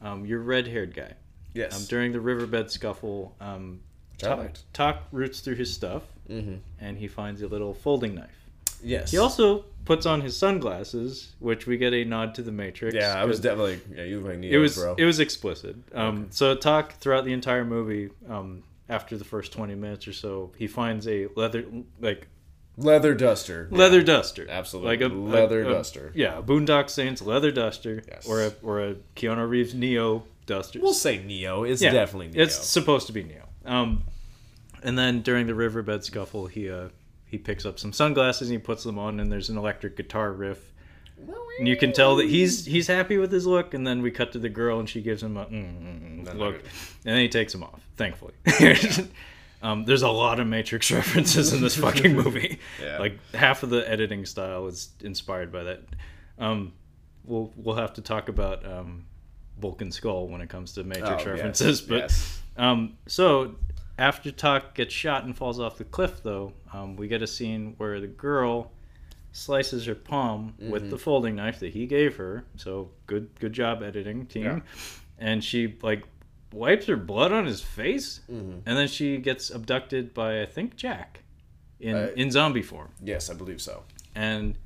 um, 0.00 0.24
your 0.24 0.40
red 0.40 0.66
haired 0.66 0.94
guy, 0.94 1.12
Yes. 1.54 1.76
um, 1.76 1.84
during 1.88 2.12
the 2.12 2.20
riverbed 2.20 2.70
scuffle, 2.70 3.34
um, 3.40 3.80
I 4.22 4.50
Tak, 4.72 5.02
roots 5.12 5.40
through 5.40 5.54
his 5.56 5.72
stuff, 5.72 6.02
mm-hmm. 6.28 6.56
and 6.80 6.98
he 6.98 7.08
finds 7.08 7.40
a 7.42 7.48
little 7.48 7.72
folding 7.74 8.14
knife. 8.14 8.36
Yes. 8.82 9.10
He 9.10 9.18
also 9.18 9.64
puts 9.84 10.06
on 10.06 10.20
his 10.20 10.36
sunglasses, 10.36 11.32
which 11.38 11.66
we 11.66 11.76
get 11.76 11.92
a 11.92 12.04
nod 12.04 12.34
to 12.36 12.42
the 12.42 12.52
Matrix. 12.52 12.94
Yeah, 12.94 13.14
I 13.20 13.24
was 13.24 13.40
definitely. 13.40 13.80
Yeah, 13.94 14.04
you 14.04 14.20
look 14.20 14.30
like 14.30 14.38
Neo, 14.38 14.52
it 14.58 14.60
was 14.62 14.76
bro. 14.76 14.94
it 14.96 15.04
was 15.04 15.20
explicit. 15.20 15.76
Um, 15.94 16.28
So 16.30 16.54
Tak 16.54 16.94
throughout 16.98 17.24
the 17.24 17.32
entire 17.32 17.64
movie. 17.64 18.10
Um, 18.28 18.62
after 18.88 19.16
the 19.16 19.24
first 19.24 19.52
twenty 19.52 19.74
minutes 19.74 20.08
or 20.08 20.12
so, 20.12 20.52
he 20.56 20.66
finds 20.66 21.06
a 21.06 21.28
leather 21.36 21.64
like 22.00 22.26
leather 22.76 23.14
duster. 23.14 23.68
leather 23.70 24.02
duster, 24.02 24.46
Absolutely. 24.48 24.90
like 24.96 25.00
a 25.02 25.14
Leather 25.14 25.62
a- 25.62 25.68
a- 25.68 25.72
duster. 25.72 26.12
Yeah, 26.14 26.38
a 26.38 26.42
Boondock 26.42 26.88
Saints 26.90 27.20
leather 27.22 27.50
duster, 27.50 28.02
Yes. 28.08 28.26
or 28.26 28.42
a 28.44 28.52
or 28.62 28.80
a 28.80 28.94
Keanu 29.16 29.48
Reeves 29.48 29.74
Neo 29.74 30.24
duster. 30.50 30.80
We'll 30.80 30.92
say 30.94 31.22
Neo. 31.22 31.62
It's 31.64 31.80
Yeah, 31.80 31.92
definitely 31.92 32.28
Neo. 32.28 32.42
It's 32.42 32.54
supposed 32.66 33.06
to 33.06 33.12
be 33.12 33.22
Neo. 33.22 33.48
Um, 33.64 34.04
And 34.82 34.98
then 34.98 35.22
during 35.22 35.46
the 35.46 35.54
riverbed 35.54 36.04
scuffle, 36.04 36.46
he 36.46 36.70
uh, 36.70 36.88
he 37.26 37.38
picks 37.38 37.64
up 37.64 37.78
some 37.78 37.92
sunglasses 37.92 38.48
and 38.48 38.58
he 38.58 38.62
puts 38.62 38.82
them 38.82 38.98
on, 38.98 39.20
and 39.20 39.30
there's 39.30 39.50
an 39.50 39.56
electric 39.58 39.96
guitar 39.96 40.32
riff. 40.32 40.72
And 41.58 41.68
you 41.68 41.76
can 41.76 41.92
tell 41.92 42.16
that 42.16 42.28
he's 42.28 42.64
he's 42.64 42.86
happy 42.86 43.18
with 43.18 43.30
his 43.30 43.46
look. 43.46 43.74
And 43.74 43.86
then 43.86 44.00
we 44.02 44.10
cut 44.10 44.32
to 44.32 44.38
the 44.38 44.48
girl, 44.48 44.80
and 44.80 44.88
she 44.88 45.02
gives 45.02 45.22
him 45.22 45.36
a 45.36 45.44
mm, 45.44 45.52
mm, 45.52 46.24
mm, 46.24 46.34
look, 46.38 46.56
and 46.56 47.14
then 47.14 47.20
he 47.20 47.28
takes 47.28 47.52
them 47.52 47.62
off. 47.62 47.86
Thankfully, 47.96 48.32
um, 49.62 49.84
there's 49.84 50.02
a 50.02 50.08
lot 50.08 50.40
of 50.40 50.46
Matrix 50.46 50.90
references 51.00 51.52
in 51.52 51.60
this 51.60 51.76
fucking 51.76 52.14
movie. 52.16 52.58
Yeah. 52.82 52.98
Like 52.98 53.18
half 53.34 53.62
of 53.62 53.68
the 53.68 53.88
editing 53.88 54.24
style 54.24 54.66
is 54.66 54.88
inspired 55.02 55.52
by 55.52 55.64
that. 55.64 55.80
Um, 56.38 56.72
we'll 57.26 57.52
we'll 57.56 57.76
have 57.76 57.92
to 57.94 58.02
talk 58.02 58.28
about 58.30 58.64
um, 58.64 59.04
Vulcan 59.60 59.90
Skull 59.92 60.28
when 60.28 60.40
it 60.40 60.48
comes 60.48 60.72
to 60.72 60.84
Matrix 60.84 61.08
Oh, 61.08 61.16
yes, 61.18 61.26
references, 61.26 61.80
but. 61.90 61.98
yes. 62.00 62.42
Um, 62.56 62.96
so 63.06 63.54
after 63.98 64.30
Tak 64.30 64.74
gets 64.74 64.92
shot 64.94 65.24
and 65.24 65.36
falls 65.36 65.60
off 65.60 65.78
the 65.78 65.84
cliff, 65.84 66.22
though, 66.22 66.52
um, 66.72 66.96
we 66.96 67.06
get 67.08 67.22
a 67.22 67.26
scene 67.26 67.74
where 67.78 68.00
the 68.00 68.06
girl 68.06 68.70
slices 69.32 69.86
her 69.86 69.94
palm 69.94 70.54
with 70.58 70.82
Mm-hmm. 70.82 70.90
the 70.90 70.98
folding 70.98 71.36
knife 71.36 71.60
that 71.60 71.72
he 71.72 71.86
gave 71.86 72.16
her. 72.16 72.44
So 72.56 72.90
good, 73.06 73.28
good 73.38 73.52
job 73.52 73.82
editing 73.82 74.26
team. 74.26 74.44
Yeah. 74.44 74.60
And 75.18 75.44
she 75.44 75.76
like 75.82 76.02
wipes 76.52 76.86
her 76.86 76.96
blood 76.96 77.30
on 77.30 77.46
his 77.46 77.60
face, 77.60 78.20
Mhm. 78.30 78.62
and 78.66 78.76
then 78.76 78.88
she 78.88 79.18
gets 79.18 79.50
abducted 79.50 80.12
by 80.14 80.42
I 80.42 80.46
think 80.46 80.74
Jack 80.76 81.20
in 81.78 81.94
Uh, 81.94 82.10
in 82.16 82.30
zombie 82.30 82.62
form, 82.62 82.88
Yes, 83.02 83.30
I 83.30 83.34
believe 83.34 83.62
so. 83.62 83.84
and 84.14 84.56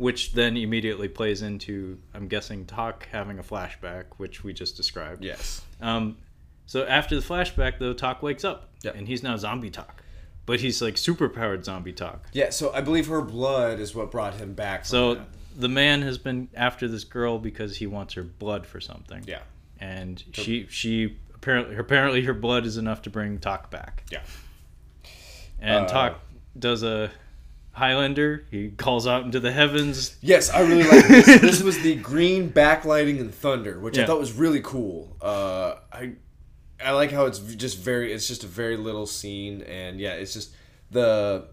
which 0.00 0.32
then 0.32 0.56
immediately 0.56 1.08
plays 1.08 1.42
into 1.42 1.98
I'm 2.14 2.26
guessing 2.26 2.64
Tak 2.64 3.08
having 3.12 3.38
a 3.38 3.42
flashback, 3.42 4.04
which 4.16 4.42
we 4.42 4.54
just 4.54 4.74
described. 4.76 5.22
Yes. 5.22 5.60
Um, 5.82 6.16
so 6.64 6.86
after 6.86 7.14
the 7.14 7.20
flashback, 7.22 7.78
though, 7.78 7.92
Tak 7.92 8.22
wakes 8.22 8.42
up, 8.42 8.70
Yep. 8.82 8.94
and 8.96 9.06
he's 9.06 9.22
now 9.22 9.36
zombie 9.36 9.68
Tak, 9.68 10.02
but 10.46 10.60
he's 10.60 10.80
like 10.80 10.96
super 10.96 11.28
powered 11.28 11.66
zombie 11.66 11.92
Tak. 11.92 12.28
Yeah, 12.32 12.48
so 12.48 12.72
I 12.72 12.80
believe 12.80 13.08
her 13.08 13.20
blood 13.20 13.78
is 13.78 13.94
what 13.94 14.10
brought 14.10 14.34
him 14.34 14.54
back. 14.54 14.86
So 14.86 15.16
that. 15.16 15.26
the 15.58 15.68
man 15.68 16.00
has 16.00 16.16
been 16.16 16.48
after 16.54 16.88
this 16.88 17.04
girl 17.04 17.38
because 17.38 17.76
he 17.76 17.86
wants 17.86 18.14
her 18.14 18.22
blood 18.22 18.66
for 18.66 18.80
something, 18.80 19.22
yeah, 19.26 19.40
and 19.80 20.24
she 20.32 20.66
she 20.70 21.18
apparently 21.34 21.76
apparently 21.76 22.22
her 22.22 22.32
blood 22.34 22.64
is 22.64 22.78
enough 22.78 23.02
to 23.02 23.10
bring 23.10 23.38
Tak 23.38 23.70
back. 23.70 24.04
Yeah. 24.10 24.22
and 25.60 25.84
Uh, 25.84 25.88
Tak 25.88 26.20
does 26.58 26.82
a 26.82 27.10
Highlander. 27.80 28.44
He 28.50 28.70
calls 28.70 29.06
out 29.06 29.24
into 29.24 29.40
the 29.40 29.50
heavens. 29.52 30.16
yes, 30.20 30.50
I 30.50 30.60
really 30.60 30.84
like 30.84 31.08
this. 31.08 31.26
this 31.40 31.62
was 31.62 31.78
the 31.80 31.96
green 31.96 32.50
backlighting 32.52 33.20
and 33.20 33.34
thunder, 33.34 33.80
which 33.80 33.98
I 33.98 34.06
thought 34.06 34.20
was 34.20 34.32
really 34.32 34.60
cool. 34.62 35.16
Uh, 35.20 35.74
I 35.92 36.12
I 36.84 36.92
like 36.92 37.10
how 37.10 37.26
it's 37.26 37.38
just 37.38 37.78
very. 37.78 38.12
It's 38.12 38.28
just 38.28 38.44
a 38.44 38.46
very 38.46 38.76
little 38.76 39.06
scene, 39.06 39.62
and 39.62 39.98
yeah, 39.98 40.12
it's 40.12 40.32
just 40.34 40.54
the 40.90 41.48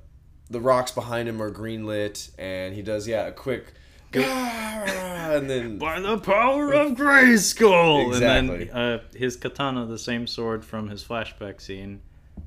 the 0.49 0.61
rocks 0.61 0.91
behind 0.91 1.27
him 1.27 1.41
are 1.41 1.49
green 1.49 1.85
lit, 1.85 2.29
and 2.37 2.73
he 2.75 2.81
does 2.81 3.07
yeah 3.07 3.27
a 3.27 3.31
quick. 3.31 3.73
and 4.13 5.49
then 5.49 5.77
By 5.77 5.99
the 5.99 6.17
power 6.17 6.71
of 6.73 6.93
Grayskull, 6.93 8.07
Exactly. 8.07 8.27
and 8.27 8.49
then 8.49 8.69
uh, 8.69 8.99
his 9.13 9.35
katana, 9.35 9.85
the 9.85 9.97
same 9.99 10.27
sword 10.27 10.63
from 10.63 10.87
his 10.89 11.03
flashback 11.03 11.59
scene, 11.59 11.99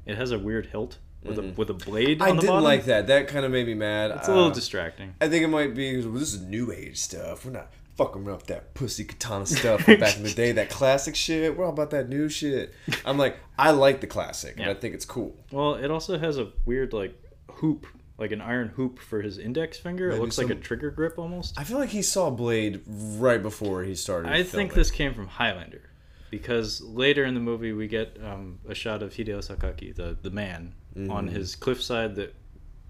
it 0.06 0.16
has 0.16 0.30
a 0.32 0.38
weird 0.38 0.66
hilt 0.66 0.96
with 1.22 1.38
a 1.38 1.42
with 1.56 1.70
a 1.70 1.74
blade. 1.74 2.18
Mm-hmm. 2.20 2.38
I 2.38 2.40
didn't 2.40 2.62
like 2.62 2.84
that. 2.86 3.06
That 3.08 3.28
kind 3.28 3.44
of 3.44 3.52
made 3.52 3.66
me 3.66 3.74
mad. 3.74 4.10
It's 4.12 4.28
a 4.28 4.32
little 4.32 4.50
Uh, 4.50 4.54
distracting. 4.54 5.14
I 5.20 5.28
think 5.28 5.44
it 5.44 5.48
might 5.48 5.74
be 5.74 6.00
well, 6.04 6.12
this 6.18 6.34
is 6.34 6.40
new 6.40 6.72
age 6.72 6.98
stuff. 6.98 7.44
We're 7.44 7.52
not 7.52 7.70
fucking 7.96 8.22
around 8.24 8.36
with 8.38 8.46
that 8.46 8.72
pussy 8.72 9.04
katana 9.04 9.44
stuff 9.44 9.82
from 9.82 10.00
back 10.00 10.16
in 10.16 10.22
the 10.22 10.32
day, 10.32 10.52
that 10.52 10.70
classic 10.78 11.14
shit. 11.14 11.56
We're 11.56 11.64
all 11.66 11.72
about 11.72 11.90
that 11.90 12.08
new 12.08 12.28
shit. 12.30 12.72
I'm 13.04 13.18
like, 13.18 13.36
I 13.58 13.72
like 13.72 14.00
the 14.00 14.06
classic, 14.06 14.54
and 14.58 14.70
I 14.70 14.74
think 14.74 14.94
it's 14.94 15.04
cool. 15.04 15.36
Well, 15.52 15.74
it 15.74 15.90
also 15.90 16.18
has 16.18 16.38
a 16.38 16.50
weird 16.64 16.92
like 16.94 17.14
hoop, 17.50 17.86
like 18.16 18.32
an 18.32 18.40
iron 18.40 18.68
hoop 18.68 18.98
for 18.98 19.20
his 19.20 19.36
index 19.36 19.76
finger. 19.78 20.08
Maybe 20.08 20.18
it 20.18 20.22
looks 20.22 20.38
like 20.38 20.48
a 20.48 20.54
trigger 20.54 20.90
grip 20.90 21.18
almost. 21.18 21.58
I 21.58 21.64
feel 21.64 21.76
like 21.78 21.90
he 21.90 22.00
saw 22.00 22.30
Blade 22.30 22.80
right 22.86 23.42
before 23.42 23.82
he 23.84 23.94
started. 23.94 24.32
I 24.32 24.42
think 24.44 24.72
this 24.72 24.90
came 24.90 25.12
from 25.12 25.26
Highlander, 25.26 25.82
because 26.30 26.80
later 26.80 27.24
in 27.26 27.34
the 27.34 27.40
movie 27.40 27.72
we 27.72 27.86
get 27.86 28.16
um, 28.24 28.60
a 28.66 28.74
shot 28.74 29.02
of 29.02 29.12
Hideo 29.12 29.46
Sakaki, 29.46 29.94
the 29.94 30.16
the 30.22 30.30
man, 30.30 30.72
on 30.96 31.26
Mm-hmm. 31.26 31.28
his 31.28 31.56
cliffside. 31.56 32.14
That 32.16 32.34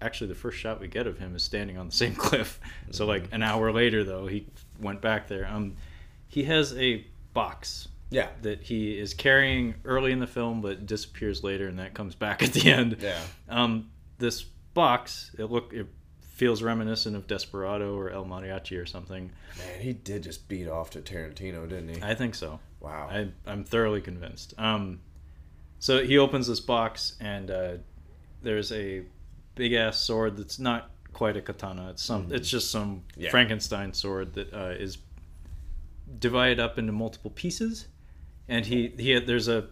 actually 0.02 0.28
the 0.28 0.34
first 0.34 0.58
shot 0.58 0.80
we 0.80 0.88
get 0.88 1.06
of 1.06 1.18
him 1.18 1.36
is 1.36 1.42
standing 1.42 1.76
on 1.78 1.86
the 1.86 1.92
same 1.94 2.14
cliff. 2.26 2.58
So 2.90 3.06
like 3.06 3.24
Mm-hmm. 3.24 3.34
an 3.34 3.42
hour 3.42 3.72
later, 3.72 4.04
though, 4.04 4.26
he 4.26 4.46
went 4.80 5.00
back 5.02 5.28
there. 5.28 5.46
Um, 5.46 5.76
he 6.28 6.44
has 6.44 6.76
a 6.78 7.04
box 7.34 7.88
Yeah, 8.10 8.28
that 8.42 8.62
he 8.62 8.98
is 8.98 9.14
carrying 9.14 9.74
early 9.84 10.12
in 10.12 10.18
the 10.20 10.26
film, 10.26 10.60
but 10.62 10.86
disappears 10.86 11.42
later, 11.44 11.66
and 11.68 11.78
that 11.78 11.94
comes 11.94 12.14
back 12.14 12.42
at 12.46 12.52
the 12.52 12.70
end. 12.70 12.96
yeah. 13.00 13.20
Um, 13.48 13.90
this 14.18 14.42
box, 14.74 15.34
it 15.38 15.44
look 15.50 15.72
it 15.72 15.86
feels 16.20 16.62
reminiscent 16.62 17.14
of 17.16 17.26
Desperado 17.26 17.94
or 17.96 18.10
El 18.10 18.24
Mariachi 18.24 18.80
or 18.80 18.86
something. 18.86 19.30
Man, 19.58 19.80
he 19.80 19.92
did 19.92 20.22
just 20.22 20.48
beat 20.48 20.68
off 20.68 20.88
to 20.90 21.00
Tarantino, 21.00 21.68
didn't 21.68 21.96
he? 21.96 22.02
I 22.02 22.14
think 22.14 22.34
so. 22.34 22.60
Wow. 22.80 23.08
I, 23.10 23.28
I'm 23.46 23.62
thoroughly 23.64 24.00
convinced. 24.00 24.54
Um, 24.56 25.00
so 25.80 26.02
he 26.02 26.16
opens 26.18 26.46
this 26.46 26.60
box, 26.60 27.16
and 27.20 27.50
uh, 27.50 27.72
there's 28.42 28.72
a 28.72 29.02
big 29.54 29.72
ass 29.72 29.98
sword 29.98 30.36
that's 30.36 30.58
not 30.58 30.90
quite 31.12 31.36
a 31.36 31.40
katana. 31.40 31.90
It's 31.90 32.02
some. 32.02 32.28
It's 32.30 32.48
just 32.48 32.70
some 32.70 33.02
Mm-hmm. 33.12 33.22
Yeah. 33.22 33.30
Frankenstein 33.30 33.92
sword 33.92 34.34
that 34.34 34.52
uh, 34.54 34.74
is 34.78 34.98
divided 36.18 36.58
up 36.60 36.78
into 36.78 36.92
multiple 36.92 37.30
pieces, 37.30 37.86
and 38.48 38.64
he 38.66 38.88
he 38.98 39.18
there's 39.18 39.48
a 39.48 39.66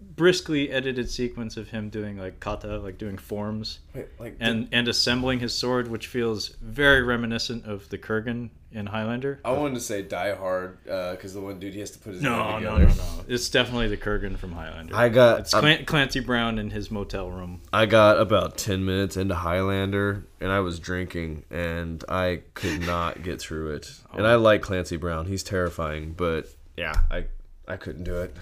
briskly 0.00 0.70
edited 0.70 1.10
sequence 1.10 1.56
of 1.56 1.68
him 1.70 1.88
doing 1.88 2.18
like 2.18 2.40
kata, 2.40 2.78
like 2.78 2.98
doing 2.98 3.16
forms 3.16 3.80
Wait, 3.94 4.06
like, 4.18 4.36
and 4.40 4.68
and 4.72 4.88
assembling 4.88 5.40
his 5.40 5.54
sword, 5.54 5.88
which 5.88 6.06
feels 6.06 6.48
very 6.60 7.02
reminiscent 7.02 7.64
of 7.64 7.88
the 7.88 7.98
Kurgan 7.98 8.50
in 8.70 8.86
Highlander. 8.86 9.40
I 9.44 9.52
wanted 9.52 9.74
to 9.76 9.80
say 9.80 10.02
Die 10.02 10.34
Hard 10.34 10.78
uh, 10.88 11.12
because 11.12 11.32
the 11.34 11.40
one 11.40 11.58
dude 11.58 11.72
he 11.72 11.80
has 11.80 11.90
to 11.92 11.98
put 11.98 12.14
his 12.14 12.22
No, 12.22 12.34
hand 12.42 12.64
no, 12.64 12.78
no, 12.78 12.86
no. 12.86 13.24
It's 13.26 13.48
definitely 13.48 13.88
the 13.88 13.96
Kurgan 13.96 14.36
from 14.36 14.52
Highlander. 14.52 14.94
I 14.94 15.08
got 15.08 15.40
it's 15.40 15.54
Clan- 15.54 15.86
Clancy 15.86 16.20
Brown 16.20 16.58
in 16.58 16.70
his 16.70 16.90
motel 16.90 17.30
room. 17.30 17.62
I 17.72 17.86
got 17.86 18.18
about 18.20 18.58
10 18.58 18.84
minutes 18.84 19.16
into 19.16 19.36
Highlander 19.36 20.26
and 20.40 20.52
I 20.52 20.60
was 20.60 20.78
drinking 20.78 21.44
and 21.50 22.04
I 22.08 22.42
could 22.54 22.80
not 22.86 23.22
get 23.22 23.40
through 23.40 23.74
it. 23.74 23.90
And 24.12 24.26
oh. 24.26 24.30
I 24.30 24.34
like 24.34 24.62
Clancy 24.62 24.96
Brown. 24.96 25.26
He's 25.26 25.42
terrifying, 25.42 26.12
but 26.12 26.48
yeah, 26.76 26.94
I 27.10 27.24
I 27.66 27.76
couldn't 27.76 28.04
do 28.04 28.16
it. 28.16 28.34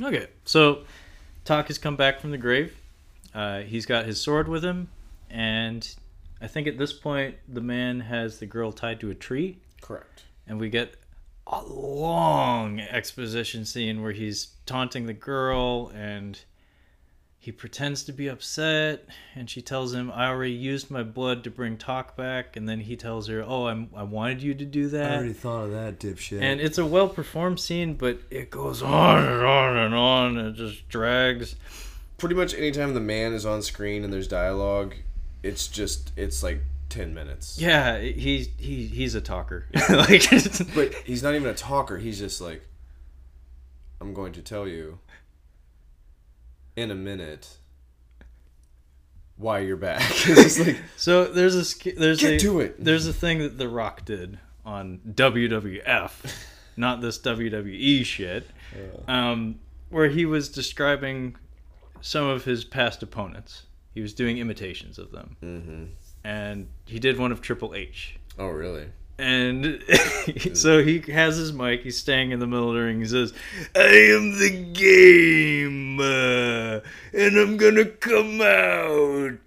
Okay, 0.00 0.26
so 0.44 0.84
Tak 1.44 1.68
has 1.68 1.78
come 1.78 1.96
back 1.96 2.20
from 2.20 2.30
the 2.30 2.38
grave. 2.38 2.76
Uh, 3.34 3.60
he's 3.60 3.86
got 3.86 4.04
his 4.06 4.20
sword 4.20 4.48
with 4.48 4.64
him, 4.64 4.88
and 5.30 5.88
I 6.40 6.46
think 6.46 6.66
at 6.66 6.78
this 6.78 6.92
point 6.92 7.36
the 7.48 7.60
man 7.60 8.00
has 8.00 8.38
the 8.38 8.46
girl 8.46 8.72
tied 8.72 9.00
to 9.00 9.10
a 9.10 9.14
tree, 9.14 9.58
Correct. 9.80 10.24
and 10.46 10.58
we 10.60 10.68
get 10.68 10.96
a 11.46 11.62
long 11.62 12.80
exposition 12.80 13.64
scene 13.64 14.02
where 14.02 14.12
he's 14.12 14.48
taunting 14.66 15.06
the 15.06 15.12
girl 15.14 15.92
and 15.94 16.38
he 17.46 17.52
pretends 17.52 18.02
to 18.02 18.12
be 18.12 18.26
upset 18.26 19.04
and 19.36 19.48
she 19.48 19.62
tells 19.62 19.94
him 19.94 20.10
i 20.10 20.26
already 20.26 20.50
used 20.50 20.90
my 20.90 21.04
blood 21.04 21.44
to 21.44 21.50
bring 21.50 21.76
Tak 21.76 22.16
back 22.16 22.56
and 22.56 22.68
then 22.68 22.80
he 22.80 22.96
tells 22.96 23.28
her 23.28 23.40
oh 23.46 23.68
I'm, 23.68 23.88
i 23.94 24.02
wanted 24.02 24.42
you 24.42 24.52
to 24.54 24.64
do 24.64 24.88
that 24.88 25.12
I 25.12 25.14
already 25.14 25.32
thought 25.32 25.66
of 25.66 25.70
that, 25.70 26.00
dipshit. 26.00 26.42
and 26.42 26.60
it's 26.60 26.78
a 26.78 26.84
well 26.84 27.08
performed 27.08 27.60
scene 27.60 27.94
but 27.94 28.18
it 28.30 28.50
goes 28.50 28.82
on 28.82 29.22
and 29.22 29.44
on 29.44 29.76
and 29.76 29.94
on 29.94 30.38
and 30.38 30.48
it 30.48 30.54
just 30.56 30.88
drags 30.88 31.54
pretty 32.18 32.34
much 32.34 32.52
anytime 32.52 32.94
the 32.94 33.00
man 33.00 33.32
is 33.32 33.46
on 33.46 33.62
screen 33.62 34.02
and 34.02 34.12
there's 34.12 34.26
dialogue, 34.26 34.96
it's 35.44 35.68
just 35.68 36.10
it's 36.16 36.42
like 36.42 36.62
10 36.88 37.14
minutes. 37.14 37.60
yeah 37.60 38.00
he's 38.00 38.48
he, 38.58 38.86
he's 38.86 39.14
a 39.14 39.20
talker 39.20 39.66
like 39.88 40.28
But 40.74 40.94
he's 41.04 41.22
not 41.22 41.36
even 41.36 41.46
a 41.48 41.54
talker. 41.54 41.98
He's 41.98 42.18
just 42.18 42.40
like 42.40 42.66
I'm 44.00 44.14
going 44.14 44.32
to 44.32 44.42
tell 44.42 44.66
you 44.66 44.98
in 46.76 46.90
a 46.90 46.94
minute 46.94 47.56
why 49.36 49.58
you're 49.60 49.76
back. 49.76 50.00
like 50.28 50.76
So 50.96 51.24
there's 51.26 51.54
a 51.56 51.92
there's 51.94 52.22
a 52.22 52.34
it. 52.60 52.82
there's 52.82 53.06
a 53.06 53.12
thing 53.12 53.38
that 53.40 53.58
The 53.58 53.68
Rock 53.68 54.04
did 54.04 54.38
on 54.64 55.00
WWF, 55.08 56.34
not 56.76 57.00
this 57.00 57.18
WWE 57.18 58.04
shit, 58.04 58.46
um, 59.06 59.58
where 59.90 60.08
he 60.08 60.24
was 60.24 60.48
describing 60.48 61.36
some 62.00 62.26
of 62.26 62.44
his 62.44 62.64
past 62.64 63.02
opponents. 63.02 63.64
He 63.94 64.00
was 64.00 64.12
doing 64.12 64.38
imitations 64.38 64.98
of 64.98 65.10
them, 65.12 65.36
Mhm. 65.42 65.88
and 66.24 66.68
he 66.84 66.98
did 66.98 67.18
one 67.18 67.32
of 67.32 67.40
Triple 67.40 67.74
H. 67.74 68.16
Oh, 68.38 68.48
really? 68.48 68.86
And 69.18 69.82
so 70.54 70.82
he 70.82 71.00
has 71.12 71.36
his 71.36 71.52
mic. 71.52 71.82
He's 71.82 71.96
staying 71.96 72.32
in 72.32 72.38
the 72.38 72.46
middle 72.46 72.68
of 72.68 72.74
the 72.74 72.82
ring. 72.82 73.00
He 73.00 73.06
says, 73.06 73.32
"I 73.74 73.86
am 73.86 74.38
the 74.38 74.50
game, 74.72 75.98
uh, 76.00 76.80
and 77.18 77.36
I'm 77.38 77.56
gonna 77.56 77.86
come 77.86 78.40
out 78.42 79.38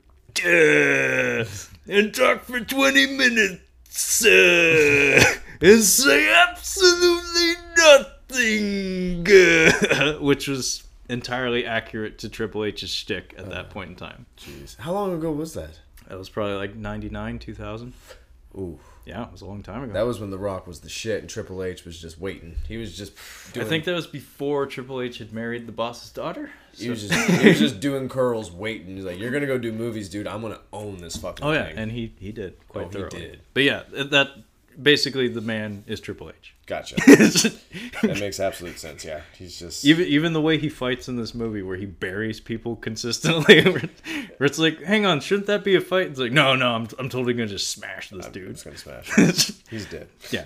uh, 0.43 1.45
and 1.87 2.13
talk 2.13 2.43
for 2.45 2.59
20 2.59 3.17
minutes 3.17 4.25
uh, 4.25 5.23
and 5.61 5.83
say 5.83 6.33
absolutely 6.47 7.53
nothing," 7.77 9.27
uh, 9.29 10.13
which 10.19 10.47
was 10.47 10.83
entirely 11.09 11.65
accurate 11.65 12.17
to 12.19 12.29
Triple 12.29 12.65
H's 12.65 12.89
shtick 12.89 13.35
at 13.37 13.49
that 13.49 13.69
point 13.69 13.91
in 13.91 13.95
time. 13.95 14.25
Jeez. 14.37 14.77
How 14.77 14.93
long 14.93 15.13
ago 15.13 15.31
was 15.31 15.53
that? 15.53 15.79
That 16.07 16.17
was 16.17 16.29
probably 16.29 16.55
like 16.55 16.75
99, 16.75 17.37
2000. 17.37 17.93
Ooh. 18.55 18.79
Yeah, 19.05 19.23
it 19.25 19.31
was 19.31 19.41
a 19.41 19.45
long 19.45 19.63
time 19.63 19.83
ago. 19.83 19.93
That 19.93 20.05
was 20.05 20.19
when 20.19 20.29
The 20.29 20.37
Rock 20.37 20.67
was 20.67 20.81
the 20.81 20.89
shit 20.89 21.21
and 21.21 21.29
Triple 21.29 21.63
H 21.63 21.83
was 21.85 21.99
just 21.99 22.19
waiting. 22.19 22.55
He 22.67 22.77
was 22.77 22.95
just 22.95 23.13
doing 23.53 23.65
I 23.65 23.69
think 23.69 23.85
that 23.85 23.93
was 23.93 24.05
before 24.07 24.65
Triple 24.67 25.01
H 25.01 25.17
had 25.17 25.33
married 25.33 25.65
the 25.67 25.71
boss's 25.71 26.11
daughter. 26.11 26.51
he 26.77 26.89
was 26.89 27.07
just 27.07 27.29
he 27.41 27.47
was 27.49 27.59
just 27.59 27.79
doing 27.79 28.07
curls 28.09 28.51
waiting. 28.51 28.95
He's 28.95 29.05
like, 29.05 29.17
You're 29.17 29.31
gonna 29.31 29.47
go 29.47 29.57
do 29.57 29.71
movies, 29.71 30.09
dude. 30.09 30.27
I'm 30.27 30.41
gonna 30.41 30.59
own 30.73 30.97
this 30.97 31.15
fucking 31.15 31.45
oh 31.45 31.51
yeah, 31.51 31.67
thing. 31.67 31.77
and 31.77 31.91
he 31.91 32.13
he 32.19 32.31
did 32.31 32.57
quite 32.67 32.95
Oh, 32.95 33.03
he 33.11 33.17
did. 33.19 33.41
But 33.53 33.63
yeah, 33.63 33.83
that 33.91 34.29
basically 34.81 35.27
the 35.27 35.41
man 35.41 35.83
is 35.87 35.99
Triple 35.99 36.29
H. 36.29 36.55
Gotcha. 36.65 36.95
that 37.05 38.17
makes 38.19 38.39
absolute 38.39 38.79
sense, 38.79 39.03
yeah. 39.03 39.21
He's 39.37 39.59
just 39.59 39.85
even 39.85 40.05
even 40.07 40.33
the 40.33 40.41
way 40.41 40.57
he 40.57 40.69
fights 40.69 41.07
in 41.07 41.15
this 41.15 41.33
movie, 41.33 41.61
where 41.61 41.77
he 41.77 41.85
buries 41.85 42.39
people 42.39 42.75
consistently, 42.75 43.61
where 43.65 43.89
where 44.37 44.47
it's 44.47 44.59
like, 44.59 44.81
hang 44.83 45.05
on, 45.05 45.19
shouldn't 45.19 45.47
that 45.47 45.63
be 45.63 45.75
a 45.75 45.81
fight? 45.81 46.07
It's 46.07 46.19
like, 46.19 46.31
no, 46.31 46.55
no, 46.55 46.75
I'm 46.75 46.87
I'm 46.97 47.09
totally 47.09 47.33
gonna 47.33 47.47
just 47.47 47.69
smash 47.69 48.09
this 48.09 48.25
I'm 48.25 48.31
dude. 48.31 48.51
just 48.51 48.65
gonna 48.65 48.77
smash. 48.77 49.51
He's 49.69 49.85
dead. 49.85 50.09
yeah, 50.31 50.45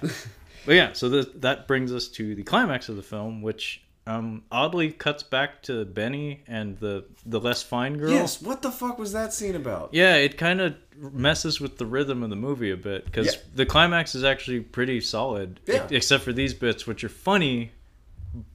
but 0.65 0.76
yeah, 0.76 0.93
so 0.93 1.10
this, 1.10 1.27
that 1.35 1.68
brings 1.68 1.91
us 1.91 2.07
to 2.10 2.35
the 2.35 2.43
climax 2.43 2.89
of 2.89 2.95
the 2.95 3.03
film, 3.03 3.41
which 3.41 3.81
um, 4.06 4.44
oddly 4.52 4.92
cuts 4.92 5.24
back 5.24 5.62
to 5.64 5.86
Benny 5.86 6.44
and 6.48 6.78
the 6.80 7.06
the 7.26 7.40
less 7.40 7.64
fine 7.64 7.98
girl. 7.98 8.12
Yes, 8.12 8.42
what 8.42 8.62
the 8.62 8.72
fuck 8.72 9.00
was 9.00 9.14
that 9.14 9.34
scene 9.34 9.56
about? 9.56 9.90
Yeah, 9.94 10.16
it 10.16 10.38
kind 10.38 10.60
of 10.60 10.76
messes 11.14 11.62
with 11.62 11.78
the 11.78 11.86
rhythm 11.86 12.22
of 12.24 12.30
the 12.30 12.36
movie 12.36 12.72
a 12.72 12.78
bit 12.78 13.06
because 13.06 13.28
Yeah. 13.36 13.42
the 13.56 13.66
climax 13.66 14.14
is 14.16 14.24
actually 14.24 14.60
pretty 14.60 15.00
solid, 15.02 15.60
e- 15.68 15.74
Yeah. 15.74 15.88
except 15.90 16.24
for 16.24 16.34
these 16.34 16.54
bits, 16.54 16.86
which 16.86 17.04
are 17.04 17.10
funny, 17.10 17.72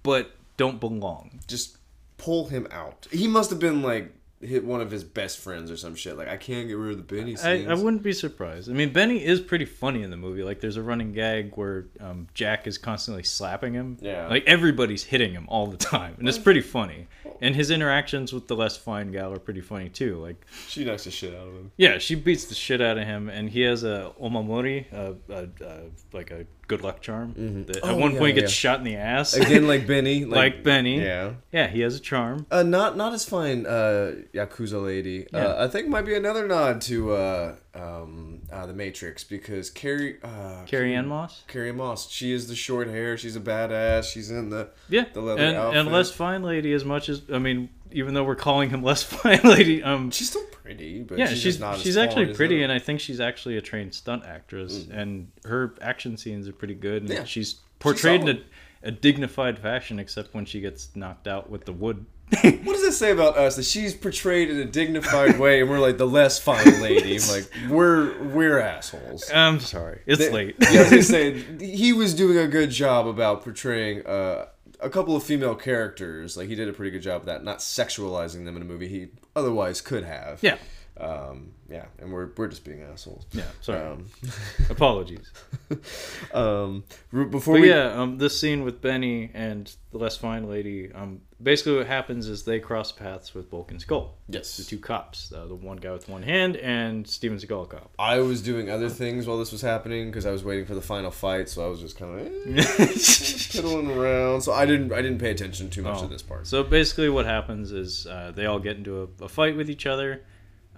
but 0.03 0.33
don't 0.57 0.81
belong. 0.81 1.41
Just 1.47 1.79
pull 2.19 2.49
him 2.49 2.67
out. 2.71 3.07
He 3.11 3.27
must 3.27 3.49
have 3.51 3.59
been 3.59 3.81
like 3.83 4.13
hit 4.41 4.65
one 4.65 4.81
of 4.81 4.91
his 4.91 5.03
best 5.03 5.39
friends 5.39 5.71
or 5.71 5.77
some 5.77 5.95
shit. 5.95 6.17
Like 6.17 6.29
I 6.29 6.37
can't 6.37 6.69
get 6.69 6.77
rid 6.77 6.93
of 6.93 6.97
the 6.99 7.03
Benny 7.17 7.33
I, 7.33 7.35
scenes. 7.37 7.69
I 7.69 7.75
wouldn't 7.75 8.03
be 8.03 8.13
surprised. 8.13 8.71
I 8.71 8.73
mean, 8.73 8.93
Benny 8.93 9.25
is 9.25 9.41
pretty 9.41 9.65
funny 9.65 10.03
in 10.03 10.11
the 10.11 10.17
movie. 10.17 10.43
Like, 10.43 10.61
there's 10.61 10.77
a 10.77 10.83
running 10.83 11.13
gag 11.13 11.57
where 11.57 11.87
um, 12.01 12.29
Jack 12.35 12.67
is 12.67 12.79
constantly 12.79 13.23
slapping 13.25 13.75
him. 13.75 13.97
Yeah. 14.01 14.29
Like, 14.29 14.45
everybody's 14.47 15.05
hitting 15.05 15.33
him 15.33 15.47
all 15.49 15.67
the 15.67 15.77
time. 15.77 16.15
And 16.19 16.29
it's 16.29 16.39
pretty 16.39 16.61
funny. 16.61 17.09
And 17.41 17.55
his 17.55 17.71
interactions 17.71 18.33
with 18.33 18.49
the 18.49 18.57
less 18.57 18.77
fine 18.77 19.13
gal 19.13 19.33
are 19.33 19.39
pretty 19.39 19.61
funny, 19.61 19.89
too. 19.89 20.17
Like, 20.21 20.45
She 20.69 20.85
knocks 20.85 21.05
the 21.05 21.11
shit 21.11 21.35
out 21.35 21.49
of 21.49 21.55
him. 21.55 21.73
yeah, 21.77 21.99
she 21.99 22.15
beats 22.15 22.45
the 22.47 22.55
shit 22.55 22.81
out 22.81 22.99
of 22.99 23.05
him. 23.07 23.29
And 23.29 23.51
he 23.51 23.63
has 23.63 23.85
a 23.85 24.13
omamori, 24.21 24.87
uh, 24.93 25.15
uh, 25.33 25.47
uh, 25.65 25.81
like 26.13 26.31
a 26.31 26.47
good 26.69 26.83
luck 26.83 27.01
charm. 27.01 27.65
That 27.67 27.81
Oh, 27.83 27.89
at 27.89 27.97
one 27.99 28.13
yeah, 28.13 28.19
point 28.19 28.35
gets 28.37 28.53
shot 28.53 28.79
in 28.79 28.85
the 28.85 28.97
ass. 28.97 29.35
Again, 29.35 29.67
like 29.67 29.87
Benny. 29.89 30.25
Like 30.25 30.63
Benny. 30.63 31.01
Yeah. 31.03 31.33
yeah, 31.51 31.67
he 31.67 31.81
has 31.81 31.97
a 31.97 32.01
charm. 32.01 32.47
Uh, 32.51 32.63
not 32.63 32.97
not 32.97 33.13
as 33.15 33.25
fine, 33.25 33.67
uh, 33.67 34.13
Yakuza 34.35 34.83
lady. 34.85 35.27
Yeah. 35.33 35.47
Uh, 35.47 35.65
I 35.65 35.69
think 35.69 35.89
might 35.89 36.03
be 36.07 36.15
another 36.15 36.47
nod 36.47 36.81
to 36.83 37.13
uh, 37.15 37.55
um, 37.75 38.43
uh, 38.53 38.67
the 38.67 38.75
Matrix 38.75 39.25
because 39.25 39.71
Carrie 39.71 40.19
uh, 40.23 40.63
Carrie-Anne 40.67 41.09
Moss? 41.09 41.43
Carrie 41.49 41.73
Moss. 41.73 42.11
She 42.11 42.33
is 42.33 42.49
the 42.49 42.55
short 42.57 42.89
hair. 42.89 43.17
She's 43.17 43.37
a 43.37 43.41
badass. 43.41 44.13
She's 44.13 44.31
in 44.31 44.51
the 44.51 44.69
Yeah, 44.89 45.07
The 45.13 45.21
leather 45.21 45.43
and, 45.43 45.57
outfit. 45.57 45.81
and 45.81 45.93
less 45.93 46.11
fine 46.11 46.43
lady 46.43 46.73
as 46.73 46.85
much 46.85 47.09
as 47.09 47.23
I 47.33 47.39
mean, 47.39 47.69
even 47.93 48.15
though 48.15 48.25
we're 48.25 48.35
calling 48.37 48.71
him 48.71 48.83
less 48.83 49.03
fine 49.23 49.41
lady, 49.45 49.83
um, 49.83 50.11
She's 50.11 50.31
still 50.31 50.45
pretty, 50.51 51.03
but 51.03 51.19
yeah, 51.19 51.27
she's, 51.29 51.41
she's 51.41 51.61
not 51.61 51.79
she's 51.79 51.97
actually 51.97 52.35
pretty, 52.35 52.63
and 52.63 52.73
I 52.73 52.79
think 52.79 53.01
she's 53.01 53.21
actually 53.21 53.57
a 53.57 53.61
trained 53.63 53.95
stunt 53.95 54.25
actress, 54.25 54.87
and 54.91 55.31
her 55.45 55.75
action 55.81 56.17
scenes 56.17 56.47
are 56.49 56.53
pretty 56.53 56.75
good, 56.75 57.03
and 57.03 57.11
Yeah. 57.11 57.25
she's 57.25 57.55
portrayed 57.79 58.23
in 58.23 58.29
a, 58.29 58.41
a 58.89 58.91
dignified 58.91 59.59
fashion, 59.59 59.99
except 59.99 60.35
when 60.35 60.45
she 60.45 60.61
gets 60.61 60.95
knocked 60.95 61.27
out 61.29 61.49
with 61.51 61.65
the 61.65 61.73
wood. 61.73 62.05
What 62.43 62.75
does 62.75 62.83
it 62.83 62.93
say 62.93 63.11
about 63.11 63.39
us 63.39 63.57
that 63.57 63.65
she's 63.65 63.95
portrayed 63.95 64.51
in 64.51 64.59
a 64.59 64.67
dignified 64.67 65.39
way, 65.39 65.63
and 65.63 65.71
we're 65.71 65.79
like 65.79 65.97
the 65.97 66.07
less 66.07 66.39
fine 66.39 66.67
lady? 66.83 67.19
Like 67.21 67.51
we're 67.71 68.23
we're 68.23 68.59
assholes. 68.61 69.31
I'm 69.35 69.61
sorry, 69.61 70.03
it's 70.05 70.19
They- 70.19 70.31
late. 70.31 70.57
yeah, 70.61 70.69
I 70.69 70.79
was 70.83 70.91
gonna 70.91 71.03
say 71.05 71.41
he 71.59 71.95
was 71.95 72.13
doing 72.13 72.37
a 72.37 72.47
good 72.47 72.69
job 72.71 73.07
about 73.07 73.45
portraying 73.45 74.07
uh, 74.07 74.45
a 74.81 74.91
couple 74.91 75.17
of 75.17 75.23
female 75.23 75.55
characters. 75.55 76.37
Like 76.37 76.49
he 76.49 76.55
did 76.55 76.69
a 76.69 76.73
pretty 76.73 76.91
good 76.91 77.03
job 77.03 77.23
of 77.23 77.27
that, 77.27 77.45
not 77.45 77.59
sexualizing 77.59 78.45
them 78.45 78.57
in 78.57 78.63
a 78.63 78.65
movie 78.65 78.89
he 78.89 79.09
otherwise 79.37 79.81
could 79.81 80.05
have. 80.05 80.43
yeah, 80.43 80.57
Um, 80.97 81.53
yeah, 81.69 81.85
and 81.99 82.13
we're 82.13 82.31
we're 82.37 82.49
just 82.49 82.65
being 82.65 82.83
assholes. 82.83 83.27
yeah. 83.33 83.43
Sorry, 83.61 83.81
Um, 83.81 84.07
apologies. 84.71 85.31
um, 86.35 86.85
before 87.13 87.55
But 87.55 87.61
we 87.61 87.71
yeah, 87.71 87.93
um, 88.01 88.19
this 88.19 88.39
scene 88.39 88.65
with 88.65 88.81
Benny 88.81 89.31
and 89.35 89.71
the 89.91 89.99
less 89.99 90.17
fine 90.17 90.49
lady, 90.49 90.91
um, 90.93 91.21
basically 91.43 91.77
what 91.77 91.87
happens 91.87 92.29
is 92.29 92.45
they 92.45 92.61
cross 92.61 92.93
paths 92.93 93.35
with 93.35 93.51
Bulk 93.51 93.71
and 93.71 93.81
Skull. 93.81 94.17
Yes. 94.29 94.57
the 94.57 94.65
two 94.65 94.79
cops, 94.79 95.33
uh, 95.33 95.47
the 95.47 95.55
one 95.55 95.79
guy 95.79 95.93
with 95.93 96.09
one 96.09 96.23
hand 96.23 96.57
and 96.57 97.07
Steven 97.07 97.39
Seagal 97.39 97.71
cop. 97.71 97.91
I 97.99 98.19
was 98.21 98.43
doing 98.43 98.71
other 98.71 98.89
things 98.91 99.27
while 99.27 99.39
this 99.39 99.53
was 99.53 99.63
happening 99.63 100.07
because 100.11 100.27
I 100.27 100.31
was 100.31 100.45
waiting 100.45 100.67
for 100.67 100.75
the 100.75 100.83
final 100.83 101.11
fight, 101.11 101.49
so 101.49 101.65
I 101.65 101.69
was 101.69 101.81
just 101.81 101.99
kind 101.99 102.21
of 102.21 102.27
eh, 102.59 102.87
piddling 103.53 103.91
around. 103.91 104.43
So 104.43 104.53
I 104.53 104.67
didn't 104.67 104.93
I 104.93 105.03
didn't 105.03 105.19
pay 105.19 105.31
attention 105.31 105.71
too 105.71 105.83
much 105.83 105.99
Oh. 105.99 106.03
to 106.03 106.09
this 106.09 106.23
part. 106.23 106.47
So 106.47 106.63
basically, 106.63 107.09
what 107.09 107.25
happens 107.27 107.73
is 107.73 108.07
uh, 108.07 108.33
they 108.35 108.47
all 108.47 108.59
get 108.59 108.77
into 108.77 109.09
a, 109.21 109.25
a 109.25 109.29
fight 109.29 109.57
with 109.57 109.71
each 109.71 109.87
other. 109.87 110.23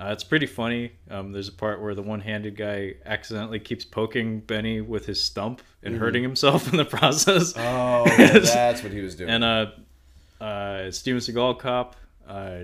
Uh, 0.01 0.13
it's 0.13 0.25
pretty 0.25 0.47
funny. 0.47 0.93
Um, 1.11 1.31
there's 1.33 1.49
a 1.49 1.53
part 1.53 1.83
where 1.83 1.95
the 1.95 2.03
one-handed 2.03 2.57
guy 2.57 2.95
accidentally 3.05 3.61
keeps 3.61 3.85
poking 3.85 4.41
Benny 4.41 4.81
with 4.81 5.05
his 5.05 5.21
stump 5.21 5.61
and 5.83 5.95
hurting 5.95 6.23
himself 6.23 6.69
in 6.73 6.79
the 6.79 6.87
process. 6.87 7.53
Oh, 7.55 8.07
yeah, 8.07 8.39
that's 8.39 8.83
what 8.83 8.93
he 8.93 9.03
was 9.03 9.15
doing. 9.15 9.29
And 9.29 9.45
uh, 9.45 9.67
uh, 10.41 10.91
Steven 10.91 11.21
Seagal 11.21 11.59
cop 11.59 11.97
uh, 12.27 12.61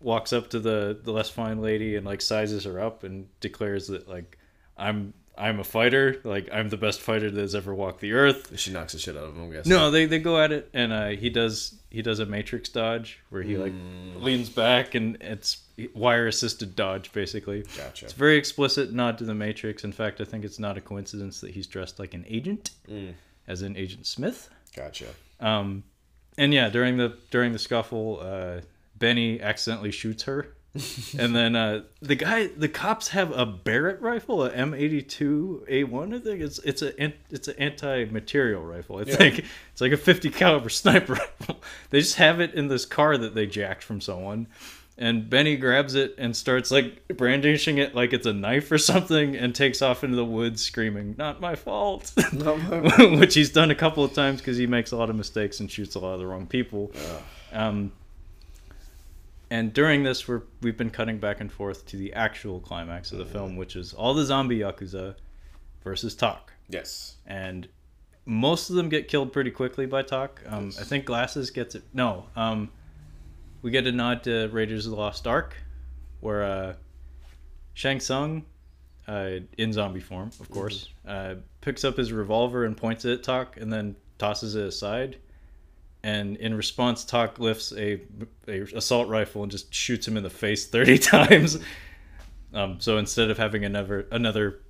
walks 0.00 0.32
up 0.32 0.50
to 0.50 0.60
the 0.60 0.98
the 1.02 1.12
less 1.12 1.28
fine 1.28 1.60
lady 1.60 1.96
and 1.96 2.06
like 2.06 2.22
sizes 2.22 2.64
her 2.64 2.80
up 2.80 3.04
and 3.04 3.28
declares 3.40 3.88
that 3.88 4.08
like 4.08 4.38
I'm 4.78 5.12
I'm 5.36 5.60
a 5.60 5.64
fighter, 5.64 6.20
like 6.24 6.48
I'm 6.52 6.68
the 6.68 6.76
best 6.76 7.00
fighter 7.00 7.30
that's 7.30 7.54
ever 7.54 7.74
walked 7.74 8.00
the 8.00 8.12
earth. 8.12 8.58
she 8.58 8.72
knocks 8.72 8.92
the 8.92 8.98
shit 8.98 9.16
out 9.16 9.24
of 9.24 9.36
him. 9.36 9.44
I'm 9.44 9.50
guessing. 9.50 9.70
No, 9.70 9.90
they, 9.90 10.06
they 10.06 10.20
go 10.20 10.40
at 10.40 10.52
it, 10.52 10.70
and 10.72 10.92
uh, 10.92 11.08
he 11.08 11.28
does 11.28 11.74
he 11.90 12.02
does 12.02 12.20
a 12.20 12.26
matrix 12.26 12.68
dodge 12.68 13.20
where 13.30 13.42
he 13.42 13.56
like 13.56 13.72
leans 14.16 14.48
back, 14.48 14.94
and 14.94 15.16
it's 15.20 15.58
wire 15.94 16.26
assisted 16.26 16.76
dodge 16.76 17.12
basically. 17.12 17.64
Gotcha. 17.76 18.06
It's 18.06 18.14
very 18.14 18.36
explicit 18.36 18.92
nod 18.92 19.18
to 19.18 19.24
the 19.24 19.34
Matrix. 19.34 19.84
In 19.84 19.92
fact, 19.92 20.20
I 20.20 20.24
think 20.24 20.44
it's 20.44 20.58
not 20.58 20.76
a 20.78 20.80
coincidence 20.80 21.40
that 21.40 21.50
he's 21.50 21.66
dressed 21.66 21.98
like 21.98 22.14
an 22.14 22.24
agent, 22.28 22.70
as 23.48 23.62
in 23.62 23.76
Agent 23.76 24.06
Smith. 24.06 24.48
Gotcha. 24.76 25.06
Um, 25.40 25.84
and 26.38 26.52
yeah, 26.54 26.68
during 26.68 26.96
the 26.96 27.16
during 27.30 27.52
the 27.52 27.58
scuffle, 27.58 28.20
uh, 28.20 28.60
Benny 28.96 29.40
accidentally 29.40 29.90
shoots 29.92 30.24
her, 30.24 30.54
and 31.18 31.34
then 31.34 31.54
uh, 31.54 31.82
the 32.02 32.16
guy, 32.16 32.48
the 32.48 32.68
cops 32.68 33.08
have 33.08 33.30
a 33.36 33.46
Barrett 33.46 34.00
rifle, 34.00 34.44
a 34.44 34.50
M 34.52 34.74
eighty 34.74 35.02
two 35.02 35.64
A 35.68 35.84
one. 35.84 36.12
I 36.14 36.18
think 36.18 36.40
it's 36.40 36.58
it's 36.60 36.82
a 36.82 36.98
an- 37.00 37.12
it's 37.30 37.46
an 37.48 37.54
anti 37.58 38.04
material 38.06 38.62
rifle. 38.64 38.98
I 38.98 39.04
think 39.04 39.44
it's 39.72 39.80
like 39.80 39.92
a 39.92 39.96
fifty 39.96 40.30
caliber 40.30 40.68
sniper 40.70 41.14
rifle. 41.14 41.60
They 41.90 42.00
just 42.00 42.16
have 42.16 42.40
it 42.40 42.54
in 42.54 42.66
this 42.68 42.84
car 42.86 43.16
that 43.18 43.34
they 43.34 43.46
jacked 43.46 43.82
from 43.84 44.00
someone. 44.00 44.46
And 44.96 45.28
Benny 45.28 45.56
grabs 45.56 45.96
it 45.96 46.14
and 46.18 46.36
starts 46.36 46.70
like 46.70 47.08
brandishing 47.08 47.78
it 47.78 47.96
like 47.96 48.12
it's 48.12 48.26
a 48.26 48.32
knife 48.32 48.70
or 48.70 48.78
something 48.78 49.34
and 49.36 49.52
takes 49.52 49.82
off 49.82 50.04
into 50.04 50.14
the 50.14 50.24
woods 50.24 50.62
screaming, 50.62 51.16
Not 51.18 51.40
my 51.40 51.56
fault. 51.56 52.12
Not 52.32 52.58
my- 52.62 53.16
which 53.18 53.34
he's 53.34 53.50
done 53.50 53.72
a 53.72 53.74
couple 53.74 54.04
of 54.04 54.12
times 54.12 54.40
because 54.40 54.56
he 54.56 54.68
makes 54.68 54.92
a 54.92 54.96
lot 54.96 55.10
of 55.10 55.16
mistakes 55.16 55.58
and 55.58 55.68
shoots 55.70 55.96
a 55.96 55.98
lot 55.98 56.14
of 56.14 56.20
the 56.20 56.26
wrong 56.26 56.46
people. 56.46 56.92
Um, 57.52 57.90
and 59.50 59.72
during 59.72 60.02
this, 60.04 60.26
we're 60.26 60.42
we've 60.62 60.76
been 60.76 60.90
cutting 60.90 61.18
back 61.18 61.40
and 61.40 61.52
forth 61.52 61.86
to 61.86 61.96
the 61.96 62.12
actual 62.14 62.60
climax 62.60 63.12
of 63.12 63.18
the 63.18 63.26
film, 63.26 63.56
which 63.56 63.76
is 63.76 63.92
all 63.94 64.14
the 64.14 64.24
zombie 64.24 64.60
yakuza 64.60 65.14
versus 65.82 66.14
Tak, 66.14 66.52
Yes. 66.68 67.16
and 67.26 67.68
most 68.26 68.70
of 68.70 68.76
them 68.76 68.88
get 68.88 69.06
killed 69.06 69.32
pretty 69.32 69.50
quickly 69.50 69.86
by 69.86 70.02
Tak. 70.02 70.40
Um, 70.48 70.70
I 70.80 70.84
think 70.84 71.04
Glasses 71.04 71.50
gets 71.50 71.74
it. 71.74 71.82
No, 71.92 72.26
um, 72.36 72.70
we 73.64 73.70
get 73.70 73.86
a 73.86 73.92
nod 73.92 74.22
to 74.24 74.48
Raiders 74.48 74.84
of 74.84 74.90
the 74.92 74.98
Lost 74.98 75.26
Ark, 75.26 75.56
where 76.20 76.44
uh, 76.44 76.74
Shang 77.72 77.98
Tsung, 77.98 78.44
uh, 79.08 79.30
in 79.56 79.72
zombie 79.72 80.00
form, 80.00 80.30
of 80.38 80.50
course, 80.50 80.90
uh, 81.08 81.36
picks 81.62 81.82
up 81.82 81.96
his 81.96 82.12
revolver 82.12 82.66
and 82.66 82.76
points 82.76 83.06
it 83.06 83.14
at 83.14 83.22
Tak, 83.22 83.56
and 83.56 83.72
then 83.72 83.96
tosses 84.18 84.54
it 84.54 84.66
aside. 84.66 85.16
And 86.02 86.36
in 86.36 86.54
response, 86.54 87.04
Tak 87.06 87.38
lifts 87.38 87.72
a, 87.72 88.02
a 88.46 88.60
assault 88.76 89.08
rifle 89.08 89.42
and 89.42 89.50
just 89.50 89.72
shoots 89.72 90.06
him 90.06 90.18
in 90.18 90.22
the 90.22 90.30
face 90.30 90.66
thirty 90.74 90.98
times. 90.98 91.58
Um, 92.52 92.78
so 92.80 92.98
instead 92.98 93.30
of 93.30 93.38
having 93.38 93.64
another 93.64 94.06
another 94.12 94.60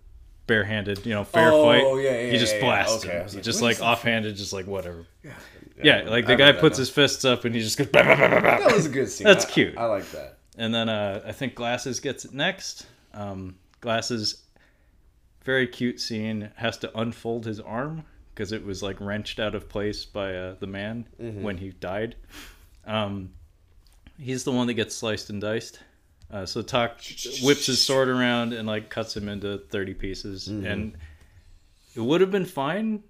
barehanded, 0.46 1.04
you 1.04 1.12
know, 1.14 1.24
fair 1.24 1.50
Oh, 1.52 1.64
fight, 1.64 2.04
yeah, 2.04 2.20
yeah, 2.20 2.30
he 2.30 2.38
just 2.38 2.54
yeah, 2.54 2.60
blasts 2.60 3.04
Okay, 3.04 3.18
him. 3.18 3.42
just 3.42 3.60
what 3.60 3.76
like 3.78 3.80
offhanded, 3.82 4.36
just 4.36 4.52
like 4.52 4.66
whatever. 4.68 5.04
Yeah, 5.24 5.32
like 6.06 6.26
the 6.26 6.32
I 6.34 6.36
guy 6.36 6.52
puts 6.52 6.78
his 6.78 6.90
fists 6.90 7.24
up 7.24 7.44
and 7.44 7.54
he 7.54 7.60
just 7.60 7.78
goes. 7.78 7.88
"Bah, 7.88 8.02
bah, 8.02 8.16
bah, 8.16 8.28
bah, 8.28 8.40
bah." 8.40 8.58
That 8.58 8.74
was 8.74 8.86
a 8.86 8.90
good 8.90 9.08
scene. 9.08 9.26
That's 9.26 9.44
cute. 9.44 9.76
I, 9.76 9.86
like 9.86 10.10
that. 10.12 10.38
And 10.56 10.74
then 10.74 10.88
uh, 10.88 11.22
I 11.26 11.32
think 11.32 11.54
Glasses 11.54 12.00
gets 12.00 12.24
it 12.24 12.32
next. 12.32 12.86
Um, 13.12 13.56
Glasses, 13.80 14.42
very 15.44 15.66
cute 15.66 16.00
scene, 16.00 16.50
has 16.56 16.78
to 16.78 16.98
unfold 16.98 17.44
his 17.44 17.60
arm 17.60 18.04
because 18.34 18.52
it 18.52 18.64
was 18.64 18.82
like 18.82 19.00
wrenched 19.00 19.38
out 19.38 19.54
of 19.54 19.68
place 19.68 20.04
by 20.04 20.34
uh, 20.34 20.54
the 20.58 20.66
man 20.66 21.06
when 21.18 21.56
he 21.56 21.70
died. 21.70 22.16
Um, 22.86 23.32
he's 24.18 24.44
the 24.44 24.52
one 24.52 24.66
that 24.68 24.74
gets 24.74 24.94
sliced 24.94 25.30
and 25.30 25.40
diced. 25.40 25.80
Uh, 26.30 26.46
so 26.46 26.62
Tak 26.62 27.00
whips 27.42 27.66
his 27.66 27.84
sword 27.84 28.08
around 28.08 28.52
and 28.52 28.66
like 28.66 28.88
cuts 28.90 29.16
him 29.16 29.28
into 29.28 29.58
thirty 29.58 29.94
pieces, 29.94 30.48
and 30.48 30.96
it 31.94 32.00
would 32.00 32.20
have 32.20 32.30
been 32.30 32.46
fine, 32.46 33.02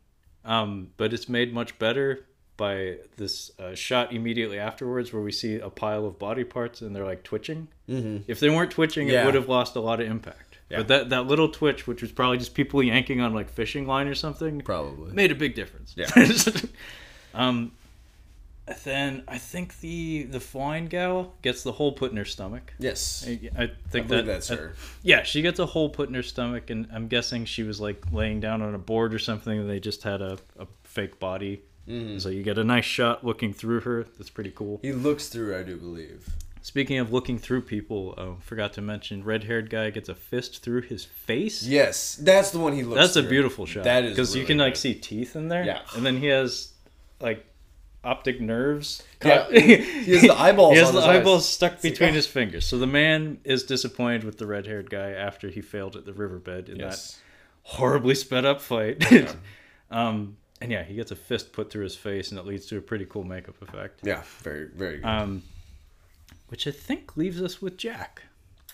um, 0.45 0.91
but 0.97 1.15
it's 1.15 1.29
made 1.29 1.55
much 1.55 1.79
better 1.79 2.27
by 2.57 2.97
this 3.17 3.51
uh, 3.59 3.75
shot 3.75 4.13
immediately 4.13 4.59
afterwards 4.59 5.13
where 5.13 5.23
we 5.23 5.33
see 5.33 5.57
a 5.57 5.71
pile 5.71 6.07
of 6.07 6.19
body 6.19 6.45
parts 6.45 6.81
and 6.83 6.95
they're 6.95 7.05
like 7.05 7.23
twitching. 7.25 7.69
Mm-hmm. 7.89 8.19
If 8.29 8.39
they 8.41 8.49
weren't 8.51 8.71
twitching, 8.71 9.09
Yeah. 9.09 9.23
it 9.23 9.27
would 9.27 9.35
have 9.35 9.49
lost 9.49 9.75
a 9.77 9.81
lot 9.81 10.01
of 10.01 10.07
impact. 10.07 10.59
Yeah. 10.71 10.79
But 10.79 10.89
that 10.89 11.09
that 11.11 11.27
little 11.27 11.49
twitch, 11.49 11.87
which 11.87 12.01
was 12.01 12.11
probably 12.13 12.39
just 12.39 12.55
people 12.55 12.83
yanking 12.83 13.21
on 13.21 13.35
like 13.35 13.51
fishing 13.51 13.87
line 13.87 14.07
or 14.09 14.15
something, 14.15 14.61
Probably. 14.63 15.13
made 15.13 15.31
a 15.31 15.35
big 15.35 15.55
difference. 15.55 15.95
Yeah. 15.97 16.09
um, 17.35 17.73
then 18.85 19.25
I 19.29 19.37
think 19.37 19.81
the 19.81 20.23
the 20.23 20.41
flying 20.41 20.87
gal 20.87 21.35
gets 21.43 21.63
the 21.65 21.73
hole 21.73 21.93
put 21.93 22.13
in 22.13 22.17
her 22.17 22.25
stomach. 22.25 22.73
Yes. 22.79 23.25
I, 23.29 23.51
I 23.59 23.63
I 23.65 23.71
think 23.91 24.09
believe 24.09 24.25
that 24.25 24.33
that's 24.33 24.49
her. 24.49 24.75
yeah, 25.03 25.23
she 25.23 25.43
gets 25.43 25.59
a 25.59 25.67
hole 25.67 25.91
put 25.91 26.09
in 26.09 26.15
her 26.15 26.23
stomach, 26.23 26.71
and 26.71 26.89
I'm 26.93 27.09
guessing 27.09 27.45
she 27.45 27.63
was 27.63 27.79
like 27.81 28.03
laying 28.11 28.41
down 28.41 28.63
on 28.63 28.75
a 28.75 28.79
board 28.79 29.13
or 29.13 29.19
something, 29.19 29.59
and 29.59 29.69
they 29.69 29.81
just 29.81 30.03
had 30.03 30.23
a, 30.23 30.39
a 30.59 30.67
fake 30.85 31.19
body. 31.19 31.61
Mm-hmm. 31.89 32.19
So 32.19 32.29
you 32.29 32.43
get 32.43 32.59
a 32.59 32.65
nice 32.65 32.85
shot 32.85 33.25
looking 33.25 33.53
through 33.53 33.81
her. 33.81 34.05
That's 34.19 34.31
pretty 34.31 34.51
cool. 34.51 34.81
He 34.83 34.93
looks 34.93 35.29
through, 35.29 35.59
I 35.59 35.63
do 35.63 35.77
believe. 35.77 36.29
Speaking 36.63 36.99
of 36.99 37.13
looking 37.13 37.39
through 37.39 37.61
people, 37.63 38.15
uh, 38.17 38.41
forgot 38.41 38.73
to 38.75 38.81
mention, 38.81 39.23
red-haired 39.23 39.69
guy 39.69 39.91
gets 39.91 40.09
a 40.09 40.15
fist 40.15 40.63
through 40.63 40.81
his 40.83 41.05
face. 41.05 41.63
Yes, 41.63 42.15
that's 42.15 42.53
the 42.53 42.59
one 42.59 42.73
he 42.73 42.83
looks. 42.83 43.01
That's 43.03 43.17
a 43.17 43.29
beautiful 43.29 43.67
shot. 43.67 43.85
That 43.85 44.05
is 44.05 44.13
because 44.13 44.35
you 44.35 44.43
really 44.43 44.47
can 44.47 44.59
like 44.59 44.77
see 44.77 44.95
teeth 44.95 45.37
in 45.37 45.49
there. 45.49 45.63
Yeah. 45.63 45.81
and 45.95 46.07
then 46.07 46.17
he 46.17 46.29
has 46.29 46.73
like 47.21 47.45
optic 48.03 48.41
nerves. 48.41 49.03
Yeah, 49.23 49.51
he 49.51 49.77
has 50.13 50.23
the 50.23 50.39
eyeballs 50.39 50.73
He 50.75 50.79
has 50.79 50.93
the 50.93 51.01
his 51.01 51.07
eyes. 51.07 51.17
eyeballs 51.17 51.49
stuck 51.49 51.83
between 51.83 52.11
ah. 52.11 52.13
his 52.13 52.27
fingers. 52.39 52.65
So 52.65 52.79
the 52.79 52.87
man 52.87 53.41
is 53.45 53.65
disappointed 53.65 54.25
with 54.25 54.39
the 54.39 54.47
red-haired 54.47 54.89
guy 54.89 55.11
after 55.11 55.49
he 55.49 55.61
failed 55.61 55.97
at 55.97 56.05
the 56.05 56.13
riverbed 56.13 56.71
in 56.71 56.79
that 56.79 57.17
horribly 57.63 58.15
sped 58.15 58.45
up 58.45 58.61
fight. 58.61 59.05
um, 59.91 60.37
and 60.65 60.73
yeah, 60.73 60.83
he 60.83 60.95
gets 60.95 61.11
a 61.11 61.17
fist 61.17 61.53
put 61.53 61.71
through 61.71 61.85
his 61.85 61.95
face, 61.95 62.31
and 62.31 62.41
it 62.41 62.47
leads 62.47 62.65
to 62.67 62.79
a 62.79 62.81
pretty 62.81 63.05
cool 63.05 63.23
makeup 63.23 63.61
effect. 63.61 64.01
Yeah. 64.03 64.23
Very, 64.39 64.69
very 64.75 64.97
good. 64.97 65.05
Um, 65.05 65.43
which 66.49 66.67
I 66.67 66.71
think 66.71 67.19
leaves 67.19 67.43
us 67.43 67.61
with 67.61 67.77
Jack. 67.77 68.23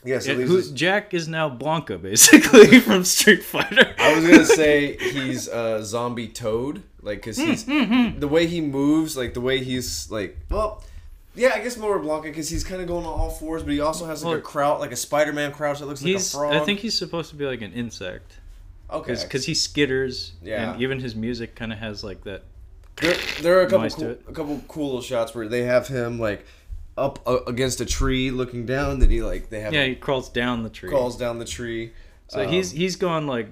yes. 0.05 0.25
Yeah, 0.25 0.35
who, 0.35 0.61
us- 0.61 0.71
Jack 0.71 1.15
is 1.15 1.27
now 1.27 1.51
Blanka, 1.51 2.01
basically 2.01 2.79
from 2.87 3.03
Street 3.05 3.43
Fighter. 3.43 3.93
I 3.99 4.15
was 4.15 4.25
gonna 4.25 4.45
say 4.45 4.99
he's 4.99 5.49
a 5.49 5.85
zombie 5.85 6.29
toad, 6.29 6.85
like 7.03 7.19
because 7.19 7.37
he's 7.37 7.65
hmm, 7.65 7.83
hmm, 7.83 8.11
hmm. 8.11 8.19
the 8.21 8.29
way 8.29 8.47
he 8.47 8.61
moves, 8.61 9.17
like 9.17 9.35
the 9.35 9.41
way 9.41 9.63
he's 9.65 10.09
like. 10.13 10.37
Well, 10.49 10.85
yeah, 11.35 11.55
I 11.57 11.61
guess 11.61 11.77
more 11.77 11.99
Blanka 11.99 12.23
because 12.25 12.49
he's 12.49 12.63
kind 12.63 12.81
of 12.81 12.87
going 12.87 13.05
on 13.05 13.19
all 13.19 13.31
fours, 13.31 13.65
but 13.65 13.73
he 13.73 13.81
also 13.81 14.07
has 14.07 14.23
like 14.23 14.31
a 14.31 14.35
Well- 14.37 14.43
crouch, 14.43 14.79
like 14.79 14.93
a 14.93 14.97
Spider-Man 14.97 15.51
crouch 15.51 15.81
that 15.81 15.87
looks 15.87 16.05
like 16.05 16.15
a 16.15 16.21
frog. 16.21 16.55
I 16.55 16.65
think 16.65 16.79
he's 16.79 16.97
supposed 16.97 17.31
to 17.31 17.37
be 17.37 17.47
like 17.47 17.63
an 17.63 17.73
insect 17.73 18.39
okay. 18.93 19.15
because 19.23 19.45
he 19.47 19.53
skitters. 19.53 20.33
Yeah. 20.43 20.73
And 20.73 20.83
even 20.83 21.01
his 21.01 21.15
music 21.15 21.55
kind 21.55 21.73
of 21.73 21.79
has 21.79 22.03
like 22.05 22.25
that. 22.25 22.43
There, 22.97 23.15
there 23.41 23.59
are 23.59 23.63
a 23.63 23.71
couple 23.71 23.89
cool, 23.91 24.11
it. 24.11 24.23
a 24.29 24.33
couple 24.33 24.63
cool 24.69 24.87
little 24.87 25.03
shots 25.03 25.35
where 25.35 25.49
they 25.49 25.63
have 25.63 25.89
him 25.89 26.19
like 26.19 26.45
up 26.99 27.19
uh, 27.27 27.39
against 27.47 27.81
a 27.81 27.87
tree 27.87 28.31
looking 28.31 28.67
down. 28.67 28.99
That 28.99 29.11
he 29.11 29.23
like 29.23 29.49
they 29.49 29.61
have 29.61 29.73
Yeah, 29.73 29.85
he 29.87 29.95
crawls 29.95 30.29
down 30.29 30.63
the 30.63 30.71
tree. 30.71 30.91
crawls 30.91 31.17
down 31.17 31.39
the 31.39 31.45
tree. 31.45 31.93
So 32.29 32.43
Um, 32.43 32.49
he's 32.49 32.71
he's 32.71 32.97
gone 32.97 33.27
like 33.27 33.49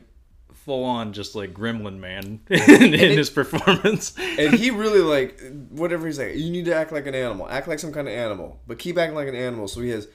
full 0.53 0.85
on 0.85 1.15
just 1.15 1.35
like 1.35 1.55
Gremlin 1.55 1.99
man 1.99 2.41
in, 2.51 2.93
in 2.95 3.17
his 3.17 3.31
performance. 3.31 4.15
and 4.19 4.53
he 4.55 4.71
really 4.85 5.01
like 5.01 5.41
whatever 5.71 6.07
he's 6.07 6.19
like. 6.19 6.35
You 6.37 6.51
need 6.51 6.67
to 6.67 6.75
act 6.75 6.93
like 6.93 7.07
an 7.07 7.15
animal, 7.15 7.49
act 7.49 7.69
like 7.69 7.79
some 7.79 7.93
kind 7.93 8.07
of 8.07 8.13
animal, 8.13 8.61
but 8.67 8.79
keep 8.79 8.99
acting 8.99 9.15
like 9.17 9.29
an 9.29 9.35
animal. 9.35 9.67
So 9.67 9.81
he 9.81 9.89
has 9.91 10.09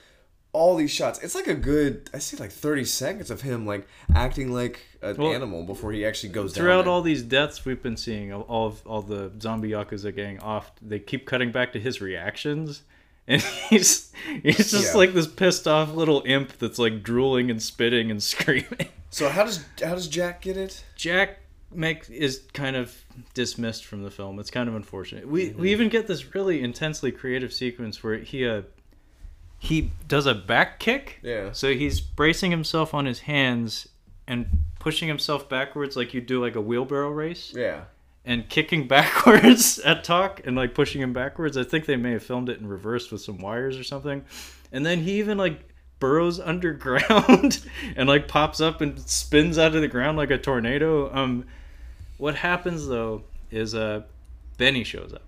all 0.53 0.75
these 0.75 0.91
shots. 0.91 1.19
It's 1.23 1.35
like 1.35 1.47
a 1.47 1.55
good, 1.55 2.09
I 2.13 2.19
see 2.19 2.37
like 2.37 2.51
thirty 2.51 2.85
seconds 2.85 3.29
of 3.31 3.41
him 3.41 3.65
like 3.65 3.87
acting 4.15 4.53
like 4.53 4.79
an 5.01 5.17
Well, 5.17 5.33
animal 5.33 5.63
before 5.63 5.91
he 5.91 6.05
actually 6.05 6.29
goes 6.29 6.53
down. 6.53 6.61
Throughout 6.63 6.87
all 6.87 7.01
these 7.01 7.23
deaths 7.23 7.65
we've 7.65 7.81
been 7.83 7.97
seeing, 7.97 8.31
all- 8.31 8.41
all 8.43 8.67
of 8.67 8.87
all 8.87 9.01
the 9.01 9.31
zombie 9.41 9.69
yakuza 9.71 10.15
gang 10.15 10.39
off, 10.39 10.71
they 10.81 10.99
keep 10.99 11.25
cutting 11.25 11.51
back 11.51 11.73
to 11.73 11.79
his 11.79 11.99
reactions, 12.01 12.83
and 13.27 13.41
he's 13.41 14.11
he's 14.43 14.71
just 14.71 14.93
Yeah. 14.93 14.97
like 14.97 15.13
this 15.13 15.27
pissed 15.27 15.67
off 15.67 15.93
little 15.93 16.21
imp 16.25 16.57
that's 16.59 16.77
like 16.79 17.03
drooling 17.03 17.49
and 17.51 17.61
spitting 17.61 18.11
and 18.11 18.21
screaming. 18.33 18.87
So 19.09 19.29
how 19.29 19.43
does 19.45 19.63
how 19.83 19.95
does 19.95 20.07
Jack 20.07 20.41
get 20.41 20.55
it? 20.57 20.83
Jack 20.95 21.39
make 21.71 22.07
is 22.11 22.43
kind 22.53 22.75
of 22.75 22.95
dismissed 23.33 23.85
from 23.85 24.03
the 24.03 24.11
film. 24.11 24.37
It's 24.39 24.51
kind 24.51 24.69
of 24.69 24.75
unfortunate. 24.75 25.27
We 25.27 25.49
Mm-hmm. 25.49 25.61
we 25.61 25.71
even 25.71 25.89
get 25.89 26.05
this 26.05 26.35
really 26.35 26.61
intensely 26.61 27.11
creative 27.11 27.51
sequence 27.51 28.03
where 28.03 28.17
he 28.17 28.47
uh 28.47 28.61
he 29.63 29.91
does 30.09 30.25
a 30.25 30.33
back 30.35 30.77
kick. 30.79 31.19
Yeah. 31.23 31.53
So 31.53 31.73
he's 31.73 32.01
bracing 32.01 32.51
himself 32.51 32.93
on 32.93 33.05
his 33.05 33.21
hands 33.21 33.87
and 34.27 34.45
pushing 34.79 35.07
himself 35.07 35.47
backwards 35.47 35.95
like 35.95 36.13
you 36.13 36.19
do 36.19 36.41
like 36.41 36.55
a 36.55 36.61
wheelbarrow 36.61 37.09
race 37.11 37.53
Yeah. 37.55 37.85
and 38.25 38.49
kicking 38.49 38.87
backwards 38.89 39.79
at 39.79 40.03
Tak 40.03 40.41
and 40.45 40.57
like 40.57 40.73
pushing 40.75 41.01
him 41.01 41.13
backwards. 41.13 41.55
I 41.55 41.63
think 41.63 41.85
they 41.85 41.95
may 41.95 42.11
have 42.11 42.23
filmed 42.23 42.49
it 42.49 42.59
in 42.59 42.67
reverse 42.67 43.09
with 43.09 43.21
some 43.21 43.37
wires 43.37 43.77
or 43.79 43.85
something. 43.85 44.25
And 44.73 44.85
then 44.85 44.99
he 44.99 45.19
even 45.19 45.37
like 45.37 45.61
burrows 45.99 46.39
underground 46.51 47.65
and 47.95 48.09
like 48.09 48.27
pops 48.27 48.59
up 48.59 48.81
and 48.81 48.99
spins 48.99 49.57
out 49.57 49.75
of 49.75 49.81
the 49.81 49.87
ground 49.87 50.17
like 50.17 50.29
a 50.31 50.37
tornado. 50.37 51.09
Um 51.15 51.45
what 52.17 52.35
happens 52.35 52.85
though 52.85 53.23
is 53.49 53.73
uh 53.75 54.01
Benny 54.57 54.83
shows 54.83 55.13
up. 55.13 55.23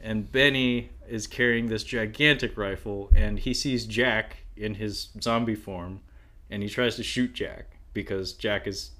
And 0.00 0.30
Benny 0.30 0.90
is 1.08 1.26
carrying 1.26 1.66
this 1.66 1.84
gigantic 1.84 2.56
rifle 2.56 3.10
and 3.14 3.38
he 3.38 3.54
sees 3.54 3.86
Jack 3.86 4.38
in 4.56 4.74
his 4.74 5.08
zombie 5.20 5.54
form 5.54 6.00
and 6.50 6.62
he 6.62 6.68
tries 6.68 6.96
to 6.96 7.02
shoot 7.02 7.32
Jack 7.32 7.76
because 7.92 8.32
Jack 8.32 8.66
is 8.66 8.90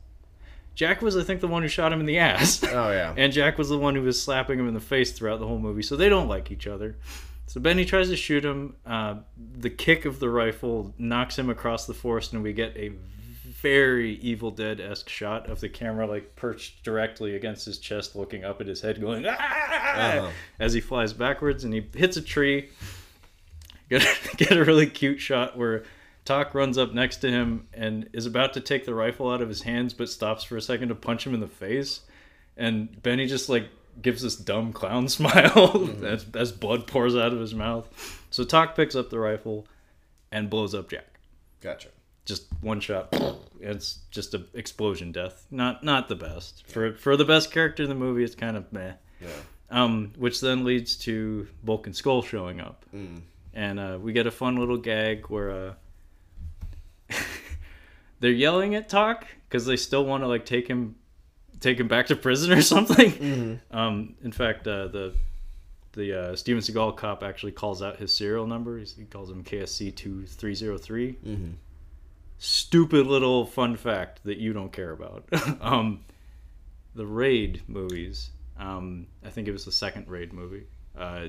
Jack 0.74 1.02
was 1.02 1.16
I 1.16 1.22
think 1.22 1.40
the 1.40 1.48
one 1.48 1.62
who 1.62 1.68
shot 1.68 1.92
him 1.92 2.00
in 2.00 2.06
the 2.06 2.18
ass. 2.18 2.62
Oh 2.64 2.90
yeah. 2.90 3.14
And 3.16 3.32
Jack 3.32 3.58
was 3.58 3.68
the 3.68 3.78
one 3.78 3.94
who 3.94 4.02
was 4.02 4.20
slapping 4.20 4.58
him 4.58 4.66
in 4.68 4.74
the 4.74 4.80
face 4.80 5.12
throughout 5.12 5.38
the 5.40 5.46
whole 5.46 5.58
movie. 5.58 5.82
So 5.82 5.96
they 5.96 6.08
don't 6.08 6.28
like 6.28 6.50
each 6.50 6.66
other. 6.66 6.96
So 7.46 7.60
Benny 7.60 7.84
tries 7.84 8.08
to 8.08 8.16
shoot 8.16 8.44
him. 8.44 8.74
Uh, 8.84 9.16
the 9.58 9.70
kick 9.70 10.06
of 10.06 10.18
the 10.18 10.28
rifle 10.28 10.94
knocks 10.98 11.38
him 11.38 11.50
across 11.50 11.86
the 11.86 11.94
forest, 11.94 12.32
and 12.32 12.42
we 12.42 12.52
get 12.52 12.76
a 12.76 12.92
very 13.64 14.16
Evil 14.16 14.50
Dead 14.50 14.78
esque 14.78 15.08
shot 15.08 15.48
of 15.48 15.58
the 15.58 15.70
camera 15.70 16.06
like 16.06 16.36
perched 16.36 16.84
directly 16.84 17.34
against 17.34 17.64
his 17.64 17.78
chest, 17.78 18.14
looking 18.14 18.44
up 18.44 18.60
at 18.60 18.66
his 18.66 18.82
head, 18.82 19.00
going 19.00 19.24
ah! 19.26 19.32
Uh-huh. 19.32 20.28
as 20.60 20.74
he 20.74 20.82
flies 20.82 21.14
backwards, 21.14 21.64
and 21.64 21.72
he 21.72 21.82
hits 21.94 22.18
a 22.18 22.20
tree. 22.20 22.68
Get 23.88 24.06
get 24.36 24.52
a 24.52 24.62
really 24.62 24.86
cute 24.86 25.18
shot 25.18 25.56
where 25.56 25.84
Tak 26.26 26.54
runs 26.54 26.76
up 26.76 26.92
next 26.92 27.18
to 27.18 27.30
him 27.30 27.66
and 27.72 28.10
is 28.12 28.26
about 28.26 28.52
to 28.52 28.60
take 28.60 28.84
the 28.84 28.94
rifle 28.94 29.30
out 29.30 29.40
of 29.40 29.48
his 29.48 29.62
hands, 29.62 29.94
but 29.94 30.10
stops 30.10 30.44
for 30.44 30.58
a 30.58 30.62
second 30.62 30.88
to 30.88 30.94
punch 30.94 31.26
him 31.26 31.32
in 31.32 31.40
the 31.40 31.46
face. 31.46 32.00
And 32.58 33.02
Benny 33.02 33.26
just 33.26 33.48
like 33.48 33.70
gives 34.02 34.20
this 34.20 34.36
dumb 34.36 34.74
clown 34.74 35.08
smile 35.18 35.88
as, 36.04 36.26
as 36.34 36.52
blood 36.52 36.86
pours 36.86 37.16
out 37.16 37.32
of 37.32 37.40
his 37.40 37.54
mouth. 37.54 37.88
So 38.30 38.44
Tak 38.44 38.76
picks 38.76 38.94
up 38.94 39.08
the 39.08 39.18
rifle 39.18 39.66
and 40.30 40.50
blows 40.50 40.74
up 40.74 40.90
Jack. 40.90 41.18
Gotcha. 41.62 41.88
Just 42.24 42.46
one 42.60 42.80
shot. 42.80 43.08
It's 43.66 44.00
just 44.10 44.34
an 44.34 44.44
explosion 44.52 45.10
death. 45.10 45.46
Not 45.50 45.82
not 45.82 46.08
the 46.08 46.14
best 46.16 46.66
for 46.66 46.92
for 46.92 47.16
the 47.16 47.24
best 47.24 47.50
character 47.50 47.82
in 47.82 47.88
the 47.88 47.94
movie. 47.94 48.22
It's 48.22 48.34
kind 48.34 48.58
of 48.58 48.70
meh. 48.74 48.92
Yeah. 49.22 49.28
Um, 49.70 50.12
which 50.18 50.42
then 50.42 50.64
leads 50.64 50.96
to 50.98 51.48
Bulk 51.62 51.86
and 51.86 51.96
Skull 51.96 52.20
showing 52.20 52.60
up, 52.60 52.84
Mm. 52.94 53.22
and 53.54 53.80
uh, 53.80 53.98
we 53.98 54.12
get 54.12 54.26
a 54.26 54.30
fun 54.30 54.56
little 54.56 54.76
gag 54.76 55.28
where 55.30 55.50
uh, 55.50 55.72
they're 58.20 58.30
yelling 58.30 58.74
at 58.74 58.88
Tak 58.90 59.26
because 59.48 59.66
they 59.66 59.76
still 59.76 60.04
want 60.04 60.22
to 60.22 60.26
like 60.28 60.44
take 60.44 60.68
him, 60.68 60.96
take 61.60 61.78
him 61.80 61.88
back 61.88 62.06
to 62.08 62.16
prison 62.16 62.52
or 62.52 62.60
something. 62.74 63.60
Um, 63.70 64.14
in 64.22 64.32
fact, 64.32 64.66
uh, 64.68 64.88
the 64.88 65.14
the 65.92 66.20
uh, 66.32 66.36
Steven 66.36 66.60
Seagal 66.60 66.96
cop 66.96 67.22
actually 67.22 67.52
calls 67.52 67.80
out 67.82 67.96
his 67.98 68.12
serial 68.12 68.46
number. 68.46 68.78
He's, 68.78 68.94
he 68.94 69.04
calls 69.04 69.30
him 69.30 69.44
KSC 69.44 69.94
two 69.94 70.26
three 70.26 70.54
zero 70.54 70.76
three. 70.76 71.16
Stupid 72.38 73.06
little 73.06 73.46
fun 73.46 73.76
fact 73.76 74.20
that 74.24 74.38
you 74.38 74.52
don't 74.52 74.72
care 74.72 74.90
about. 74.92 75.24
um, 75.60 76.04
the 76.94 77.06
Raid 77.06 77.62
movies. 77.68 78.30
Um, 78.58 79.06
I 79.24 79.30
think 79.30 79.48
it 79.48 79.52
was 79.52 79.64
the 79.64 79.72
second 79.72 80.08
Raid 80.08 80.32
movie. 80.32 80.66
Uh, 80.96 81.28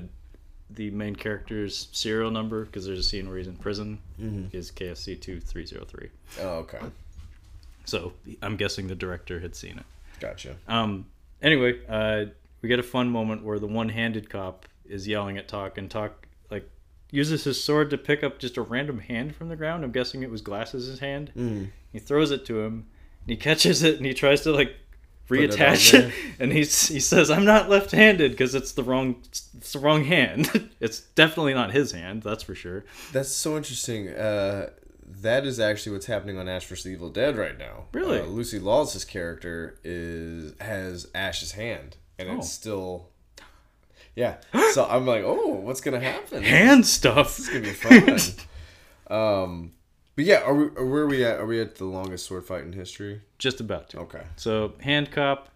the 0.70 0.90
main 0.92 1.16
character's 1.16 1.90
serial 1.92 2.32
number, 2.32 2.66
because 2.66 2.86
there's 2.86 3.00
a 3.00 3.04
scene 3.04 3.28
where 3.28 3.38
he's 3.38 3.48
in 3.48 3.56
prison, 3.56 4.00
is 4.52 4.72
KSC 4.72 5.20
two 5.22 5.40
three 5.40 5.66
zero 5.66 5.86
three. 5.86 6.10
Oh, 6.42 6.58
okay. 6.60 6.80
So 7.86 8.14
I'm 8.42 8.56
guessing 8.58 8.88
the 8.88 8.96
director 8.96 9.40
had 9.40 9.56
seen 9.56 9.78
it. 9.78 9.86
Gotcha. 10.20 10.56
Um, 10.68 11.06
anyway, 11.42 11.80
uh, 11.88 12.26
we 12.62 12.70
get 12.70 12.80
a 12.80 12.84
fun 12.84 13.10
moment 13.10 13.44
where 13.44 13.60
the 13.60 13.68
one-handed 13.68 14.30
cop 14.30 14.66
is 14.88 15.08
yelling 15.08 15.38
at 15.38 15.48
Tak, 15.48 15.78
and 15.78 15.90
Tak 15.90 16.28
uses 17.16 17.44
his 17.46 17.64
sword 17.64 17.90
to 17.92 17.98
pick 17.98 18.24
up 18.24 18.38
just 18.40 18.58
a 18.58 18.62
random 18.62 19.00
hand 19.00 19.36
from 19.36 19.50
the 19.50 19.56
ground. 19.56 19.84
I'm 19.84 19.92
guessing 19.92 20.22
it 20.24 20.30
was 20.30 20.42
Glasses' 20.42 21.00
hand. 21.00 21.32
Mm. 21.36 21.70
He 21.92 22.00
throws 22.00 22.32
it 22.32 22.46
to 22.48 22.62
him, 22.62 22.88
and 23.22 23.30
he 23.30 23.36
catches 23.38 23.82
it, 23.84 23.98
and 23.98 24.06
he 24.06 24.14
tries 24.14 24.42
to 24.42 24.52
like 24.52 24.76
Putting 25.28 25.46
it 25.46 25.52
reattach 25.54 25.94
it, 25.96 26.14
and 26.40 26.52
he 26.52 26.60
he 26.60 27.00
says 27.00 27.32
I'm 27.32 27.46
not 27.46 27.68
left-handed 27.68 28.32
because 28.32 28.54
it's 28.54 28.74
the 28.74 28.84
wrong 28.84 29.16
it's 29.26 29.72
the 29.74 29.80
wrong 29.80 30.04
hand. 30.04 30.70
it's 30.80 31.00
definitely 31.00 31.56
not 31.56 31.72
his 31.72 31.94
hand, 31.94 32.22
that's 32.22 32.44
for 32.44 32.54
sure. 32.54 32.86
That's 33.12 33.30
so 33.32 33.58
interesting. 33.58 34.10
Uh, 34.10 34.70
that 35.22 35.46
is 35.46 35.60
actually 35.60 35.94
what's 35.94 36.06
happening 36.06 36.38
on 36.38 36.48
Ash 36.48 36.66
vs. 36.68 36.86
Evil 36.92 37.10
Dead 37.10 37.38
right 37.38 37.58
now. 37.58 37.86
Really? 37.92 38.20
Uh, 38.20 38.26
Lucy 38.26 38.60
Lawless's 38.60 39.04
character 39.06 39.80
is 39.84 40.54
has 40.62 41.08
Ash's 41.16 41.54
hand, 41.54 41.98
and 42.20 42.30
Oh. 42.30 42.38
it's 42.38 42.52
still. 42.52 43.10
Yeah. 44.16 44.38
So 44.72 44.86
I'm 44.90 45.06
like, 45.06 45.24
oh, 45.26 45.54
what's 45.56 45.82
gonna 45.82 46.00
happen? 46.00 46.44
Hand 46.44 46.86
stuff. 46.86 47.38
It's 47.38 47.48
gonna 47.50 47.62
be 47.62 47.72
fun. 47.72 48.20
um, 49.08 49.72
but 50.16 50.26
yeah, 50.26 50.42
are 50.42 50.54
we? 50.54 50.66
Where 50.68 51.04
are 51.04 51.08
we 51.08 51.24
at? 51.24 51.40
Are 51.40 51.46
we 51.46 51.62
at 51.62 51.76
the 51.76 51.86
longest 51.86 52.26
sword 52.26 52.46
fight 52.46 52.64
in 52.64 52.74
history? 52.74 53.22
Just 53.38 53.60
about 53.60 53.90
to. 53.90 54.00
Okay. 54.00 54.24
So 54.38 54.74
Hand 54.80 55.12
Cop 55.12 55.50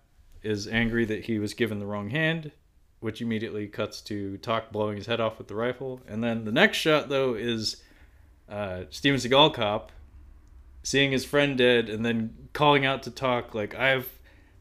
is 0.44 0.68
angry 0.68 1.06
that 1.06 1.26
he 1.26 1.40
was 1.40 1.54
given 1.54 1.80
the 1.80 1.86
wrong 1.86 2.10
hand, 2.10 2.52
which 3.00 3.22
immediately 3.22 3.68
cuts 3.68 4.02
to 4.02 4.38
Tak 4.38 4.72
blowing 4.72 4.98
his 4.98 5.06
head 5.06 5.20
off 5.20 5.38
with 5.38 5.48
the 5.48 5.56
rifle. 5.56 6.02
And 6.08 6.24
then 6.24 6.46
the 6.46 6.52
next 6.52 6.78
shot 6.78 7.10
though 7.10 7.34
is 7.34 7.82
uh, 8.50 8.84
Steven 8.90 9.20
Seagal 9.20 9.54
Cop 9.54 9.92
seeing 10.84 11.12
his 11.12 11.26
friend 11.26 11.58
dead 11.58 11.90
and 11.90 12.06
then 12.06 12.50
calling 12.54 12.86
out 12.86 13.04
to 13.04 13.12
Tak 13.12 13.54
like 13.54 13.76
I 13.76 13.90
have 13.90 14.08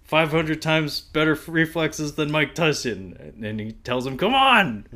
500 0.09 0.61
times 0.63 1.01
better 1.01 1.39
reflexes 1.47 2.15
than 2.15 2.31
Mike 2.31 2.55
Tyson, 2.55 3.35
and 3.43 3.61
he 3.61 3.73
tells 3.73 4.07
him, 4.07 4.17
"Come 4.17 4.35
on, 4.35 4.87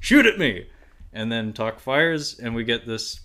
shoot 0.00 0.26
at 0.26 0.38
me." 0.38 0.66
And 1.12 1.30
then 1.30 1.52
Tak 1.52 1.78
fires, 1.78 2.38
and 2.38 2.54
we 2.54 2.64
get 2.64 2.86
this 2.86 3.20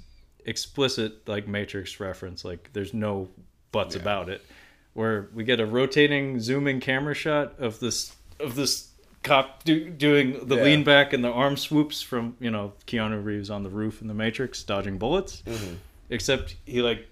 explicit 0.46 1.28
like 1.28 1.48
Matrix 1.48 2.00
reference. 2.02 2.44
Like 2.44 2.70
there's 2.74 2.94
no 2.94 3.30
buts 3.72 3.96
about 3.96 4.30
it, 4.30 4.46
where 4.94 5.30
we 5.34 5.46
get 5.46 5.60
a 5.62 5.66
rotating 5.66 6.40
zooming 6.42 6.82
camera 6.82 7.14
shot 7.16 7.58
of 7.60 7.80
this 7.80 8.14
of 8.42 8.56
this 8.56 8.90
cop 9.24 9.64
do, 9.64 9.90
doing 9.90 10.48
the 10.48 10.58
Yeah. 10.58 10.64
lean 10.64 10.84
back 10.84 11.12
and 11.14 11.24
the 11.24 11.32
arm 11.32 11.56
swoops 11.56 12.02
from 12.02 12.36
you 12.42 12.52
know 12.52 12.74
Keanu 12.88 13.24
Reeves 13.24 13.50
on 13.50 13.64
the 13.64 13.70
roof 13.70 14.02
in 14.02 14.10
the 14.10 14.14
Matrix 14.14 14.64
dodging 14.64 14.98
bullets, 14.98 15.44
mm-hmm. 15.46 15.76
except 16.10 16.56
he 16.66 16.82
like 16.82 17.08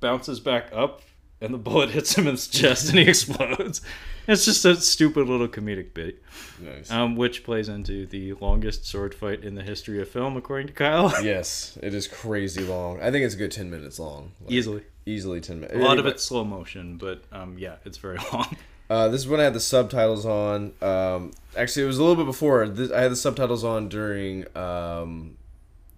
bounces 0.00 0.38
back 0.38 0.68
up 0.70 1.00
and 1.40 1.54
the 1.54 1.58
bullet 1.58 1.90
hits 1.96 2.16
him 2.16 2.26
in 2.26 2.34
the 2.34 2.48
chest 2.50 2.90
and 2.90 2.98
he 2.98 3.08
explodes. 3.08 3.80
It's 4.28 4.44
just 4.44 4.64
a 4.64 4.76
stupid 4.76 5.26
little 5.28 5.48
comedic 5.48 5.92
bit, 5.94 6.22
Nice. 6.60 6.90
um, 6.90 7.16
which 7.16 7.42
plays 7.42 7.68
into 7.68 8.06
the 8.06 8.34
longest 8.34 8.84
sword 8.86 9.14
fight 9.14 9.42
in 9.44 9.54
the 9.54 9.62
history 9.62 10.00
of 10.00 10.08
film, 10.08 10.36
according 10.36 10.68
to 10.68 10.72
Kyle. 10.72 11.12
yes, 11.24 11.76
it 11.82 11.94
is 11.94 12.06
crazy 12.06 12.62
long. 12.62 13.00
I 13.00 13.10
think 13.10 13.24
it's 13.24 13.34
a 13.34 13.38
good 13.38 13.50
ten 13.52 13.70
minutes 13.70 13.98
long. 13.98 14.32
Like, 14.42 14.52
Easily. 14.52 14.82
Easily 15.06 15.40
ten 15.40 15.60
minutes. 15.60 15.76
A 15.76 15.82
lot 15.82 15.98
of 15.98 16.06
it's 16.06 16.22
slow 16.22 16.44
motion, 16.44 16.96
but 16.96 17.22
um, 17.32 17.56
yeah, 17.58 17.76
it's 17.84 17.96
very 17.98 18.18
long. 18.32 18.56
Uh, 18.88 19.08
this 19.08 19.20
is 19.22 19.28
when 19.28 19.40
I 19.40 19.44
had 19.44 19.54
the 19.54 19.60
subtitles 19.60 20.26
on. 20.26 20.72
Um, 20.82 21.32
actually, 21.56 21.84
it 21.84 21.86
was 21.86 21.98
a 21.98 22.02
little 22.02 22.16
bit 22.16 22.26
before. 22.26 22.68
This, 22.68 22.90
I 22.92 23.00
had 23.00 23.10
the 23.12 23.16
subtitles 23.16 23.64
on 23.64 23.88
during 23.88 24.44
um, 24.56 25.36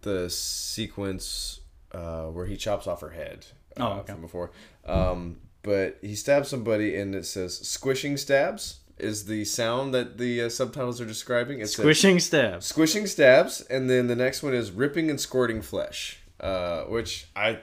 the 0.02 0.30
sequence 0.30 1.60
uh, 1.92 2.26
where 2.26 2.46
he 2.46 2.56
chops 2.56 2.86
off 2.86 3.00
her 3.00 3.10
head. 3.10 3.46
Uh, 3.46 3.82
Oh, 3.82 3.92
okay. 4.00 4.12
From 4.12 4.20
before, 4.20 4.50
um, 4.86 5.38
but 5.62 5.98
he 6.00 6.14
stabs 6.14 6.48
somebody, 6.48 6.96
and 6.96 7.14
it 7.14 7.26
says 7.26 7.58
"squishing 7.66 8.16
stabs" 8.16 8.80
is 8.98 9.24
the 9.24 9.44
sound 9.44 9.92
that 9.94 10.18
the 10.18 10.42
uh, 10.42 10.48
subtitles 10.48 11.00
are 11.00 11.06
describing. 11.06 11.60
It 11.60 11.66
says, 11.68 11.82
Squishing 11.82 12.20
stabs. 12.20 12.66
squishing 12.66 13.06
stabs, 13.06 13.60
and 13.62 13.90
then 13.90 14.06
the 14.06 14.16
next 14.16 14.42
one 14.42 14.54
is 14.54 14.70
ripping 14.70 15.10
and 15.10 15.20
squirting 15.20 15.62
flesh, 15.62 16.20
uh, 16.40 16.82
which 16.82 17.28
I. 17.34 17.60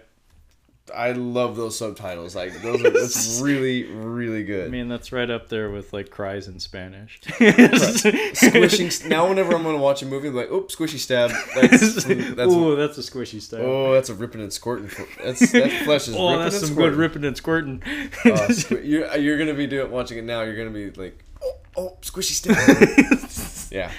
I 0.94 1.12
love 1.14 1.56
those 1.56 1.78
subtitles. 1.78 2.36
Like 2.36 2.62
those 2.62 2.84
are 2.84 2.90
that's 2.90 3.40
really 3.44 3.84
really 3.84 4.44
good. 4.44 4.68
I 4.68 4.70
mean, 4.70 4.88
that's 4.88 5.12
right 5.12 5.30
up 5.30 5.50
there 5.50 5.70
with 5.70 5.94
like 5.94 6.10
cries 6.10 6.48
in 6.48 6.60
Spanish. 6.60 7.20
squishing. 8.34 9.10
Now, 9.10 9.28
whenever 9.28 9.56
I'm 9.56 9.64
gonna 9.64 9.78
watch 9.78 10.02
a 10.02 10.06
movie, 10.06 10.28
I'm 10.30 10.36
like, 10.36 10.50
"Oh, 10.52 10.64
squishy 10.64 10.98
stab." 10.98 11.32
That's 11.56 12.04
that's 12.04 12.52
Ooh, 12.54 12.76
that's 12.76 12.98
a 12.98 13.02
squishy 13.02 13.42
stab. 13.42 13.62
oh, 13.62 13.94
that's 13.94 14.10
a 14.10 14.14
ripping 14.14 14.42
and 14.42 14.52
squirting. 14.54 14.90
That's 15.24 15.52
that 15.52 15.72
flesh 15.86 16.08
is 16.08 16.16
Oh, 16.16 16.30
ripping 16.30 16.44
that's 16.44 16.56
and 16.58 16.66
some 16.66 16.74
squirting. 16.76 16.92
good 16.92 17.00
ripping 17.00 17.26
and 17.26 17.38
squirting. 17.38 17.84
Oh, 17.86 18.48
squi- 18.50 18.86
you're 18.88 19.18
you're 19.18 19.38
gonna 19.38 19.54
be 19.54 19.68
doing 19.68 19.92
watching 19.92 20.18
it 20.18 20.24
now. 20.24 20.42
You're 20.42 20.56
gonna 20.58 20.70
be 20.72 20.92
like, 20.92 21.24
"Oh, 21.44 21.54
oh 21.78 21.98
squishy 22.02 22.34
stab." 22.34 23.70
yeah, 23.72 23.92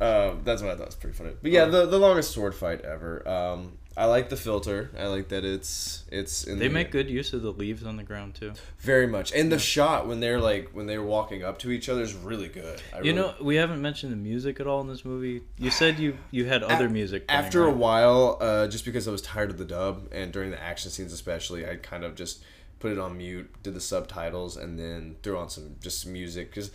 um, 0.00 0.40
that's 0.44 0.62
what 0.62 0.70
I 0.72 0.76
thought 0.76 0.86
was 0.86 0.94
pretty 0.96 1.16
funny. 1.16 1.32
But 1.40 1.50
yeah, 1.50 1.66
the 1.66 1.86
the 1.86 1.98
longest 1.98 2.32
sword 2.32 2.54
fight 2.54 2.80
ever. 2.82 3.26
Um, 3.28 3.78
I 3.96 4.06
like 4.06 4.28
the 4.30 4.36
filter. 4.36 4.90
I 4.98 5.06
like 5.06 5.28
that 5.28 5.44
it's 5.44 6.04
it's 6.10 6.44
in 6.44 6.58
they 6.58 6.68
the, 6.68 6.74
make 6.74 6.90
good 6.90 7.10
use 7.10 7.32
of 7.32 7.42
the 7.42 7.50
leaves 7.52 7.84
on 7.84 7.96
the 7.96 8.02
ground 8.02 8.34
too. 8.34 8.52
very 8.78 9.06
much, 9.06 9.32
and 9.32 9.52
the 9.52 9.58
shot 9.58 10.06
when 10.06 10.20
they're 10.20 10.40
like 10.40 10.70
when 10.72 10.86
they're 10.86 11.02
walking 11.02 11.42
up 11.44 11.58
to 11.60 11.70
each 11.70 11.88
other 11.88 12.02
is 12.02 12.14
really 12.14 12.48
good. 12.48 12.80
I 12.92 12.98
You 12.98 13.02
really- 13.02 13.14
know, 13.16 13.34
we 13.40 13.56
haven't 13.56 13.82
mentioned 13.82 14.12
the 14.12 14.16
music 14.16 14.60
at 14.60 14.66
all 14.66 14.80
in 14.80 14.88
this 14.88 15.04
movie. 15.04 15.42
You 15.58 15.70
said 15.80 15.98
you 15.98 16.16
you 16.30 16.46
had 16.46 16.62
other 16.62 16.88
music. 16.88 17.28
playing, 17.28 17.44
after 17.44 17.64
a 17.66 17.70
while 17.72 18.38
uh, 18.40 18.66
just 18.68 18.84
because 18.84 19.06
i 19.06 19.10
was 19.10 19.22
tired 19.22 19.50
of 19.50 19.58
the 19.58 19.64
dub 19.64 20.08
and 20.12 20.32
during 20.32 20.50
the 20.50 20.62
action 20.62 20.90
scenes 20.90 21.12
especially 21.12 21.66
i 21.68 21.76
kind 21.76 22.04
of 22.04 22.14
just 22.14 22.42
put 22.78 22.90
it 22.92 22.98
on 22.98 23.16
mute 23.16 23.48
did 23.62 23.74
the 23.74 23.80
subtitles 23.80 24.56
and 24.56 24.78
then 24.78 25.16
threw 25.22 25.36
on 25.38 25.48
some 25.48 25.76
just 25.80 26.02
some 26.02 26.12
music 26.12 26.48
because 26.50 26.70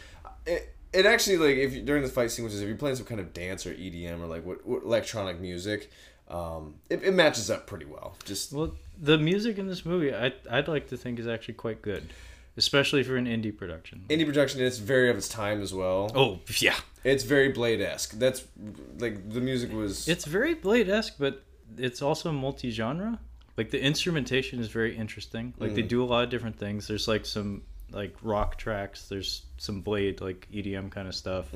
it, 0.45 0.73
it 0.93 1.05
actually 1.05 1.37
like 1.37 1.57
if 1.57 1.73
you, 1.73 1.81
during 1.81 2.01
the 2.03 2.07
fight 2.09 2.31
sequences 2.31 2.61
if 2.61 2.67
you're 2.67 2.77
playing 2.77 2.95
some 2.95 3.05
kind 3.05 3.19
of 3.19 3.33
dance 3.33 3.65
or 3.65 3.73
edm 3.73 4.21
or 4.21 4.27
like 4.27 4.45
what, 4.45 4.65
what 4.65 4.83
electronic 4.83 5.39
music 5.39 5.91
um, 6.29 6.75
it, 6.89 7.03
it 7.03 7.13
matches 7.13 7.49
up 7.49 7.67
pretty 7.67 7.85
well 7.85 8.15
just 8.25 8.51
Well, 8.51 8.75
the 8.99 9.17
music 9.17 9.57
in 9.57 9.67
this 9.67 9.85
movie, 9.85 10.13
I 10.13 10.33
I'd 10.49 10.67
like 10.67 10.87
to 10.89 10.97
think 10.97 11.19
is 11.19 11.27
actually 11.27 11.53
quite 11.53 11.81
good, 11.81 12.03
especially 12.57 13.03
for 13.03 13.15
an 13.15 13.25
indie 13.25 13.55
production. 13.55 14.05
indie 14.09 14.25
production 14.25 14.61
it's 14.61 14.77
very 14.77 15.09
of 15.09 15.17
its 15.17 15.29
time 15.29 15.61
as 15.61 15.73
well 15.73 16.11
oh 16.15 16.39
yeah, 16.59 16.75
it's 17.03 17.23
very 17.23 17.49
blade-esque 17.49 18.11
that's 18.19 18.43
like 18.99 19.29
the 19.29 19.39
music 19.41 19.71
was 19.71 20.07
it's 20.07 20.25
very 20.25 20.53
Blade 20.55 20.89
esque, 20.89 21.15
but 21.19 21.43
it's 21.77 22.01
also 22.01 22.31
multi 22.31 22.71
genre. 22.71 23.19
Like 23.57 23.71
the 23.71 23.81
instrumentation 23.81 24.59
is 24.59 24.67
very 24.67 24.95
interesting. 24.95 25.53
Like 25.57 25.73
they 25.75 25.81
do 25.81 26.03
a 26.03 26.05
lot 26.05 26.23
of 26.23 26.29
different 26.29 26.57
things. 26.57 26.87
There's 26.87 27.07
like 27.07 27.25
some 27.25 27.63
like 27.91 28.15
rock 28.21 28.57
tracks. 28.57 29.07
There's 29.07 29.43
some 29.57 29.81
Blade 29.81 30.21
like 30.21 30.47
EDM 30.53 30.91
kind 30.91 31.07
of 31.07 31.15
stuff. 31.15 31.51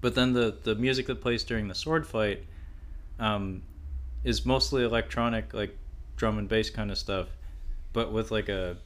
But 0.00 0.14
then 0.14 0.32
the 0.32 0.56
the 0.62 0.74
music 0.74 1.06
that 1.06 1.20
plays 1.20 1.44
during 1.44 1.68
the 1.68 1.74
sword 1.74 2.06
fight 2.06 2.44
um, 3.18 3.62
is 4.24 4.44
mostly 4.44 4.84
electronic, 4.84 5.54
like 5.54 5.76
drum 6.16 6.38
and 6.38 6.48
bass 6.48 6.70
kind 6.70 6.90
of 6.90 6.98
stuff, 6.98 7.28
but 7.92 8.12
with 8.12 8.30
like 8.30 8.48
a 8.48 8.76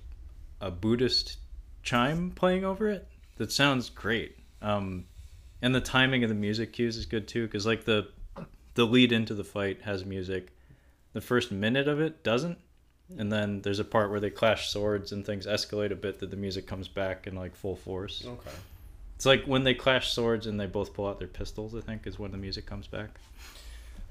a 0.60 0.70
Buddhist 0.70 1.38
chime 1.82 2.30
playing 2.32 2.64
over 2.64 2.88
it. 2.88 3.06
That 3.38 3.50
sounds 3.50 3.88
great. 3.88 4.36
Um, 4.60 5.06
and 5.62 5.74
the 5.74 5.80
timing 5.80 6.22
of 6.22 6.28
the 6.28 6.34
music 6.34 6.72
cues 6.74 6.96
is 6.96 7.06
good 7.06 7.26
too, 7.26 7.46
because 7.46 7.66
like 7.66 7.84
the 7.84 8.08
the 8.74 8.86
lead 8.86 9.12
into 9.12 9.34
the 9.34 9.44
fight 9.44 9.82
has 9.82 10.04
music. 10.04 10.52
The 11.12 11.20
first 11.20 11.50
minute 11.50 11.88
of 11.88 12.00
it 12.00 12.22
doesn't, 12.22 12.58
and 13.18 13.32
then 13.32 13.62
there's 13.62 13.80
a 13.80 13.84
part 13.84 14.10
where 14.10 14.20
they 14.20 14.30
clash 14.30 14.68
swords 14.68 15.10
and 15.12 15.26
things 15.26 15.46
escalate 15.46 15.90
a 15.90 15.96
bit 15.96 16.20
that 16.20 16.30
the 16.30 16.36
music 16.36 16.66
comes 16.66 16.86
back 16.86 17.26
in 17.26 17.34
like 17.34 17.56
full 17.56 17.76
force. 17.76 18.24
okay 18.24 18.56
It's 19.16 19.26
like 19.26 19.44
when 19.44 19.64
they 19.64 19.74
clash 19.74 20.12
swords 20.12 20.46
and 20.46 20.60
they 20.60 20.66
both 20.66 20.94
pull 20.94 21.08
out 21.08 21.18
their 21.18 21.28
pistols. 21.28 21.74
I 21.74 21.80
think 21.80 22.06
is 22.06 22.18
when 22.18 22.30
the 22.30 22.38
music 22.38 22.66
comes 22.66 22.86
back. 22.86 23.10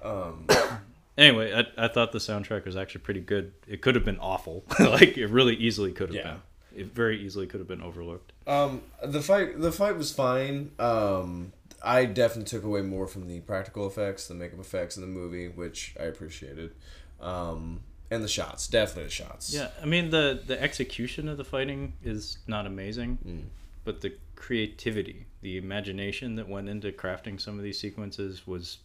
Um, 0.04 0.46
Anyway, 1.18 1.52
I, 1.54 1.86
I 1.86 1.88
thought 1.90 2.14
the 2.14 2.20
soundtrack 2.20 2.64
was 2.66 2.78
actually 2.78 3.02
pretty 3.02 3.20
good. 3.20 3.52
It 3.68 3.82
could 3.82 3.96
have 3.96 4.06
been 4.06 4.20
awful. 4.20 4.64
like 4.80 5.18
it 5.18 5.28
really 5.28 5.56
easily 5.56 5.92
could 5.92 6.10
have 6.10 6.16
Yeah. 6.16 6.24
been. 6.32 6.42
It 6.82 6.94
very 6.94 7.22
easily 7.22 7.46
could 7.46 7.60
have 7.60 7.68
been 7.68 7.82
overlooked. 7.82 8.32
Um, 8.48 8.84
the 9.04 9.20
fight, 9.22 9.60
the 9.60 9.72
fight 9.74 9.98
was 9.98 10.14
fine. 10.14 10.72
Um, 10.80 11.52
I 11.84 12.06
definitely 12.06 12.46
took 12.50 12.64
away 12.64 12.84
more 12.84 13.06
from 13.06 13.28
the 13.28 13.42
practical 13.42 13.86
effects, 13.86 14.28
the 14.30 14.34
makeup 14.34 14.60
effects 14.62 14.96
in 14.96 15.02
the 15.02 15.08
movie, 15.08 15.50
which 15.50 15.94
I 16.00 16.04
appreciated. 16.04 16.72
Um, 17.20 17.82
and 18.12 18.24
the 18.24 18.28
shots, 18.30 18.68
definitely 18.68 19.06
the 19.06 19.10
shots. 19.10 19.54
Yeah, 19.54 19.70
I 19.82 19.86
mean 19.86 20.10
the 20.10 20.42
the 20.46 20.62
execution 20.62 21.28
of 21.28 21.38
the 21.38 21.44
fighting 21.44 21.94
is 22.04 22.38
not 22.48 22.66
amazing, 22.66 23.50
but 23.84 24.00
the 24.02 24.14
creativity, 24.36 25.26
the 25.42 25.58
imagination 25.58 26.36
that 26.36 26.48
went 26.48 26.70
into 26.70 26.92
crafting 26.92 27.42
some 27.42 27.58
of 27.58 27.64
these 27.64 27.78
sequences 27.80 28.48
was. 28.48 28.78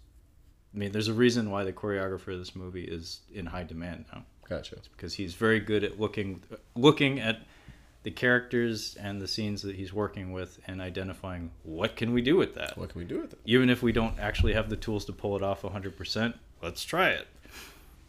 I 0.75 0.79
mean, 0.79 0.93
there's 0.93 1.09
a 1.09 1.15
reason 1.15 1.51
why 1.51 1.65
the 1.65 1.73
choreographer 1.73 2.33
of 2.33 2.39
this 2.39 2.57
movie 2.57 2.85
is 2.85 3.21
in 3.33 3.47
high 3.47 3.63
demand 3.65 4.07
now. 4.13 4.25
gotcha. 4.49 4.77
because 4.97 5.15
he's 5.15 5.35
very 5.35 5.61
good 5.61 5.85
at 5.85 6.01
looking 6.01 6.43
looking 6.75 7.21
at 7.21 7.41
the 8.03 8.11
characters 8.11 8.97
and 9.01 9.21
the 9.21 9.27
scenes 9.29 9.63
that 9.63 9.77
he's 9.77 9.93
working 9.93 10.33
with 10.33 10.59
and 10.67 10.83
identifying 10.83 11.51
what 11.63 11.97
can 11.97 12.13
we 12.13 12.21
do 12.21 12.37
with 12.37 12.55
that 12.55 12.77
What 12.77 12.91
can 12.91 12.99
we 13.01 13.07
do 13.07 13.21
with 13.23 13.33
it? 13.33 13.39
even 13.47 13.71
if 13.71 13.83
we 13.83 13.93
don't 13.93 14.19
actually 14.19 14.53
have 14.53 14.69
the 14.69 14.77
tools 14.77 15.05
to 15.07 15.13
pull 15.13 15.37
it 15.37 15.43
off 15.43 15.63
100% 15.63 16.35
let's 16.63 16.85
try 16.85 17.09
it 17.11 17.27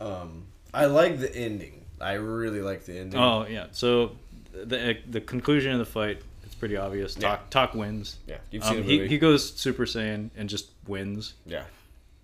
Um, 0.02 0.46
I 0.74 0.86
like 0.88 1.20
the 1.20 1.34
ending. 1.34 1.86
I 2.02 2.14
really 2.14 2.62
like 2.62 2.84
the 2.86 2.98
ending. 2.98 3.20
oh 3.20 3.46
yeah 3.48 3.68
so 3.72 4.18
the 4.54 4.98
the 5.10 5.22
conclusion 5.22 5.72
of 5.72 5.80
the 5.80 5.86
fight 5.86 6.22
it's 6.44 6.56
pretty 6.56 6.76
obvious 6.78 7.16
Tak 7.16 7.50
Tak 7.50 7.74
wins 7.74 8.18
yeah, 8.28 8.38
you've 8.52 8.64
seen 8.66 8.80
um, 8.82 8.86
the 8.88 9.00
he, 9.04 9.08
he 9.08 9.18
goes 9.18 9.54
super 9.54 9.86
saiyan 9.86 10.30
and 10.36 10.50
just 10.50 10.72
wins 10.88 11.36
yeah, 11.46 11.64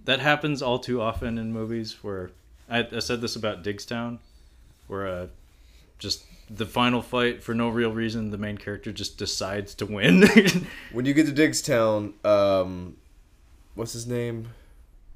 that 0.06 0.20
happens 0.20 0.62
all 0.62 0.80
too 0.80 1.02
often 1.02 1.38
in 1.38 1.54
movies 1.54 2.04
where 2.04 2.32
I, 2.70 2.88
I 2.92 3.00
said 3.00 3.22
this 3.22 3.36
about 3.36 3.64
Diggstown, 3.64 4.20
where 4.88 5.08
uh, 5.08 5.28
just 6.00 6.24
the 6.50 6.66
final 6.66 7.02
fight 7.02 7.44
for 7.44 7.54
no 7.54 7.70
real 7.70 7.92
reason. 7.92 8.32
The 8.32 8.38
main 8.38 8.58
character 8.58 8.92
just 8.92 9.18
decides 9.18 9.76
to 9.76 9.86
win. 9.86 10.28
When 10.92 11.06
you 11.06 11.14
get 11.14 11.28
to 11.28 11.34
Diggstown, 11.34 12.14
um, 12.26 12.98
what's 13.76 13.94
his 13.94 14.08
name? 14.08 14.50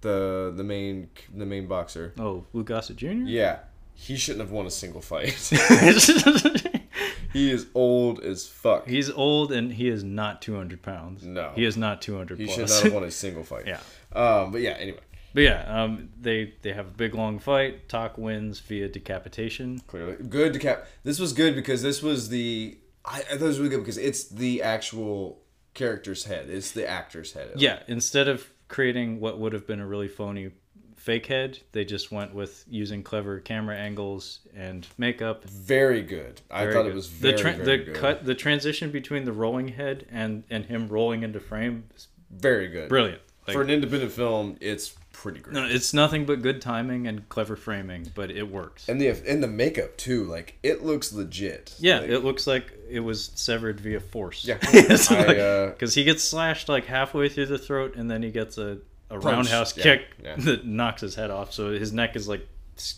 The 0.01 0.53
the 0.55 0.63
main 0.63 1.09
the 1.35 1.45
main 1.45 1.67
boxer. 1.67 2.13
oh, 2.19 2.45
Lou 2.53 2.63
Gossett 2.63 2.97
Jr. 2.97 3.07
Yeah, 3.25 3.59
he 3.95 4.15
shouldn't 4.17 4.41
have 4.41 4.51
won 4.51 4.65
a 4.67 4.71
single 4.71 5.01
fight. 5.01 5.33
he 7.33 7.51
is 7.51 7.67
old 7.73 8.23
as 8.23 8.47
fuck. 8.47 8.87
He's 8.87 9.09
old 9.09 9.51
and 9.51 9.73
he 9.73 9.89
is 9.89 10.03
not 10.03 10.41
200 10.41 10.81
pounds. 10.81 11.23
No. 11.23 11.51
he 11.55 11.65
is 11.65 11.75
not 11.75 12.01
200 12.01 12.39
He 12.39 12.47
should 12.47 12.55
plus. 12.67 12.71
not 12.75 12.83
have 12.83 12.93
won 12.93 13.03
a 13.03 13.11
single 13.11 13.43
fight. 13.43 13.67
yeah, 13.67 13.79
Um, 14.15 14.51
but 14.51 14.61
yeah, 14.61 14.71
anyway, 14.71 14.99
but 15.33 15.43
yeah, 15.43 15.63
um, 15.83 16.09
they 16.19 16.53
they 16.61 16.73
have 16.73 16.87
a 16.87 16.91
big 16.91 17.13
long 17.15 17.39
fight. 17.39 17.89
Tak 17.89 18.17
wins 18.17 18.59
via 18.59 18.87
decapitation. 18.87 19.79
clearly 19.87 20.15
good 20.29 20.53
to 20.53 20.59
cap. 20.59 20.87
This 21.03 21.19
was 21.19 21.33
good 21.33 21.55
because 21.55 21.81
this 21.81 22.01
was 22.01 22.29
the. 22.29 22.77
I, 23.03 23.19
I 23.19 23.21
thought 23.21 23.41
it 23.41 23.43
was 23.43 23.59
really 23.59 23.69
good 23.69 23.79
because 23.81 23.97
it's 23.97 24.23
the 24.29 24.63
actual 24.63 25.41
character's 25.73 26.23
head. 26.25 26.49
It's 26.49 26.71
the 26.71 26.87
actor's 26.87 27.33
head. 27.33 27.51
Yeah, 27.57 27.79
instead 27.87 28.27
of 28.27 28.49
creating 28.67 29.19
what 29.19 29.37
would 29.39 29.53
have 29.53 29.67
been 29.67 29.79
a 29.79 29.85
really 29.85 30.07
phony 30.07 30.51
fake 30.95 31.27
head, 31.27 31.59
they 31.73 31.85
just 31.85 32.11
went 32.11 32.33
with 32.33 32.65
using 32.67 33.03
clever 33.03 33.39
camera 33.39 33.75
angles 33.75 34.39
and 34.55 34.87
makeup. 34.97 35.43
Very 35.43 36.01
good. 36.01 36.41
I 36.49 36.61
Very 36.63 36.73
thought 36.73 36.83
good. 36.83 36.91
it 36.93 36.95
was 36.95 37.07
very, 37.07 37.33
the 37.35 37.37
tra- 37.41 37.51
very 37.53 37.77
the 37.77 37.83
good. 37.85 37.95
cut 37.95 38.25
the 38.25 38.33
transition 38.33 38.89
between 38.89 39.25
the 39.25 39.33
rolling 39.33 39.67
head 39.67 40.07
and 40.09 40.45
and 40.49 40.65
him 40.65 40.87
rolling 40.87 41.21
into 41.21 41.39
frame 41.39 41.83
is 41.95 42.07
Very 42.31 42.69
good. 42.69 42.89
brilliant. 42.89 43.21
Like, 43.47 43.55
For 43.55 43.61
an 43.61 43.69
independent 43.69 44.11
film, 44.11 44.57
it's 44.59 44.95
pretty 45.13 45.39
great. 45.39 45.53
no, 45.53 45.65
it's 45.65 45.93
nothing 45.93 46.25
but 46.25 46.41
good 46.41 46.61
timing 46.61 47.07
and 47.07 47.27
clever 47.29 47.55
framing, 47.55 48.11
but 48.15 48.29
it 48.31 48.43
works. 48.49 48.89
And 48.89 48.99
the 48.99 49.09
and 49.09 49.41
the 49.43 49.47
makeup 49.47 49.95
too, 49.97 50.23
like 50.25 50.57
it 50.63 50.83
looks 50.83 51.13
legit. 51.13 51.73
yeah, 51.79 51.99
Like, 51.99 52.09
it 52.09 52.19
looks 52.19 52.47
like 52.47 52.73
it 52.89 52.99
was 53.01 53.31
severed 53.35 53.79
via 53.79 53.99
force. 53.99 54.45
Yeah. 54.45 54.57
because 54.71 55.11
I, 55.11 55.35
uh, 55.37 55.73
he 55.87 56.03
gets 56.03 56.23
slashed 56.23 56.69
like 56.69 56.85
halfway 56.85 57.29
through 57.29 57.45
the 57.47 57.57
throat, 57.59 57.95
and 57.95 58.09
then 58.09 58.23
he 58.23 58.31
gets 58.31 58.57
a, 58.57 58.79
a 59.09 59.19
Punch, 59.19 59.23
roundhouse 59.25 59.77
yeah, 59.77 59.83
kick 59.83 60.01
yeah. 60.23 60.35
that 60.39 60.65
knocks 60.65 61.01
his 61.01 61.13
head 61.15 61.29
off. 61.31 61.53
So 61.53 61.71
his 61.71 61.93
neck 61.93 62.15
is 62.15 62.27
like 62.27 62.47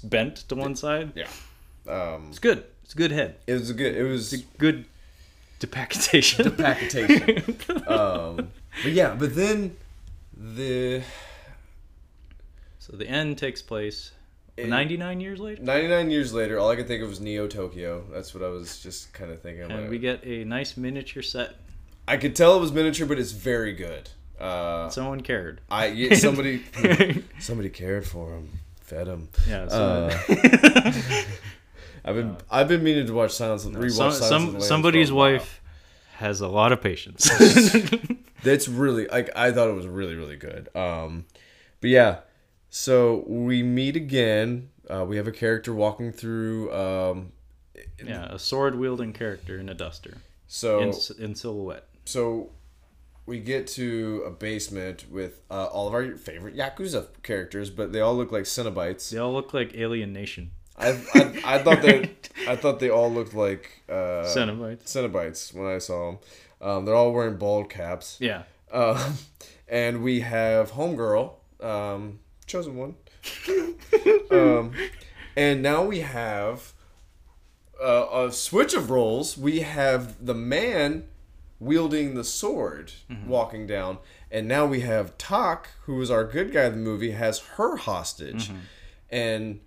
bent 0.03 0.37
to 0.49 0.55
one 0.55 0.75
side. 0.75 1.11
yeah. 1.15 1.27
Um, 1.87 2.27
It's 2.29 2.39
good. 2.39 2.63
It's 2.83 2.93
a 2.93 2.97
good 2.97 3.11
head. 3.11 3.35
it 3.47 3.53
was 3.53 3.69
a 3.69 3.73
good. 3.73 3.95
It 3.95 4.03
was 4.03 4.33
Good 4.57 4.85
decapitation. 5.59 6.55
decapitation. 6.55 7.43
um, 7.87 8.49
but 8.83 8.91
yeah, 8.91 9.15
but 9.15 9.35
then 9.35 9.75
the 10.39 11.01
so 12.79 12.95
the 12.95 13.07
end 13.07 13.37
takes 13.37 13.61
place 13.61 14.11
In- 14.57 14.69
99 14.69 15.19
years 15.19 15.39
later, 15.39 15.61
99 15.61 16.11
years 16.11 16.33
later, 16.33 16.59
all 16.59 16.69
I 16.69 16.75
could 16.75 16.87
think 16.87 17.03
of 17.03 17.09
was 17.09 17.19
Neo 17.19 17.47
Tokyo. 17.47 18.03
That's 18.11 18.33
what 18.33 18.43
I 18.43 18.47
was 18.49 18.79
just 18.81 19.13
kind 19.13 19.31
of 19.31 19.41
thinking. 19.41 19.71
and 19.71 19.89
we 19.89 19.99
get 19.99 20.23
a 20.25 20.43
nice 20.45 20.77
miniature 20.77 21.21
set. 21.23 21.55
I 22.07 22.17
could 22.17 22.35
tell 22.35 22.55
it 22.57 22.61
was 22.61 22.71
miniature, 22.71 23.05
but 23.05 23.19
it's 23.19 23.33
very 23.33 23.73
good. 23.73 24.09
Uh, 24.39 24.87
Someone 24.89 25.21
cared. 25.21 25.61
I 25.69 25.87
yeah, 25.87 26.15
somebody 26.27 26.63
somebody 27.39 27.69
cared 27.69 28.05
for 28.05 28.33
him, 28.35 28.49
fed 28.81 29.07
him. 29.07 29.29
Yeah. 29.49 29.67
So 29.67 30.09
Uh, 30.29 31.23
I've 32.05 32.15
been 32.15 32.37
I've 32.49 32.67
been 32.67 32.83
meaning 32.83 33.05
to 33.07 33.13
watch 33.13 33.31
Silence 33.31 33.65
rewatch 33.65 33.91
some, 33.91 34.11
Silence 34.11 34.21
of 34.31 34.53
the 34.53 34.59
some 34.59 34.61
somebody's 34.61 35.11
wife 35.11 35.61
has 36.17 36.41
a 36.41 36.47
lot 36.47 36.71
of 36.71 36.81
patience. 36.81 37.29
That's 38.43 38.67
really 38.67 39.07
like 39.07 39.29
I 39.35 39.51
thought 39.51 39.69
it 39.69 39.75
was 39.75 39.87
really 39.87 40.15
really 40.15 40.35
good. 40.35 40.69
Um, 40.75 41.25
but 41.81 41.89
yeah, 41.89 42.19
so 42.69 43.23
we 43.27 43.63
meet 43.63 43.95
again. 43.95 44.69
Uh, 44.89 45.05
we 45.05 45.17
have 45.17 45.27
a 45.27 45.31
character 45.31 45.73
walking 45.73 46.11
through. 46.11 46.73
Um, 46.73 47.31
yeah, 48.03 48.25
a 48.25 48.39
sword 48.39 48.75
wielding 48.75 49.13
character 49.13 49.59
in 49.59 49.69
a 49.69 49.73
duster 49.73 50.17
so 50.47 50.79
in, 50.79 50.93
in 51.19 51.35
silhouette. 51.35 51.87
so 52.05 52.49
we 53.25 53.39
get 53.39 53.67
to 53.67 54.23
a 54.25 54.31
basement 54.31 55.05
with 55.11 55.41
uh, 55.51 55.65
all 55.65 55.87
of 55.87 55.93
our 55.93 56.15
favorite 56.15 56.55
yakuza 56.55 57.07
characters, 57.23 57.69
but 57.69 57.91
they 57.91 57.99
all 57.99 58.15
look 58.15 58.31
like 58.31 58.43
Cenobites. 58.43 59.09
They 59.11 59.17
all 59.17 59.33
look 59.33 59.53
like 59.53 59.75
Alien 59.75 60.13
Nation. 60.13 60.51
I, 60.77 60.89
I, 61.13 61.41
I 61.45 61.63
thought 61.63 61.81
they 61.81 62.11
I 62.47 62.55
thought 62.55 62.79
they 62.79 62.89
all 62.89 63.11
looked 63.11 63.33
like 63.33 63.83
uh, 63.89 64.23
Cenobites. 64.23 64.83
Cenobites 64.83 65.53
when 65.53 65.67
I 65.67 65.79
saw 65.79 66.11
them. 66.11 66.19
Um, 66.61 66.85
they're 66.85 66.95
all 66.95 67.13
wearing 67.13 67.37
bald 67.37 67.69
caps. 67.69 68.17
Yeah. 68.19 68.43
Um, 68.71 69.15
and 69.67 70.03
we 70.03 70.21
have 70.21 70.71
Homegirl, 70.71 71.33
um, 71.61 72.19
chosen 72.45 72.75
one. 72.75 72.95
um, 74.31 74.71
and 75.35 75.61
now 75.61 75.83
we 75.83 75.99
have 75.99 76.73
uh, 77.81 78.25
a 78.27 78.31
switch 78.31 78.73
of 78.73 78.89
roles. 78.89 79.37
We 79.37 79.59
have 79.59 80.25
the 80.25 80.33
man 80.33 81.07
wielding 81.59 82.13
the 82.13 82.23
sword 82.23 82.91
walking 83.25 83.65
down, 83.65 83.97
and 84.31 84.47
now 84.47 84.65
we 84.65 84.81
have 84.81 85.17
Tak, 85.17 85.69
who 85.83 85.99
is 86.01 86.11
our 86.11 86.23
good 86.23 86.53
guy 86.53 86.65
in 86.65 86.71
the 86.73 86.77
movie, 86.77 87.11
has 87.11 87.39
her 87.39 87.77
hostage. 87.77 88.51
And 89.09 89.59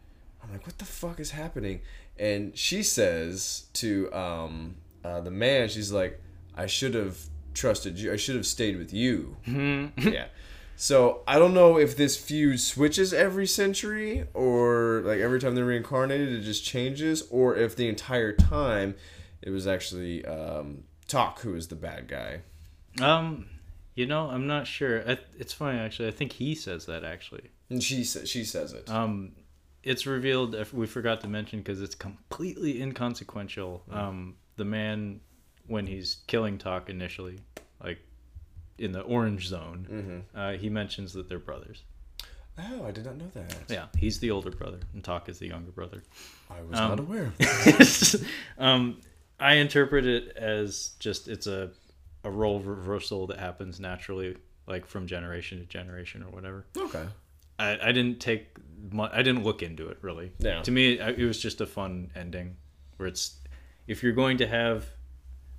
I'm 0.43 0.53
like, 0.53 0.67
what 0.67 0.79
the 0.79 0.85
fuck 0.85 1.21
is 1.21 1.31
happening? 1.33 1.81
And 2.19 2.57
she 2.57 2.83
says 2.83 3.67
to 3.75 4.12
um, 4.12 4.77
uh, 5.05 5.21
the 5.21 5.31
man, 5.31 5.69
she's 5.69 5.93
like, 5.93 6.21
I 6.57 6.67
should 6.67 6.95
have 6.95 7.19
trusted 7.55 7.99
you. 7.99 8.12
I 8.12 8.17
should 8.17 8.37
have 8.37 8.47
stayed 8.47 8.77
with 8.79 8.93
you. 8.93 9.37
yeah. 9.47 10.27
So 10.77 11.23
I 11.29 11.39
don't 11.39 11.53
know 11.53 11.79
if 11.79 11.95
this 11.97 12.17
feud 12.17 12.59
switches 12.59 13.12
every 13.12 13.47
century 13.47 14.25
or 14.33 15.03
like 15.05 15.19
every 15.21 15.39
time 15.39 15.55
they're 15.55 15.65
reincarnated, 15.67 16.33
it 16.33 16.41
just 16.41 16.65
changes, 16.65 17.23
or 17.31 17.55
if 17.55 17.77
the 17.77 17.87
entire 17.89 18.33
time 18.33 18.95
it 19.43 19.51
was 19.51 19.67
actually 19.67 20.25
um, 20.25 20.85
Tak 21.07 21.41
who 21.41 21.55
is 21.55 21.69
the 21.69 21.77
bad 21.77 22.09
guy. 22.09 22.41
Um, 23.03 23.47
you 23.95 24.07
know, 24.07 24.31
I'm 24.31 24.47
not 24.47 24.67
sure. 24.67 25.03
I, 25.09 25.19
it's 25.39 25.53
funny 25.53 25.79
actually. 25.79 26.09
I 26.09 26.12
think 26.12 26.33
he 26.33 26.55
says 26.55 26.87
that 26.87 27.05
actually. 27.05 27.51
And 27.69 27.83
she 27.83 28.03
sa- 28.03 28.25
she 28.25 28.45
says 28.45 28.73
it. 28.73 28.89
Um, 28.89 29.33
it's 29.82 30.07
revealed. 30.07 30.55
if 30.55 30.73
We 30.74 30.86
forgot 30.86 31.20
to 31.23 31.28
mention 31.28 31.61
because 31.61 31.81
it's 31.81 31.94
completely 31.94 32.81
inconsequential. 32.82 33.82
Um, 33.90 34.36
the 34.57 34.65
man 34.65 35.20
when 35.66 35.86
he's 35.86 36.19
killing 36.27 36.59
Tak 36.59 36.90
initially, 36.90 37.39
like 37.82 37.98
in 38.78 38.93
the 38.93 39.01
orange 39.02 39.47
zone, 39.47 40.24
uh, 40.35 40.52
he 40.52 40.69
mentions 40.69 41.12
that 41.12 41.28
they're 41.28 41.39
brothers. 41.39 41.82
oh, 42.59 42.85
I 42.86 42.90
did 42.90 43.05
not 43.07 43.16
know 43.16 43.28
that. 43.35 43.55
Yeah, 43.69 43.86
he's 43.97 44.19
the 44.19 44.31
older 44.31 44.51
brother, 44.51 44.81
and 44.93 45.02
Tak 45.02 45.28
is 45.28 45.39
the 45.39 45.47
younger 45.48 45.70
brother. 45.70 46.02
I 46.51 46.61
was 46.62 46.73
not 46.73 46.98
aware. 47.01 47.27
Of 47.27 47.39
that. 47.39 48.27
um, 48.59 49.01
I 49.39 49.55
interpret 49.55 50.05
it 50.07 50.36
as 50.36 50.90
just 50.98 51.28
it's 51.28 51.47
a 51.47 51.70
a 52.24 52.31
role 52.31 52.61
reversal 52.61 53.27
that 53.28 53.39
happens 53.39 53.81
naturally, 53.81 54.36
like 54.66 54.85
from 54.86 55.07
generation 55.07 55.59
to 55.61 55.65
generation 55.65 56.23
or 56.23 56.31
whatever. 56.31 56.66
Okay. 56.77 57.05
I, 57.61 57.89
I 57.89 57.93
didn't 57.93 58.20
take 58.20 58.57
mu 58.91 59.07
I 59.12 59.23
didn't 59.23 59.45
look 59.45 59.62
into 59.62 59.89
it 59.89 59.99
really. 60.03 60.32
Yeah. 60.39 60.62
To 60.62 60.70
me, 60.70 60.95
it 60.95 61.19
it 61.19 61.24
was 61.24 61.41
just 61.41 61.61
a 61.61 61.66
fun 61.66 62.11
ending, 62.16 62.57
where 62.97 63.09
it's 63.09 63.37
if 63.87 64.03
you're 64.03 64.12
going 64.12 64.39
to 64.39 64.47
have 64.47 64.87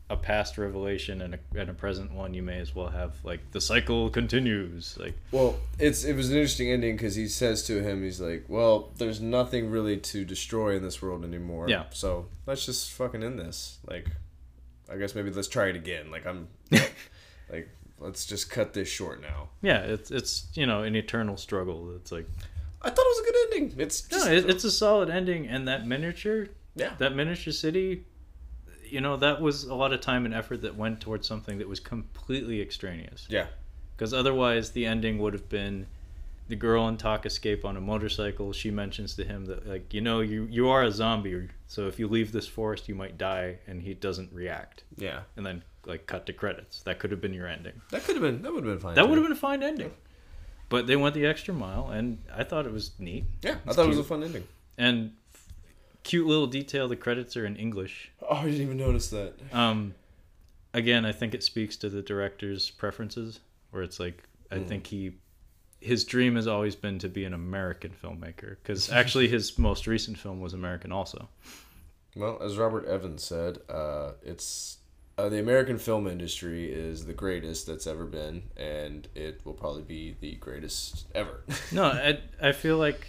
a 0.10 0.18
past 0.18 0.58
revelation 0.58 1.22
and 1.22 1.36
a, 1.36 1.40
and 1.56 1.70
a 1.70 1.74
present 1.74 2.12
one, 2.12 2.34
you 2.34 2.44
may 2.44 2.60
as 2.60 2.76
well 2.76 2.90
have 2.90 3.14
like 3.24 3.52
the 3.52 3.62
cycle 3.62 4.10
continues. 4.10 4.98
Like 5.00 5.16
Well, 5.32 5.58
it's 5.80 6.04
it 6.04 6.16
was 6.16 6.30
an 6.30 6.36
interesting 6.36 6.70
ending 6.70 6.96
because 6.96 7.16
he 7.16 7.28
says 7.28 7.64
to 7.68 7.82
him, 7.82 8.04
he's 8.04 8.20
like, 8.20 8.46
"Well, 8.48 8.92
there's 8.98 9.22
nothing 9.22 9.70
really 9.70 9.98
to 9.98 10.26
destroy 10.26 10.76
in 10.76 10.84
this 10.84 11.02
world 11.02 11.24
anymore. 11.24 11.70
Yeah. 11.70 11.86
So 11.92 12.28
let's 12.46 12.66
just 12.66 12.92
fucking 12.92 13.24
end 13.24 13.40
this. 13.40 13.80
Like, 13.88 14.08
I 14.92 14.98
guess 14.98 15.16
maybe 15.16 15.32
let's 15.32 15.48
try 15.48 15.68
it 15.68 15.76
again. 15.76 16.12
Like 16.12 16.26
I'm, 16.26 16.50
like 16.72 17.70
let's 18.02 18.26
just 18.26 18.50
cut 18.50 18.74
this 18.74 18.88
short 18.90 19.22
now. 19.22 19.50
yeah, 19.62 19.80
it's 19.82 20.12
it's 20.12 20.48
you 20.54 20.66
know 20.66 20.84
an 20.84 20.96
eternal 20.96 21.38
struggle. 21.38 21.96
It's 21.96 22.12
like 22.12 22.28
I 22.82 22.90
thought 22.90 23.06
it 23.06 23.16
was 23.16 23.20
a 23.20 23.32
good 23.32 23.36
ending. 23.64 23.80
It's 23.80 24.12
no, 24.12 24.26
it, 24.32 24.50
it's 24.50 24.64
a 24.64 24.72
solid 24.72 25.10
ending, 25.10 25.48
and 25.48 25.68
that 25.68 25.86
miniature 25.88 26.48
yeah. 26.76 26.94
that 26.98 27.16
miniature 27.16 27.54
city 27.54 28.06
you 28.84 29.00
know 29.00 29.16
that 29.18 29.40
was 29.42 29.64
a 29.64 29.74
lot 29.76 29.94
of 29.94 30.02
time 30.02 30.26
and 30.26 30.34
effort 30.34 30.62
that 30.64 30.76
went 30.76 31.00
towards 31.00 31.26
something 31.28 31.58
that 31.60 31.68
was 31.70 31.80
completely 31.80 32.62
extraneous 32.62 33.26
Yeah. 33.30 33.48
because 33.96 34.14
otherwise 34.14 34.72
the 34.72 34.86
ending 34.86 35.18
would 35.20 35.32
have 35.34 35.48
been 35.48 35.88
the 36.52 36.56
girl 36.58 36.88
and 36.88 37.00
Tak 37.00 37.26
escape 37.26 37.64
on 37.66 37.76
a 37.78 37.82
motorcycle 37.82 38.52
she 38.54 38.70
mentions 38.72 39.16
to 39.16 39.24
him 39.24 39.46
that 39.46 39.66
like 39.68 39.94
you 39.94 40.02
know 40.02 40.20
you 40.20 40.48
you 40.58 40.68
are 40.70 40.84
a 40.84 40.92
zombie 40.92 41.48
so 41.68 41.88
if 41.88 41.98
you 42.00 42.08
leave 42.08 42.32
this 42.32 42.48
forest 42.58 42.88
you 42.90 42.96
might 42.96 43.18
die 43.18 43.58
and 43.68 43.82
he 43.82 43.94
doesn't 43.94 44.32
react 44.34 44.84
Yeah. 44.98 45.22
and 45.36 45.46
then 45.46 45.64
like 45.86 46.06
cut 46.08 46.26
to 46.28 46.34
credits 46.34 46.84
that 46.84 47.00
could 47.00 47.10
have 47.12 47.22
been 47.22 47.34
your 47.34 47.48
ending 47.48 47.76
That 47.92 48.04
could 48.04 48.16
have 48.18 48.22
been. 48.22 48.42
That 48.44 48.52
would 48.54 48.64
have 48.66 48.74
been 48.74 48.80
fine. 48.88 48.96
that 48.96 49.08
would 49.08 49.18
have 49.18 49.26
been 49.26 49.38
a 49.42 49.46
fine 49.50 49.64
ending 49.64 49.92
but 50.70 50.88
they 50.88 50.96
went 50.96 51.16
the 51.16 51.26
extra 51.26 51.54
mile 51.54 51.86
and 51.90 52.06
i 52.36 52.44
thought 52.44 52.66
it 52.66 52.74
was 52.74 52.92
neat 53.00 53.24
Yeah, 53.42 53.52
I 53.66 53.68
It's 53.68 53.76
thought 53.76 53.86
it 53.86 53.96
was 53.98 53.98
a 54.08 54.10
fun 54.14 54.22
ending. 54.24 54.46
and 54.78 55.14
cute 56.04 56.28
little 56.28 56.48
detail 56.48 56.88
the 56.90 56.96
credits 57.06 57.38
are 57.38 57.46
in 57.46 57.56
english 57.56 58.12
Oh, 58.30 58.36
I 58.36 58.46
didn't 58.46 58.62
even 58.62 58.78
notice 58.78 59.10
that. 59.12 59.34
Um, 59.54 59.94
again, 60.74 61.06
I 61.06 61.12
think 61.14 61.34
it 61.34 61.44
speaks 61.44 61.76
to 61.78 61.90
the 61.90 62.02
director's 62.02 62.70
preferences, 62.70 63.40
where 63.72 63.84
it's 63.84 64.00
like 64.00 64.24
I 64.52 64.60
think 64.60 64.88
he, 64.88 65.14
his 65.82 66.06
dream 66.06 66.36
has 66.36 66.48
always 66.48 66.76
been 66.76 67.00
to 67.00 67.10
be 67.10 67.26
an 67.26 67.34
American 67.34 67.92
filmmaker, 67.92 68.58
because 68.62 68.92
actually 68.92 69.28
his 69.28 69.58
most 69.58 69.88
recent 69.88 70.18
film 70.18 70.40
was 70.40 70.54
American 70.54 70.92
also. 70.92 71.28
Well, 72.16 72.42
as 72.42 72.58
Robert 72.58 72.86
Evans 72.86 73.24
said, 73.24 73.60
uh, 73.70 74.12
it's 74.24 74.78
uh, 75.18 75.30
the 75.30 75.40
American 75.40 75.78
film 75.78 76.08
industry 76.08 76.72
is 76.72 77.06
the 77.06 77.14
greatest 77.14 77.68
that's 77.68 77.88
ever 77.88 78.06
been, 78.06 78.44
and 78.58 79.08
it 79.16 79.42
will 79.44 79.54
probably 79.54 79.84
be 79.84 80.16
the 80.20 80.36
greatest 80.36 81.06
ever. 81.16 81.44
No, 81.72 81.86
I 81.86 82.20
I 82.42 82.52
feel 82.52 82.78
like 82.78 83.08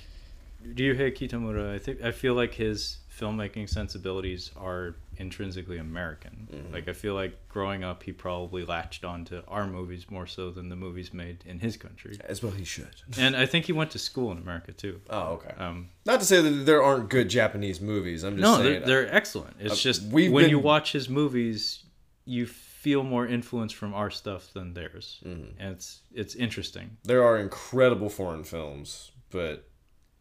Ryuhei 0.66 1.16
Kitamura. 1.16 1.74
I 1.74 1.78
think 1.78 2.03
I 2.03 2.11
feel 2.11 2.35
like 2.35 2.55
his 2.55 2.99
filmmaking 3.19 3.69
sensibilities 3.69 4.51
are 4.57 4.94
intrinsically 5.16 5.78
American. 5.78 6.48
Mm-hmm. 6.52 6.72
Like 6.74 6.89
I 6.89 6.93
feel 6.93 7.14
like 7.14 7.48
growing 7.48 7.84
up, 7.84 8.02
he 8.02 8.12
probably 8.12 8.64
latched 8.64 9.05
onto 9.05 9.43
our 9.48 9.66
movies 9.66 10.06
more 10.10 10.26
so 10.26 10.51
than 10.51 10.68
the 10.68 10.76
movies 10.76 11.12
made 11.12 11.44
in 11.47 11.59
his 11.60 11.76
country. 11.76 12.18
As 12.24 12.43
well, 12.43 12.52
he 12.52 12.64
should. 12.64 13.02
And 13.18 13.36
I 13.36 13.47
think 13.47 13.66
he 13.66 13.72
went 13.72 13.90
to 13.93 13.98
school 13.98 14.32
in 14.32 14.39
America 14.39 14.72
too. 14.72 15.01
Oh, 15.10 15.34
okay. 15.34 15.55
Um, 15.59 15.89
Not 16.06 16.20
to 16.20 16.26
say 16.26 16.40
that 16.40 16.51
there 16.66 16.82
aren't 16.82 17.09
good 17.10 17.28
Japanese 17.28 17.80
movies. 17.80 18.22
I'm 18.24 18.36
just 18.36 18.43
no, 18.43 18.56
saying. 18.62 18.80
they're, 18.86 19.05
they're 19.05 19.14
excellent. 19.14 19.56
It's 19.60 19.74
uh, 19.74 19.76
just 19.76 20.02
when 20.12 20.48
you 20.48 20.59
watch 20.59 20.93
his 20.93 21.09
movies, 21.09 21.84
you 22.24 22.47
feel 22.47 23.02
more 23.05 23.26
influence 23.26 23.72
from 23.72 23.94
our 23.94 24.10
stuff 24.10 24.52
than 24.55 24.74
theirs, 24.74 25.20
Mm-hmm. 25.26 25.60
and 25.60 25.72
it's 25.76 26.01
it's 26.12 26.34
interesting. 26.34 26.97
there 27.05 27.22
are 27.22 27.39
incredible 27.39 28.09
foreign 28.09 28.44
films, 28.44 29.12
but 29.30 29.68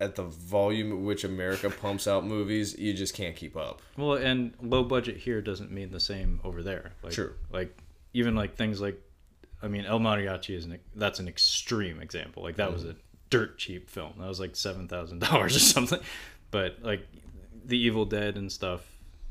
at 0.01 0.15
the 0.15 0.23
volume 0.23 0.91
at 0.91 0.97
which 0.97 1.23
America 1.23 1.69
pumps 1.69 2.07
out 2.07 2.25
movies, 2.25 2.77
you 2.77 2.93
just 2.93 3.13
can't 3.13 3.35
keep 3.35 3.55
up. 3.55 3.81
Well, 3.97 4.13
and 4.13 4.53
low 4.61 4.83
budget 4.83 5.17
here 5.17 5.41
doesn't 5.41 5.71
mean 5.71 5.91
the 5.91 5.99
same 5.99 6.39
over 6.43 6.61
there. 6.63 6.91
Like, 7.03 7.13
True. 7.13 7.33
Like 7.51 7.77
even 8.13 8.35
like 8.35 8.55
things 8.55 8.81
like, 8.81 8.99
I 9.61 9.67
mean, 9.67 9.85
El 9.85 9.99
Mariachi 9.99 10.55
is 10.55 10.65
an 10.65 10.79
that's 10.95 11.19
an 11.19 11.27
extreme 11.27 12.01
example. 12.01 12.43
Like 12.43 12.55
that 12.57 12.73
was 12.73 12.83
a 12.83 12.95
dirt 13.29 13.57
cheap 13.57 13.89
film. 13.89 14.13
That 14.19 14.27
was 14.27 14.39
like 14.39 14.55
seven 14.55 14.87
thousand 14.87 15.19
dollars 15.19 15.55
or 15.55 15.59
something. 15.75 15.99
But 16.49 16.79
like, 16.81 17.07
The 17.65 17.77
Evil 17.77 18.05
Dead 18.05 18.35
and 18.37 18.51
stuff, 18.51 18.81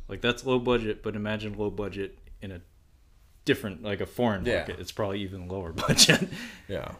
like 0.08 0.20
that's 0.20 0.46
low 0.46 0.58
budget. 0.58 1.02
But 1.02 1.16
imagine 1.16 1.58
low 1.58 1.68
budget 1.70 2.16
in 2.40 2.52
a 2.52 2.60
different 3.44 3.82
like 3.82 4.00
a 4.00 4.06
foreign 4.06 4.44
Yeah. 4.46 4.58
market. 4.58 4.78
It's 4.78 4.92
probably 4.92 5.20
even 5.22 5.48
lower 5.48 5.72
budget. 5.86 6.28
Yeah. 6.68 6.92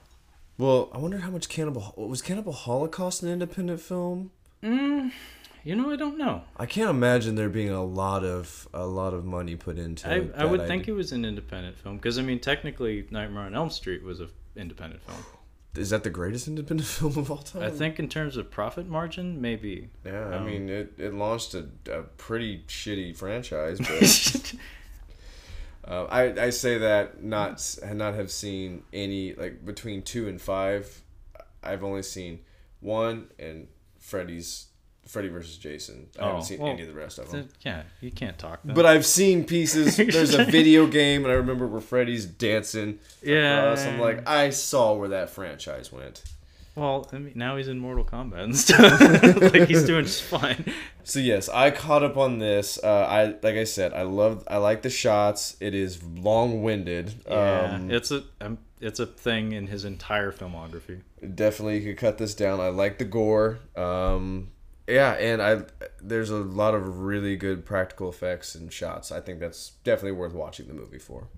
Well, 0.61 0.91
I 0.93 0.99
wonder 0.99 1.17
how 1.19 1.31
much 1.31 1.49
Cannibal 1.49 1.95
was 1.97 2.21
Cannibal 2.21 2.53
Holocaust 2.53 3.23
an 3.23 3.31
independent 3.31 3.81
film. 3.81 4.31
you 4.63 5.75
know, 5.75 5.91
I 5.91 5.97
don't 5.97 6.19
know. 6.19 6.43
I 6.59 6.67
can't 6.67 6.91
imagine 6.91 7.35
there 7.35 7.49
being 7.49 7.71
a 7.71 7.83
lot 7.83 8.25
of 8.25 8.69
a 8.75 8.85
lot 8.85 9.15
of 9.15 9.25
money 9.25 9.57
put 9.57 9.79
into 9.79 10.07
I, 10.07 10.15
it. 10.17 10.33
I 10.37 10.45
would 10.45 10.67
think 10.67 10.87
it 10.87 10.93
was 10.93 11.13
an 11.13 11.25
independent 11.25 11.79
film 11.79 11.97
because 11.97 12.19
I 12.19 12.23
mean, 12.23 12.41
technically, 12.41 13.07
Nightmare 13.11 13.45
on 13.45 13.55
Elm 13.55 13.71
Street 13.71 14.03
was 14.03 14.21
an 14.21 14.29
independent 14.55 15.03
film. 15.03 15.17
is 15.77 15.89
that 15.91 16.05
the 16.05 16.11
greatest 16.11 16.47
independent 16.47 16.89
film 16.99 17.17
of 17.17 17.31
all 17.31 17.39
time? 17.39 17.63
I 17.63 17.71
think 17.71 17.99
in 17.99 18.11
terms 18.11 18.37
of 18.37 18.51
profit 18.51 18.87
margin, 18.87 19.41
maybe. 19.41 19.89
Yeah, 20.05 20.29
I 20.29 20.35
Um, 20.37 20.45
mean 20.45 20.69
it, 20.69 20.93
it 20.99 21.15
launched 21.15 21.55
a, 21.55 21.69
a 21.91 22.03
pretty 22.03 22.65
shitty 22.69 23.17
franchise, 23.17 23.79
but 23.81 24.55
uh, 25.91 26.05
I 26.05 26.45
I 26.47 26.51
say 26.51 26.79
that 26.79 27.23
not 27.23 27.77
not 27.93 28.15
have 28.15 28.31
seen 28.31 28.85
any 28.93 29.35
like 29.35 29.65
between 29.67 30.03
two 30.03 30.29
and 30.29 30.41
five. 30.41 31.03
I've 31.63 31.85
only 31.85 32.03
seen 32.03 32.41
one 32.81 33.29
and 33.39 33.67
Freddy's 33.99 34.69
Freddy 35.07 35.29
versus 35.29 35.59
Jason. 35.59 36.07
I 36.19 36.23
Oh, 36.23 36.27
haven't 36.29 36.43
seen 36.45 36.61
well, 36.61 36.71
any 36.73 36.83
of 36.83 36.89
the 36.89 36.95
rest 36.95 37.19
of 37.19 37.31
them. 37.31 37.49
yeah, 37.63 37.83
you 38.01 38.11
can't 38.13 38.39
talk. 38.39 38.61
Then. 38.65 38.75
But 38.77 38.87
I've 38.87 39.05
seen 39.05 39.45
pieces. 39.45 39.97
There's 39.99 40.35
a 40.35 40.45
video 40.45 40.87
game, 40.87 41.25
and 41.25 41.33
I 41.33 41.37
remember 41.37 41.67
where 41.67 41.81
Freddy's 41.81 42.25
dancing. 42.27 42.99
Yeah. 43.23 43.63
across. 43.73 43.85
I'm 43.85 43.99
like, 44.01 44.29
I 44.29 44.51
saw 44.51 44.95
where 44.95 45.09
that 45.09 45.31
franchise 45.31 45.91
went. 45.93 46.23
Well, 46.81 47.09
I 47.13 47.19
mean, 47.19 47.33
now 47.37 47.57
he's 47.57 47.69
in 47.69 47.79
Mortal 47.79 48.05
Kombat 48.05 48.41
and 48.43 48.57
stuff. 48.65 49.01
like 49.53 49.69
he's 49.69 49.85
doing 49.85 50.05
just 50.05 50.23
fine. 50.23 50.65
So 51.05 51.19
yes, 51.21 51.49
I 51.49 51.71
caught 51.71 52.03
up 52.03 52.17
on 52.17 52.39
this. 52.39 52.79
Uh, 52.83 53.07
I 53.09 53.25
like 53.43 53.57
I 53.57 53.65
said, 53.65 53.93
I 53.93 54.03
love, 54.03 54.45
I 54.49 54.57
like 54.57 54.83
the 54.83 54.91
shots. 54.91 55.57
It 55.61 55.75
is 55.75 56.03
long 56.03 56.63
winded. 56.63 57.15
Yeah, 57.29 57.73
Um, 57.75 57.91
it's 57.91 58.11
a 58.11 58.25
um, 58.41 58.59
it's 58.81 58.99
a 58.99 59.07
thing 59.07 59.53
in 59.53 59.67
his 59.67 59.85
entire 59.85 60.33
filmography. 60.33 61.03
definitely 61.35 61.79
you 61.81 61.85
could 61.93 61.99
cut 61.99 62.19
this 62.19 62.35
down. 62.35 62.61
I 62.61 62.69
like 62.69 62.99
the 62.99 63.05
gore. 63.05 63.59
Um, 63.77 64.53
yeah, 64.89 65.13
and 65.13 65.43
I 65.43 65.63
there's 66.01 66.31
a 66.31 66.37
lot 66.37 66.75
of 66.75 66.99
really 67.01 67.37
good 67.37 67.65
practical 67.67 68.09
effects 68.09 68.55
and 68.55 68.73
shots. 68.73 69.13
I 69.13 69.21
think 69.21 69.39
that's 69.39 69.73
definitely 69.85 70.13
worth 70.19 70.33
watching 70.33 70.67
the 70.67 70.75
movie 70.75 70.99
for. 70.99 71.29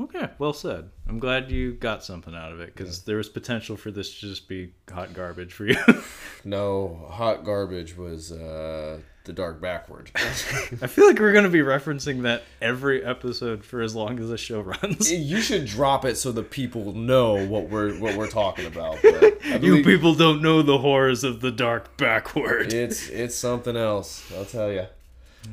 Okay, 0.00 0.28
well 0.38 0.52
said. 0.54 0.90
I'm 1.08 1.18
glad 1.18 1.50
you 1.50 1.72
got 1.74 2.02
something 2.02 2.34
out 2.34 2.52
of 2.52 2.60
it 2.60 2.74
because 2.74 3.02
there 3.02 3.16
was 3.18 3.28
potential 3.28 3.76
for 3.76 3.90
this 3.90 4.18
to 4.20 4.26
just 4.28 4.48
be 4.48 4.72
hot 4.90 5.12
garbage 5.12 5.52
for 5.52 5.66
you. 5.66 5.76
No, 6.42 7.06
hot 7.10 7.44
garbage 7.44 7.98
was 7.98 8.32
uh, 8.32 8.98
the 9.24 9.32
dark 9.34 9.60
backward. 9.60 10.10
I 10.16 10.86
feel 10.86 11.06
like 11.06 11.18
we're 11.18 11.34
gonna 11.34 11.50
be 11.50 11.58
referencing 11.58 12.22
that 12.22 12.44
every 12.62 13.04
episode 13.04 13.62
for 13.62 13.82
as 13.82 13.94
long 13.94 14.18
as 14.18 14.30
the 14.30 14.38
show 14.38 14.62
runs. 14.62 15.12
you 15.12 15.42
should 15.42 15.66
drop 15.66 16.06
it 16.06 16.16
so 16.16 16.32
the 16.32 16.42
people 16.42 16.94
know 16.94 17.46
what 17.46 17.68
we're 17.68 17.92
what 17.98 18.16
we're 18.16 18.30
talking 18.30 18.64
about. 18.64 19.00
But 19.02 19.44
You 19.62 19.84
people 19.84 20.14
don't 20.14 20.40
know 20.40 20.62
the 20.62 20.78
horrors 20.78 21.24
of 21.24 21.42
the 21.42 21.50
dark 21.52 21.98
backward. 21.98 22.72
it's 22.72 23.10
it's 23.10 23.34
something 23.34 23.76
else. 23.76 24.24
I'll 24.34 24.46
tell 24.46 24.72
you. 24.72 24.86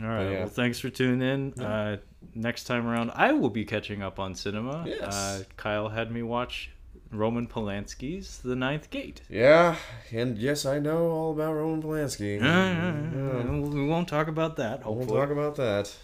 All 0.02 0.08
right. 0.08 0.32
yeah. 0.32 0.40
Well, 0.40 0.48
thanks 0.48 0.80
for 0.80 0.90
tuning 0.90 1.54
in. 1.58 1.62
Uh, 1.62 1.98
next 2.36 2.66
time 2.66 2.88
around, 2.88 3.12
I 3.16 3.34
will 3.34 3.50
be 3.50 3.66
catching 3.66 4.02
up 4.02 4.20
on 4.20 4.36
cinema. 4.36 4.84
Yes. 4.88 5.02
Uh, 5.02 5.44
Kyle 5.56 5.90
had 5.90 6.12
me 6.12 6.24
watch 6.24 6.72
Roman 7.12 7.48
Polanski's 7.48 8.40
The 8.40 8.56
Ninth 8.56 8.90
Gate. 8.90 9.22
Yeah, 9.30 9.76
and 10.12 10.38
yes, 10.38 10.66
I 10.66 10.80
know 10.80 11.10
all 11.10 11.32
about 11.32 11.54
Roman 11.54 11.82
Polanski. 11.82 12.42
Uh, 12.42 13.52
we 13.70 13.86
won't 13.86 14.08
talk 14.08 14.28
about 14.28 14.56
that. 14.58 14.86
We'll 14.86 14.96
Hopefully. 14.96 15.20
talk 15.20 15.30
about 15.30 15.56
that. 15.56 15.96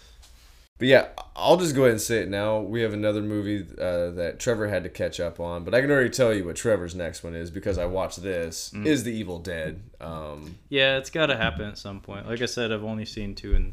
But 0.76 0.88
yeah, 0.88 1.08
I'll 1.36 1.56
just 1.56 1.76
go 1.76 1.82
ahead 1.82 1.92
and 1.92 2.00
say 2.00 2.18
it 2.22 2.28
now. 2.28 2.58
We 2.60 2.82
have 2.82 2.92
another 2.92 3.22
movie 3.22 3.64
uh, 3.78 4.10
that 4.10 4.40
Trevor 4.40 4.66
had 4.66 4.82
to 4.82 4.88
catch 4.88 5.20
up 5.20 5.38
on, 5.38 5.62
but 5.62 5.72
I 5.72 5.80
can 5.80 5.88
already 5.88 6.10
tell 6.10 6.34
you 6.34 6.44
what 6.44 6.56
Trevor's 6.56 6.96
next 6.96 7.22
one 7.22 7.34
is 7.36 7.48
because 7.50 7.78
I 7.78 7.84
watched 7.86 8.22
this. 8.22 8.72
Mm. 8.74 8.84
Is 8.84 9.04
The 9.04 9.12
Evil 9.12 9.38
Dead? 9.38 9.80
Um, 10.00 10.56
Yeah, 10.70 10.96
it's 10.96 11.10
got 11.10 11.26
to 11.26 11.36
happen 11.36 11.66
at 11.66 11.78
some 11.78 12.00
point. 12.00 12.26
Like 12.28 12.42
I 12.42 12.46
said, 12.46 12.72
I've 12.72 12.82
only 12.82 13.04
seen 13.04 13.36
two 13.36 13.54
in 13.54 13.72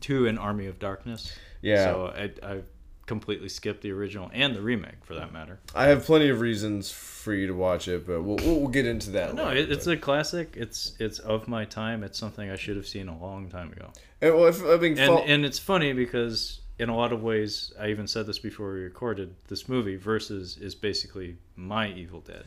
two 0.00 0.26
in 0.26 0.36
Army 0.36 0.66
of 0.66 0.80
Darkness. 0.80 1.32
Yeah. 1.64 1.84
So 1.84 2.06
I 2.16 2.46
I 2.46 2.62
completely 3.06 3.48
skipped 3.48 3.82
the 3.82 3.92
original 3.92 4.30
and 4.32 4.54
the 4.54 4.62
remake 4.62 5.04
for 5.04 5.14
that 5.14 5.32
matter. 5.32 5.60
I 5.74 5.86
have 5.86 6.04
plenty 6.04 6.28
of 6.28 6.40
reasons 6.40 6.90
for 6.90 7.34
you 7.34 7.46
to 7.46 7.54
watch 7.54 7.88
it, 7.88 8.06
but 8.06 8.22
we'll 8.22 8.36
we'll, 8.36 8.68
get 8.68 8.86
into 8.86 9.10
that. 9.12 9.34
No, 9.34 9.46
later, 9.46 9.72
it's 9.72 9.84
but- 9.86 9.94
a 9.94 9.96
classic. 9.96 10.54
It's 10.56 10.94
it's 10.98 11.18
of 11.18 11.48
my 11.48 11.64
time. 11.64 12.02
It's 12.04 12.18
something 12.18 12.50
I 12.50 12.56
should 12.56 12.76
have 12.76 12.86
seen 12.86 13.08
a 13.08 13.18
long 13.18 13.48
time 13.48 13.72
ago. 13.72 13.90
And, 14.20 14.34
well, 14.34 14.46
if, 14.46 14.64
I 14.64 14.76
mean, 14.76 14.98
and 14.98 15.18
and 15.28 15.44
it's 15.44 15.58
funny 15.58 15.92
because 15.92 16.60
in 16.78 16.88
a 16.88 16.96
lot 16.96 17.12
of 17.12 17.22
ways 17.22 17.72
i 17.78 17.88
even 17.88 18.06
said 18.06 18.26
this 18.26 18.38
before 18.38 18.72
we 18.74 18.80
recorded 18.80 19.34
this 19.48 19.68
movie 19.68 19.96
versus 19.96 20.56
is 20.58 20.74
basically 20.74 21.36
my 21.56 21.88
evil 21.88 22.20
dead 22.20 22.44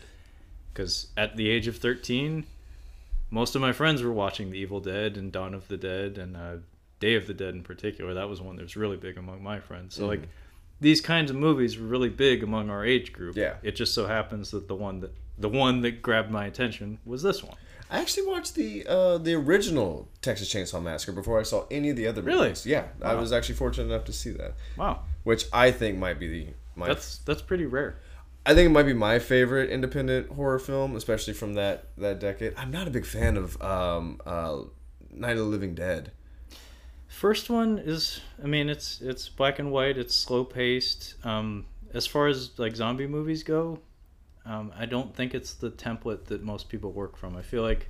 because 0.73 1.07
at 1.15 1.37
the 1.37 1.49
age 1.49 1.67
of 1.67 1.77
13 1.77 2.45
most 3.29 3.55
of 3.55 3.61
my 3.61 3.71
friends 3.71 4.01
were 4.01 4.11
watching 4.11 4.49
the 4.49 4.57
evil 4.57 4.79
dead 4.79 5.17
and 5.17 5.31
dawn 5.31 5.53
of 5.53 5.67
the 5.67 5.77
dead 5.77 6.17
and 6.17 6.35
uh, 6.35 6.55
day 6.99 7.15
of 7.15 7.27
the 7.27 7.33
dead 7.33 7.53
in 7.53 7.63
particular 7.63 8.13
that 8.15 8.27
was 8.29 8.41
one 8.41 8.55
that 8.55 8.63
was 8.63 8.75
really 8.75 8.97
big 8.97 9.17
among 9.17 9.41
my 9.43 9.59
friends 9.59 9.95
so 9.95 10.07
like 10.07 10.27
these 10.79 11.01
kinds 11.01 11.29
of 11.31 11.35
movies 11.37 11.77
were 11.77 11.87
really 11.87 12.09
big 12.09 12.43
among 12.43 12.69
our 12.69 12.85
age 12.85 13.11
group 13.13 13.35
Yeah. 13.35 13.55
it 13.63 13.75
just 13.75 13.93
so 13.93 14.07
happens 14.07 14.51
that 14.51 14.67
the 14.67 14.75
one 14.75 14.99
that 15.01 15.11
the 15.37 15.49
one 15.49 15.81
that 15.81 16.01
grabbed 16.01 16.31
my 16.31 16.45
attention 16.45 16.99
was 17.05 17.21
this 17.23 17.43
one 17.43 17.55
I 17.89 18.01
actually 18.01 18.27
watched 18.27 18.55
the 18.55 18.85
uh, 18.85 19.17
the 19.17 19.33
original 19.35 20.09
Texas 20.21 20.53
Chainsaw 20.53 20.83
Massacre 20.83 21.13
before 21.13 21.39
I 21.39 21.43
saw 21.43 21.65
any 21.71 21.89
of 21.91 21.95
the 21.95 22.05
other 22.07 22.21
Really? 22.21 22.49
movies. 22.49 22.65
Yeah, 22.65 22.87
I 23.01 23.13
was 23.15 23.31
actually 23.31 23.55
fortunate 23.55 23.85
enough 23.85 24.03
to 24.05 24.11
see 24.13 24.31
that, 24.31 24.55
wow 24.75 25.03
which 25.23 25.45
I 25.53 25.71
think 25.71 25.97
might 25.97 26.19
be 26.19 26.27
the 26.27 26.47
my. 26.75 26.87
that's 26.87 27.19
that's 27.19 27.41
pretty 27.41 27.65
rare 27.65 27.99
I 28.45 28.53
think 28.53 28.65
it 28.67 28.69
might 28.71 28.83
be 28.83 28.93
my 28.93 29.19
favorite 29.19 29.69
independent 29.69 30.29
horror 30.31 30.59
film, 30.59 30.95
especially 30.97 31.33
from 31.33 31.53
that 31.53 31.87
that 31.97 32.19
decade. 32.19 32.53
I'm 32.57 32.71
not 32.71 32.87
a 32.87 32.91
big 32.91 33.05
fan 33.05 33.37
of 33.37 33.61
um, 33.61 34.19
uh, 34.25 34.63
Night 35.11 35.31
of 35.31 35.37
the 35.39 35.43
Living 35.43 35.73
Dead. 35.75 36.11
First 37.17 37.49
one 37.49 37.79
is, 37.79 38.21
I 38.43 38.45
mean, 38.45 38.69
it's 38.69 39.01
it's 39.01 39.27
black 39.27 39.57
and 39.57 39.71
white. 39.71 39.97
It's 39.97 40.15
slow 40.15 40.43
paced. 40.43 41.15
Um, 41.25 41.65
as 41.91 42.05
far 42.05 42.27
as 42.27 42.51
like 42.59 42.75
zombie 42.75 43.07
movies 43.07 43.41
go, 43.41 43.79
um, 44.45 44.71
I 44.77 44.85
don't 44.85 45.15
think 45.15 45.33
it's 45.33 45.55
the 45.55 45.71
template 45.71 46.25
that 46.25 46.43
most 46.43 46.69
people 46.69 46.91
work 46.91 47.17
from. 47.17 47.35
I 47.35 47.41
feel 47.41 47.63
like 47.63 47.89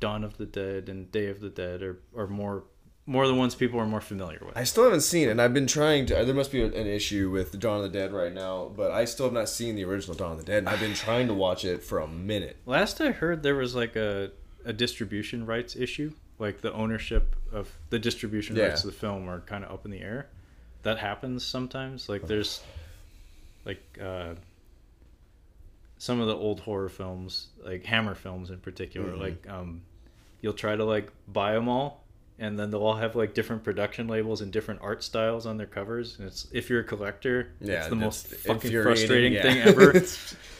Dawn 0.00 0.24
of 0.24 0.38
the 0.38 0.46
Dead 0.46 0.88
and 0.88 1.12
Day 1.12 1.26
of 1.26 1.40
the 1.40 1.50
Dead 1.50 1.82
are, 1.82 1.98
are 2.16 2.26
more 2.26 2.64
more 3.04 3.26
the 3.26 3.34
ones 3.34 3.54
people 3.54 3.78
are 3.80 3.86
more 3.86 4.00
familiar 4.00 4.40
with. 4.42 4.56
I 4.56 4.64
still 4.64 4.84
haven't 4.84 5.02
seen 5.02 5.28
it, 5.28 5.32
and 5.32 5.42
I've 5.42 5.52
been 5.52 5.66
trying 5.66 6.06
to. 6.06 6.24
There 6.24 6.34
must 6.34 6.50
be 6.50 6.62
an 6.62 6.72
issue 6.72 7.28
with 7.28 7.60
Dawn 7.60 7.84
of 7.84 7.92
the 7.92 7.98
Dead 7.98 8.14
right 8.14 8.32
now, 8.32 8.72
but 8.74 8.90
I 8.90 9.04
still 9.04 9.26
have 9.26 9.34
not 9.34 9.50
seen 9.50 9.76
the 9.76 9.84
original 9.84 10.16
Dawn 10.16 10.32
of 10.32 10.38
the 10.38 10.44
Dead, 10.44 10.60
and 10.60 10.70
I've 10.70 10.80
been 10.80 10.94
trying 11.04 11.26
to 11.26 11.34
watch 11.34 11.66
it 11.66 11.82
for 11.82 11.98
a 11.98 12.08
minute. 12.08 12.56
Last 12.64 12.98
I 13.02 13.10
heard, 13.10 13.42
there 13.42 13.56
was 13.56 13.74
like 13.74 13.94
a 13.94 14.30
a 14.64 14.72
distribution 14.72 15.44
rights 15.44 15.76
issue, 15.76 16.12
like 16.38 16.60
the 16.60 16.72
ownership 16.72 17.34
of 17.52 17.70
the 17.90 17.98
distribution 17.98 18.56
Yeah. 18.56 18.68
rights 18.68 18.84
of 18.84 18.90
the 18.92 18.96
film 18.96 19.28
are 19.28 19.40
kind 19.40 19.64
of 19.64 19.72
up 19.72 19.84
in 19.84 19.90
the 19.90 20.00
air. 20.00 20.26
That 20.82 20.98
happens 20.98 21.44
sometimes. 21.44 22.08
Like 22.08 22.26
there's 22.26 22.60
like 23.64 23.82
uh, 24.00 24.34
some 25.98 26.20
of 26.20 26.26
the 26.28 26.36
old 26.36 26.60
horror 26.60 26.88
films, 26.88 27.48
like 27.64 27.84
Hammer 27.84 28.14
films 28.14 28.50
in 28.50 28.58
particular. 28.58 29.12
Mhm. 29.12 29.18
Like 29.18 29.48
um, 29.48 29.82
you'll 30.40 30.52
try 30.52 30.76
to 30.76 30.84
like 30.84 31.10
buy 31.26 31.52
them 31.54 31.68
all, 31.68 32.04
and 32.38 32.56
then 32.56 32.70
they'll 32.70 32.84
all 32.84 32.94
have 32.96 33.16
like 33.16 33.34
different 33.34 33.64
production 33.64 34.06
labels 34.06 34.40
and 34.40 34.52
different 34.52 34.80
art 34.80 35.02
styles 35.02 35.44
on 35.46 35.56
their 35.56 35.66
covers. 35.66 36.16
And 36.18 36.28
it's 36.28 36.46
if 36.52 36.70
you're 36.70 36.80
a 36.80 36.84
collector, 36.84 37.50
Yeah, 37.60 37.80
it's 37.80 37.88
the 37.88 37.96
most 37.96 38.28
fucking 38.28 38.70
frustrating 38.82 39.32
yeah. 39.32 39.42
thing 39.42 39.58
ever. 39.62 39.90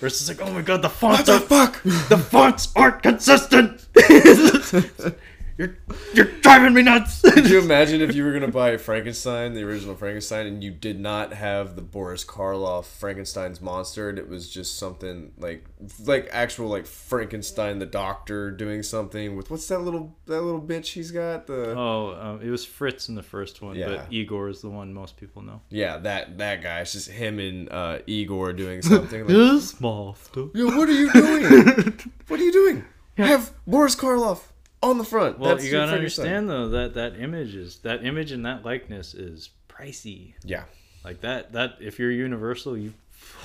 It's 0.01 0.29
like, 0.29 0.41
oh 0.43 0.53
my 0.53 0.63
god, 0.63 0.83
the 0.83 0.89
fonts 0.91 1.29
What 1.29 1.49
the 1.49 1.55
are 1.57 1.67
fuck? 1.67 1.83
the 2.09 2.19
fonts 2.19 2.73
aren't 2.77 3.03
consistent. 3.03 3.87
you're 5.59 5.77
you're 6.15 6.25
driving 6.41 6.73
me 6.73 6.83
nuts. 6.83 7.21
Could 7.33 7.51
you 7.51 7.59
imagine 7.63 8.01
if 8.01 8.15
you 8.15 8.25
were 8.25 8.33
gonna 8.33 8.49
buy 8.49 8.77
Frankenstein, 8.77 9.55
the 9.55 9.63
original 9.65 9.95
Frankenstein, 9.97 10.47
and 10.47 10.63
you 10.65 10.71
did 10.71 10.99
not 11.01 11.33
have 11.35 11.75
the 11.77 11.83
Boris 11.83 12.25
Karloff 12.25 12.85
Frankenstein's 12.87 13.61
monster, 13.61 14.09
and 14.09 14.19
it 14.19 14.29
was 14.29 14.49
just 14.49 14.79
something 14.79 15.33
like 15.39 15.65
like 16.07 16.29
actual 16.33 16.69
like 16.69 16.87
Frankenstein 16.87 17.79
the 17.81 17.87
doctor 17.87 18.51
doing 18.51 18.83
something 18.83 19.37
with 19.37 19.51
what's 19.51 19.67
that 19.69 19.81
little 19.81 20.17
that 20.27 20.41
little 20.43 20.63
bitch 20.63 20.93
he's 20.93 21.11
got 21.11 21.47
the 21.47 21.75
oh, 21.77 22.17
um, 22.21 22.41
it 22.41 22.51
was 22.51 22.65
Fritz 22.65 23.09
in 23.09 23.15
the 23.17 23.23
first 23.23 23.61
one, 23.61 23.75
Yeah. 23.77 23.89
but 23.89 24.07
Igor 24.13 24.49
is 24.49 24.61
the 24.61 24.71
one 24.71 24.95
most 24.95 25.17
people 25.17 25.43
know. 25.43 25.61
yeah 25.71 25.99
that 25.99 26.39
that 26.39 26.63
guy. 26.63 26.81
It's 26.81 26.93
just 26.93 27.11
him 27.11 27.39
and 27.41 27.71
uh, 27.73 27.99
Igor 28.07 28.53
doing 28.53 28.81
something. 28.83 29.21
Like, 29.27 29.29
This 29.59 29.81
monster. 29.81 30.47
Yo, 30.55 30.67
what 30.67 30.89
are 30.89 30.93
you 30.93 31.11
doing? 31.13 31.99
what 32.29 32.39
are 32.39 32.45
you 32.45 32.53
doing? 32.53 32.85
Have 33.17 33.53
Boris 33.67 33.97
Karloff 33.97 34.43
on 34.83 34.99
the 34.99 35.05
front. 35.05 35.39
Well, 35.39 35.55
That's 35.55 35.65
you 35.67 35.73
gotta 35.73 35.93
understand 35.93 36.49
though 36.49 36.69
that 36.71 36.95
that 36.95 37.19
image 37.19 37.55
is 37.55 37.79
that 37.81 38.05
image 38.05 38.33
and 38.33 38.45
that 38.47 38.65
likeness 38.65 39.15
is 39.15 39.51
pricey. 39.69 40.35
Yeah. 40.45 40.65
Like 41.05 41.21
that 41.23 41.53
that 41.53 41.77
if 41.81 41.99
you're 41.99 42.11
Universal, 42.11 42.79
you 42.79 42.95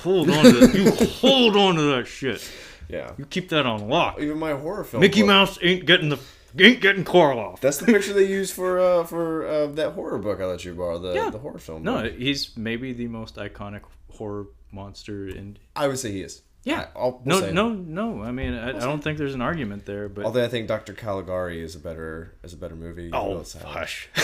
hold 0.02 0.30
on 0.30 0.44
to 0.46 0.78
you 0.78 0.92
hold 1.08 1.56
on 1.56 1.76
to 1.76 1.82
that 1.96 2.08
shit. 2.08 2.50
Yeah. 2.90 3.12
You 3.18 3.26
keep 3.26 3.50
that 3.50 3.66
on 3.66 3.88
lock. 3.90 4.20
Even 4.20 4.38
my 4.38 4.54
horror 4.54 4.84
film. 4.84 5.02
Mickey 5.02 5.22
book- 5.22 5.28
Mouse 5.28 5.60
ain't 5.62 5.86
getting 5.86 6.10
the 6.10 6.20
ain't 6.60 6.82
getting 6.82 7.04
Karloff. 7.04 7.60
That's 7.62 7.78
the 7.78 7.86
picture 7.88 8.14
they 8.20 8.28
use 8.28 8.52
for 8.52 8.80
uh, 8.80 9.04
for 9.04 9.48
uh, 9.48 9.68
that 9.68 9.94
horror 9.94 10.20
book 10.20 10.40
I 10.42 10.46
let 10.46 10.64
you 10.66 10.74
borrow. 10.74 11.00
The 11.00 11.14
Yeah. 11.14 11.30
the 11.30 11.40
horror 11.40 11.60
film. 11.60 11.84
No, 11.84 12.04
book. 12.04 12.14
he's 12.14 12.56
maybe 12.58 12.94
the 12.94 13.08
most 13.08 13.36
iconic 13.38 13.82
horror 14.12 14.48
monster 14.72 15.28
in. 15.28 15.58
I 15.76 15.88
would 15.88 16.00
say 16.00 16.12
he 16.12 16.22
is. 16.22 16.42
Yeah. 16.64 16.88
I, 16.96 17.00
I'll, 17.00 17.22
we'll 17.24 17.40
No, 17.40 17.42
say 17.42 17.52
no, 17.52 17.70
no. 17.74 18.24
I 18.24 18.32
mean, 18.32 18.54
I, 18.54 18.70
I 18.70 18.72
don't 18.80 19.04
think 19.04 19.18
there's 19.18 19.34
an 19.36 19.42
argument 19.42 19.86
there, 19.86 20.08
but 20.10 20.26
Although 20.26 20.44
I 20.44 20.48
think 20.48 20.68
Doctor 20.68 20.94
Caligari 20.94 21.62
is 21.62 21.76
a 21.76 21.80
better 21.80 22.34
is 22.44 22.54
a 22.54 22.58
better 22.58 22.76
movie. 22.76 23.10
oh, 23.14 23.44
hush. 23.66 24.10
I 24.16 24.20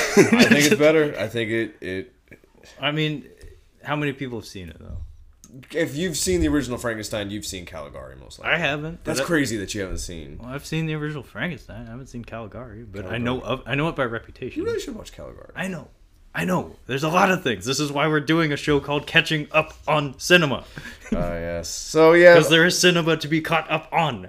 think 0.45 0.65
it's 0.65 0.75
better. 0.75 1.15
I 1.17 1.27
think 1.35 1.51
it 1.51 1.75
it. 1.81 2.13
I 2.79 2.91
mean, 2.91 3.25
how 3.83 3.95
many 3.95 4.13
people 4.13 4.39
have 4.39 4.47
seen 4.47 4.69
it 4.69 4.77
though? 4.79 4.97
If 5.71 5.95
you've 5.95 6.15
seen 6.15 6.41
the 6.41 6.47
original 6.47 6.77
Frankenstein, 6.77 7.31
you've 7.31 7.45
seen 7.45 7.65
Caligari 7.65 8.15
most 8.15 8.37
likely. 8.39 8.53
I 8.53 8.57
haven't. 8.59 9.03
That's 9.03 9.19
but 9.19 9.25
crazy 9.25 9.57
that 9.57 9.73
you 9.73 9.81
haven't 9.81 9.97
seen. 9.97 10.37
Well, 10.39 10.49
I've 10.49 10.65
seen 10.65 10.85
the 10.85 10.93
original 10.93 11.23
Frankenstein. 11.23 11.87
I 11.87 11.89
haven't 11.89 12.05
seen 12.07 12.23
Caligari, 12.23 12.83
but 12.83 13.07
I 13.07 13.17
know 13.17 13.41
of 13.41 13.63
I 13.65 13.73
know 13.75 13.89
it 13.89 13.95
by 13.95 14.03
reputation. 14.05 14.59
You 14.61 14.65
really 14.67 14.79
should 14.79 14.95
watch 14.95 15.11
Caligari. 15.11 15.51
I 15.55 15.67
know. 15.67 15.87
I 16.33 16.45
know. 16.45 16.75
There's 16.85 17.03
a 17.03 17.09
lot 17.09 17.31
of 17.31 17.43
things. 17.43 17.65
This 17.65 17.79
is 17.79 17.91
why 17.91 18.07
we're 18.07 18.19
doing 18.19 18.51
a 18.53 18.57
show 18.57 18.79
called 18.79 19.07
Catching 19.07 19.47
Up 19.51 19.73
on 19.87 20.17
Cinema. 20.19 20.63
Ah 21.11 21.33
yes. 21.33 21.67
So 21.69 22.13
yeah, 22.13 22.35
Because 22.35 22.51
there 22.51 22.63
is 22.65 22.77
cinema 22.77 23.17
to 23.17 23.27
be 23.27 23.41
caught 23.41 23.67
up 23.71 23.89
on. 23.91 24.27